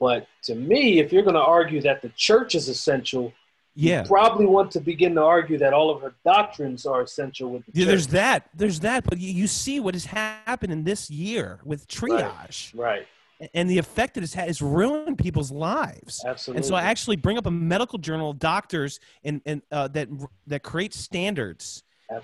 but 0.00 0.26
to 0.44 0.54
me, 0.54 0.98
if 0.98 1.12
you're 1.12 1.22
going 1.22 1.34
to 1.34 1.40
argue 1.40 1.82
that 1.82 2.00
the 2.00 2.08
church 2.16 2.54
is 2.54 2.68
essential, 2.68 3.32
yeah. 3.74 4.02
you 4.02 4.08
probably 4.08 4.46
want 4.46 4.70
to 4.72 4.80
begin 4.80 5.14
to 5.14 5.22
argue 5.22 5.58
that 5.58 5.72
all 5.72 5.90
of 5.90 6.02
her 6.02 6.14
doctrines 6.24 6.86
are 6.86 7.02
essential 7.02 7.50
with 7.50 7.64
the 7.66 7.72
yeah, 7.74 7.86
There's 7.86 8.08
that. 8.08 8.48
There's 8.54 8.80
that. 8.80 9.04
But 9.04 9.18
you, 9.18 9.32
you 9.32 9.46
see 9.46 9.80
what 9.80 9.94
has 9.94 10.04
happened 10.04 10.72
in 10.72 10.84
this 10.84 11.10
year 11.10 11.60
with 11.64 11.86
triage. 11.88 12.72
Right. 12.74 13.06
right. 13.40 13.50
And 13.54 13.70
the 13.70 13.78
effect 13.78 14.14
that 14.14 14.20
has 14.20 14.34
had 14.34 14.50
is 14.50 14.60
ruined 14.60 15.16
people's 15.16 15.50
lives. 15.50 16.22
Absolutely. 16.26 16.58
And 16.58 16.66
so 16.66 16.74
I 16.74 16.82
actually 16.82 17.16
bring 17.16 17.38
up 17.38 17.46
a 17.46 17.50
medical 17.50 17.98
journal 17.98 18.30
of 18.30 18.38
doctors 18.38 19.00
and, 19.24 19.40
and 19.46 19.62
uh, 19.72 19.88
that 19.88 20.08
that 20.46 20.62
create 20.62 20.92
standards 20.92 21.82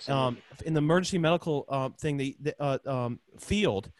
um, 0.08 0.38
in 0.64 0.74
the 0.74 0.78
emergency 0.78 1.18
medical 1.18 1.64
uh, 1.68 1.88
thing, 1.98 2.16
the, 2.16 2.36
the 2.40 2.62
uh, 2.62 2.78
um, 2.86 3.20
field 3.38 3.90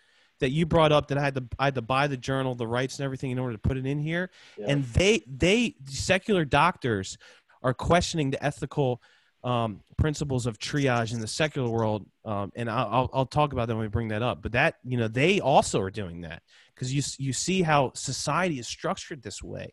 that 0.40 0.50
you 0.50 0.66
brought 0.66 0.92
up 0.92 1.08
that 1.08 1.18
I 1.18 1.22
had 1.22 1.34
to 1.34 1.44
I 1.58 1.66
had 1.66 1.74
to 1.76 1.82
buy 1.82 2.06
the 2.06 2.16
journal, 2.16 2.54
the 2.54 2.66
rights 2.66 2.98
and 2.98 3.04
everything 3.04 3.30
in 3.30 3.38
order 3.38 3.52
to 3.52 3.58
put 3.58 3.76
it 3.76 3.86
in 3.86 3.98
here. 3.98 4.30
Yeah. 4.58 4.66
And 4.68 4.84
they 4.84 5.22
they 5.26 5.76
secular 5.88 6.44
doctors 6.44 7.18
are 7.62 7.74
questioning 7.74 8.30
the 8.30 8.44
ethical 8.44 9.02
um, 9.46 9.80
principles 9.96 10.46
of 10.46 10.58
triage 10.58 11.12
in 11.12 11.20
the 11.20 11.28
secular 11.28 11.68
world, 11.68 12.04
um, 12.24 12.50
and 12.56 12.68
I'll, 12.68 13.08
I'll 13.12 13.26
talk 13.26 13.52
about 13.52 13.68
that 13.68 13.76
when 13.76 13.82
we 13.82 13.88
bring 13.88 14.08
that 14.08 14.22
up. 14.22 14.42
But 14.42 14.52
that 14.52 14.76
you 14.84 14.96
know 14.96 15.08
they 15.08 15.40
also 15.40 15.80
are 15.80 15.90
doing 15.90 16.22
that 16.22 16.42
because 16.74 16.92
you 16.92 17.02
you 17.18 17.32
see 17.32 17.62
how 17.62 17.92
society 17.94 18.58
is 18.58 18.66
structured 18.66 19.22
this 19.22 19.42
way, 19.42 19.72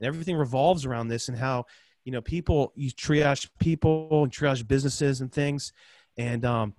and 0.00 0.06
everything 0.08 0.36
revolves 0.36 0.84
around 0.84 1.08
this, 1.08 1.28
and 1.28 1.38
how 1.38 1.66
you 2.04 2.10
know 2.10 2.20
people 2.20 2.72
you 2.74 2.90
triage 2.90 3.48
people 3.60 4.24
and 4.24 4.32
triage 4.32 4.66
businesses 4.66 5.20
and 5.20 5.32
things, 5.32 5.72
and 6.16 6.44
um, 6.44 6.74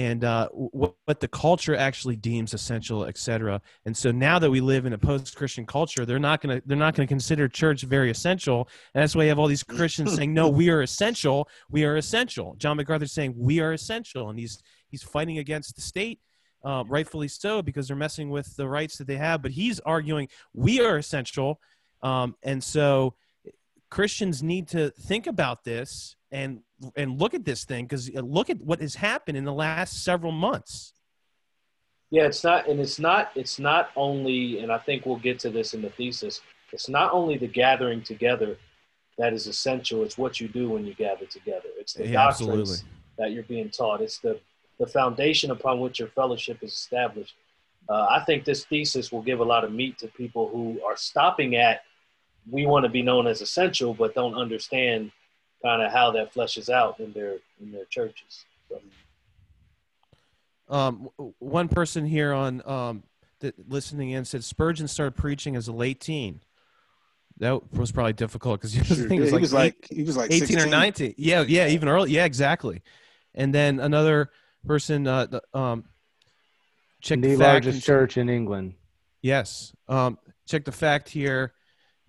and 0.00 0.24
uh, 0.24 0.48
what, 0.48 0.94
what, 1.04 1.20
the 1.20 1.28
culture 1.28 1.76
actually 1.76 2.16
deems 2.16 2.54
essential, 2.54 3.04
etc. 3.04 3.60
And 3.84 3.94
so 3.94 4.10
now 4.10 4.38
that 4.38 4.50
we 4.50 4.62
live 4.62 4.86
in 4.86 4.94
a 4.94 4.98
post-Christian 4.98 5.66
culture, 5.66 6.06
they're 6.06 6.18
not 6.18 6.40
gonna 6.40 6.62
they're 6.64 6.74
not 6.74 6.94
gonna 6.94 7.06
consider 7.06 7.48
church 7.48 7.82
very 7.82 8.10
essential, 8.10 8.66
and 8.94 9.02
that's 9.02 9.14
why 9.14 9.24
you 9.24 9.28
have 9.28 9.38
all 9.38 9.46
these 9.46 9.62
Christians 9.62 10.14
saying, 10.16 10.32
"No, 10.32 10.48
we 10.48 10.70
are 10.70 10.80
essential. 10.80 11.50
We 11.68 11.84
are 11.84 11.96
essential." 11.98 12.54
John 12.56 12.78
MacArthur 12.78 13.06
saying, 13.06 13.34
"We 13.36 13.60
are 13.60 13.74
essential," 13.74 14.30
and 14.30 14.38
he's 14.38 14.62
he's 14.88 15.02
fighting 15.02 15.36
against 15.36 15.76
the 15.76 15.82
state, 15.82 16.18
uh, 16.64 16.82
rightfully 16.88 17.28
so, 17.28 17.60
because 17.60 17.86
they're 17.86 17.96
messing 17.96 18.30
with 18.30 18.56
the 18.56 18.66
rights 18.66 18.96
that 18.96 19.06
they 19.06 19.18
have. 19.18 19.42
But 19.42 19.50
he's 19.50 19.80
arguing 19.80 20.28
we 20.54 20.80
are 20.80 20.96
essential, 20.96 21.60
um, 22.02 22.36
and 22.42 22.64
so 22.64 23.16
Christians 23.90 24.42
need 24.42 24.68
to 24.68 24.90
think 24.90 25.26
about 25.26 25.64
this 25.64 26.16
and 26.30 26.60
and 26.96 27.20
look 27.20 27.34
at 27.34 27.44
this 27.44 27.64
thing 27.64 27.84
because 27.84 28.10
uh, 28.14 28.20
look 28.20 28.48
at 28.48 28.60
what 28.60 28.80
has 28.80 28.94
happened 28.94 29.36
in 29.36 29.44
the 29.44 29.52
last 29.52 30.04
several 30.04 30.32
months. 30.32 30.94
Yeah, 32.10 32.24
it's 32.24 32.42
not, 32.42 32.68
and 32.68 32.80
it's 32.80 32.98
not. 32.98 33.30
It's 33.34 33.58
not 33.58 33.90
only, 33.94 34.60
and 34.60 34.72
I 34.72 34.78
think 34.78 35.06
we'll 35.06 35.18
get 35.18 35.38
to 35.40 35.50
this 35.50 35.74
in 35.74 35.82
the 35.82 35.90
thesis. 35.90 36.40
It's 36.72 36.88
not 36.88 37.12
only 37.12 37.36
the 37.36 37.46
gathering 37.46 38.02
together 38.02 38.56
that 39.18 39.32
is 39.32 39.46
essential. 39.46 40.02
It's 40.02 40.16
what 40.16 40.40
you 40.40 40.48
do 40.48 40.70
when 40.70 40.86
you 40.86 40.94
gather 40.94 41.26
together. 41.26 41.68
It's 41.78 41.92
the 41.92 42.06
yeah, 42.06 42.24
doctrines 42.24 42.50
absolutely. 42.50 42.88
that 43.18 43.32
you're 43.32 43.44
being 43.44 43.70
taught. 43.70 44.00
It's 44.00 44.18
the 44.18 44.40
the 44.78 44.86
foundation 44.86 45.50
upon 45.50 45.78
which 45.80 45.98
your 45.98 46.08
fellowship 46.08 46.62
is 46.62 46.72
established. 46.72 47.34
Uh, 47.88 48.06
I 48.10 48.24
think 48.24 48.44
this 48.44 48.64
thesis 48.64 49.12
will 49.12 49.20
give 49.20 49.40
a 49.40 49.44
lot 49.44 49.62
of 49.62 49.72
meat 49.72 49.98
to 49.98 50.08
people 50.08 50.48
who 50.48 50.80
are 50.86 50.96
stopping 50.96 51.56
at 51.56 51.82
we 52.48 52.66
want 52.66 52.84
to 52.84 52.88
be 52.88 53.02
known 53.02 53.26
as 53.26 53.40
essential, 53.40 53.94
but 53.94 54.14
don't 54.14 54.34
understand 54.34 55.12
kind 55.62 55.82
of 55.82 55.92
how 55.92 56.10
that 56.12 56.32
fleshes 56.32 56.68
out 56.68 57.00
in 57.00 57.12
their 57.12 57.36
in 57.60 57.72
their 57.72 57.84
churches. 57.86 58.44
So. 58.68 58.80
Um, 60.68 61.10
one 61.38 61.68
person 61.68 62.06
here 62.06 62.32
on 62.32 62.62
um, 62.64 63.02
that 63.40 63.54
listening 63.68 64.10
in 64.10 64.24
said 64.24 64.44
Spurgeon 64.44 64.88
started 64.88 65.16
preaching 65.16 65.56
as 65.56 65.68
a 65.68 65.72
late 65.72 66.00
teen. 66.00 66.40
That 67.38 67.72
was 67.72 67.90
probably 67.90 68.12
difficult 68.12 68.60
because 68.60 68.74
sure. 68.74 69.08
he, 69.08 69.18
was, 69.18 69.32
like, 69.32 69.40
was 69.40 69.52
like 69.52 69.86
he 69.90 70.02
was 70.02 70.16
like 70.16 70.30
18 70.30 70.46
16. 70.46 70.68
or 70.68 70.70
19. 70.70 71.14
Yeah, 71.16 71.44
yeah, 71.46 71.68
even 71.68 71.88
early. 71.88 72.10
Yeah, 72.10 72.24
exactly. 72.24 72.82
And 73.34 73.54
then 73.54 73.80
another 73.80 74.30
person, 74.66 75.06
uh, 75.06 75.40
um, 75.54 75.84
check 77.00 77.20
the, 77.20 77.28
the 77.28 77.36
largest 77.36 77.82
church 77.84 78.16
in 78.18 78.28
England. 78.28 78.74
Yes. 79.22 79.72
Um, 79.88 80.18
check 80.46 80.64
the 80.64 80.72
fact 80.72 81.08
here. 81.08 81.54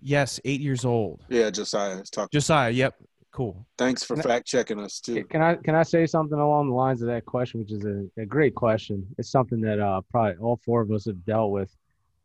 Yes, 0.02 0.40
eight 0.44 0.60
years 0.60 0.84
old. 0.84 1.24
Yeah, 1.28 1.50
Josiah. 1.50 2.02
Talking. 2.10 2.28
Josiah. 2.32 2.70
Yep. 2.70 2.94
Cool. 3.32 3.66
Thanks 3.78 4.04
for 4.04 4.14
fact 4.16 4.46
checking 4.46 4.78
us 4.78 5.00
too. 5.00 5.24
Can 5.24 5.40
I 5.40 5.54
can 5.54 5.74
I 5.74 5.84
say 5.84 6.04
something 6.04 6.38
along 6.38 6.68
the 6.68 6.74
lines 6.74 7.00
of 7.00 7.08
that 7.08 7.24
question, 7.24 7.60
which 7.60 7.72
is 7.72 7.84
a, 7.84 8.04
a 8.20 8.26
great 8.26 8.54
question. 8.54 9.06
It's 9.16 9.30
something 9.30 9.60
that 9.62 9.80
uh, 9.80 10.02
probably 10.10 10.36
all 10.36 10.60
four 10.62 10.82
of 10.82 10.90
us 10.90 11.06
have 11.06 11.24
dealt 11.24 11.50
with. 11.50 11.74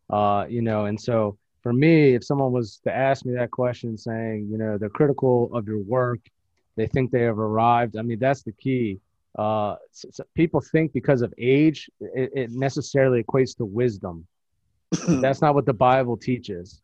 Uh, 0.10 0.46
you 0.50 0.62
know, 0.62 0.86
and 0.86 1.00
so 1.00 1.38
for 1.64 1.72
me, 1.72 2.16
if 2.16 2.26
someone 2.26 2.52
was 2.52 2.80
to 2.84 2.94
ask 2.94 3.26
me 3.26 3.34
that 3.36 3.52
question, 3.52 3.98
saying, 3.98 4.50
you 4.52 4.58
know, 4.58 4.78
they're 4.78 4.90
critical 4.90 5.50
of 5.54 5.66
your 5.66 5.80
work, 5.80 6.20
they 6.76 6.88
think 6.88 7.12
they 7.12 7.22
have 7.22 7.40
arrived. 7.40 7.96
I 7.98 8.02
mean, 8.02 8.20
that's 8.20 8.44
the 8.44 8.54
key. 8.54 9.00
Uh, 9.38 9.76
so, 9.92 10.10
so 10.12 10.24
people 10.36 10.60
think 10.60 10.92
because 10.92 11.22
of 11.22 11.34
age, 11.38 11.90
it, 12.02 12.32
it 12.36 12.52
necessarily 12.52 13.24
equates 13.24 13.56
to 13.58 13.66
wisdom. 13.66 14.28
that's 15.08 15.42
not 15.42 15.56
what 15.56 15.66
the 15.66 15.74
Bible 15.74 16.18
teaches 16.18 16.82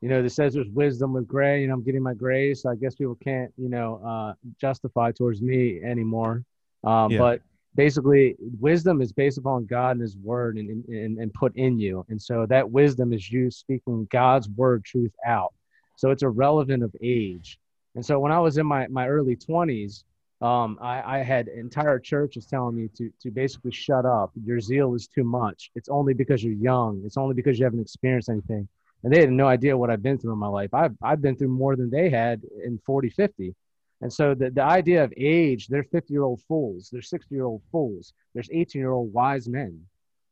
you 0.00 0.08
know, 0.08 0.22
it 0.22 0.30
says 0.30 0.54
there's 0.54 0.68
wisdom 0.68 1.12
with 1.12 1.26
gray, 1.26 1.64
and 1.64 1.72
I'm 1.72 1.82
getting 1.82 2.02
my 2.02 2.14
gray, 2.14 2.54
so 2.54 2.70
I 2.70 2.76
guess 2.76 2.94
people 2.94 3.16
can't, 3.16 3.52
you 3.56 3.68
know, 3.68 4.00
uh, 4.06 4.34
justify 4.60 5.10
towards 5.10 5.42
me 5.42 5.80
anymore. 5.82 6.44
Um, 6.84 7.10
yeah. 7.10 7.18
But 7.18 7.40
basically, 7.74 8.36
wisdom 8.60 9.00
is 9.00 9.12
based 9.12 9.38
upon 9.38 9.66
God 9.66 9.92
and 9.92 10.00
His 10.00 10.16
Word, 10.16 10.56
and, 10.56 10.84
and 10.86 11.18
and 11.18 11.34
put 11.34 11.56
in 11.56 11.80
you, 11.80 12.06
and 12.08 12.20
so 12.20 12.46
that 12.46 12.70
wisdom 12.70 13.12
is 13.12 13.30
you 13.30 13.50
speaking 13.50 14.06
God's 14.10 14.48
word 14.50 14.84
truth 14.84 15.14
out. 15.26 15.52
So 15.96 16.10
it's 16.10 16.22
irrelevant 16.22 16.84
of 16.84 16.94
age. 17.02 17.58
And 17.96 18.06
so 18.06 18.20
when 18.20 18.30
I 18.30 18.38
was 18.38 18.56
in 18.56 18.66
my 18.66 18.86
my 18.86 19.08
early 19.08 19.34
20s, 19.34 20.04
um, 20.40 20.78
I, 20.80 21.18
I 21.18 21.22
had 21.24 21.48
entire 21.48 21.98
churches 21.98 22.46
telling 22.46 22.76
me 22.76 22.88
to 22.98 23.10
to 23.22 23.32
basically 23.32 23.72
shut 23.72 24.06
up. 24.06 24.30
Your 24.44 24.60
zeal 24.60 24.94
is 24.94 25.08
too 25.08 25.24
much. 25.24 25.72
It's 25.74 25.88
only 25.88 26.14
because 26.14 26.44
you're 26.44 26.54
young. 26.54 27.02
It's 27.04 27.16
only 27.16 27.34
because 27.34 27.58
you 27.58 27.64
haven't 27.64 27.80
experienced 27.80 28.28
anything 28.28 28.68
and 29.02 29.12
they 29.12 29.20
had 29.20 29.30
no 29.30 29.46
idea 29.46 29.76
what 29.76 29.90
I've 29.90 30.02
been 30.02 30.18
through 30.18 30.32
in 30.32 30.38
my 30.38 30.48
life. 30.48 30.74
I've, 30.74 30.94
I've 31.02 31.22
been 31.22 31.36
through 31.36 31.48
more 31.48 31.76
than 31.76 31.90
they 31.90 32.10
had 32.10 32.42
in 32.64 32.80
40, 32.84 33.10
50. 33.10 33.54
And 34.00 34.12
so 34.12 34.34
the, 34.34 34.50
the 34.50 34.62
idea 34.62 35.04
of 35.04 35.12
age, 35.16 35.68
they're 35.68 35.84
50 35.84 36.12
year 36.12 36.22
old 36.22 36.40
fools, 36.42 36.88
they're 36.90 37.02
60 37.02 37.34
year 37.34 37.44
old 37.44 37.62
fools, 37.70 38.12
there's 38.34 38.48
18 38.52 38.80
year 38.80 38.92
old 38.92 39.12
wise 39.12 39.48
men, 39.48 39.80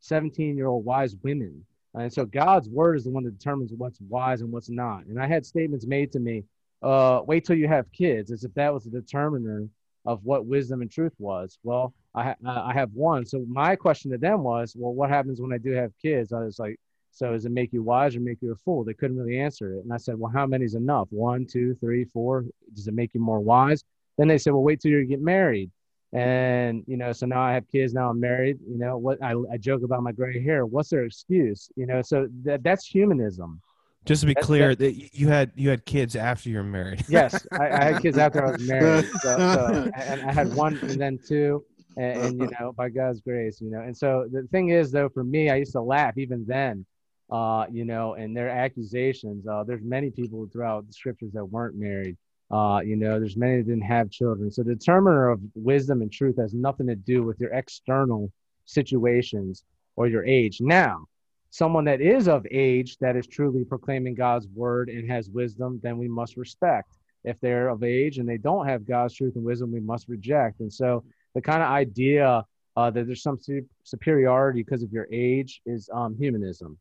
17 0.01 0.57
year 0.57 0.67
old 0.67 0.85
wise 0.85 1.17
women. 1.23 1.65
And 1.95 2.13
so 2.13 2.27
God's 2.27 2.69
word 2.69 2.97
is 2.97 3.05
the 3.05 3.11
one 3.11 3.25
that 3.25 3.39
determines 3.39 3.73
what's 3.73 4.01
wise 4.03 4.43
and 4.43 4.53
what's 4.53 4.69
not. 4.69 5.07
And 5.07 5.21
I 5.21 5.27
had 5.27 5.47
statements 5.47 5.87
made 5.87 6.13
to 6.13 6.21
me, 6.21 6.45
uh, 6.83 7.23
wait 7.27 7.45
till 7.45 7.57
you 7.57 7.69
have 7.69 7.91
kids, 7.93 8.31
as 8.31 8.45
if 8.45 8.53
that 8.55 8.73
was 8.73 8.85
the 8.85 8.91
determiner 8.91 9.67
of 10.05 10.25
what 10.25 10.47
wisdom 10.47 10.83
and 10.83 10.91
truth 10.91 11.15
was. 11.19 11.59
Well, 11.63 11.95
I, 12.15 12.23
ha- 12.25 12.37
I 12.45 12.73
have 12.75 12.91
one. 12.93 13.25
So 13.25 13.45
my 13.49 13.77
question 13.77 14.11
to 14.13 14.19
them 14.19 14.43
was, 14.43 14.75
well, 14.77 14.93
what 14.93 15.11
happens 15.11 15.41
when 15.41 15.53
I 15.53 15.59
do 15.59 15.73
have 15.73 15.93
kids? 16.01 16.33
I 16.33 16.41
was 16.41 16.59
like, 16.59 16.79
so 17.17 17.33
does 17.33 17.47
it 17.47 17.53
make 17.53 17.73
you 17.73 17.83
wise 17.83 18.15
or 18.15 18.21
make 18.21 18.43
you 18.43 18.53
a 18.53 18.57
fool? 18.57 18.85
They 18.85 18.93
couldn't 18.93 19.17
really 19.17 19.39
answer 19.39 19.73
it. 19.73 19.85
And 19.85 19.91
I 19.91 19.97
said, 19.97 20.19
well, 20.19 20.31
how 20.31 20.47
many 20.47 20.67
is 20.67 20.75
enough? 20.75 21.09
One, 21.09 21.47
two, 21.47 21.75
three, 21.77 22.05
four. 22.05 22.45
Does 22.75 22.89
it 22.89 22.93
make 22.93 23.15
you 23.15 23.21
more 23.21 23.41
wise? 23.41 23.83
Then 24.19 24.29
they 24.29 24.37
said, 24.37 24.53
well, 24.53 24.63
wait 24.63 24.83
till 24.83 24.91
you 24.91 25.03
get 25.07 25.23
married. 25.23 25.71
And, 26.13 26.85
you 26.87 26.99
know, 26.99 27.13
so 27.13 27.25
now 27.25 27.41
I 27.41 27.55
have 27.55 27.67
kids, 27.69 27.95
now 27.95 28.11
I'm 28.11 28.21
married, 28.21 28.59
you 28.69 28.77
know, 28.77 28.99
what 28.99 29.23
I, 29.23 29.35
I 29.51 29.57
joke 29.57 29.83
about 29.83 30.03
my 30.03 30.13
gray 30.13 30.43
hair. 30.43 30.67
What's 30.67 30.91
their 30.91 31.05
excuse? 31.05 31.71
You 31.75 31.87
know, 31.87 32.03
so 32.03 32.29
that, 32.45 32.63
that's 32.63 32.87
humanism. 32.87 33.63
Just 34.05 34.21
to 34.21 34.27
be 34.27 34.35
that's, 34.35 34.47
clear, 34.47 34.75
that 34.75 35.15
you 35.19 35.29
had 35.29 35.53
you 35.57 35.71
had 35.71 35.87
kids 35.87 36.17
after 36.17 36.51
you 36.51 36.59
were 36.59 36.65
married. 36.65 37.03
yes, 37.09 37.47
I, 37.51 37.71
I, 37.71 37.85
had 37.93 38.03
kids 38.03 38.19
after 38.19 38.47
I 38.47 38.53
was 38.53 38.69
married. 38.69 39.07
So, 39.23 39.37
so, 39.39 39.91
and 39.97 40.21
I 40.21 40.33
had 40.33 40.55
one 40.55 40.77
and 40.83 41.01
then 41.01 41.19
two, 41.27 41.65
and, 41.97 42.21
and, 42.21 42.41
you 42.41 42.51
know, 42.61 42.73
by 42.73 42.91
God's 42.91 43.23
grace, 43.23 43.63
you 43.63 43.71
know. 43.71 43.81
And 43.81 43.97
so 43.97 44.29
the 44.31 44.43
thing 44.53 44.69
is, 44.69 44.93
though, 44.93 45.09
for 45.09 45.25
me, 45.25 45.49
I 45.49 45.57
used 45.57 45.73
to 45.73 45.81
laugh 45.81 46.19
even 46.19 46.45
then 46.47 46.85
uh, 47.31 47.67
you 47.71 47.85
know, 47.85 48.15
and 48.15 48.37
their 48.37 48.49
accusations. 48.49 49.47
Uh, 49.47 49.65
there's 49.65 49.83
many 49.83 50.11
people 50.11 50.49
throughout 50.53 50.87
the 50.87 50.93
scriptures 50.93 51.33
that 51.33 51.45
weren't 51.45 51.77
married. 51.77 52.17
Uh, 52.51 52.81
you 52.85 52.97
know, 52.97 53.19
there's 53.19 53.37
many 53.37 53.57
that 53.57 53.67
didn't 53.67 53.83
have 53.83 54.11
children. 54.11 54.51
So 54.51 54.63
the 54.63 54.75
determiner 54.75 55.31
of 55.31 55.41
wisdom 55.55 56.03
and 56.03 56.13
truth 56.13 56.37
has 56.39 56.55
nothing 56.55 56.87
to 56.87 56.95
do 56.95 57.25
with 57.25 57.41
your 57.41 57.53
external 57.53 58.31
situations 58.65 59.65
or 59.97 60.07
your 60.07 60.25
age. 60.25 60.61
Now, 60.61 61.07
someone 61.51 61.85
that 61.87 62.01
is 62.01 62.29
of 62.29 62.47
age 62.51 62.99
that 62.99 63.17
is 63.17 63.27
truly 63.27 63.65
proclaiming 63.65 64.15
God's 64.15 64.47
word 64.49 64.89
and 64.89 65.11
has 65.11 65.29
wisdom, 65.29 65.81
then 65.83 65.99
we 65.99 66.07
must 66.07 66.37
respect. 66.37 66.99
If 67.25 67.41
they're 67.41 67.69
of 67.69 67.83
age 67.83 68.19
and 68.19 68.29
they 68.29 68.39
don't 68.39 68.69
have 68.69 68.87
God's 68.87 69.15
truth 69.15 69.35
and 69.35 69.45
wisdom, 69.45 69.73
we 69.73 69.81
must 69.81 70.09
reject. 70.09 70.61
And 70.61 70.73
so 70.73 71.03
the 71.35 71.43
kind 71.43 71.63
of 71.63 71.69
idea 71.69 72.45
uh, 72.77 72.91
that 72.91 73.07
there's 73.07 73.23
some 73.23 73.39
superiority 73.83 74.63
because 74.63 74.83
of 74.85 74.93
your 74.93 75.09
age 75.11 75.61
is 75.67 75.91
um, 75.93 76.15
humanism. 76.17 76.79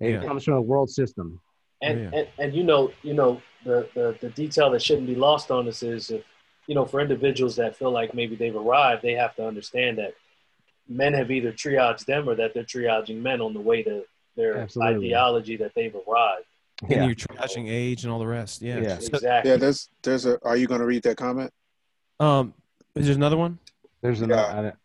It 0.00 0.12
yeah. 0.12 0.24
comes 0.24 0.44
from 0.44 0.54
a 0.54 0.62
world 0.62 0.90
system. 0.90 1.40
And, 1.82 2.00
yeah. 2.00 2.18
and, 2.20 2.28
and 2.38 2.54
you 2.54 2.62
know 2.62 2.92
you 3.02 3.14
know 3.14 3.42
the, 3.64 3.88
the 3.94 4.16
the 4.20 4.30
detail 4.30 4.70
that 4.70 4.82
shouldn't 4.82 5.06
be 5.06 5.14
lost 5.14 5.50
on 5.50 5.66
us 5.68 5.82
is 5.82 6.10
if 6.10 6.22
you 6.66 6.74
know 6.74 6.84
for 6.84 7.00
individuals 7.00 7.56
that 7.56 7.76
feel 7.76 7.90
like 7.90 8.14
maybe 8.14 8.36
they've 8.36 8.54
arrived, 8.54 9.02
they 9.02 9.12
have 9.14 9.34
to 9.36 9.46
understand 9.46 9.98
that 9.98 10.14
men 10.88 11.12
have 11.14 11.30
either 11.30 11.52
triaged 11.52 12.04
them 12.06 12.28
or 12.28 12.34
that 12.34 12.54
they're 12.54 12.64
triaging 12.64 13.20
men 13.20 13.40
on 13.40 13.52
the 13.54 13.60
way 13.60 13.82
to 13.82 14.04
their 14.36 14.58
Absolutely. 14.58 15.06
ideology 15.08 15.56
that 15.56 15.72
they've 15.74 15.94
arrived. 15.94 16.46
And 16.82 16.90
yeah. 16.90 17.06
you're 17.06 17.14
triaging 17.14 17.68
age 17.68 18.04
and 18.04 18.12
all 18.12 18.18
the 18.18 18.26
rest. 18.26 18.62
Yeah, 18.62 18.78
yeah. 18.78 18.96
exactly. 18.96 19.50
Yeah, 19.50 19.56
there's 19.56 19.88
there's 20.02 20.26
a. 20.26 20.38
Are 20.44 20.56
you 20.56 20.66
going 20.66 20.80
to 20.80 20.86
read 20.86 21.02
that 21.04 21.16
comment? 21.16 21.52
Um, 22.18 22.54
is 22.94 23.06
there 23.06 23.14
another 23.14 23.36
one? 23.36 23.58
There's 24.00 24.20
another. 24.20 24.76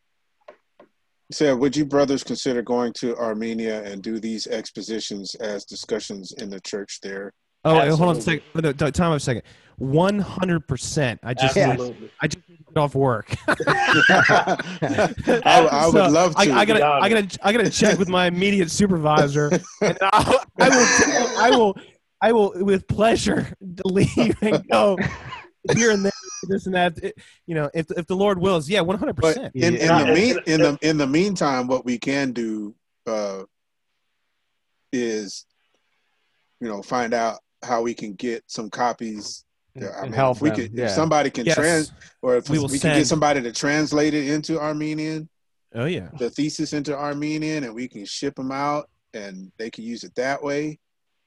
Yeah. 1.30 1.36
So, 1.36 1.56
would 1.58 1.76
you 1.76 1.86
brothers 1.86 2.24
consider 2.24 2.62
going 2.62 2.94
to 2.94 3.16
Armenia 3.18 3.84
and 3.84 4.02
do 4.02 4.20
these 4.20 4.48
expositions 4.48 5.36
as 5.36 5.66
discussions 5.66 6.34
in 6.38 6.50
the 6.50 6.60
church 6.62 7.00
there? 7.02 7.34
Oh, 7.66 7.78
wait, 7.78 7.90
hold 7.90 8.10
on 8.10 8.18
a 8.18 8.22
second. 8.22 8.44
No, 8.56 8.72
time 8.72 9.12
a 9.12 9.20
second. 9.20 9.44
One 9.78 10.20
hundred 10.20 10.68
percent. 10.68 11.20
I 11.22 11.34
just, 11.34 11.58
Absolutely. 11.58 12.10
I 12.22 12.28
just 12.28 12.48
get 12.48 12.78
off 12.78 12.96
work. 12.96 13.36
I, 13.48 14.58
I, 15.46 15.86
would 15.88 16.12
love 16.12 16.36
to. 16.36 16.40
I, 16.40 16.60
I, 16.60 16.66
gotta, 16.66 16.84
I 16.86 17.10
gotta, 17.10 17.40
I 17.44 17.52
gotta 17.52 17.70
check 17.70 18.00
with 18.00 18.10
my 18.10 18.28
immediate 18.28 18.72
supervisor. 18.72 19.52
and 19.82 19.98
I, 20.02 20.40
I 20.60 20.70
will, 20.70 20.88
I 21.38 21.50
will, 21.52 21.78
I 22.22 22.32
will, 22.32 22.54
with 22.66 22.88
pleasure, 22.88 23.54
leave 23.86 24.36
and 24.42 24.68
go 24.72 24.98
here 25.76 25.92
and 25.92 26.06
there 26.06 26.12
this 26.44 26.66
and 26.66 26.76
that. 26.76 26.98
It, 27.04 27.18
you 27.46 27.56
know, 27.56 27.70
if 27.74 27.90
if 27.92 28.08
the 28.08 28.16
Lord 28.16 28.40
wills, 28.40 28.70
yeah, 28.70 28.82
one 28.82 28.98
hundred 28.98 29.18
percent. 29.18 29.56
In, 29.56 29.76
in 29.76 29.88
the 29.88 30.06
mean 30.14 30.38
in 30.46 30.62
the 30.62 30.78
in 30.82 30.98
the 30.98 31.08
meantime, 31.08 31.68
what 31.68 31.86
we 31.86 31.98
can 31.98 32.32
do 32.32 32.76
uh, 33.06 33.44
is, 34.94 35.46
you 36.60 36.68
know, 36.68 36.82
find 36.82 37.14
out 37.14 37.40
how 37.64 37.82
we 37.82 37.94
can 37.94 38.14
get 38.14 38.44
some 38.48 38.70
copies. 38.70 39.44
I 39.76 40.04
mean, 40.04 40.14
help 40.14 40.38
if 40.38 40.42
we 40.42 40.50
them. 40.50 40.58
could, 40.58 40.72
yeah. 40.74 40.86
if 40.86 40.92
somebody 40.92 41.30
can 41.30 41.46
yes. 41.46 41.56
trans, 41.56 41.92
or 42.24 42.36
if 42.38 42.50
we, 42.50 42.58
we 42.58 42.80
can 42.80 42.98
get 42.98 43.06
somebody 43.06 43.42
to 43.44 43.52
translate 43.52 44.16
it 44.16 44.28
into 44.28 44.60
Armenian. 44.60 45.30
Oh 45.76 45.86
yeah, 45.86 46.10
the 46.18 46.32
thesis 46.32 46.74
into 46.74 46.98
Armenian, 46.98 47.64
and 47.64 47.76
we 47.76 47.88
can 47.88 48.04
ship 48.06 48.36
them 48.36 48.52
out, 48.52 48.90
and 49.14 49.52
they 49.58 49.70
can 49.70 49.84
use 49.84 50.04
it 50.04 50.16
that 50.16 50.42
way. 50.42 50.80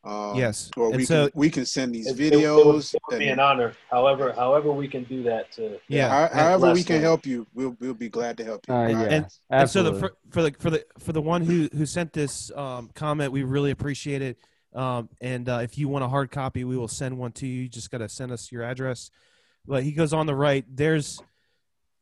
Um, 0.03 0.35
yes, 0.35 0.71
or 0.79 0.91
we 0.91 1.05
so, 1.05 1.29
can 1.29 1.39
we 1.39 1.51
can 1.51 1.67
send 1.67 1.95
these 1.95 2.11
videos. 2.13 2.95
It, 2.95 2.95
it, 2.95 2.97
it 2.97 3.03
would 3.11 3.19
be 3.19 3.29
an 3.29 3.39
honor. 3.39 3.75
However, 3.91 4.33
however 4.33 4.73
we 4.73 4.89
can 4.89 5.05
do 5.05 5.23
that 5.25 5.53
to 5.53 5.79
yeah. 5.89 6.29
however 6.33 6.73
we 6.73 6.83
can 6.83 6.97
them. 6.97 7.03
help 7.03 7.27
you, 7.27 7.47
we'll 7.53 7.77
we'll 7.81 7.93
be 7.93 8.09
glad 8.09 8.39
to 8.39 8.45
help 8.45 8.67
you. 8.67 8.75
Uh, 8.75 8.89
yeah, 8.89 9.03
and, 9.03 9.27
and, 9.51 9.69
so 9.69 9.83
the 9.83 9.95
for, 9.95 10.13
for, 10.31 10.43
the 10.43 10.53
for 10.59 10.71
the 10.71 10.87
for 10.99 11.13
the 11.13 11.21
one 11.21 11.43
who 11.43 11.69
who 11.77 11.85
sent 11.85 12.15
this 12.15 12.51
um, 12.57 12.89
comment, 12.95 13.31
we 13.31 13.43
really 13.43 13.73
appreciate 13.73 14.23
it. 14.23 14.39
Um, 14.75 15.11
and 15.21 15.47
uh, 15.49 15.61
if 15.63 15.77
you 15.77 15.89
want 15.89 16.05
a 16.05 16.09
hard 16.09 16.31
copy, 16.31 16.65
we 16.65 16.79
will 16.79 16.89
send 16.89 17.19
one 17.19 17.33
to 17.33 17.47
you. 17.47 17.63
You 17.63 17.69
just 17.69 17.91
got 17.91 17.99
to 17.99 18.09
send 18.09 18.33
us 18.33 18.51
your 18.51 18.63
address. 18.63 19.11
But 19.67 19.83
he 19.83 19.93
goes 19.93 20.15
on 20.15 20.25
the 20.25 20.35
right. 20.35 20.65
There's 20.67 21.21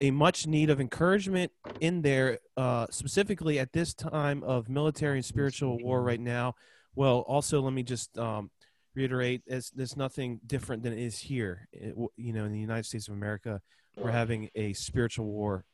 a 0.00 0.12
much 0.12 0.46
need 0.46 0.70
of 0.70 0.80
encouragement 0.80 1.50
in 1.80 2.02
there, 2.02 2.38
uh, 2.56 2.86
specifically 2.90 3.58
at 3.58 3.72
this 3.72 3.92
time 3.92 4.44
of 4.44 4.68
military 4.68 5.16
and 5.16 5.24
spiritual 5.24 5.78
war 5.78 6.00
right 6.00 6.20
now 6.20 6.54
well, 6.98 7.18
also 7.28 7.60
let 7.60 7.72
me 7.72 7.84
just 7.84 8.18
um, 8.18 8.50
reiterate: 8.96 9.42
it's, 9.46 9.70
there's 9.70 9.96
nothing 9.96 10.40
different 10.44 10.82
than 10.82 10.92
it 10.92 10.98
is 10.98 11.16
here. 11.16 11.68
It, 11.72 11.94
you 12.16 12.32
know, 12.32 12.44
in 12.44 12.52
the 12.52 12.58
United 12.58 12.86
States 12.86 13.06
of 13.06 13.14
America, 13.14 13.60
we're 13.96 14.10
having 14.10 14.50
a 14.56 14.72
spiritual 14.72 15.26
war, 15.26 15.64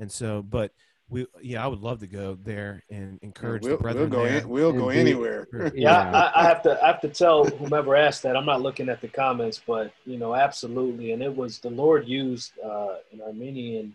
and 0.00 0.10
so, 0.10 0.42
but 0.42 0.72
we, 1.08 1.28
yeah, 1.40 1.62
I 1.64 1.68
would 1.68 1.78
love 1.78 2.00
to 2.00 2.08
go 2.08 2.36
there 2.42 2.82
and 2.90 3.20
encourage 3.22 3.62
we'll, 3.62 3.76
the 3.76 3.82
brethren. 3.84 4.10
We'll 4.10 4.20
go, 4.20 4.24
in, 4.24 4.48
we'll 4.48 4.72
go 4.72 4.88
anywhere. 4.88 5.46
yeah, 5.76 6.10
I, 6.10 6.40
I, 6.40 6.44
have 6.44 6.62
to, 6.62 6.82
I 6.82 6.88
have 6.88 7.00
to 7.02 7.08
tell 7.08 7.44
whomever 7.44 7.94
asked 7.94 8.24
that. 8.24 8.36
I'm 8.36 8.46
not 8.46 8.60
looking 8.60 8.88
at 8.88 9.00
the 9.00 9.06
comments, 9.06 9.62
but 9.64 9.92
you 10.04 10.18
know, 10.18 10.34
absolutely. 10.34 11.12
And 11.12 11.22
it 11.22 11.34
was 11.36 11.60
the 11.60 11.70
Lord 11.70 12.08
used 12.08 12.50
uh, 12.58 12.96
an 13.12 13.22
Armenian 13.24 13.94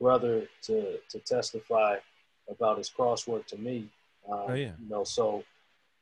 brother 0.00 0.48
to 0.62 0.96
to 1.10 1.18
testify 1.18 1.96
about 2.48 2.78
his 2.78 2.88
crosswork 2.88 3.44
to 3.48 3.58
me. 3.58 3.90
Um, 4.26 4.44
oh 4.48 4.54
yeah. 4.54 4.72
You 4.80 4.88
know, 4.88 5.04
so 5.04 5.44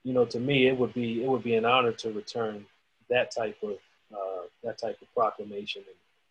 you 0.04 0.12
know, 0.12 0.24
to 0.26 0.38
me, 0.38 0.68
it 0.68 0.78
would 0.78 0.94
be 0.94 1.24
it 1.24 1.28
would 1.28 1.42
be 1.42 1.56
an 1.56 1.64
honor 1.64 1.92
to 1.92 2.12
return 2.12 2.64
that 3.10 3.34
type 3.34 3.56
of 3.62 3.78
uh, 4.12 4.42
that 4.62 4.78
type 4.78 4.98
of 5.02 5.12
proclamation 5.14 5.82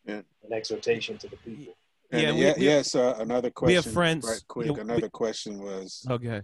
and, 0.06 0.16
yeah. 0.16 0.22
and 0.44 0.54
exhortation 0.54 1.18
to 1.18 1.28
the 1.28 1.38
people. 1.38 1.74
And 2.12 2.22
yeah, 2.22 2.54
we, 2.54 2.60
we, 2.60 2.66
yes. 2.66 2.96
Uh, 2.96 3.16
another 3.20 3.50
question. 3.50 3.72
We 3.72 3.76
have 3.76 3.92
friends. 3.92 4.26
Right, 4.26 4.42
quick. 4.48 4.68
You 4.68 4.74
know, 4.76 4.82
another 4.82 5.02
we, 5.02 5.10
question 5.10 5.60
was. 5.60 6.06
Okay. 6.10 6.42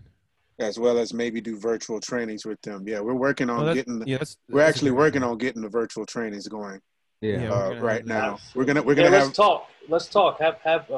As 0.60 0.78
well 0.78 0.98
as 0.98 1.14
maybe 1.14 1.40
do 1.40 1.58
virtual 1.58 2.02
trainings 2.02 2.46
with 2.46 2.62
them. 2.64 2.86
Yeah, 2.86 3.00
we're 3.00 3.14
working 3.14 3.50
on 3.50 3.74
getting. 3.74 4.00
The, 4.00 4.08
yeah, 4.08 4.18
that's, 4.18 4.36
we're 4.50 4.60
that's 4.60 4.76
actually 4.76 4.92
working 4.92 5.24
on 5.24 5.38
getting 5.38 5.62
the 5.62 5.70
virtual 5.70 6.06
trainings 6.06 6.48
going. 6.50 6.82
Yeah. 7.22 7.54
Uh, 7.54 7.80
right 7.80 8.06
now, 8.06 8.40
we're 8.56 8.66
gonna 8.66 8.82
we're 8.82 8.96
gonna 8.96 9.10
yeah, 9.10 9.18
have. 9.18 9.28
Let's 9.28 9.38
talk. 9.38 9.68
Let's 9.88 10.08
talk. 10.08 10.40
Have 10.42 10.56
have 10.64 10.90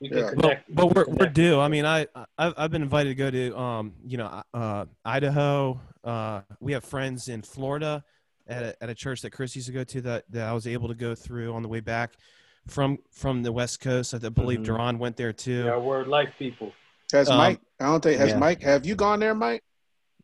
we 0.00 0.08
can 0.08 0.28
connect. 0.30 0.66
But, 0.74 0.74
but 0.74 0.94
we're 0.94 1.14
we're 1.14 1.28
due. 1.28 1.60
I 1.60 1.68
mean, 1.68 1.84
I 1.84 2.06
I've, 2.38 2.54
I've 2.56 2.70
been 2.70 2.82
invited 2.82 3.10
to 3.10 3.14
go 3.14 3.30
to 3.30 3.58
um 3.58 3.92
you 4.04 4.18
know 4.18 4.42
uh, 4.54 4.86
Idaho. 5.04 5.80
Uh, 6.02 6.40
we 6.60 6.72
have 6.72 6.84
friends 6.84 7.28
in 7.28 7.42
Florida 7.42 8.02
at 8.46 8.62
a, 8.62 8.82
at 8.82 8.90
a 8.90 8.94
church 8.94 9.22
that 9.22 9.30
Chris 9.30 9.54
used 9.54 9.68
to 9.68 9.72
go 9.72 9.84
to 9.84 10.00
that, 10.02 10.24
that 10.30 10.48
I 10.48 10.52
was 10.52 10.66
able 10.66 10.88
to 10.88 10.94
go 10.94 11.14
through 11.14 11.54
on 11.54 11.62
the 11.62 11.68
way 11.68 11.80
back 11.80 12.14
from 12.66 12.98
from 13.12 13.42
the 13.42 13.52
West 13.52 13.80
Coast. 13.80 14.14
I 14.14 14.18
believe 14.18 14.58
mm-hmm. 14.58 14.64
Duran 14.64 14.98
went 14.98 15.16
there 15.16 15.32
too. 15.32 15.64
Yeah, 15.64 15.76
Word 15.76 16.08
Life 16.08 16.30
people. 16.38 16.72
Has 17.12 17.28
um, 17.28 17.38
Mike? 17.38 17.60
I 17.80 17.86
don't 17.86 18.02
think 18.02 18.18
has 18.18 18.30
yeah. 18.30 18.38
Mike. 18.38 18.62
Have 18.62 18.86
you 18.86 18.94
gone 18.94 19.20
there, 19.20 19.34
Mike? 19.34 19.62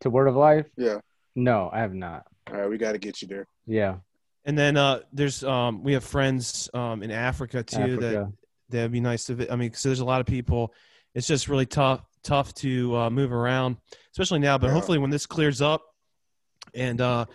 To 0.01 0.09
Word 0.09 0.27
of 0.27 0.35
Life? 0.35 0.65
Yeah. 0.77 0.99
No, 1.35 1.69
I 1.71 1.79
have 1.79 1.93
not. 1.93 2.25
All 2.49 2.57
right, 2.57 2.69
we 2.69 2.77
got 2.77 2.93
to 2.93 2.97
get 2.97 3.21
you 3.21 3.27
there. 3.27 3.47
Yeah. 3.65 3.97
And 4.45 4.57
then 4.57 4.77
uh, 4.77 5.01
there's 5.11 5.43
um, 5.43 5.83
we 5.83 5.93
have 5.93 6.03
friends 6.03 6.69
um, 6.73 7.03
in 7.03 7.11
Africa 7.11 7.63
too 7.63 7.77
Africa. 7.77 7.97
that 7.99 8.33
that'd 8.69 8.91
be 8.91 8.99
nice 8.99 9.25
to. 9.25 9.51
I 9.51 9.55
mean, 9.55 9.73
so 9.73 9.89
there's 9.89 9.99
a 9.99 10.05
lot 10.05 10.21
of 10.21 10.27
people. 10.27 10.73
It's 11.13 11.27
just 11.27 11.47
really 11.47 11.65
tough 11.65 12.01
tough 12.23 12.53
to 12.55 12.95
uh, 12.95 13.09
move 13.09 13.31
around, 13.31 13.77
especially 14.11 14.39
now. 14.39 14.57
But 14.57 14.67
yeah. 14.67 14.73
hopefully, 14.73 14.97
when 14.97 15.09
this 15.09 15.25
clears 15.25 15.61
up 15.61 15.83
and 16.73 16.99
uh, 16.99 17.25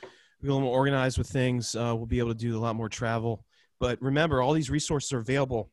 we're 0.43 0.51
a 0.51 0.53
little 0.53 0.69
more 0.69 0.77
organized 0.77 1.19
with 1.19 1.29
things, 1.29 1.75
uh, 1.75 1.95
we'll 1.97 2.07
be 2.07 2.19
able 2.19 2.31
to 2.31 2.39
do 2.39 2.57
a 2.57 2.61
lot 2.61 2.77
more 2.77 2.89
travel. 2.89 3.45
But 3.81 4.01
remember, 4.01 4.43
all 4.43 4.53
these 4.53 4.71
resources 4.71 5.13
are 5.13 5.19
available. 5.19 5.71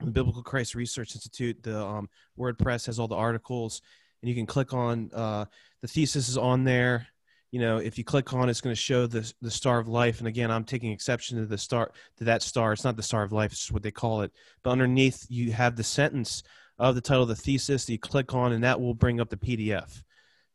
The 0.00 0.10
Biblical 0.10 0.42
Christ 0.42 0.74
Research 0.74 1.14
Institute, 1.14 1.62
the 1.62 1.84
um, 1.84 2.08
WordPress 2.38 2.86
has 2.86 2.98
all 2.98 3.08
the 3.08 3.14
articles, 3.14 3.80
and 4.22 4.28
you 4.28 4.34
can 4.34 4.46
click 4.46 4.74
on 4.74 5.10
uh, 5.14 5.46
the 5.80 5.88
thesis 5.88 6.28
is 6.28 6.36
on 6.36 6.64
there 6.64 7.06
you 7.54 7.60
know 7.60 7.78
if 7.78 7.96
you 7.96 8.04
click 8.04 8.32
on 8.32 8.48
it's 8.48 8.60
going 8.60 8.74
to 8.74 8.80
show 8.80 9.06
the 9.06 9.32
the 9.40 9.50
star 9.50 9.78
of 9.78 9.88
life. 9.88 10.18
And 10.18 10.28
again 10.28 10.50
i'm 10.50 10.64
taking 10.64 10.90
exception 10.90 11.38
to 11.38 11.46
the 11.46 11.58
star 11.58 11.92
to 12.18 12.24
that 12.24 12.42
star. 12.42 12.72
It's 12.72 12.84
not 12.84 12.96
the 12.96 13.02
star 13.02 13.22
of 13.22 13.32
life 13.32 13.52
it's 13.52 13.70
what 13.70 13.82
they 13.82 13.92
call 13.92 14.22
it. 14.22 14.32
But 14.62 14.70
underneath 14.70 15.26
you 15.28 15.52
have 15.52 15.76
the 15.76 15.84
sentence 15.84 16.42
of 16.78 16.94
the 16.94 17.00
title 17.00 17.22
of 17.22 17.28
the 17.28 17.36
thesis 17.36 17.84
that 17.84 17.92
you 17.92 17.98
click 17.98 18.34
on 18.34 18.52
and 18.52 18.64
that 18.64 18.80
will 18.80 18.94
bring 18.94 19.20
up 19.20 19.30
the 19.30 19.36
pdf 19.36 20.02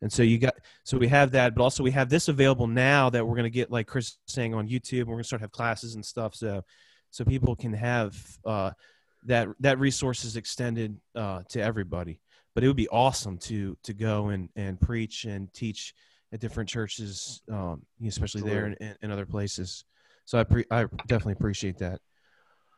and 0.02 0.12
so 0.12 0.22
you 0.22 0.38
got 0.38 0.56
so 0.84 0.98
we 0.98 1.08
have 1.08 1.32
that 1.32 1.56
but 1.56 1.64
also 1.64 1.82
we 1.82 1.92
have 1.92 2.10
this 2.10 2.28
available 2.28 2.68
now 2.68 3.10
that 3.10 3.26
we're 3.26 3.36
going 3.36 3.44
to 3.44 3.50
get 3.50 3.72
like 3.72 3.88
chris 3.88 4.18
saying 4.26 4.54
on 4.54 4.68
youtube 4.68 5.06
we're 5.06 5.14
going 5.14 5.24
to 5.24 5.28
start 5.28 5.42
have 5.42 5.52
classes 5.52 5.96
and 5.96 6.06
stuff. 6.06 6.36
So 6.36 6.64
so 7.12 7.26
people 7.26 7.56
can 7.56 7.74
have 7.74 8.16
uh, 8.46 8.72
that 9.26 9.48
that 9.60 9.80
resource 9.80 10.24
is 10.24 10.36
extended 10.36 10.98
uh, 11.16 11.42
to 11.50 11.62
everybody. 11.62 12.20
But 12.56 12.64
it 12.64 12.68
would 12.68 12.76
be 12.76 12.90
awesome 12.90 13.38
to 13.40 13.78
to 13.84 13.94
go 13.94 14.30
and 14.30 14.50
and 14.56 14.80
preach 14.80 15.26
and 15.26 15.54
teach 15.54 15.94
at 16.32 16.40
different 16.40 16.70
churches, 16.70 17.42
um, 17.52 17.82
especially 18.06 18.42
there 18.42 18.66
and, 18.66 18.98
and, 19.02 19.12
other 19.12 19.26
places. 19.26 19.84
So 20.26 20.40
I 20.40 20.44
pre- 20.44 20.66
I 20.70 20.86
definitely 21.08 21.34
appreciate 21.34 21.80
that. 21.80 22.00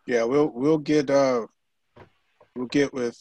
Yeah, 0.08 0.24
we'll 0.24 0.48
we'll 0.48 0.78
get 0.78 1.10
uh 1.10 1.48
we'll 2.56 2.68
get 2.68 2.94
with 2.94 3.18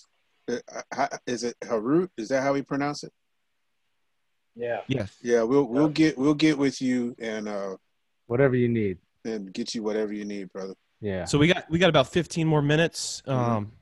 uh, 0.48 1.08
is 1.26 1.44
it 1.44 1.56
Harut? 1.64 2.10
Is 2.16 2.28
that 2.28 2.42
how 2.42 2.52
we 2.52 2.62
pronounce 2.62 3.04
it? 3.04 3.12
Yeah. 4.54 4.80
Yes. 4.86 5.16
Yeah, 5.22 5.42
we'll 5.42 5.64
we'll 5.64 5.88
get 5.88 6.16
we'll 6.16 6.34
get 6.34 6.58
with 6.58 6.80
you 6.80 7.14
and 7.18 7.48
uh 7.48 7.76
whatever 8.26 8.56
you 8.56 8.68
need 8.68 8.98
and 9.24 9.52
get 9.52 9.74
you 9.74 9.82
whatever 9.82 10.12
you 10.12 10.24
need, 10.24 10.52
brother. 10.52 10.74
Yeah. 11.00 11.24
So 11.24 11.38
we 11.38 11.48
got 11.48 11.68
we 11.70 11.78
got 11.78 11.90
about 11.90 12.08
15 12.08 12.46
more 12.46 12.62
minutes. 12.62 13.22
Mm-hmm. 13.26 13.52
Um 13.52 13.72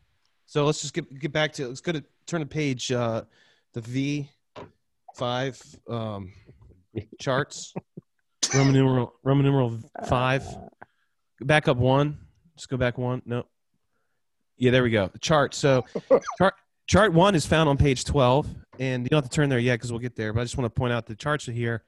so 0.46 0.64
let's 0.64 0.80
just 0.80 0.94
get 0.94 1.18
get 1.18 1.32
back 1.32 1.52
to 1.54 1.68
let's 1.68 1.80
go 1.80 1.92
to 1.92 2.02
turn 2.26 2.40
the 2.40 2.46
page 2.46 2.90
uh 2.90 3.22
the 3.74 3.80
V 3.80 4.30
five 5.19 5.61
um, 5.89 6.32
charts. 7.20 7.74
Roman 8.55 8.73
numeral 8.73 9.15
Roman 9.23 9.45
numeral 9.45 9.78
five. 10.07 10.45
Back 11.40 11.69
up 11.69 11.77
one. 11.77 12.19
Just 12.57 12.69
go 12.69 12.77
back 12.77 12.97
one. 12.97 13.20
No. 13.27 13.45
Yeah, 14.57 14.70
there 14.70 14.82
we 14.82 14.90
go. 14.90 15.09
The 15.09 15.19
chart. 15.19 15.55
So 15.55 15.85
chart 16.39 16.55
chart 16.86 17.12
one 17.12 17.35
is 17.35 17.45
found 17.45 17.69
on 17.69 17.77
page 17.77 18.05
twelve, 18.05 18.47
and 18.78 19.05
you 19.05 19.11
don't 19.11 19.23
have 19.23 19.31
to 19.31 19.35
turn 19.35 19.49
there 19.49 19.59
yet 19.59 19.74
because 19.74 19.93
we'll 19.93 20.01
get 20.01 20.16
there. 20.16 20.32
But 20.32 20.40
I 20.40 20.45
just 20.45 20.57
want 20.57 20.73
to 20.73 20.78
point 20.78 20.93
out 20.93 21.05
the 21.07 21.15
charts 21.15 21.49
are 21.49 21.53
here. 21.53 21.85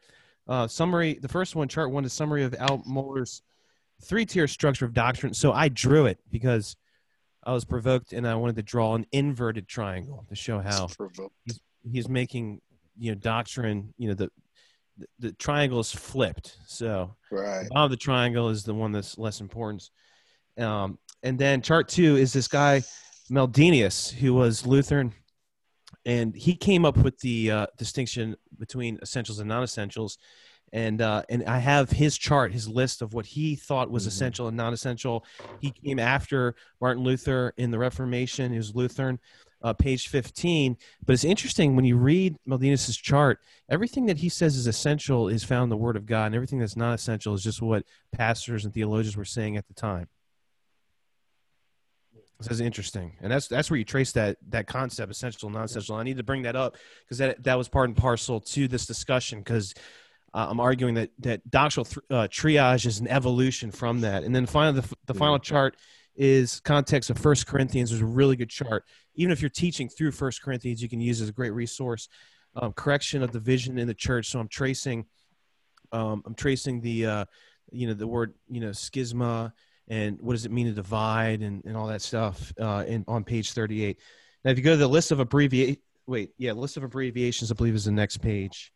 Uh, 0.46 0.66
summary. 0.66 1.14
The 1.14 1.28
first 1.28 1.54
one, 1.54 1.68
chart 1.68 1.90
one, 1.90 2.04
is 2.04 2.12
summary 2.12 2.42
of 2.42 2.54
Al 2.54 2.78
Mohler's 2.80 3.42
three-tier 4.02 4.48
structure 4.48 4.84
of 4.84 4.94
doctrine. 4.94 5.34
So 5.34 5.52
I 5.52 5.68
drew 5.68 6.06
it 6.06 6.18
because 6.30 6.76
I 7.44 7.52
was 7.52 7.64
provoked 7.64 8.12
and 8.12 8.26
I 8.26 8.34
wanted 8.34 8.56
to 8.56 8.62
draw 8.62 8.94
an 8.94 9.06
inverted 9.12 9.68
triangle 9.68 10.24
to 10.28 10.34
show 10.34 10.58
how 10.58 10.88
he's, 11.44 11.60
he's 11.90 12.08
making 12.08 12.60
you 12.98 13.12
know 13.12 13.18
doctrine. 13.18 13.94
You 13.96 14.08
know 14.08 14.14
the 14.14 14.30
the, 14.98 15.06
the 15.18 15.32
triangle 15.32 15.80
is 15.80 15.92
flipped. 15.92 16.56
So 16.66 17.14
right. 17.30 17.66
the 17.68 17.76
of 17.76 17.90
the 17.90 17.96
triangle 17.96 18.48
is 18.48 18.64
the 18.64 18.74
one 18.74 18.92
that's 18.92 19.18
less 19.18 19.40
important. 19.40 19.88
Um, 20.58 20.98
and 21.22 21.38
then 21.38 21.62
chart 21.62 21.88
two 21.88 22.16
is 22.16 22.32
this 22.32 22.48
guy 22.48 22.82
Meldenius, 23.30 24.10
who 24.10 24.34
was 24.34 24.66
Lutheran, 24.66 25.12
and 26.04 26.34
he 26.34 26.54
came 26.54 26.84
up 26.84 26.96
with 26.96 27.18
the 27.20 27.50
uh, 27.50 27.66
distinction 27.78 28.36
between 28.58 28.98
essentials 29.02 29.38
and 29.38 29.48
non-essentials 29.48 30.18
and 30.72 31.02
uh, 31.02 31.22
and 31.28 31.44
I 31.44 31.58
have 31.58 31.90
his 31.90 32.16
chart, 32.16 32.52
his 32.52 32.68
list 32.68 33.02
of 33.02 33.12
what 33.12 33.26
he 33.26 33.56
thought 33.56 33.90
was 33.90 34.04
mm-hmm. 34.04 34.08
essential 34.08 34.48
and 34.48 34.56
non-essential. 34.56 35.24
He 35.60 35.70
came 35.70 35.98
after 35.98 36.54
Martin 36.80 37.02
Luther 37.02 37.52
in 37.56 37.70
the 37.70 37.78
Reformation. 37.78 38.52
He 38.52 38.58
was 38.58 38.74
Lutheran, 38.74 39.18
uh, 39.62 39.72
page 39.72 40.08
15. 40.08 40.76
But 41.04 41.12
it's 41.12 41.24
interesting 41.24 41.76
when 41.76 41.84
you 41.84 41.96
read 41.96 42.36
Meldenius's 42.46 42.96
chart. 42.96 43.40
Everything 43.68 44.06
that 44.06 44.18
he 44.18 44.28
says 44.28 44.56
is 44.56 44.66
essential 44.66 45.28
is 45.28 45.44
found 45.44 45.64
in 45.64 45.68
the 45.70 45.76
Word 45.76 45.96
of 45.96 46.06
God, 46.06 46.26
and 46.26 46.34
everything 46.34 46.58
that's 46.58 46.76
not 46.76 46.94
essential 46.94 47.34
is 47.34 47.42
just 47.42 47.62
what 47.62 47.84
pastors 48.12 48.64
and 48.64 48.74
theologians 48.74 49.16
were 49.16 49.24
saying 49.24 49.56
at 49.56 49.66
the 49.66 49.74
time. 49.74 50.08
This 52.38 52.52
is 52.52 52.60
interesting, 52.60 53.18
and 53.20 53.30
that's 53.30 53.48
that's 53.48 53.70
where 53.70 53.76
you 53.76 53.84
trace 53.84 54.12
that 54.12 54.38
that 54.48 54.66
concept, 54.66 55.12
essential, 55.12 55.50
non-essential. 55.50 55.94
I 55.96 56.04
need 56.04 56.16
to 56.16 56.22
bring 56.22 56.42
that 56.42 56.56
up 56.56 56.78
because 57.04 57.18
that 57.18 57.42
that 57.44 57.58
was 57.58 57.68
part 57.68 57.90
and 57.90 57.96
parcel 57.96 58.40
to 58.40 58.66
this 58.66 58.86
discussion 58.86 59.40
because 59.40 59.74
uh, 60.32 60.46
I'm 60.48 60.58
arguing 60.58 60.94
that 60.94 61.10
that 61.18 61.50
doctrinal 61.50 61.84
th- 61.84 61.98
uh, 62.08 62.28
triage 62.28 62.86
is 62.86 63.00
an 63.00 63.08
evolution 63.08 63.70
from 63.70 64.00
that. 64.02 64.22
And 64.22 64.34
then 64.34 64.46
finally, 64.46 64.80
the, 64.80 64.96
the 65.06 65.14
final 65.14 65.38
chart 65.38 65.76
is 66.20 66.60
context 66.60 67.08
of 67.08 67.16
First 67.16 67.46
Corinthians. 67.46 67.92
Is 67.92 68.02
a 68.02 68.06
really 68.06 68.36
good 68.36 68.50
chart. 68.50 68.84
Even 69.14 69.32
if 69.32 69.40
you're 69.40 69.48
teaching 69.48 69.88
through 69.88 70.12
First 70.12 70.42
Corinthians, 70.42 70.82
you 70.82 70.88
can 70.88 71.00
use 71.00 71.20
it 71.20 71.24
as 71.24 71.28
a 71.30 71.32
great 71.32 71.54
resource. 71.54 72.08
Um, 72.54 72.74
correction 72.74 73.22
of 73.22 73.32
the 73.32 73.40
vision 73.40 73.78
in 73.78 73.88
the 73.88 73.94
church. 73.94 74.28
So 74.28 74.38
I'm 74.38 74.48
tracing, 74.48 75.06
um, 75.92 76.22
I'm 76.26 76.34
tracing 76.34 76.82
the, 76.82 77.06
uh, 77.06 77.24
you 77.72 77.86
know, 77.86 77.94
the 77.94 78.06
word, 78.06 78.34
you 78.48 78.60
know, 78.60 78.70
schisma 78.70 79.52
and 79.88 80.20
what 80.20 80.34
does 80.34 80.44
it 80.44 80.52
mean 80.52 80.66
to 80.66 80.72
divide 80.72 81.40
and, 81.40 81.64
and 81.64 81.76
all 81.76 81.86
that 81.86 82.02
stuff 82.02 82.52
uh, 82.60 82.84
in, 82.86 83.04
on 83.08 83.24
page 83.24 83.52
38. 83.52 83.98
Now, 84.44 84.50
if 84.50 84.58
you 84.58 84.64
go 84.64 84.72
to 84.72 84.76
the 84.76 84.88
list 84.88 85.12
of 85.12 85.20
abbreviate, 85.20 85.80
wait, 86.06 86.32
yeah, 86.36 86.52
list 86.52 86.76
of 86.76 86.82
abbreviations, 86.82 87.50
I 87.50 87.54
believe 87.54 87.74
is 87.74 87.86
the 87.86 87.92
next 87.92 88.18
page 88.18 88.72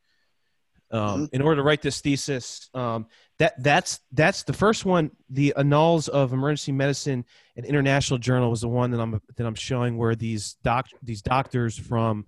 um, 0.91 1.01
mm-hmm. 1.01 1.25
in 1.35 1.43
order 1.43 1.57
to 1.57 1.63
write 1.63 1.83
this 1.83 2.01
thesis. 2.01 2.71
Um, 2.73 3.07
that 3.39 3.61
that's 3.63 4.01
that's 4.13 4.45
the 4.45 4.53
first 4.53 4.85
one. 4.85 5.11
The 5.29 5.55
Annals 5.57 6.09
of 6.09 6.33
Emergency 6.33 6.73
Medicine 6.73 7.25
and 7.57 7.67
International 7.67 8.19
Journal 8.19 8.51
was 8.51 8.61
the 8.61 8.69
one 8.69 8.91
that 8.93 9.01
I'm 9.01 9.21
that 9.37 9.47
I'm 9.47 9.55
showing 9.55 9.97
where 9.97 10.15
these 10.15 10.57
doc 10.63 10.87
these 11.03 11.23
doctors 11.23 11.77
from 11.77 12.27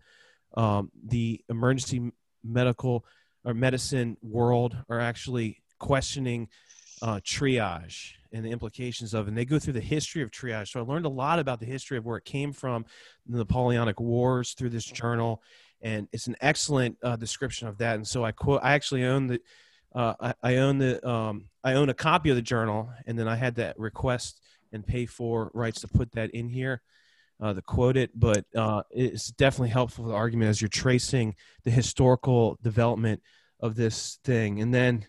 um, 0.56 0.90
the 1.06 1.44
emergency 1.48 2.10
medical 2.42 3.04
or 3.44 3.54
medicine 3.54 4.16
world 4.22 4.76
are 4.88 5.00
actually 5.00 5.62
questioning 5.78 6.48
uh, 7.02 7.20
triage 7.22 8.12
and 8.32 8.44
the 8.44 8.50
implications 8.50 9.14
of. 9.14 9.28
And 9.28 9.36
they 9.36 9.44
go 9.44 9.58
through 9.58 9.74
the 9.74 9.80
history 9.80 10.22
of 10.22 10.30
triage. 10.30 10.68
So 10.68 10.80
I 10.80 10.82
learned 10.82 11.06
a 11.06 11.10
lot 11.10 11.38
about 11.38 11.60
the 11.60 11.66
history 11.66 11.98
of 11.98 12.04
where 12.04 12.16
it 12.16 12.24
came 12.24 12.52
from, 12.52 12.84
the 13.26 13.38
Napoleonic 13.38 14.00
Wars 14.00 14.54
through 14.54 14.70
this 14.70 14.84
journal 14.84 15.42
and 15.82 16.08
it's 16.12 16.26
an 16.26 16.36
excellent 16.40 16.96
uh, 17.02 17.16
description 17.16 17.68
of 17.68 17.78
that. 17.78 17.96
And 17.96 18.06
so 18.06 18.24
I 18.24 18.32
quote, 18.32 18.60
I 18.62 18.72
actually 18.72 19.04
own 19.04 19.26
the, 19.26 19.40
uh, 19.96 20.14
I, 20.20 20.34
I, 20.42 20.56
own 20.56 20.76
the, 20.78 21.06
um, 21.08 21.46
I 21.64 21.72
own 21.72 21.88
a 21.88 21.94
copy 21.94 22.28
of 22.28 22.36
the 22.36 22.42
journal, 22.42 22.90
and 23.06 23.18
then 23.18 23.26
I 23.26 23.34
had 23.34 23.54
that 23.56 23.78
request 23.78 24.40
and 24.70 24.86
pay 24.86 25.06
for 25.06 25.50
rights 25.54 25.80
to 25.80 25.88
put 25.88 26.12
that 26.12 26.30
in 26.32 26.50
here, 26.50 26.82
uh, 27.40 27.54
to 27.54 27.62
quote 27.62 27.96
it. 27.96 28.10
But 28.14 28.44
uh, 28.54 28.82
it's 28.90 29.28
definitely 29.28 29.70
helpful 29.70 30.04
for 30.04 30.10
the 30.10 30.16
argument 30.16 30.50
as 30.50 30.60
you're 30.60 30.68
tracing 30.68 31.34
the 31.64 31.70
historical 31.70 32.58
development 32.62 33.22
of 33.60 33.74
this 33.74 34.18
thing, 34.22 34.60
and 34.60 34.72
then. 34.72 35.06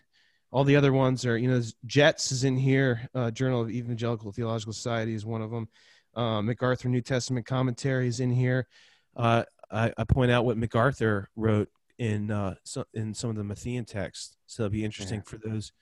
All 0.50 0.64
the 0.64 0.76
other 0.76 0.94
ones 0.94 1.26
are, 1.26 1.36
you 1.36 1.50
know, 1.50 1.60
Jets 1.84 2.32
is 2.32 2.42
in 2.42 2.56
here. 2.56 3.10
Uh, 3.14 3.30
Journal 3.30 3.60
of 3.60 3.70
Evangelical 3.70 4.32
Theological 4.32 4.72
Society 4.72 5.12
is 5.12 5.26
one 5.26 5.42
of 5.42 5.50
them. 5.50 5.68
Uh, 6.16 6.40
MacArthur 6.40 6.88
New 6.88 7.02
Testament 7.02 7.44
Commentary 7.44 8.08
is 8.08 8.18
in 8.18 8.30
here. 8.30 8.66
I, 9.14 9.44
I 9.70 10.04
point 10.08 10.30
out 10.30 10.46
what 10.46 10.56
MacArthur 10.56 11.28
wrote 11.36 11.68
in 11.98 12.30
uh, 12.30 12.54
so, 12.64 12.84
in 12.94 13.12
some 13.14 13.30
of 13.30 13.36
the 13.36 13.42
Matthean 13.42 13.86
texts. 13.86 14.36
So 14.46 14.64
it'll 14.64 14.72
be 14.72 14.84
interesting 14.84 15.22
yeah. 15.24 15.30
for 15.30 15.38
those 15.38 15.72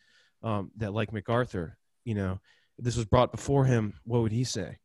um, 0.43 0.71
that 0.77 0.93
like 0.93 1.13
MacArthur. 1.13 1.79
You 2.05 2.15
know, 2.15 2.41
if 2.79 2.85
this 2.85 2.97
was 2.97 3.05
brought 3.05 3.33
before 3.33 3.65
him, 3.65 3.95
what 4.05 4.23
would 4.23 4.33
he 4.33 4.45
say? 4.45 4.79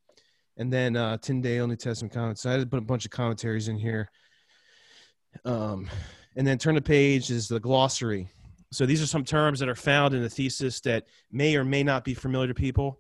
And 0.58 0.72
then 0.72 0.96
uh, 0.96 1.18
Tyndale 1.18 1.68
New 1.68 1.76
Testament 1.76 2.14
comments. 2.14 2.46
I 2.46 2.54
had 2.54 2.70
put 2.70 2.78
a 2.78 2.82
bunch 2.82 3.06
of 3.06 3.12
commentaries 3.12 3.68
in 3.68 3.78
here. 3.78 4.10
Um, 5.46 5.90
and 6.36 6.46
then 6.46 6.58
turn 6.58 6.76
the 6.76 6.82
page 6.82 7.32
is 7.32 7.48
the 7.48 7.60
glossary. 7.60 8.28
So 8.72 8.86
these 8.86 9.02
are 9.02 9.08
some 9.08 9.26
terms 9.26 9.60
that 9.60 9.70
are 9.70 9.76
found 9.76 10.14
in 10.14 10.22
the 10.22 10.30
thesis 10.30 10.80
that 10.82 11.08
may 11.32 11.56
or 11.56 11.64
may 11.64 11.84
not 11.84 12.04
be 12.04 12.14
familiar 12.14 12.48
to 12.48 12.54
people. 12.54 13.00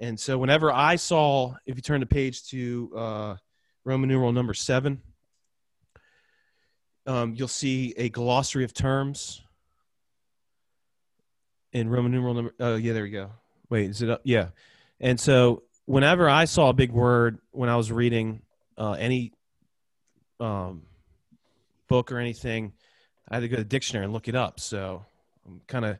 And 0.00 0.18
so 0.18 0.38
whenever 0.38 0.72
I 0.72 0.96
saw, 0.96 1.54
if 1.66 1.76
you 1.76 1.82
turn 1.82 2.00
the 2.00 2.06
page 2.06 2.46
to 2.48 2.92
uh, 2.96 3.36
Roman 3.84 4.08
numeral 4.08 4.32
number 4.32 4.54
seven, 4.54 5.02
um, 7.08 7.34
you'll 7.34 7.48
see 7.48 7.94
a 7.96 8.10
glossary 8.10 8.64
of 8.64 8.74
terms 8.74 9.40
in 11.72 11.88
Roman 11.88 12.12
numeral 12.12 12.34
number. 12.34 12.54
Oh, 12.60 12.76
yeah, 12.76 12.92
there 12.92 13.02
we 13.02 13.10
go. 13.10 13.30
Wait, 13.70 13.90
is 13.90 14.02
it 14.02 14.10
up? 14.10 14.20
Yeah. 14.24 14.48
And 15.00 15.18
so 15.18 15.62
whenever 15.86 16.28
I 16.28 16.44
saw 16.44 16.68
a 16.68 16.74
big 16.74 16.92
word 16.92 17.38
when 17.50 17.70
I 17.70 17.76
was 17.76 17.90
reading 17.90 18.42
uh, 18.76 18.92
any 18.92 19.32
um, 20.38 20.82
book 21.88 22.12
or 22.12 22.18
anything, 22.18 22.74
I 23.26 23.36
had 23.36 23.40
to 23.40 23.48
go 23.48 23.56
to 23.56 23.62
the 23.62 23.68
dictionary 23.68 24.04
and 24.04 24.12
look 24.12 24.28
it 24.28 24.34
up. 24.34 24.60
So 24.60 25.04
I'm 25.46 25.62
kind 25.66 25.86
of 25.86 25.98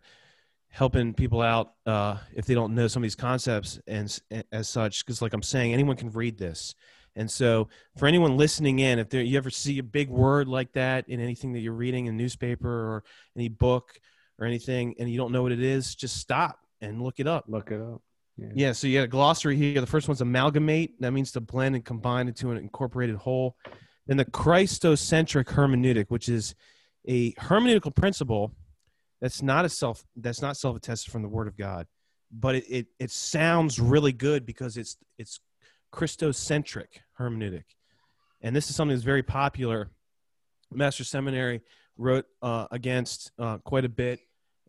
helping 0.69 1.15
people 1.15 1.41
out 1.41 1.73
uh, 1.87 2.19
if 2.35 2.45
they 2.45 2.55
don't 2.55 2.75
know 2.75 2.87
some 2.87 3.03
of 3.03 3.05
these 3.05 3.17
concepts 3.17 3.81
and 3.87 4.21
as 4.53 4.69
such. 4.69 5.07
Because, 5.07 5.23
like 5.23 5.33
I'm 5.33 5.43
saying, 5.43 5.73
anyone 5.73 5.97
can 5.97 6.11
read 6.11 6.37
this. 6.37 6.75
And 7.19 7.29
so, 7.29 7.69
for 7.97 8.07
anyone 8.07 8.37
listening 8.37 8.79
in, 8.79 9.01
if 9.01 9.11
there, 9.11 9.21
you 9.21 9.37
ever 9.39 9.51
see 9.51 9.79
a 9.81 9.83
big 9.83 10.09
word 10.09 10.47
like 10.47 10.73
that 10.75 11.09
in 11.09 11.21
anything 11.21 11.53
that 11.55 11.59
you're 11.59 11.73
reading 11.73 12.07
in 12.07 12.15
a 12.15 12.17
newspaper 12.17 12.71
or 12.71 13.05
any 13.37 13.49
book 13.49 13.99
or 14.39 14.47
anything, 14.47 14.95
and 15.01 15.11
you 15.11 15.19
don't 15.19 15.33
know 15.33 15.43
what 15.43 15.51
it 15.51 15.61
is, 15.61 15.97
just 15.97 16.17
stop 16.17 16.61
and 16.81 17.03
look 17.03 17.19
it 17.19 17.27
up. 17.27 17.47
Look 17.49 17.73
it 17.73 17.81
up. 17.81 18.03
Yeah. 18.37 18.47
yeah. 18.55 18.73
So 18.73 18.87
you 18.87 18.99
got 18.99 19.05
a 19.05 19.09
glossary 19.09 19.57
here. 19.57 19.81
The 19.81 19.87
first 19.87 20.07
one's 20.07 20.21
amalgamate. 20.21 21.01
That 21.01 21.11
means 21.11 21.33
to 21.33 21.41
blend 21.41 21.75
and 21.75 21.85
combine 21.85 22.29
into 22.29 22.53
an 22.53 22.57
incorporated 22.59 23.17
whole. 23.17 23.57
Then 24.07 24.17
the 24.17 24.25
Christocentric 24.25 25.47
hermeneutic, 25.47 26.07
which 26.11 26.29
is 26.29 26.55
a 27.09 27.33
hermeneutical 27.33 27.97
principle 27.97 28.55
that's 29.21 29.43
not 29.43 29.65
a 29.65 29.69
self 29.69 30.05
that's 30.15 30.41
not 30.41 30.57
self 30.57 30.77
attested 30.77 31.13
from 31.13 31.23
the 31.23 31.29
Word 31.29 31.49
of 31.49 31.57
God, 31.57 31.89
but 32.31 32.55
it, 32.55 32.65
it 32.69 32.87
it 33.01 33.11
sounds 33.11 33.81
really 33.81 34.13
good 34.13 34.47
because 34.47 34.77
it's 34.77 34.97
it's 35.19 35.41
Christocentric 35.93 37.01
hermeneutic. 37.19 37.65
And 38.41 38.55
this 38.55 38.71
is 38.71 38.77
something 38.77 38.95
that's 38.95 39.05
very 39.05 39.23
popular. 39.23 39.91
Master 40.73 41.05
Seminary 41.05 41.63
wrote 41.97 42.27
uh, 42.43 42.67
against 42.71 43.33
uh, 43.39 43.59
quite 43.59 43.85
a 43.85 43.89
bit, 43.89 44.21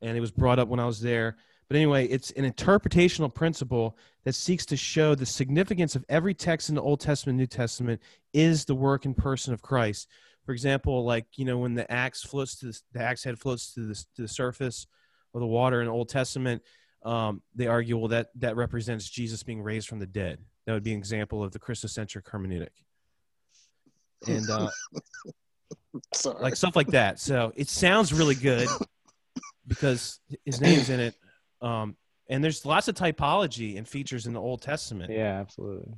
and 0.01 0.17
it 0.17 0.21
was 0.21 0.31
brought 0.31 0.59
up 0.59 0.67
when 0.67 0.79
I 0.79 0.85
was 0.85 1.01
there. 1.01 1.37
But 1.67 1.75
anyway, 1.75 2.07
it's 2.07 2.31
an 2.31 2.51
interpretational 2.51 3.33
principle 3.33 3.95
that 4.23 4.33
seeks 4.33 4.65
to 4.67 4.77
show 4.77 5.13
the 5.13 5.25
significance 5.25 5.95
of 5.95 6.03
every 6.09 6.33
text 6.33 6.69
in 6.69 6.75
the 6.75 6.81
Old 6.81 6.99
Testament 6.99 7.37
New 7.37 7.45
Testament 7.45 8.01
is 8.33 8.65
the 8.65 8.73
work 8.73 9.05
and 9.05 9.15
person 9.15 9.53
of 9.53 9.61
Christ. 9.61 10.07
For 10.45 10.51
example, 10.51 11.05
like 11.05 11.27
you 11.35 11.45
know 11.45 11.59
when 11.59 11.75
the 11.75 11.89
axe 11.91 12.23
floats 12.23 12.55
to 12.59 12.67
the, 12.67 12.81
the 12.93 13.01
axe 13.01 13.23
head 13.23 13.37
floats 13.37 13.71
to 13.75 13.81
the, 13.81 13.93
to 14.15 14.23
the 14.23 14.27
surface 14.27 14.87
of 15.35 15.41
the 15.41 15.47
water 15.47 15.79
in 15.79 15.85
the 15.85 15.93
Old 15.93 16.09
Testament, 16.09 16.63
um, 17.03 17.43
they 17.53 17.67
argue 17.67 17.97
well 17.97 18.07
that 18.07 18.29
that 18.35 18.55
represents 18.55 19.07
Jesus 19.07 19.43
being 19.43 19.61
raised 19.61 19.87
from 19.87 19.99
the 19.99 20.07
dead. 20.07 20.39
That 20.69 20.75
would 20.75 20.83
be 20.83 20.91
an 20.91 20.99
example 20.99 21.43
of 21.43 21.51
the 21.51 21.57
Christocentric 21.57 22.25
hermeneutic. 22.25 22.69
And 24.27 24.47
uh, 24.47 24.69
like 26.39 26.55
stuff 26.55 26.75
like 26.75 26.89
that. 26.89 27.19
So 27.19 27.51
it 27.55 27.69
sounds 27.69 28.13
really 28.13 28.35
good 28.35 28.67
because 29.65 30.19
his 30.45 30.61
name's 30.61 30.91
in 30.91 30.99
it. 30.99 31.15
Um, 31.59 31.97
and 32.29 32.43
there's 32.43 32.67
lots 32.67 32.87
of 32.87 32.93
typology 32.93 33.79
and 33.79 33.87
features 33.87 34.27
in 34.27 34.33
the 34.33 34.39
Old 34.39 34.61
Testament. 34.61 35.11
Yeah, 35.11 35.39
absolutely. 35.39 35.91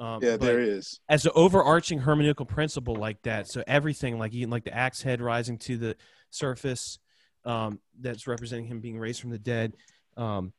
Um, 0.00 0.18
yeah, 0.20 0.36
there 0.36 0.58
is. 0.58 0.98
As 1.08 1.24
an 1.24 1.30
overarching 1.36 2.00
hermeneutical 2.00 2.48
principle 2.48 2.96
like 2.96 3.22
that, 3.22 3.46
so 3.46 3.62
everything 3.64 4.18
like 4.18 4.34
even 4.34 4.50
like 4.50 4.64
the 4.64 4.74
axe 4.74 5.02
head 5.02 5.20
rising 5.20 5.56
to 5.58 5.76
the 5.76 5.96
surface, 6.30 6.98
um, 7.44 7.78
that's 8.00 8.26
representing 8.26 8.66
him 8.66 8.80
being 8.80 8.98
raised 8.98 9.20
from 9.20 9.30
the 9.30 9.38
dead. 9.38 9.74
Um, 10.16 10.52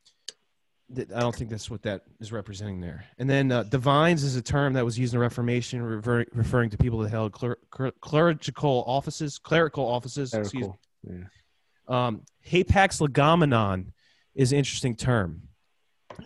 I 0.90 1.20
don't 1.20 1.34
think 1.34 1.50
that's 1.50 1.70
what 1.70 1.82
that 1.82 2.02
is 2.18 2.32
representing 2.32 2.80
there. 2.80 3.04
And 3.18 3.28
then 3.28 3.52
uh, 3.52 3.64
divines 3.64 4.22
is 4.22 4.36
a 4.36 4.42
term 4.42 4.72
that 4.72 4.84
was 4.84 4.98
used 4.98 5.12
in 5.12 5.18
the 5.18 5.22
Reformation, 5.22 5.82
refer- 5.82 6.24
referring 6.32 6.70
to 6.70 6.78
people 6.78 7.00
that 7.00 7.10
held 7.10 7.32
cler- 7.32 7.58
cler- 7.70 7.92
clerical 8.00 8.84
offices, 8.86 9.38
clerical 9.38 9.84
offices. 9.84 10.30
Clerical. 10.30 10.80
Yeah. 11.02 11.24
Um, 11.88 12.22
hapax 12.46 13.06
legomenon 13.06 13.92
is 14.34 14.52
an 14.52 14.58
interesting 14.58 14.96
term, 14.96 15.42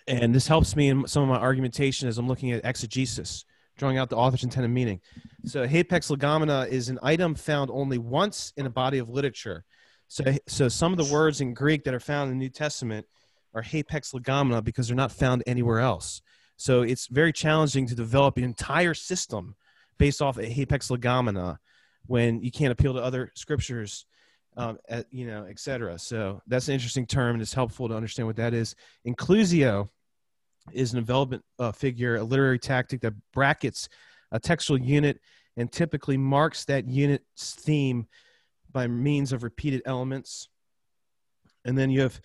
and 0.07 0.33
this 0.35 0.47
helps 0.47 0.77
me 0.77 0.89
in 0.89 1.07
some 1.09 1.25
of 1.25 1.29
my 1.29 1.39
argumentation 1.39 2.09
as 2.09 2.19
I'm 2.19 2.29
looking 2.29 2.53
at 2.53 2.65
exegesis, 2.65 3.45
drawing 3.77 3.99
out 3.99 4.11
the 4.11 4.17
author's 4.17 4.45
intended 4.45 4.71
meaning. 4.71 5.01
So, 5.45 5.67
hapax 5.67 6.17
legomena 6.17 6.69
is 6.69 6.89
an 6.89 7.01
item 7.03 7.35
found 7.35 7.69
only 7.73 7.99
once 7.99 8.53
in 8.57 8.67
a 8.67 8.71
body 8.71 8.99
of 8.99 9.09
literature. 9.09 9.65
So, 10.07 10.25
so 10.47 10.69
some 10.69 10.93
of 10.93 10.99
the 10.99 11.13
words 11.13 11.41
in 11.41 11.53
Greek 11.55 11.85
that 11.85 11.95
are 11.95 12.01
found 12.01 12.31
in 12.31 12.39
the 12.39 12.45
New 12.45 12.51
Testament 12.51 13.07
are 13.55 13.63
hapax 13.63 14.15
legomena 14.15 14.63
because 14.63 14.89
they're 14.89 14.97
not 14.97 15.13
found 15.13 15.43
anywhere 15.47 15.81
else. 15.81 16.23
So 16.57 16.83
it's 16.83 17.07
very 17.07 17.33
challenging 17.33 17.87
to 17.87 17.95
develop 17.95 18.37
an 18.37 18.45
entire 18.45 18.95
system 18.95 19.57
based 19.99 20.23
off 20.23 20.39
a 20.39 20.43
hapax 20.43 20.91
legomena 20.91 21.59
when 22.07 22.43
you 22.43 22.51
can't 22.51 22.73
appeal 22.73 22.95
to 22.95 23.03
other 23.03 23.31
scriptures, 23.35 24.07
um, 24.57 24.79
at, 24.89 25.07
you 25.11 25.27
know, 25.27 25.45
etc. 25.45 25.99
So 25.99 26.41
that's 26.47 26.69
an 26.69 26.75
interesting 26.75 27.07
term, 27.07 27.35
and 27.35 27.43
it's 27.43 27.55
helpful 27.55 27.89
to 27.89 27.95
understand 27.95 28.27
what 28.27 28.37
that 28.37 28.55
is. 28.55 28.75
Inclusio 29.07 29.89
is 30.73 30.93
an 30.93 31.01
development 31.01 31.45
uh, 31.59 31.73
figure, 31.73 32.17
a 32.17 32.23
literary 32.23 32.59
tactic 32.59 33.01
that 33.01 33.15
brackets 33.33 33.89
a 34.31 34.39
textual 34.39 34.79
unit 34.79 35.21
and 35.57 35.71
typically 35.71 36.17
marks 36.17 36.65
that 36.65 36.87
unit's 36.87 37.55
theme 37.55 38.07
by 38.71 38.87
means 38.87 39.33
of 39.33 39.43
repeated 39.43 39.83
elements. 39.85 40.49
And 41.65 41.77
then 41.77 41.91
you 41.91 42.01
have 42.01 42.21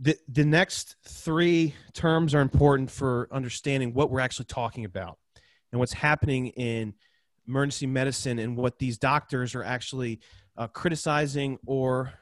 the 0.00 0.16
the 0.28 0.44
next 0.44 0.96
three 1.06 1.74
terms 1.92 2.34
are 2.34 2.40
important 2.40 2.90
for 2.90 3.28
understanding 3.30 3.94
what 3.94 4.10
we're 4.10 4.20
actually 4.20 4.46
talking 4.46 4.84
about 4.84 5.18
and 5.72 5.78
what's 5.78 5.92
happening 5.92 6.48
in 6.48 6.94
emergency 7.48 7.86
medicine 7.86 8.38
and 8.38 8.56
what 8.56 8.78
these 8.78 8.98
doctors 8.98 9.54
are 9.54 9.62
actually 9.62 10.20
uh, 10.56 10.66
criticizing 10.66 11.58
or 11.66 12.12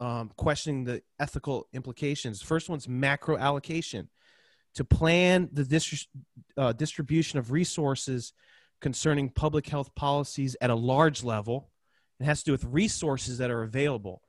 um, 0.00 0.30
questioning 0.36 0.84
the 0.84 1.02
ethical 1.20 1.68
implications. 1.72 2.42
First 2.42 2.68
one's 2.68 2.88
macro 2.88 3.36
allocation 3.36 4.08
to 4.74 4.84
plan 4.84 5.48
the 5.52 6.06
uh, 6.56 6.72
distribution 6.72 7.38
of 7.38 7.52
resources 7.52 8.32
concerning 8.80 9.30
public 9.30 9.66
health 9.68 9.94
policies 9.94 10.56
at 10.60 10.70
a 10.70 10.74
large 10.74 11.22
level. 11.22 11.70
It 12.20 12.24
has 12.24 12.40
to 12.40 12.46
do 12.46 12.52
with 12.52 12.64
resources 12.64 13.38
that 13.38 13.50
are 13.50 13.62
available 13.62 14.22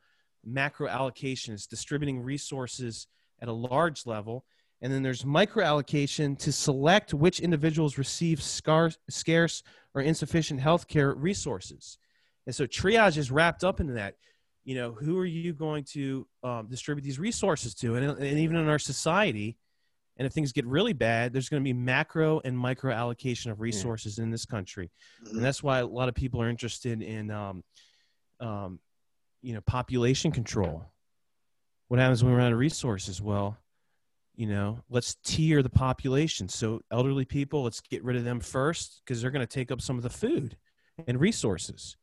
macro 0.45 0.87
allocations, 0.87 1.67
distributing 1.67 2.19
resources 2.19 3.07
at 3.41 3.47
a 3.47 3.53
large 3.53 4.05
level. 4.05 4.45
And 4.81 4.91
then 4.93 5.03
there's 5.03 5.25
micro 5.25 5.63
allocation 5.63 6.35
to 6.37 6.51
select 6.51 7.13
which 7.13 7.39
individuals 7.39 7.97
receive 7.97 8.41
scarce, 8.41 8.97
scarce 9.09 9.63
or 9.93 10.01
insufficient 10.01 10.59
healthcare 10.59 11.13
resources. 11.17 11.97
And 12.45 12.53
so 12.53 12.65
triage 12.65 13.17
is 13.17 13.31
wrapped 13.31 13.63
up 13.63 13.79
into 13.79 13.93
that. 13.93 14.15
You 14.63 14.75
know, 14.75 14.91
who 14.93 15.17
are 15.19 15.25
you 15.25 15.53
going 15.53 15.83
to 15.93 16.27
um, 16.43 16.67
distribute 16.69 17.03
these 17.03 17.19
resources 17.19 17.73
to? 17.75 17.95
And, 17.95 18.05
and 18.05 18.39
even 18.39 18.57
in 18.57 18.67
our 18.67 18.79
society, 18.79 19.57
and 20.17 20.25
if 20.25 20.33
things 20.33 20.51
get 20.51 20.65
really 20.65 20.93
bad, 20.93 21.33
there's 21.33 21.49
going 21.49 21.61
to 21.61 21.63
be 21.63 21.73
macro 21.73 22.41
and 22.45 22.57
micro 22.57 22.93
allocation 22.93 23.51
of 23.51 23.59
resources 23.59 24.17
yeah. 24.17 24.23
in 24.23 24.31
this 24.31 24.45
country. 24.45 24.91
Mm-hmm. 25.23 25.37
And 25.37 25.45
that's 25.45 25.61
why 25.61 25.79
a 25.79 25.85
lot 25.85 26.09
of 26.09 26.15
people 26.15 26.41
are 26.41 26.49
interested 26.49 27.01
in 27.01 27.31
um, 27.31 27.63
um, 28.39 28.79
you 29.45 29.53
know 29.53 29.61
population 29.61 30.31
control. 30.31 30.83
What 31.87 31.99
happens 31.99 32.23
when 32.23 32.33
we 32.33 32.37
run 32.37 32.47
out 32.47 32.53
of 32.53 32.59
resources? 32.59 33.21
Well 33.21 33.57
you 34.35 34.47
know 34.47 34.79
let's 34.89 35.15
tier 35.23 35.61
the 35.61 35.69
population. 35.69 36.49
So 36.49 36.81
elderly 36.91 37.25
people 37.25 37.63
let's 37.63 37.79
get 37.79 38.03
rid 38.03 38.17
of 38.17 38.23
them 38.23 38.39
first 38.39 39.01
because 39.05 39.21
they're 39.21 39.31
going 39.31 39.45
to 39.45 39.53
take 39.53 39.71
up 39.71 39.81
some 39.81 39.97
of 39.97 40.03
the 40.03 40.09
food 40.09 40.57
and 41.07 41.19
resources. 41.19 41.95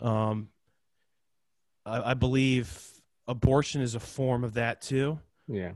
Um 0.00 0.50
I, 1.86 2.10
I 2.10 2.14
believe 2.14 2.78
abortion 3.26 3.80
is 3.80 3.94
a 3.94 4.00
form 4.00 4.44
of 4.44 4.54
that 4.54 4.82
too. 4.82 5.18
Yeah. 5.48 5.72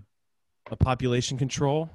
A 0.70 0.76
population 0.76 1.38
control 1.38 1.88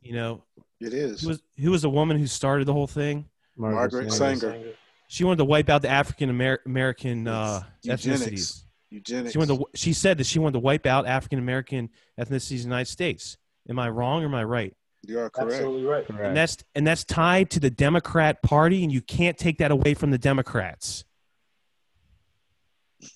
you 0.00 0.14
know. 0.14 0.42
It 0.80 0.94
is. 0.94 1.20
Who 1.20 1.28
was, 1.28 1.42
who 1.60 1.70
was 1.70 1.82
the 1.82 1.90
woman 1.90 2.18
who 2.18 2.26
started 2.26 2.66
the 2.66 2.72
whole 2.72 2.88
thing? 2.88 3.26
Margaret, 3.56 4.06
margaret 4.06 4.12
sanger. 4.12 4.52
sanger 4.52 4.72
she 5.12 5.24
wanted 5.24 5.36
to 5.36 5.44
wipe 5.44 5.68
out 5.68 5.82
the 5.82 5.90
African 5.90 6.30
American 6.30 7.28
uh, 7.28 7.60
ethnicities. 7.84 8.62
Eugenics. 8.88 9.32
She 9.32 9.38
wanted 9.38 9.58
to, 9.58 9.66
She 9.74 9.92
said 9.92 10.16
that 10.16 10.26
she 10.26 10.38
wanted 10.38 10.54
to 10.54 10.60
wipe 10.60 10.86
out 10.86 11.06
African 11.06 11.38
American 11.38 11.90
ethnicities 12.18 12.50
in 12.50 12.56
the 12.56 12.62
United 12.62 12.90
States. 12.90 13.36
Am 13.68 13.78
I 13.78 13.90
wrong 13.90 14.22
or 14.22 14.26
am 14.26 14.34
I 14.34 14.44
right? 14.44 14.74
You 15.02 15.20
are 15.20 15.28
correct. 15.28 15.52
Absolutely 15.52 15.84
right. 15.84 16.06
Correct. 16.06 16.24
And 16.24 16.34
that's 16.36 16.56
and 16.74 16.86
that's 16.86 17.04
tied 17.04 17.50
to 17.50 17.60
the 17.60 17.68
Democrat 17.68 18.40
Party, 18.40 18.84
and 18.84 18.90
you 18.90 19.02
can't 19.02 19.36
take 19.36 19.58
that 19.58 19.70
away 19.70 19.92
from 19.92 20.10
the 20.10 20.18
Democrats. 20.18 21.04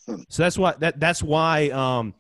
So 0.29 0.43
that's 0.43 0.59
why 0.59 0.75
that 0.81 1.01
that's 1.01 1.23
why 1.23 1.71
um, 1.71 2.13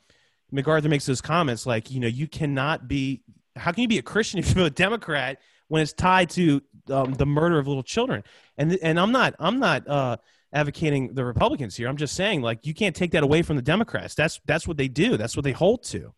MacArthur 0.52 0.88
makes 0.88 1.04
those 1.04 1.20
comments. 1.20 1.66
Like, 1.66 1.90
you 1.90 2.00
know, 2.00 2.06
you 2.06 2.28
cannot 2.28 2.88
be. 2.88 3.24
How 3.56 3.72
can 3.72 3.82
you 3.82 3.88
be 3.88 3.98
a 3.98 4.02
Christian 4.02 4.38
if 4.38 4.54
you're 4.54 4.66
a 4.66 4.70
Democrat 4.70 5.38
when 5.68 5.82
it's 5.82 5.92
tied 5.92 6.30
to 6.30 6.62
um, 6.90 7.12
the 7.14 7.26
murder 7.26 7.58
of 7.58 7.66
little 7.66 7.82
children. 7.82 8.22
And 8.56 8.78
and 8.82 8.98
I'm 8.98 9.12
not 9.12 9.34
I'm 9.38 9.58
not 9.58 9.86
uh, 9.88 10.16
advocating 10.52 11.14
the 11.14 11.24
Republicans 11.24 11.76
here. 11.76 11.88
I'm 11.88 11.96
just 11.96 12.14
saying 12.14 12.42
like 12.42 12.66
you 12.66 12.74
can't 12.74 12.94
take 12.94 13.12
that 13.12 13.22
away 13.22 13.42
from 13.42 13.56
the 13.56 13.62
Democrats. 13.62 14.14
That's 14.14 14.40
that's 14.46 14.66
what 14.66 14.76
they 14.76 14.88
do. 14.88 15.16
That's 15.16 15.36
what 15.36 15.44
they 15.44 15.52
hold 15.52 15.84
to. 15.84 16.12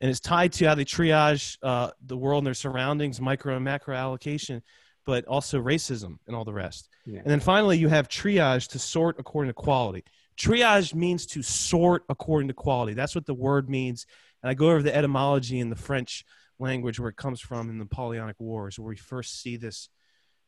And 0.00 0.10
it's 0.10 0.20
tied 0.20 0.52
to 0.54 0.66
how 0.66 0.74
they 0.74 0.84
triage 0.84 1.56
uh, 1.62 1.90
the 2.04 2.16
world 2.16 2.40
and 2.40 2.46
their 2.46 2.54
surroundings, 2.54 3.18
micro 3.20 3.56
and 3.56 3.64
macro 3.64 3.96
allocation, 3.96 4.62
but 5.06 5.24
also 5.24 5.58
racism 5.58 6.18
and 6.26 6.36
all 6.36 6.44
the 6.44 6.52
rest. 6.52 6.90
Yeah. 7.06 7.20
And 7.20 7.26
then 7.28 7.40
finally, 7.40 7.78
you 7.78 7.88
have 7.88 8.08
triage 8.08 8.68
to 8.68 8.78
sort 8.78 9.16
according 9.18 9.48
to 9.48 9.54
quality. 9.54 10.04
Triage 10.36 10.94
means 10.94 11.24
to 11.26 11.42
sort 11.42 12.04
according 12.10 12.48
to 12.48 12.54
quality. 12.54 12.92
That's 12.92 13.14
what 13.14 13.24
the 13.24 13.34
word 13.34 13.70
means. 13.70 14.06
And 14.42 14.50
I 14.50 14.54
go 14.54 14.66
over 14.66 14.82
the 14.82 14.94
etymology 14.94 15.60
in 15.60 15.70
the 15.70 15.76
French 15.76 16.24
language 16.58 16.98
where 16.98 17.10
it 17.10 17.16
comes 17.16 17.40
from 17.40 17.68
in 17.70 17.78
the 17.78 17.84
Napoleonic 17.84 18.36
Wars, 18.38 18.78
where 18.78 18.88
we 18.88 18.96
first 18.96 19.40
see 19.40 19.56
this 19.56 19.88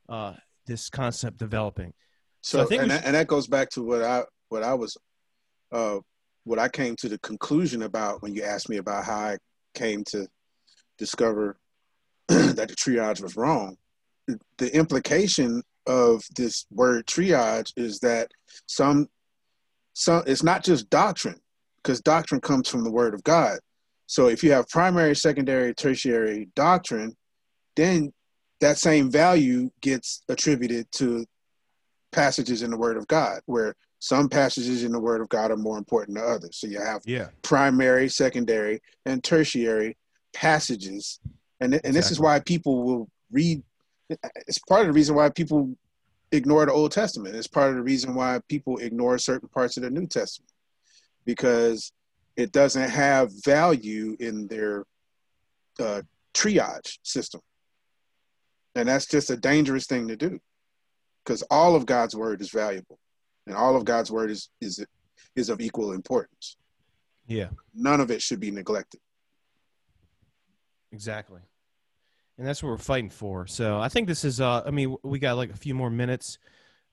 uh, 0.09 0.35
this 0.67 0.89
concept 0.91 1.39
developing. 1.39 1.93
So, 2.41 2.59
so 2.59 2.65
I 2.65 2.67
think 2.67 2.83
and, 2.83 2.91
that, 2.91 3.05
and 3.05 3.15
that 3.15 3.27
goes 3.27 3.47
back 3.47 3.71
to 3.71 3.83
what 3.83 4.03
I 4.03 4.25
what 4.49 4.63
I 4.63 4.75
was 4.75 4.97
uh, 5.73 5.99
what 6.45 6.59
I 6.59 6.69
came 6.69 6.97
to 6.97 7.09
the 7.09 7.19
conclusion 7.19 7.83
about 7.83 8.23
when 8.23 8.35
you 8.35 8.43
asked 8.43 8.69
me 8.69 8.79
about 8.79 9.05
how 9.05 9.19
I 9.19 9.39
came 9.75 10.05
to 10.05 10.27
discover 10.97 11.57
that 12.29 12.69
the 12.69 12.75
triage 12.75 13.21
was 13.21 13.37
wrong. 13.37 13.77
The 14.59 14.75
implication 14.75 15.63
of 15.87 16.23
this 16.37 16.67
word 16.71 17.07
triage 17.07 17.73
is 17.77 17.99
that 18.01 18.31
some 18.67 19.09
some 19.95 20.23
it's 20.27 20.43
not 20.43 20.63
just 20.63 20.91
doctrine 20.91 21.41
because 21.83 22.01
doctrine 22.01 22.41
comes 22.41 22.69
from 22.69 22.85
the 22.85 22.91
word 22.91 23.15
of 23.15 23.25
God 23.25 23.59
so 24.09 24.29
if 24.29 24.43
you 24.43 24.53
have 24.53 24.67
primary, 24.69 25.15
secondary, 25.15 25.75
tertiary 25.75 26.49
doctrine, 26.57 27.15
then 27.77 28.11
that 28.61 28.79
same 28.79 29.11
value 29.11 29.71
gets 29.83 30.23
attributed 30.31 30.91
to 30.93 31.27
passages 32.11 32.63
in 32.63 32.71
the 32.71 32.79
Word 32.79 32.97
of 32.97 33.07
God, 33.07 33.41
where 33.45 33.75
some 33.99 34.31
passages 34.31 34.83
in 34.83 34.93
the 34.93 34.99
Word 34.99 35.21
of 35.21 35.29
God 35.29 35.51
are 35.51 35.59
more 35.59 35.77
important 35.77 36.17
than 36.17 36.27
others. 36.27 36.57
So 36.57 36.67
you 36.67 36.81
have 36.81 37.03
yeah. 37.05 37.29
primary, 37.43 38.09
secondary, 38.09 38.81
and 39.05 39.23
tertiary 39.23 39.99
passages, 40.33 41.21
and 41.61 41.75
and 41.75 41.75
exactly. 41.75 41.93
this 41.93 42.11
is 42.11 42.19
why 42.19 42.41
people 42.41 42.83
will 42.83 43.11
read. 43.31 43.63
It's 44.47 44.59
part 44.59 44.81
of 44.81 44.87
the 44.87 44.93
reason 44.95 45.17
why 45.17 45.29
people 45.29 45.77
ignore 46.33 46.65
the 46.65 46.73
Old 46.73 46.93
Testament. 46.93 47.37
It's 47.37 47.47
part 47.47 47.69
of 47.69 47.77
the 47.77 47.83
reason 47.83 48.15
why 48.15 48.41
people 48.49 48.79
ignore 48.79 49.19
certain 49.19 49.51
parts 49.51 49.77
of 49.77 49.83
the 49.83 49.91
New 49.91 50.07
Testament, 50.07 50.51
because 51.27 51.93
it 52.39 52.53
doesn't 52.53 52.89
have 52.89 53.33
value 53.45 54.17
in 54.21 54.47
their 54.47 54.85
uh, 55.81 56.03
triage 56.33 56.99
system. 57.03 57.41
And 58.77 58.89
that's 58.89 59.07
just 59.07 59.31
a 59.31 59.37
dangerous 59.37 59.87
thing 59.87 60.07
to 60.07 60.17
do 60.17 60.39
because 61.25 61.43
all 61.51 61.75
of 61.75 61.85
God's 61.85 62.15
word 62.15 62.41
is 62.41 62.51
valuable 62.51 63.01
and 63.49 63.57
all 63.57 63.75
of 63.75 63.85
God's 63.85 64.13
word 64.13 64.31
is, 64.31 64.51
is, 64.61 64.85
is 65.35 65.51
of 65.51 65.61
equal 65.61 65.93
importance. 65.93 66.57
Yeah. 67.27 67.49
None 67.75 68.01
of 68.01 68.13
it 68.13 68.23
should 68.23 68.39
be 68.39 68.53
neglected. 68.53 69.01
Exactly. 70.93 71.41
And 72.39 72.47
that's 72.47 72.63
what 72.63 72.69
we're 72.69 72.79
fighting 72.79 73.11
for. 73.11 73.49
So 73.49 73.81
I 73.81 73.89
think 73.89 74.07
this 74.07 74.25
is, 74.25 74.41
uh, 74.41 74.63
I 74.65 74.71
mean, 74.71 74.95
we 75.03 75.19
got 75.19 75.37
like 75.37 75.51
a 75.51 75.57
few 75.57 75.75
more 75.75 75.91
minutes. 75.91 76.39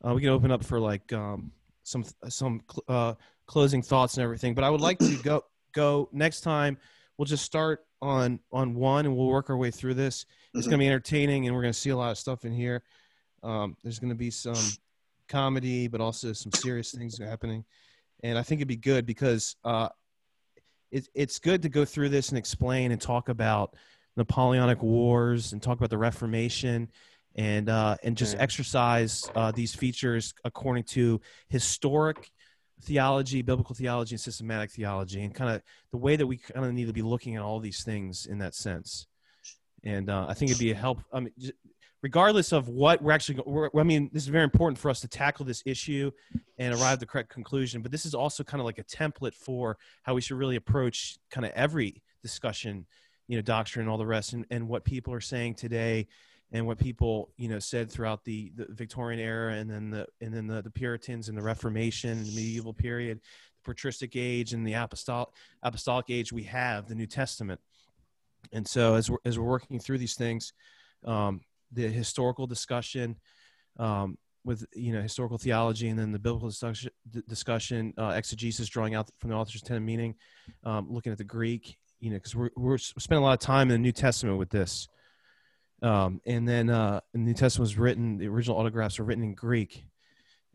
Uh, 0.03 0.15
we 0.15 0.21
can 0.21 0.31
open 0.31 0.49
up 0.49 0.65
for 0.65 0.79
like 0.79 1.13
um, 1.13 1.51
some, 1.83 2.03
some 2.29 2.63
uh, 2.87 3.13
closing 3.47 3.81
thoughts 3.81 4.17
and 4.17 4.23
everything. 4.23 4.53
But 4.53 4.63
I 4.63 4.69
would 4.69 4.81
like 4.81 4.99
to 4.99 5.17
go 5.23 5.43
go 5.73 6.09
next 6.11 6.41
time. 6.41 6.77
we'll 7.17 7.25
just 7.25 7.45
start 7.45 7.85
on 8.01 8.39
on 8.51 8.75
one, 8.75 9.05
and 9.05 9.15
we'll 9.15 9.27
work 9.27 9.49
our 9.49 9.57
way 9.57 9.71
through 9.71 9.95
this. 9.95 10.25
It's 10.53 10.61
mm-hmm. 10.61 10.69
going 10.69 10.79
to 10.79 10.83
be 10.83 10.87
entertaining, 10.87 11.47
and 11.47 11.55
we're 11.55 11.61
going 11.61 11.73
to 11.73 11.79
see 11.79 11.91
a 11.91 11.97
lot 11.97 12.11
of 12.11 12.17
stuff 12.17 12.45
in 12.45 12.53
here. 12.53 12.83
Um, 13.43 13.77
there's 13.83 13.99
going 13.99 14.09
to 14.09 14.15
be 14.15 14.31
some 14.31 14.55
comedy, 15.27 15.87
but 15.87 16.01
also 16.01 16.33
some 16.33 16.51
serious 16.51 16.91
things 16.91 17.17
happening, 17.17 17.63
and 18.23 18.37
I 18.37 18.43
think 18.43 18.59
it'd 18.59 18.67
be 18.67 18.75
good 18.75 19.05
because 19.05 19.55
uh, 19.63 19.89
it, 20.91 21.07
it's 21.13 21.39
good 21.39 21.61
to 21.63 21.69
go 21.69 21.85
through 21.85 22.09
this 22.09 22.29
and 22.29 22.37
explain 22.37 22.91
and 22.91 23.01
talk 23.01 23.29
about 23.29 23.75
Napoleonic 24.17 24.81
Wars 24.81 25.53
and 25.53 25.61
talk 25.61 25.77
about 25.77 25.89
the 25.89 25.97
Reformation 25.97 26.89
and 27.35 27.69
uh, 27.69 27.97
and 28.03 28.15
just 28.15 28.35
exercise 28.39 29.29
uh, 29.35 29.51
these 29.51 29.75
features 29.75 30.33
according 30.43 30.83
to 30.83 31.19
historic 31.49 32.31
theology, 32.81 33.41
biblical 33.41 33.75
theology, 33.75 34.15
and 34.15 34.21
systematic 34.21 34.71
theology, 34.71 35.23
and 35.23 35.33
kind 35.33 35.55
of 35.55 35.61
the 35.91 35.97
way 35.97 36.15
that 36.15 36.27
we 36.27 36.37
kind 36.37 36.65
of 36.65 36.73
need 36.73 36.87
to 36.87 36.93
be 36.93 37.01
looking 37.01 37.35
at 37.35 37.41
all 37.41 37.59
these 37.59 37.83
things 37.83 38.25
in 38.25 38.37
that 38.39 38.55
sense. 38.55 39.07
And 39.83 40.09
uh, 40.09 40.25
I 40.27 40.33
think 40.33 40.51
it'd 40.51 40.59
be 40.59 40.71
a 40.71 40.75
help. 40.75 40.99
I 41.13 41.19
mean, 41.21 41.33
regardless 42.01 42.51
of 42.51 42.67
what 42.67 43.01
we're 43.01 43.11
actually, 43.11 43.41
we're, 43.45 43.69
I 43.77 43.83
mean, 43.83 44.09
this 44.13 44.23
is 44.23 44.29
very 44.29 44.43
important 44.43 44.77
for 44.77 44.89
us 44.89 44.99
to 45.01 45.07
tackle 45.07 45.45
this 45.45 45.63
issue 45.65 46.11
and 46.57 46.73
arrive 46.73 46.93
at 46.93 46.99
the 46.99 47.05
correct 47.05 47.29
conclusion. 47.29 47.81
But 47.81 47.91
this 47.91 48.05
is 48.05 48.13
also 48.13 48.43
kind 48.43 48.61
of 48.61 48.65
like 48.65 48.79
a 48.79 48.83
template 48.83 49.33
for 49.33 49.77
how 50.03 50.13
we 50.13 50.21
should 50.21 50.37
really 50.37 50.55
approach 50.55 51.17
kind 51.31 51.45
of 51.45 51.51
every 51.53 52.01
discussion, 52.21 52.85
you 53.27 53.37
know, 53.37 53.41
doctrine 53.41 53.83
and 53.83 53.89
all 53.91 53.97
the 53.97 54.05
rest, 54.05 54.33
and, 54.33 54.45
and 54.51 54.67
what 54.67 54.83
people 54.83 55.13
are 55.13 55.21
saying 55.21 55.55
today 55.55 56.07
and 56.55 56.65
what 56.65 56.79
people 56.79 57.33
you 57.35 57.49
know 57.49 57.59
said 57.59 57.91
throughout 57.91 58.23
the, 58.23 58.49
the 58.55 58.65
Victorian 58.69 59.19
era 59.19 59.55
and 59.55 59.69
then 59.69 59.89
the 59.89 60.07
and 60.21 60.33
then 60.33 60.47
the, 60.47 60.61
the 60.61 60.71
Puritans 60.71 61.27
and 61.27 61.37
the 61.37 61.41
Reformation 61.41 62.11
and 62.11 62.25
the 62.25 62.33
medieval 62.33 62.73
period, 62.73 63.19
the 63.19 63.71
patristic 63.71 64.15
age 64.15 64.53
and 64.53 64.65
the 64.65 64.73
apostolic 64.73 65.27
apostolic 65.63 66.05
age 66.09 66.31
we 66.31 66.43
have 66.43 66.87
the 66.87 66.95
New 66.95 67.07
Testament. 67.07 67.59
And 68.53 68.65
so 68.65 68.95
as 68.95 69.11
we're, 69.11 69.17
as 69.25 69.37
we're 69.37 69.45
working 69.45 69.79
through 69.79 69.97
these 69.97 70.15
things, 70.15 70.53
um, 71.03 71.41
the 71.73 71.89
historical 71.89 72.47
discussion 72.47 73.17
um, 73.77 74.17
with 74.45 74.65
you 74.73 74.93
know 74.93 75.01
historical 75.01 75.37
theology 75.37 75.89
and 75.89 75.99
then 75.99 76.13
the 76.13 76.19
biblical 76.19 76.49
discussion, 77.27 77.93
uh, 77.97 78.13
exegesis 78.15 78.69
drawing 78.69 78.95
out 78.95 79.09
from 79.19 79.31
the 79.31 79.35
author's 79.35 79.61
intent 79.61 79.83
meaning, 79.83 80.15
um, 80.63 80.87
looking 80.89 81.11
at 81.11 81.17
the 81.17 81.25
Greek, 81.25 81.77
you 81.99 82.11
know, 82.11 82.15
because 82.15 82.33
we're, 82.33 82.51
we're 82.55 82.77
spending 82.77 83.23
a 83.23 83.25
lot 83.25 83.33
of 83.33 83.39
time 83.39 83.63
in 83.63 83.73
the 83.73 83.79
New 83.79 83.91
Testament 83.91 84.37
with 84.37 84.49
this. 84.49 84.87
Um, 85.81 86.21
and 86.25 86.47
then 86.47 86.69
uh, 86.69 87.01
the 87.13 87.19
New 87.19 87.33
Testament 87.33 87.67
was 87.69 87.77
written; 87.77 88.17
the 88.17 88.27
original 88.27 88.57
autographs 88.57 88.97
were 88.99 89.05
written 89.05 89.23
in 89.23 89.33
Greek, 89.33 89.85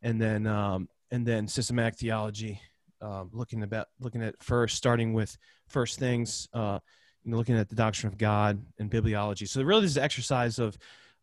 and 0.02 0.20
then 0.20 0.46
um, 0.46 0.88
and 1.10 1.26
then 1.26 1.46
systematic 1.46 1.98
theology, 1.98 2.60
um, 3.00 3.30
looking 3.32 3.62
about 3.62 3.88
looking 4.00 4.22
at 4.22 4.42
first, 4.42 4.76
starting 4.76 5.12
with 5.12 5.36
first 5.68 5.98
things, 5.98 6.48
uh, 6.54 6.78
you 7.22 7.30
know, 7.30 7.36
looking 7.36 7.56
at 7.56 7.68
the 7.68 7.76
doctrine 7.76 8.12
of 8.12 8.18
God 8.18 8.62
and 8.78 8.90
bibliology. 8.90 9.48
So 9.48 9.62
really, 9.62 9.82
this 9.82 9.92
is 9.92 9.96
an 9.98 10.04
exercise 10.04 10.58
of 10.58 10.78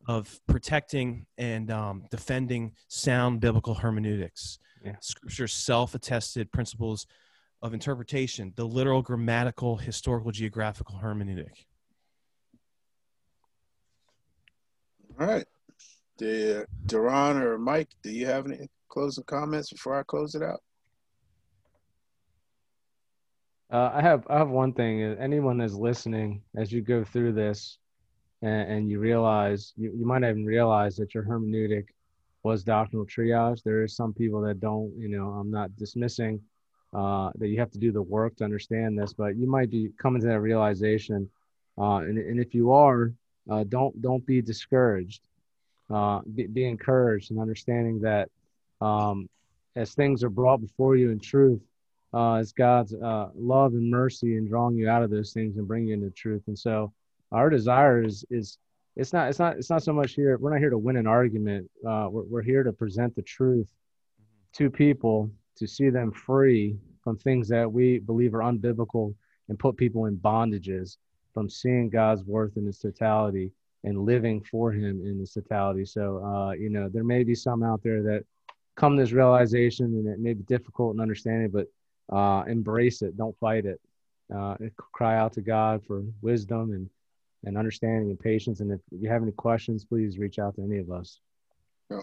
of 0.07 0.40
protecting 0.48 1.26
and 1.38 1.69
um, 1.72 2.03
defending 2.11 2.74
sound 2.88 3.41
biblical 3.41 3.74
hermeneutics, 3.74 4.60
yeah. 4.86 4.95
Scripture's 5.02 5.53
self-attested 5.53 6.52
principles 6.52 7.07
of 7.61 7.74
interpretation, 7.74 8.53
the 8.56 8.64
literal, 8.64 9.02
grammatical, 9.02 9.76
historical, 9.76 10.32
geographical 10.32 10.99
hermeneutic. 11.03 11.65
All 15.19 15.27
right. 15.27 15.45
Did 16.18 16.65
Duran 16.85 17.38
or 17.38 17.57
Mike, 17.57 17.89
do 18.03 18.11
you 18.11 18.26
have 18.26 18.45
any 18.45 18.68
closing 18.89 19.23
comments 19.23 19.72
before 19.72 19.99
I 19.99 20.03
close 20.03 20.35
it 20.35 20.44
out? 20.44 20.61
Uh, 23.72 23.91
I 23.94 24.02
have 24.02 24.26
I 24.30 24.38
have 24.38 24.49
one 24.49 24.73
thing. 24.73 25.02
Anyone 25.02 25.57
that's 25.57 25.73
listening, 25.73 26.41
as 26.56 26.72
you 26.72 26.81
go 26.81 27.03
through 27.03 27.34
this, 27.34 27.80
and, 28.41 28.72
and 28.72 28.89
you 28.89 28.99
realize 28.99 29.73
you, 29.76 29.91
you 29.94 30.06
might 30.06 30.23
even 30.23 30.45
realize 30.45 30.95
that 30.98 31.14
your 31.14 31.23
hermeneutic 31.23 31.85
was 32.44 32.64
doctrinal 32.64 33.06
triage. 33.06 33.61
There 33.64 33.84
is 33.84 33.95
some 33.95 34.14
people 34.14 34.41
that 34.41 34.61
don't. 34.61 34.94
You 34.98 35.10
know, 35.10 35.27
I'm 35.27 35.52
not 35.52 35.76
dismissing 35.76 36.39
uh, 36.94 37.31
that 37.39 37.49
you 37.49 37.60
have 37.60 37.72
to 37.72 37.80
do 37.80 37.91
the 37.91 38.02
work 38.02 38.38
to 38.38 38.45
understand 38.45 38.98
this, 38.98 39.11
but 39.11 39.35
you 39.35 39.48
might 39.48 39.69
be 39.69 39.91
coming 40.02 40.22
to 40.22 40.27
that 40.27 40.39
realization. 40.39 41.30
Uh, 41.77 41.98
and, 41.98 42.18
and 42.18 42.39
if 42.39 42.56
you 42.56 42.72
are, 42.72 43.11
uh, 43.49 43.64
don't 43.68 44.02
don't 44.02 44.26
be 44.26 44.41
discouraged. 44.41 45.22
Uh, 45.90 46.19
be, 46.36 46.48
be, 46.48 46.65
encouraged 46.65 47.32
and 47.32 47.40
understanding 47.40 48.02
that 48.02 48.30
um, 48.82 49.30
as 49.78 49.94
things 49.94 50.22
are 50.22 50.30
brought 50.30 50.60
before 50.60 50.98
you 50.98 51.11
in 51.11 51.19
truth, 51.19 51.61
uh, 52.14 52.40
it's 52.41 52.52
God's 52.52 52.94
uh, 52.94 53.30
love 53.36 53.72
and 53.72 53.90
mercy 53.90 54.36
in 54.36 54.49
drawing 54.49 54.76
you 54.76 54.90
out 54.90 55.02
of 55.02 55.10
those 55.10 55.32
things 55.32 55.56
and 55.56 55.65
bringing 55.65 55.90
you 55.90 55.94
into 55.94 56.10
truth. 56.10 56.44
And 56.48 56.60
so, 56.60 56.91
our 57.32 57.49
desire 57.49 58.03
is 58.03 58.26
is 58.30 58.57
it's 58.95 59.14
not 59.14 59.30
it's 59.30 59.40
not 59.40 59.57
it's 59.57 59.69
not 59.69 59.84
so 59.84 59.94
much 59.94 60.14
here. 60.14 60.38
We're 60.38 60.52
not 60.52 60.60
here 60.60 60.69
to 60.69 60.78
win 60.78 60.98
an 60.98 61.07
argument. 61.07 61.69
Uh, 61.88 62.07
we're 62.10 62.24
we're 62.24 62.41
here 62.41 62.64
to 62.64 62.74
present 62.74 63.15
the 63.15 63.22
truth 63.22 63.68
to 64.53 64.69
people 64.69 65.32
to 65.57 65.68
see 65.68 65.90
them 65.90 66.11
free 66.11 66.78
from 67.03 67.18
things 67.18 67.48
that 67.48 67.72
we 67.72 67.99
believe 67.99 68.34
are 68.34 68.40
unbiblical 68.40 69.14
and 69.49 69.57
put 69.57 69.78
people 69.78 70.06
in 70.06 70.18
bondages 70.18 70.98
from 71.38 71.52
seeing 71.52 71.88
God's 71.88 72.24
worth 72.24 72.58
in 72.58 72.68
its 72.68 72.80
totality 72.80 73.52
and 73.84 74.08
living 74.08 74.42
for 74.42 74.72
Him 74.72 75.06
in 75.06 75.22
its 75.22 75.36
totality. 75.36 75.86
So, 75.86 76.18
uh, 76.26 76.54
you 76.54 76.68
know, 76.68 76.90
there 76.90 77.04
may 77.04 77.24
be 77.24 77.36
some 77.36 77.62
out 77.62 77.84
there 77.84 78.02
that 78.02 78.26
come 78.76 78.98
to 78.98 79.04
this 79.04 79.12
realization 79.12 79.86
and 79.86 80.08
it 80.08 80.18
may 80.18 80.34
be 80.34 80.42
difficult 80.46 80.94
and 80.94 81.00
understanding, 81.00 81.52
but 81.52 81.68
uh, 82.12 82.44
embrace 82.48 83.04
it. 83.04 83.16
Don't 83.16 83.38
fight 83.38 83.68
it. 83.68 83.80
Uh, 84.36 84.56
cry 84.92 85.16
out 85.16 85.34
to 85.34 85.42
God 85.42 85.86
for 85.86 86.06
wisdom 86.24 86.72
and, 86.72 86.90
and 87.46 87.56
understanding 87.56 88.10
and 88.10 88.20
patience. 88.20 88.60
And 88.60 88.72
if 88.72 88.80
you 88.90 89.08
have 89.08 89.22
any 89.22 89.32
questions, 89.32 89.86
please 89.86 90.18
reach 90.18 90.40
out 90.40 90.56
to 90.56 90.64
any 90.64 90.80
of 90.80 90.90
us. 90.90 91.20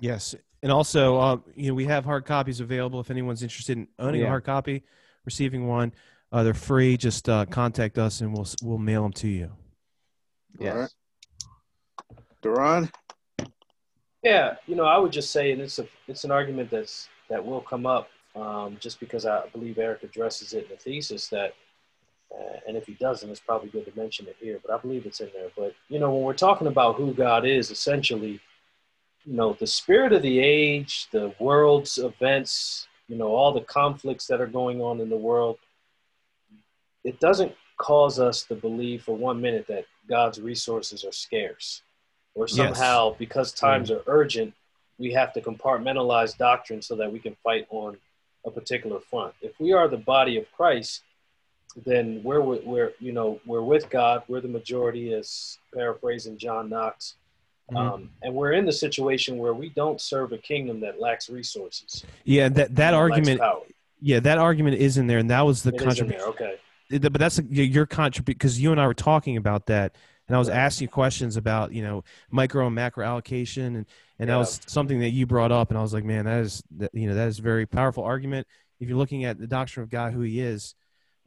Yes. 0.01 0.37
And 0.63 0.71
also, 0.71 1.17
uh, 1.17 1.37
you 1.57 1.71
know, 1.71 1.75
we 1.75 1.87
have 1.87 2.05
hard 2.05 2.25
copies 2.25 2.61
available 2.61 3.01
if 3.01 3.11
anyone's 3.11 3.43
interested 3.43 3.79
in 3.79 3.89
owning 3.99 4.21
yeah. 4.21 4.29
a 4.29 4.31
hard 4.31 4.45
copy, 4.45 4.85
receiving 5.25 5.67
one. 5.67 5.93
Uh, 6.35 6.43
they're 6.43 6.53
free. 6.53 6.97
Just 6.97 7.29
uh, 7.29 7.47
contact 7.47 7.97
us 7.97 8.21
and 8.21 8.33
we'll 8.33 8.49
we'll 8.61 8.77
mail 8.77 9.05
them 9.05 9.13
to 9.13 9.29
you. 9.29 9.53
Yes. 10.59 10.75
All 10.75 10.81
right. 10.81 10.91
Duran. 12.43 12.91
Yeah, 14.25 14.57
you 14.67 14.75
know, 14.75 14.85
I 14.85 14.99
would 14.99 15.13
just 15.13 15.31
say, 15.31 15.53
and 15.53 15.63
it's 15.63 15.79
a 15.79 15.87
it's 16.09 16.25
an 16.25 16.33
argument 16.33 16.71
that's 16.71 17.09
that 17.31 17.45
will 17.45 17.61
come 17.61 17.87
up, 17.87 18.09
um, 18.35 18.79
just 18.81 18.99
because 18.99 19.27
I 19.27 19.47
believe 19.53 19.79
Eric 19.79 20.03
addresses 20.03 20.55
it 20.55 20.65
in 20.65 20.71
the 20.71 20.77
thesis 20.77 21.29
that, 21.29 21.55
uh, 22.35 22.59
and 22.67 22.77
if 22.77 22.85
he 22.85 22.95
doesn't, 22.95 23.31
it's 23.31 23.39
probably 23.39 23.69
good 23.69 23.85
to 23.85 23.97
mention 23.97 24.27
it 24.27 24.35
here. 24.41 24.59
But 24.67 24.75
I 24.75 24.79
believe 24.79 25.07
it's 25.07 25.21
in 25.21 25.31
there. 25.33 25.51
But 25.57 25.75
you 25.89 26.01
know, 26.01 26.13
when 26.13 26.25
we're 26.25 26.35
talking 26.35 26.67
about 26.67 26.97
who 26.97 27.15
God 27.15 27.47
is, 27.47 27.71
essentially, 27.71 28.41
you 29.25 29.35
know, 29.35 29.53
the 29.53 29.69
spirit 29.69 30.13
of 30.13 30.23
the 30.23 30.41
age, 30.41 31.07
the 31.13 31.33
world's 31.39 31.97
events, 31.97 32.89
you 33.07 33.17
know, 33.17 33.29
all 33.29 33.53
the 33.53 33.61
conflicts 33.61 34.27
that 34.27 34.41
are 34.41 34.49
going 34.49 34.83
on 34.83 35.01
in 35.01 35.09
the 35.09 35.17
world, 35.17 35.59
it 37.05 37.21
doesn't 37.21 37.53
cause 37.77 38.19
us 38.19 38.45
to 38.45 38.55
believe 38.55 39.03
for 39.03 39.17
one 39.17 39.41
minute 39.41 39.67
that 39.69 39.85
God's 40.09 40.41
resources 40.41 41.05
are 41.05 41.13
scarce 41.13 41.83
or 42.35 42.49
somehow 42.49 43.11
yes. 43.11 43.19
because 43.19 43.53
times 43.53 43.91
mm. 43.91 43.97
are 43.97 44.03
urgent, 44.07 44.55
we 44.99 45.13
have 45.13 45.33
to 45.35 45.41
compartmentalize 45.41 46.37
doctrine 46.37 46.83
so 46.83 46.97
that 46.97 47.13
we 47.13 47.19
can 47.19 47.37
fight 47.43 47.67
on 47.71 47.97
a 48.45 48.51
particular 48.51 49.01
front. 49.01 49.35
If 49.41 49.59
we 49.61 49.73
are 49.73 49.89
the 49.89 49.97
body 49.97 50.37
of 50.39 50.51
Christ, 50.53 51.03
then 51.85 52.21
we're, 52.23 52.41
we're 52.41 52.93
you 53.01 53.13
know 53.13 53.41
we're 53.47 53.63
with 53.63 53.91
God. 53.91 54.23
We're 54.29 54.41
the 54.41 54.49
majority, 54.49 55.13
as 55.13 55.59
paraphrasing 55.75 56.39
John 56.39 56.69
Knox, 56.69 57.17
mm-hmm. 57.69 57.77
um, 57.77 58.11
and 58.23 58.33
we're 58.33 58.53
in 58.53 58.65
the 58.65 58.73
situation 58.73 59.39
where 59.39 59.55
we 59.55 59.71
don't 59.71 60.01
serve 60.01 60.33
a 60.33 60.39
kingdom 60.39 60.81
that 60.81 61.01
lacks 61.01 61.29
resources. 61.29 62.05
Yeah, 62.25 62.49
that 62.51 62.77
that 62.77 62.95
argument. 62.95 63.41
Yeah, 64.01 64.21
that 64.21 64.39
argument 64.39 64.77
is 64.77 64.99
in 64.99 65.07
there, 65.07 65.19
and 65.19 65.31
that 65.31 65.43
was 65.43 65.63
the 65.63 65.73
contribution. 65.73 66.21
Okay 66.21 66.59
but 66.91 67.15
that's 67.15 67.41
your 67.49 67.87
contribution 67.87 68.37
because 68.39 68.61
you 68.61 68.73
and 68.73 68.81
I 68.81 68.87
were 68.87 68.95
talking 68.95 69.37
about 69.37 69.67
that, 69.67 69.97
and 70.29 70.37
I 70.37 70.39
was 70.39 70.49
asking 70.49 70.89
questions 70.89 71.37
about 71.37 71.73
you 71.73 71.83
know 71.83 72.05
micro 72.31 72.67
and 72.67 72.75
macro 72.75 73.07
allocation, 73.07 73.77
and 73.77 73.87
and 74.19 74.29
yeah. 74.29 74.35
that 74.35 74.37
was 74.37 74.61
something 74.67 75.01
that 75.01 75.11
you 75.11 75.27
brought 75.27 75.53
up, 75.53 75.71
and 75.71 75.79
I 75.79 75.83
was 75.83 75.93
like, 75.93 76.05
man, 76.05 76.27
that 76.27 76.41
is 76.41 76.63
that, 76.79 76.95
you 76.95 77.09
know 77.09 77.15
that 77.15 77.29
is 77.29 77.39
a 77.39 77.43
very 77.43 77.67
powerful 77.67 78.05
argument. 78.05 78.47
If 78.81 78.89
you're 78.89 78.99
looking 78.99 79.25
at 79.25 79.39
the 79.39 79.47
doctrine 79.47 79.83
of 79.83 79.91
God, 79.91 80.13
who 80.13 80.21
He 80.21 80.41
is, 80.41 80.75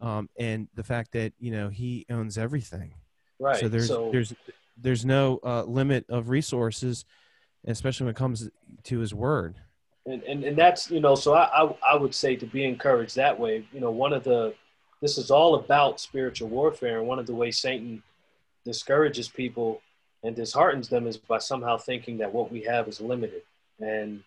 um, 0.01 0.29
and 0.37 0.67
the 0.75 0.83
fact 0.83 1.13
that 1.13 1.33
you 1.39 1.51
know 1.51 1.69
He 1.69 2.05
owns 2.09 2.37
everything, 2.37 2.93
right? 3.39 3.59
So 3.59 3.67
there's 3.67 3.87
so, 3.87 4.09
there's 4.11 4.33
there's 4.77 5.05
no 5.05 5.39
uh, 5.43 5.63
limit 5.63 6.05
of 6.09 6.29
resources, 6.29 7.05
especially 7.65 8.05
when 8.05 8.11
it 8.11 8.17
comes 8.17 8.49
to 8.83 8.99
His 8.99 9.13
Word. 9.13 9.55
And, 10.05 10.23
and, 10.23 10.43
and 10.45 10.57
that's 10.57 10.89
you 10.89 11.01
know 11.01 11.15
so 11.15 11.33
I, 11.33 11.63
I 11.63 11.75
I 11.93 11.95
would 11.95 12.15
say 12.15 12.37
to 12.37 12.45
be 12.45 12.63
encouraged 12.63 13.17
that 13.17 13.37
way 13.37 13.67
you 13.73 13.81
know 13.81 13.91
one 13.91 14.13
of 14.13 14.23
the 14.23 14.53
this 15.01 15.17
is 15.17 15.31
all 15.31 15.55
about 15.55 15.99
spiritual 15.99 16.49
warfare. 16.49 16.99
And 16.99 17.07
one 17.07 17.19
of 17.19 17.27
the 17.27 17.35
ways 17.35 17.57
Satan 17.57 18.01
discourages 18.65 19.27
people 19.27 19.81
and 20.23 20.35
disheartens 20.35 20.89
them 20.89 21.07
is 21.07 21.17
by 21.17 21.37
somehow 21.37 21.77
thinking 21.77 22.17
that 22.17 22.33
what 22.33 22.51
we 22.51 22.63
have 22.63 22.87
is 22.87 22.99
limited 22.99 23.43
and 23.79 24.23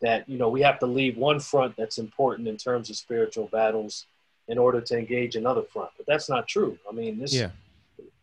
that, 0.00 0.28
you 0.28 0.38
know, 0.38 0.48
we 0.48 0.62
have 0.62 0.78
to 0.80 0.86
leave 0.86 1.16
one 1.16 1.40
front 1.40 1.76
that's 1.76 1.98
important 1.98 2.48
in 2.48 2.56
terms 2.56 2.90
of 2.90 2.96
spiritual 2.96 3.46
battles 3.46 4.06
in 4.48 4.58
order 4.58 4.80
to 4.80 4.98
engage 4.98 5.36
another 5.36 5.62
front. 5.62 5.90
But 5.96 6.06
that's 6.06 6.28
not 6.28 6.48
true. 6.48 6.78
I 6.88 6.92
mean, 6.92 7.18
this 7.18 7.34
yeah. 7.34 7.50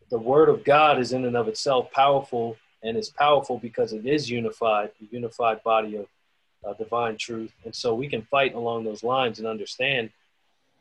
the 0.09 0.19
word 0.19 0.49
of 0.49 0.63
God 0.63 0.99
is 0.99 1.13
in 1.13 1.25
and 1.25 1.35
of 1.35 1.47
itself 1.47 1.91
powerful, 1.91 2.57
and 2.83 2.97
it's 2.97 3.09
powerful 3.09 3.57
because 3.57 3.93
it 3.93 4.05
is 4.05 4.29
unified, 4.29 4.91
a 5.01 5.15
unified 5.15 5.63
body 5.63 5.95
of 5.97 6.07
uh, 6.67 6.73
divine 6.73 7.17
truth. 7.17 7.51
And 7.65 7.73
so 7.73 7.95
we 7.95 8.07
can 8.07 8.23
fight 8.23 8.53
along 8.53 8.83
those 8.83 9.03
lines 9.03 9.39
and 9.39 9.47
understand 9.47 10.11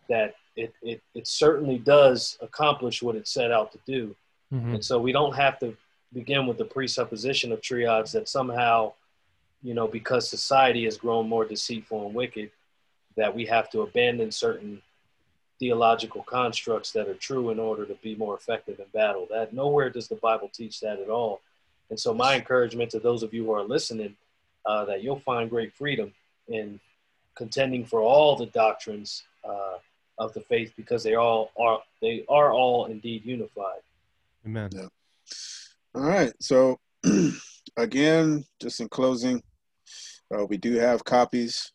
that 0.09 0.35
it, 0.57 0.75
it, 0.83 1.03
it 1.15 1.27
certainly 1.27 1.79
does 1.79 2.39
accomplish 2.41 3.03
what 3.03 3.17
it 3.17 3.29
set 3.29 3.51
out 3.51 3.73
to 3.73 3.79
do. 3.87 4.15
Mm-hmm. 4.53 4.75
And 4.75 4.85
so 4.85 4.99
we 4.99 5.13
don't 5.13 5.35
have 5.37 5.59
to 5.61 5.77
begin 6.13 6.47
with 6.47 6.59
the 6.59 6.65
presupposition 6.65 7.53
of 7.53 7.61
triage 7.61 8.13
that 8.13 8.29
somehow, 8.29 8.93
you 9.63 9.75
know, 9.75 9.87
because 9.87 10.29
society 10.29 10.85
has 10.85 10.97
grown 10.97 11.29
more 11.29 11.45
deceitful 11.45 12.07
and 12.07 12.15
wicked, 12.15 12.51
that 13.17 13.35
we 13.35 13.47
have 13.47 13.71
to 13.71 13.83
abandon 13.83 14.31
certain 14.31 14.83
theological 15.59 16.23
constructs 16.23 16.91
that 16.93 17.07
are 17.07 17.15
true 17.15 17.51
in 17.51 17.59
order 17.59 17.85
to 17.85 17.95
be 17.97 18.17
more 18.17 18.35
effective 18.35 18.81
in 18.81 18.87
battle. 18.93 19.27
That 19.31 19.53
nowhere 19.53 19.91
does 19.91 20.09
the 20.09 20.17
Bible 20.17 20.51
teach 20.53 20.81
that 20.81 20.99
at 20.99 21.11
all. 21.11 21.41
And 21.91 22.01
so 22.01 22.15
my 22.15 22.37
encouragement 22.37 22.91
to 22.93 22.99
those 22.99 23.23
of 23.23 23.35
you 23.35 23.45
who 23.45 23.53
are 23.53 23.63
listening, 23.63 24.17
uh, 24.65 24.85
that 24.87 25.03
you'll 25.03 25.21
find 25.21 25.51
great 25.51 25.73
freedom 25.75 26.13
in 26.49 26.81
contending 27.35 27.85
for 27.85 28.01
all 28.01 28.37
the 28.37 28.47
doctrines 28.47 29.25
uh, 29.45 29.79
of 30.21 30.35
the 30.35 30.41
faith 30.43 30.73
because 30.77 31.03
they 31.03 31.15
all 31.15 31.51
are 31.59 31.81
they 32.01 32.25
are 32.29 32.53
all 32.53 32.87
indeed 32.87 33.25
unified. 33.25 33.81
Amen. 34.47 34.71
Yeah. 34.73 34.89
All 35.95 36.03
right. 36.03 36.33
So 36.41 36.79
again, 37.77 38.45
just 38.61 38.81
in 38.81 38.89
closing, 38.89 39.43
uh, 40.33 40.45
we 40.45 40.59
do 40.59 40.75
have 40.75 41.03
copies. 41.05 41.73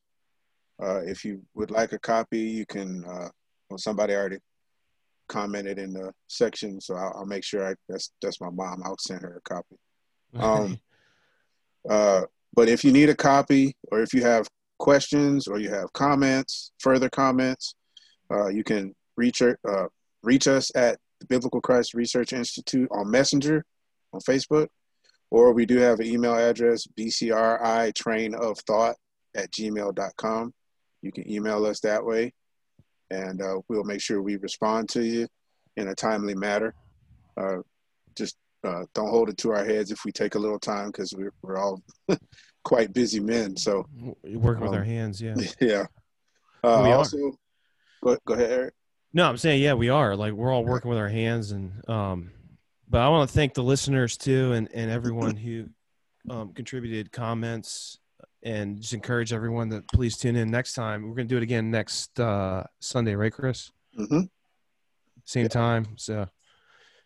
Uh, 0.82 1.02
if 1.06 1.26
you 1.26 1.42
would 1.56 1.72
like 1.72 1.92
a 1.92 2.00
copy, 2.00 2.40
you 2.40 2.66
can. 2.66 3.04
Uh, 3.04 3.30
well, 3.70 3.80
somebody 3.80 4.14
already 4.14 4.38
commented 5.28 5.80
in 5.80 5.92
the 5.92 6.14
section, 6.28 6.80
so 6.80 6.96
I'll, 6.96 7.14
I'll, 7.18 7.26
make 7.26 7.44
sure 7.44 7.68
I 7.68 7.74
that's 7.90 8.12
that's 8.22 8.40
my 8.40 8.52
mom. 8.52 8.84
I'll 8.86 8.98
send 9.00 9.22
her 9.22 9.42
a 9.44 9.50
copy. 9.50 9.76
Um, 10.38 10.78
uh, 11.90 12.24
but 12.54 12.68
if 12.68 12.84
you 12.84 12.92
need 12.92 13.08
a 13.08 13.16
copy, 13.16 13.78
or 13.90 14.02
if 14.02 14.14
you 14.14 14.22
have 14.24 14.50
questions, 14.80 15.48
or 15.48 15.60
you 15.60 15.70
have 15.70 15.94
comments, 15.94 16.74
further 16.80 17.10
comments, 17.10 17.76
uh, 18.32 18.48
you 18.48 18.64
can 18.64 18.96
reach 19.18 19.42
uh, 19.42 19.88
reach 20.24 20.48
us 20.48 20.72
at 20.76 21.00
the 21.20 21.28
Biblical 21.28 21.62
Christ 21.62 21.94
Research 21.94 22.34
Institute 22.34 22.90
on 22.92 23.10
Messenger 23.10 23.64
on 24.14 24.20
Facebook, 24.22 24.68
or 25.32 25.54
we 25.54 25.66
do 25.66 25.78
have 25.78 26.00
an 26.00 26.08
email 26.08 26.36
address, 26.36 26.88
bcri 26.98 27.94
train 27.94 28.36
of 28.36 28.58
thought 28.60 28.96
at 29.36 29.52
gmail.com. 29.52 30.54
You 31.02 31.12
can 31.12 31.32
email 31.32 31.66
us 31.66 31.80
that 31.82 32.04
way, 32.04 32.34
and 33.12 33.42
uh, 33.42 33.60
we'll 33.68 33.84
make 33.84 34.02
sure 34.02 34.22
we 34.22 34.38
respond 34.38 34.90
to 34.90 35.04
you 35.04 35.28
in 35.78 35.88
a 35.90 35.96
timely 35.96 36.36
manner. 36.36 36.74
Uh, 37.38 37.58
just 38.16 38.38
uh, 38.64 38.86
don't 38.94 39.10
hold 39.10 39.30
it 39.30 39.38
to 39.38 39.52
our 39.52 39.64
heads 39.64 39.92
if 39.92 40.06
we 40.06 40.12
take 40.12 40.36
a 40.36 40.40
little 40.40 40.60
time 40.60 40.88
because 40.88 41.14
we're, 41.16 41.34
we're 41.42 41.58
all 41.58 41.82
quite 42.64 42.94
busy 42.94 43.20
men. 43.20 43.56
So 43.56 43.86
working 44.24 44.64
um, 44.64 44.70
with 44.70 44.78
our 44.78 44.84
hands, 44.84 45.22
yeah. 45.22 45.36
Yeah. 45.62 45.86
Uh, 46.64 46.82
we 46.84 46.92
also, 46.92 47.38
go, 48.06 48.18
go 48.26 48.34
ahead, 48.36 48.52
Eric. 48.52 48.74
No, 49.14 49.28
I'm 49.28 49.38
saying, 49.38 49.62
yeah, 49.62 49.74
we 49.74 49.90
are. 49.90 50.16
Like 50.16 50.34
we're 50.34 50.52
all 50.52 50.66
working 50.66 50.90
with 50.90 50.98
our 50.98 51.10
hands 51.10 51.52
and 51.52 51.88
um, 51.90 52.32
but 52.88 53.02
I 53.02 53.10
want 53.10 53.30
to 53.30 53.34
thank 53.34 53.54
the 53.54 53.64
listeners 53.64 54.18
too, 54.18 54.54
and 54.54 54.70
and 54.74 54.92
everyone 54.92 55.36
who 55.36 55.68
um, 56.30 56.54
contributed 56.54 57.12
comments, 57.12 58.00
and 58.44 58.80
just 58.80 58.94
encourage 58.94 59.34
everyone 59.34 59.70
to 59.72 59.84
please 59.94 60.18
tune 60.18 60.36
in 60.36 60.52
next 60.52 60.74
time. 60.74 61.08
We're 61.08 61.16
gonna 61.16 61.28
do 61.28 61.38
it 61.38 61.44
again 61.44 61.72
next 61.72 62.20
uh, 62.20 62.64
Sunday, 62.80 63.16
right, 63.16 63.34
Chris? 63.34 63.72
Mm-hmm. 63.98 64.22
Same 65.24 65.44
yeah. 65.44 65.48
time. 65.48 65.88
So, 65.96 66.28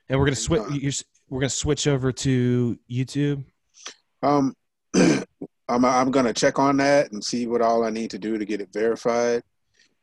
and 0.09 0.19
we're 0.19 0.25
gonna 0.25 0.35
switch. 0.35 1.03
We're 1.29 1.39
gonna 1.39 1.49
switch 1.49 1.87
over 1.87 2.11
to 2.11 2.77
YouTube. 2.91 3.45
Um, 4.21 4.53
I'm 4.95 5.85
I'm 5.85 6.11
gonna 6.11 6.33
check 6.33 6.59
on 6.59 6.77
that 6.77 7.11
and 7.11 7.23
see 7.23 7.47
what 7.47 7.61
all 7.61 7.85
I 7.85 7.89
need 7.89 8.09
to 8.11 8.19
do 8.19 8.37
to 8.37 8.45
get 8.45 8.61
it 8.61 8.73
verified 8.73 9.43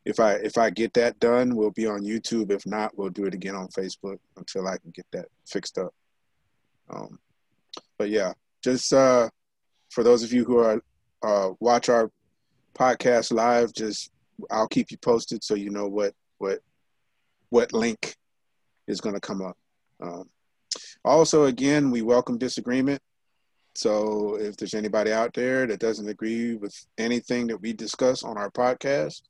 if 0.07 0.21
I 0.21 0.35
if 0.35 0.57
I 0.57 0.69
get 0.69 0.93
that 0.93 1.19
done, 1.19 1.53
we'll 1.53 1.71
be 1.71 1.85
on 1.85 2.05
YouTube. 2.05 2.49
If 2.49 2.65
not, 2.65 2.97
we'll 2.97 3.09
do 3.09 3.25
it 3.25 3.33
again 3.33 3.55
on 3.55 3.67
Facebook 3.67 4.19
until 4.37 4.65
I 4.65 4.77
can 4.77 4.91
get 4.91 5.05
that 5.11 5.25
fixed 5.45 5.77
up. 5.77 5.93
Um, 6.89 7.19
but 7.97 8.09
yeah, 8.09 8.31
just 8.63 8.93
uh, 8.93 9.29
for 9.89 10.05
those 10.05 10.23
of 10.23 10.31
you 10.31 10.45
who 10.45 10.59
are 10.59 10.81
uh, 11.23 11.49
watch 11.59 11.89
our 11.89 12.09
podcast 12.73 13.33
live, 13.33 13.73
just 13.73 14.09
I'll 14.49 14.69
keep 14.69 14.91
you 14.91 14.97
posted 14.97 15.43
so 15.43 15.55
you 15.55 15.71
know 15.71 15.89
what 15.89 16.13
what 16.37 16.59
what 17.49 17.73
link 17.73 18.15
is 18.87 19.01
going 19.01 19.15
to 19.15 19.21
come 19.21 19.41
up. 19.41 19.57
Um, 20.01 20.29
also, 21.03 21.45
again, 21.45 21.91
we 21.91 22.01
welcome 22.01 22.37
disagreement. 22.37 23.01
So 23.75 24.37
if 24.39 24.55
there's 24.55 24.73
anybody 24.73 25.11
out 25.11 25.33
there 25.33 25.67
that 25.67 25.81
doesn't 25.81 26.07
agree 26.07 26.55
with 26.55 26.73
anything 26.97 27.47
that 27.47 27.61
we 27.61 27.73
discuss 27.73 28.23
on 28.23 28.37
our 28.37 28.49
podcast, 28.49 29.21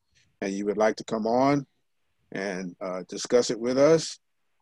and 0.41 0.53
you 0.53 0.65
would 0.65 0.77
like 0.77 0.95
to 0.97 1.03
come 1.03 1.25
on 1.25 1.65
and 2.31 2.75
uh, 2.81 3.03
discuss 3.07 3.49
it 3.49 3.59
with 3.59 3.77
us, 3.77 4.19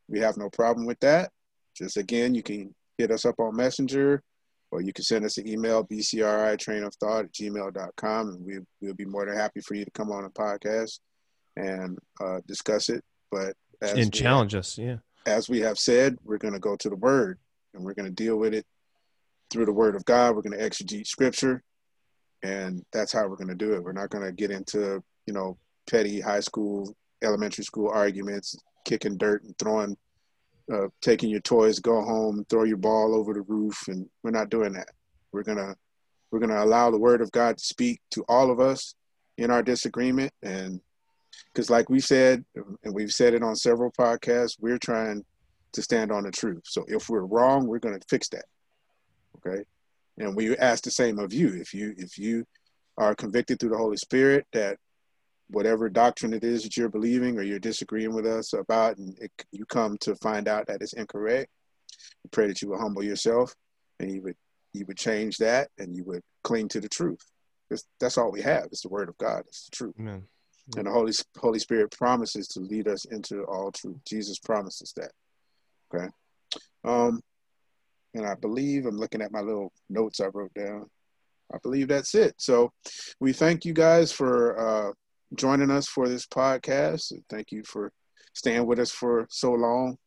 we 0.07 0.19
have 0.19 0.37
no 0.37 0.49
problem 0.49 0.85
with 0.85 0.99
that. 0.99 1.31
Just 1.75 1.97
again, 1.97 2.35
you 2.35 2.43
can 2.43 2.73
hit 2.97 3.11
us 3.11 3.25
up 3.25 3.39
on 3.39 3.55
Messenger 3.55 4.23
or 4.71 4.81
you 4.81 4.93
can 4.93 5.03
send 5.03 5.25
us 5.25 5.37
an 5.37 5.47
email, 5.47 5.85
bcri 5.85 6.57
train 6.59 6.83
of 6.83 6.93
thought 6.95 7.25
at 7.25 7.33
gmail.com, 7.33 8.29
and 8.29 8.45
we, 8.45 8.59
we'll 8.81 8.93
be 8.93 9.05
more 9.05 9.25
than 9.25 9.35
happy 9.35 9.61
for 9.61 9.75
you 9.75 9.85
to 9.85 9.91
come 9.91 10.11
on 10.11 10.25
a 10.25 10.29
podcast 10.29 10.99
and 11.55 11.97
uh, 12.21 12.39
discuss 12.47 12.89
it. 12.89 13.03
But 13.31 13.55
and 13.81 14.13
challenge 14.13 14.53
have, 14.53 14.59
us, 14.59 14.77
yeah. 14.77 14.97
As 15.25 15.49
we 15.49 15.59
have 15.61 15.79
said, 15.79 16.17
we're 16.23 16.37
going 16.37 16.53
to 16.53 16.59
go 16.59 16.75
to 16.75 16.89
the 16.89 16.95
Word 16.95 17.39
and 17.73 17.83
we're 17.83 17.93
going 17.93 18.07
to 18.07 18.11
deal 18.11 18.37
with 18.37 18.53
it 18.53 18.65
through 19.49 19.65
the 19.65 19.73
Word 19.73 19.95
of 19.95 20.05
God. 20.05 20.35
We're 20.35 20.41
going 20.41 20.57
to 20.57 20.69
exegete 20.69 21.07
Scripture, 21.07 21.63
and 22.43 22.83
that's 22.91 23.13
how 23.13 23.27
we're 23.27 23.37
going 23.37 23.47
to 23.47 23.55
do 23.55 23.73
it. 23.73 23.83
We're 23.83 23.93
not 23.93 24.09
going 24.09 24.25
to 24.25 24.31
get 24.31 24.51
into 24.51 25.03
you 25.25 25.33
know 25.33 25.57
petty 25.89 26.19
high 26.19 26.39
school, 26.39 26.95
elementary 27.23 27.63
school 27.63 27.89
arguments, 27.89 28.55
kicking 28.85 29.17
dirt 29.17 29.43
and 29.43 29.57
throwing, 29.57 29.97
uh, 30.73 30.87
taking 31.01 31.29
your 31.29 31.41
toys, 31.41 31.79
go 31.79 32.01
home, 32.01 32.45
throw 32.49 32.63
your 32.63 32.77
ball 32.77 33.15
over 33.15 33.33
the 33.33 33.41
roof, 33.41 33.87
and 33.87 34.07
we're 34.23 34.31
not 34.31 34.49
doing 34.49 34.73
that. 34.73 34.89
We're 35.31 35.43
gonna 35.43 35.75
we're 36.31 36.39
gonna 36.39 36.63
allow 36.63 36.91
the 36.91 36.99
Word 36.99 37.21
of 37.21 37.31
God 37.31 37.57
to 37.57 37.63
speak 37.63 38.01
to 38.11 38.23
all 38.27 38.51
of 38.51 38.59
us 38.59 38.95
in 39.37 39.51
our 39.51 39.61
disagreement, 39.61 40.31
and 40.41 40.79
because 41.53 41.69
like 41.69 41.89
we 41.89 41.99
said, 41.99 42.43
and 42.55 42.93
we've 42.93 43.11
said 43.11 43.33
it 43.33 43.43
on 43.43 43.55
several 43.55 43.91
podcasts, 43.91 44.57
we're 44.59 44.77
trying 44.77 45.23
to 45.73 45.81
stand 45.81 46.11
on 46.11 46.23
the 46.23 46.31
truth. 46.31 46.63
So 46.65 46.85
if 46.87 47.09
we're 47.09 47.25
wrong, 47.25 47.67
we're 47.67 47.79
gonna 47.79 47.99
fix 48.09 48.29
that. 48.29 48.45
Okay, 49.37 49.63
and 50.17 50.35
we 50.35 50.55
ask 50.57 50.83
the 50.83 50.91
same 50.91 51.19
of 51.19 51.33
you. 51.33 51.53
If 51.53 51.73
you 51.73 51.93
if 51.97 52.17
you 52.17 52.45
are 52.97 53.13
convicted 53.15 53.59
through 53.59 53.71
the 53.71 53.77
Holy 53.77 53.97
Spirit 53.97 54.47
that 54.53 54.77
whatever 55.49 55.89
doctrine 55.89 56.33
it 56.33 56.43
is 56.43 56.63
that 56.63 56.75
you're 56.75 56.89
believing 56.89 57.37
or 57.37 57.43
you're 57.43 57.59
disagreeing 57.59 58.13
with 58.13 58.25
us 58.25 58.53
about, 58.53 58.97
and 58.97 59.17
it, 59.19 59.31
you 59.51 59.65
come 59.65 59.97
to 59.99 60.15
find 60.15 60.47
out 60.47 60.67
that 60.67 60.81
it's 60.81 60.93
incorrect, 60.93 61.49
we 62.23 62.29
pray 62.31 62.47
that 62.47 62.61
you 62.61 62.69
will 62.69 62.79
humble 62.79 63.03
yourself 63.03 63.53
and 63.99 64.11
you 64.11 64.21
would 64.21 64.35
you 64.73 64.85
would 64.87 64.97
change 64.97 65.37
that 65.37 65.69
and 65.77 65.95
you 65.95 66.03
would 66.03 66.21
cling 66.43 66.67
to 66.67 66.81
the 66.81 66.89
truth. 66.89 67.21
Because 67.69 67.85
that's 67.99 68.17
all 68.17 68.31
we 68.31 68.41
have. 68.41 68.65
It's 68.65 68.81
the 68.81 68.89
word 68.89 69.09
of 69.09 69.17
God. 69.17 69.43
It's 69.47 69.65
the 69.65 69.75
truth. 69.75 69.95
Amen. 69.99 70.23
And 70.75 70.87
the 70.87 70.91
Holy 70.91 71.13
Holy 71.37 71.59
Spirit 71.59 71.91
promises 71.91 72.47
to 72.49 72.59
lead 72.59 72.87
us 72.87 73.05
into 73.05 73.43
all 73.43 73.71
truth. 73.71 73.97
Jesus 74.07 74.39
promises 74.39 74.93
that. 74.97 75.11
Okay. 75.93 76.07
Um, 76.83 77.21
and 78.13 78.25
I 78.25 78.35
believe 78.35 78.85
I'm 78.85 78.97
looking 78.97 79.21
at 79.21 79.31
my 79.31 79.41
little 79.41 79.71
notes 79.89 80.19
I 80.19 80.27
wrote 80.27 80.53
down. 80.53 80.89
I 81.53 81.57
believe 81.61 81.87
that's 81.87 82.15
it. 82.15 82.33
So 82.37 82.71
we 83.19 83.33
thank 83.33 83.65
you 83.65 83.73
guys 83.73 84.11
for 84.11 84.57
uh, 84.57 84.91
joining 85.33 85.71
us 85.71 85.87
for 85.87 86.07
this 86.07 86.25
podcast. 86.25 87.11
Thank 87.29 87.51
you 87.51 87.63
for 87.63 87.91
staying 88.33 88.65
with 88.65 88.79
us 88.79 88.91
for 88.91 89.27
so 89.29 89.51
long. 89.53 89.97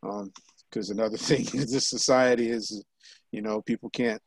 Because 0.00 0.90
um, 0.90 0.98
another 0.98 1.16
thing 1.28 1.46
in 1.52 1.66
this 1.70 1.88
society 1.88 2.48
is, 2.48 2.84
you 3.30 3.42
know, 3.42 3.62
people 3.62 3.90
can't 3.90 4.20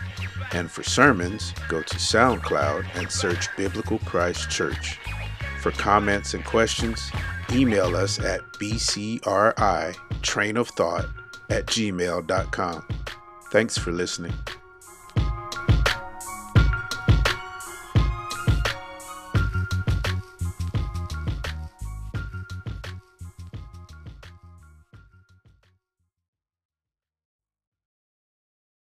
And 0.51 0.69
for 0.69 0.83
sermons, 0.83 1.51
go 1.67 1.81
to 1.81 1.95
SoundCloud 1.95 2.95
and 2.95 3.11
search 3.11 3.47
Biblical 3.57 3.97
Christ 3.97 4.51
Church. 4.51 4.99
For 5.61 5.71
comments 5.71 6.35
and 6.35 6.45
questions, 6.45 7.11
email 7.51 7.95
us 7.95 8.19
at 8.19 8.41
bcri 8.59 9.97
train 10.21 10.57
at 10.57 11.65
gmail.com. 11.65 12.87
Thanks 13.51 13.79
for 13.79 13.91
listening. 13.91 14.33